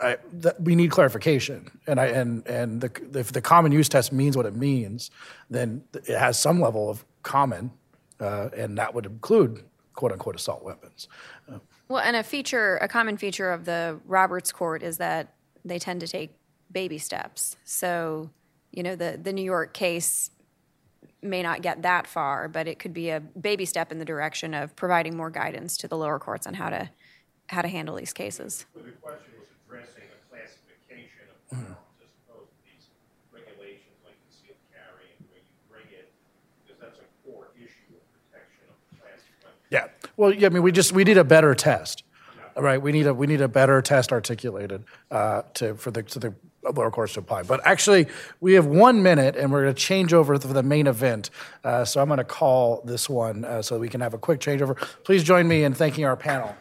I, 0.00 0.16
we 0.58 0.74
need 0.74 0.90
clarification, 0.90 1.70
and 1.86 2.00
I 2.00 2.06
and 2.06 2.46
and 2.46 2.80
the, 2.80 3.18
if 3.18 3.32
the 3.32 3.40
common 3.40 3.72
use 3.72 3.88
test 3.88 4.12
means 4.12 4.36
what 4.36 4.46
it 4.46 4.56
means, 4.56 5.10
then 5.48 5.84
it 5.92 6.18
has 6.18 6.40
some 6.40 6.60
level 6.60 6.90
of 6.90 7.04
common, 7.22 7.70
uh, 8.18 8.48
and 8.56 8.78
that 8.78 8.94
would 8.94 9.06
include 9.06 9.64
quote 9.94 10.12
unquote 10.12 10.36
assault 10.36 10.64
weapons. 10.64 11.06
Uh, 11.48 11.58
Well, 11.88 12.00
and 12.00 12.16
a 12.16 12.22
feature, 12.22 12.78
a 12.78 12.88
common 12.88 13.16
feature 13.16 13.50
of 13.50 13.64
the 13.64 14.00
Roberts 14.06 14.52
Court 14.52 14.82
is 14.82 14.96
that 14.98 15.34
they 15.64 15.78
tend 15.78 16.00
to 16.00 16.08
take 16.08 16.30
baby 16.70 16.98
steps. 16.98 17.56
So, 17.64 18.30
you 18.72 18.82
know, 18.82 18.96
the 18.96 19.18
the 19.22 19.32
New 19.32 19.44
York 19.44 19.74
case 19.74 20.30
may 21.22 21.42
not 21.42 21.60
get 21.60 21.82
that 21.82 22.06
far, 22.06 22.48
but 22.48 22.66
it 22.66 22.78
could 22.78 22.94
be 22.94 23.10
a 23.10 23.20
baby 23.20 23.66
step 23.66 23.92
in 23.92 23.98
the 23.98 24.04
direction 24.04 24.54
of 24.54 24.74
providing 24.76 25.16
more 25.16 25.30
guidance 25.30 25.76
to 25.78 25.88
the 25.88 25.96
lower 25.96 26.18
courts 26.18 26.46
on 26.46 26.54
how 26.54 26.70
to 26.70 26.90
how 27.48 27.62
to 27.62 27.68
handle 27.68 27.96
these 27.96 28.12
cases. 28.12 28.64
But 28.72 28.84
the 28.86 28.92
question 28.92 29.32
was 29.38 29.48
addressing 29.66 30.04
a 30.04 30.18
classification 30.30 31.26
of 31.28 31.58
mm-hmm. 31.58 31.74
firearms 31.74 31.98
as 32.00 32.08
opposed 32.24 32.50
to 32.54 32.58
these 32.64 32.86
regulations 33.32 33.98
like 34.04 34.16
concealed 34.30 34.56
carry 34.70 35.12
and 35.18 35.26
where 35.28 35.42
you 35.42 35.50
bring 35.68 35.88
it, 35.90 36.12
because 36.62 36.80
that's 36.80 36.98
a 37.02 37.06
core 37.26 37.48
issue 37.58 37.98
of 37.98 38.04
protection 38.14 38.64
of 38.70 38.76
plastic 39.02 39.34
weapons. 39.42 39.66
Yeah. 39.68 39.90
Well, 40.16 40.32
yeah. 40.32 40.46
I 40.46 40.50
mean, 40.50 40.62
we 40.62 40.72
just 40.72 40.92
we 40.92 41.04
need 41.04 41.18
a 41.18 41.24
better 41.24 41.54
test, 41.54 42.04
All 42.06 42.09
right? 42.56 42.80
We 42.80 42.92
need 42.92 43.06
a 43.06 43.14
we 43.14 43.26
need 43.26 43.40
a 43.40 43.48
better 43.48 43.80
test 43.82 44.12
articulated 44.12 44.84
uh, 45.10 45.42
to 45.54 45.74
for 45.74 45.90
the 45.90 46.02
to 46.02 46.18
the 46.18 46.34
lower 46.62 46.90
courts 46.90 47.14
to 47.14 47.20
apply. 47.20 47.42
But 47.44 47.66
actually, 47.66 48.06
we 48.40 48.54
have 48.54 48.66
one 48.66 49.02
minute, 49.02 49.36
and 49.36 49.50
we're 49.50 49.62
going 49.62 49.74
to 49.74 49.80
change 49.80 50.12
over 50.12 50.38
for 50.38 50.52
the 50.52 50.62
main 50.62 50.86
event. 50.86 51.30
Uh, 51.64 51.84
so 51.84 52.00
I'm 52.00 52.08
going 52.08 52.18
to 52.18 52.24
call 52.24 52.82
this 52.84 53.08
one 53.08 53.44
uh, 53.44 53.62
so 53.62 53.78
we 53.78 53.88
can 53.88 54.00
have 54.00 54.14
a 54.14 54.18
quick 54.18 54.40
changeover. 54.40 54.76
Please 55.04 55.24
join 55.24 55.48
me 55.48 55.64
in 55.64 55.74
thanking 55.74 56.04
our 56.04 56.16
panel. 56.16 56.54